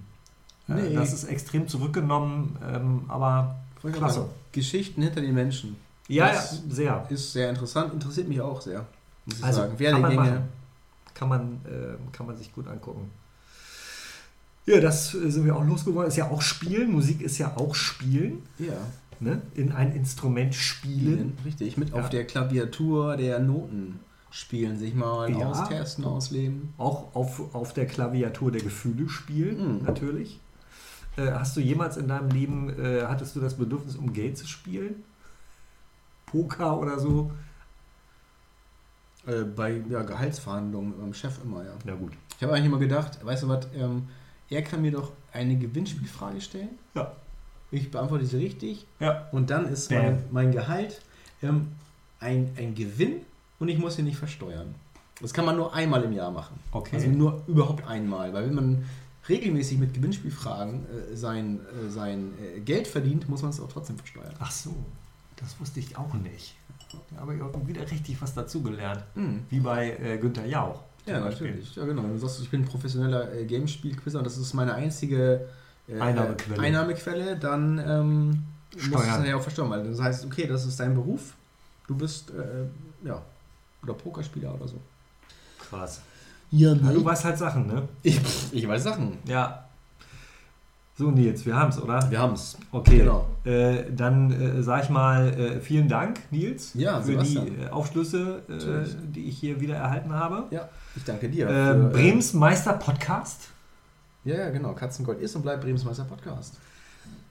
Äh, 0.68 0.74
Nee. 0.74 0.94
Das 0.94 1.12
ist 1.12 1.24
extrem 1.24 1.66
zurückgenommen, 1.68 2.56
ähm, 2.62 3.02
aber 3.08 3.56
klasse. 3.80 4.20
sagen, 4.20 4.30
Geschichten 4.52 5.02
hinter 5.02 5.20
den 5.20 5.34
Menschen. 5.34 5.76
Ja, 6.08 6.26
ja, 6.28 6.32
Das 6.32 6.62
sehr. 6.68 7.06
Ist 7.10 7.32
sehr 7.32 7.50
interessant, 7.50 7.92
interessiert 7.94 8.28
mich 8.28 8.40
auch 8.40 8.60
sehr. 8.60 8.84
Muss 9.26 9.38
ich 9.38 9.44
Also 9.44 9.60
sagen. 9.60 9.76
kann 9.78 10.00
man, 10.00 10.16
machen. 10.16 10.42
Kann, 11.14 11.28
man, 11.28 11.42
äh, 11.64 11.96
kann 12.12 12.26
man 12.26 12.36
sich 12.36 12.52
gut 12.52 12.66
angucken. 12.68 13.10
Ja, 14.66 14.80
das 14.80 15.14
äh, 15.14 15.30
sind 15.30 15.44
wir 15.46 15.56
auch 15.56 15.64
losgeworden. 15.64 16.08
Ist 16.08 16.16
ja 16.16 16.30
auch 16.30 16.42
Spielen. 16.42 16.92
Musik 16.92 17.22
ist 17.22 17.38
ja 17.38 17.56
auch 17.56 17.74
Spielen. 17.74 18.42
Ja. 18.58 18.74
Ne? 19.20 19.42
In 19.54 19.72
ein 19.72 19.92
Instrument 19.92 20.54
spielen. 20.54 21.36
Richtig, 21.44 21.76
mit 21.76 21.90
Ja. 21.90 21.96
auf 21.96 22.08
der 22.10 22.24
Klaviatur 22.26 23.16
der 23.16 23.38
Noten 23.40 23.98
spielen, 24.30 24.78
sich 24.78 24.94
mal 24.94 25.30
Ja. 25.30 25.50
austesten, 25.50 26.04
ausleben. 26.04 26.72
Auch 26.78 27.14
auf, 27.14 27.54
auf 27.54 27.72
der 27.72 27.86
Klaviatur 27.86 28.52
der 28.52 28.60
Gefühle 28.60 29.08
spielen, 29.08 29.78
Mhm. 29.78 29.84
natürlich. 29.84 30.38
Äh, 31.18 31.32
hast 31.32 31.56
du 31.56 31.60
jemals 31.60 31.96
in 31.96 32.06
deinem 32.06 32.30
Leben, 32.30 32.70
äh, 32.78 33.02
hattest 33.02 33.34
du 33.34 33.40
das 33.40 33.54
Bedürfnis, 33.54 33.96
um 33.96 34.12
Geld 34.12 34.38
zu 34.38 34.46
spielen? 34.46 35.02
Poker 36.26 36.78
oder 36.78 36.98
so? 36.98 37.32
Äh, 39.26 39.42
bei 39.42 39.82
ja, 39.90 40.02
Gehaltsverhandlungen 40.02 40.90
mit 40.90 41.00
meinem 41.00 41.14
Chef 41.14 41.38
immer, 41.42 41.64
ja. 41.64 41.72
Na 41.84 41.94
gut. 41.94 42.12
Ich 42.36 42.42
habe 42.42 42.52
eigentlich 42.52 42.66
immer 42.66 42.78
gedacht, 42.78 43.24
weißt 43.24 43.42
du 43.42 43.48
was, 43.48 43.66
ähm, 43.74 44.08
er 44.48 44.62
kann 44.62 44.80
mir 44.80 44.92
doch 44.92 45.12
eine 45.32 45.56
Gewinnspielfrage 45.56 46.40
stellen. 46.40 46.78
Ja. 46.94 47.12
Ich 47.70 47.90
beantworte 47.90 48.24
sie 48.24 48.38
richtig 48.38 48.86
Ja. 49.00 49.28
und 49.32 49.50
dann 49.50 49.66
ist 49.66 49.90
mein, 49.90 50.24
mein 50.30 50.52
Gehalt 50.52 51.02
ähm, 51.42 51.68
ein, 52.20 52.50
ein 52.56 52.74
Gewinn 52.74 53.20
und 53.58 53.68
ich 53.68 53.78
muss 53.78 53.98
ihn 53.98 54.04
nicht 54.06 54.16
versteuern. 54.16 54.74
Das 55.20 55.34
kann 55.34 55.44
man 55.44 55.56
nur 55.56 55.74
einmal 55.74 56.02
im 56.04 56.12
Jahr 56.12 56.30
machen. 56.30 56.58
Okay. 56.72 56.96
Also 56.96 57.08
nur 57.08 57.42
überhaupt 57.48 57.86
einmal. 57.86 58.32
Weil 58.32 58.46
wenn 58.46 58.54
man 58.54 58.84
regelmäßig 59.28 59.78
mit 59.78 59.94
Gewinnspielfragen 59.94 60.86
äh, 60.86 61.16
sein, 61.16 61.60
äh, 61.86 61.90
sein 61.90 62.32
äh, 62.40 62.60
Geld 62.60 62.86
verdient, 62.86 63.28
muss 63.28 63.42
man 63.42 63.50
es 63.50 63.60
auch 63.60 63.70
trotzdem 63.70 63.96
versteuern. 63.98 64.34
Ach 64.38 64.50
so, 64.50 64.74
das 65.36 65.58
wusste 65.60 65.80
ich 65.80 65.96
auch 65.96 66.14
nicht. 66.14 66.54
Da 67.10 67.20
habe 67.20 67.36
ich 67.36 67.42
auch 67.42 67.52
wieder 67.66 67.82
richtig 67.90 68.20
was 68.22 68.34
dazugelernt. 68.34 69.02
Mhm. 69.14 69.44
Wie 69.50 69.60
bei 69.60 69.90
äh, 69.90 70.18
Günther 70.18 70.46
Jauch. 70.46 70.82
Ja, 71.04 71.20
Beispiel. 71.20 71.48
natürlich. 71.48 71.76
Ja, 71.76 71.84
genau. 71.84 72.02
Wenn 72.02 72.12
du 72.12 72.18
sagst, 72.18 72.40
ich 72.40 72.50
bin 72.50 72.64
professioneller 72.64 73.34
äh, 73.34 73.44
Gamespiel-Quizzer 73.44 74.18
und 74.18 74.24
das 74.24 74.38
ist 74.38 74.54
meine 74.54 74.74
einzige 74.74 75.48
äh, 75.86 76.00
Einnahmequelle. 76.00 76.56
äh, 76.56 76.66
Einnahmequelle, 76.66 77.36
dann 77.36 77.78
ähm, 77.78 78.44
musst 78.74 78.92
du 78.92 78.98
es 78.98 79.26
ja 79.26 79.36
auch 79.36 79.42
versteuern. 79.42 79.70
Weil 79.70 79.88
das 79.88 80.00
heißt, 80.00 80.24
okay, 80.24 80.46
das 80.46 80.66
ist 80.66 80.80
dein 80.80 80.94
Beruf. 80.94 81.34
Du 81.86 81.96
bist, 81.96 82.30
ja, 83.02 83.22
oder 83.82 83.94
Pokerspieler 83.94 84.54
oder 84.54 84.68
so. 84.68 84.76
Krass. 85.58 86.02
Ja, 86.50 86.72
Ja, 86.72 86.92
du 86.92 87.04
weißt 87.04 87.24
halt 87.24 87.38
Sachen, 87.38 87.66
ne? 87.66 87.88
ich, 88.02 88.20
ich 88.52 88.66
weiß 88.68 88.82
Sachen. 88.84 89.18
Ja. 89.26 89.64
So, 90.96 91.10
Nils, 91.12 91.46
wir 91.46 91.54
haben 91.54 91.68
es, 91.70 91.80
oder? 91.80 92.10
Wir 92.10 92.18
haben 92.18 92.32
es. 92.34 92.56
Okay. 92.72 92.98
Genau. 92.98 93.26
Äh, 93.44 93.84
dann 93.94 94.32
äh, 94.32 94.62
sage 94.64 94.82
ich 94.84 94.90
mal 94.90 95.28
äh, 95.28 95.60
vielen 95.60 95.88
Dank, 95.88 96.18
Nils, 96.32 96.72
Ja, 96.74 97.00
für 97.00 97.16
die 97.16 97.26
Sebastian. 97.26 97.60
äh, 97.66 97.70
Aufschlüsse, 97.70 98.42
äh, 98.48 98.88
die 99.14 99.28
ich 99.28 99.38
hier 99.38 99.60
wieder 99.60 99.76
erhalten 99.76 100.12
habe. 100.12 100.44
Ja, 100.50 100.68
ich 100.96 101.04
danke 101.04 101.28
dir. 101.28 101.46
Äh, 101.48 101.52
für, 101.52 101.74
Brems 101.92 102.32
Meister 102.34 102.72
Podcast. 102.72 103.48
Ja, 104.24 104.36
ja, 104.36 104.50
genau. 104.50 104.72
Katzengold 104.72 105.20
ist 105.20 105.36
und 105.36 105.42
bleibt 105.42 105.62
Brems 105.62 105.84
Meister 105.84 106.02
Podcast. 106.04 106.54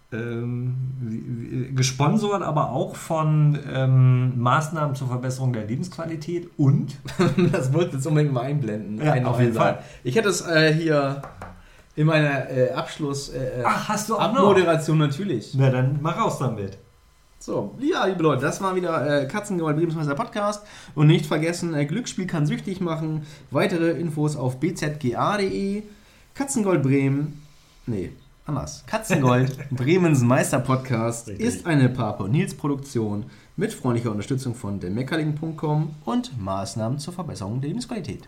Ähm, 0.10 1.74
gesponsert 1.76 2.42
aber 2.42 2.72
auch 2.72 2.96
von 2.96 3.60
ähm, 3.70 4.40
Maßnahmen 4.40 4.96
zur 4.96 5.10
Verbesserung 5.10 5.52
der 5.52 5.66
Lebensqualität 5.66 6.50
und 6.56 6.96
das 7.52 7.74
wollte 7.74 7.90
ich 7.90 7.94
jetzt 7.96 8.08
unbedingt 8.08 8.34
mal 8.34 8.44
einblenden. 8.44 9.06
Ja, 9.06 9.22
auf 9.26 9.42
jeden. 9.42 9.54
Fall. 9.54 9.84
Ich 10.06 10.16
hätte 10.16 10.30
es 10.30 10.48
äh, 10.48 10.74
hier 10.74 11.22
in 11.98 12.08
meiner 12.08 12.50
äh, 12.50 12.72
Abschluss 12.72 13.30
äh, 13.30 13.64
Ach, 13.66 13.90
hast 13.90 14.08
du 14.08 14.16
auch 14.16 14.32
noch? 14.32 14.40
Abmoderation 14.40 14.98
natürlich. 14.98 15.54
Na, 15.56 15.70
dann 15.70 16.00
mach 16.02 16.18
raus 16.18 16.40
damit. 16.40 16.78
So, 17.40 17.76
ja, 17.80 18.06
liebe 18.06 18.24
Leute, 18.24 18.44
das 18.44 18.62
war 18.62 18.76
wieder 18.76 19.24
äh, 19.24 19.28
Katzengold 19.28 19.78
Lebensmeister 19.78 20.16
Podcast. 20.16 20.66
Und 20.96 21.08
nicht 21.08 21.26
vergessen, 21.26 21.74
äh, 21.74 21.86
Glücksspiel 21.86 22.28
kann 22.28 22.46
süchtig 22.46 22.80
machen. 22.80 23.26
Weitere 23.52 23.92
Infos 23.92 24.38
auf 24.38 24.60
bzga.de. 24.60 25.84
Katzengold 26.34 26.82
Bremen. 26.82 27.42
Nee, 27.86 28.12
anders. 28.48 28.84
Katzengold 28.88 29.70
Bremens 29.72 30.22
Meister 30.22 30.60
Podcast 30.60 31.28
Richtig. 31.28 31.46
ist 31.46 31.66
eine 31.66 31.90
Papa 31.90 32.28
Nils 32.28 32.54
Produktion 32.54 33.26
mit 33.56 33.74
freundlicher 33.74 34.12
Unterstützung 34.12 34.56
von 34.56 34.80
demeckerling.com 34.80 35.96
und 36.06 36.40
Maßnahmen 36.40 37.00
zur 37.00 37.14
Verbesserung 37.14 37.60
der 37.62 37.70
Lebensqualität. 37.70 38.28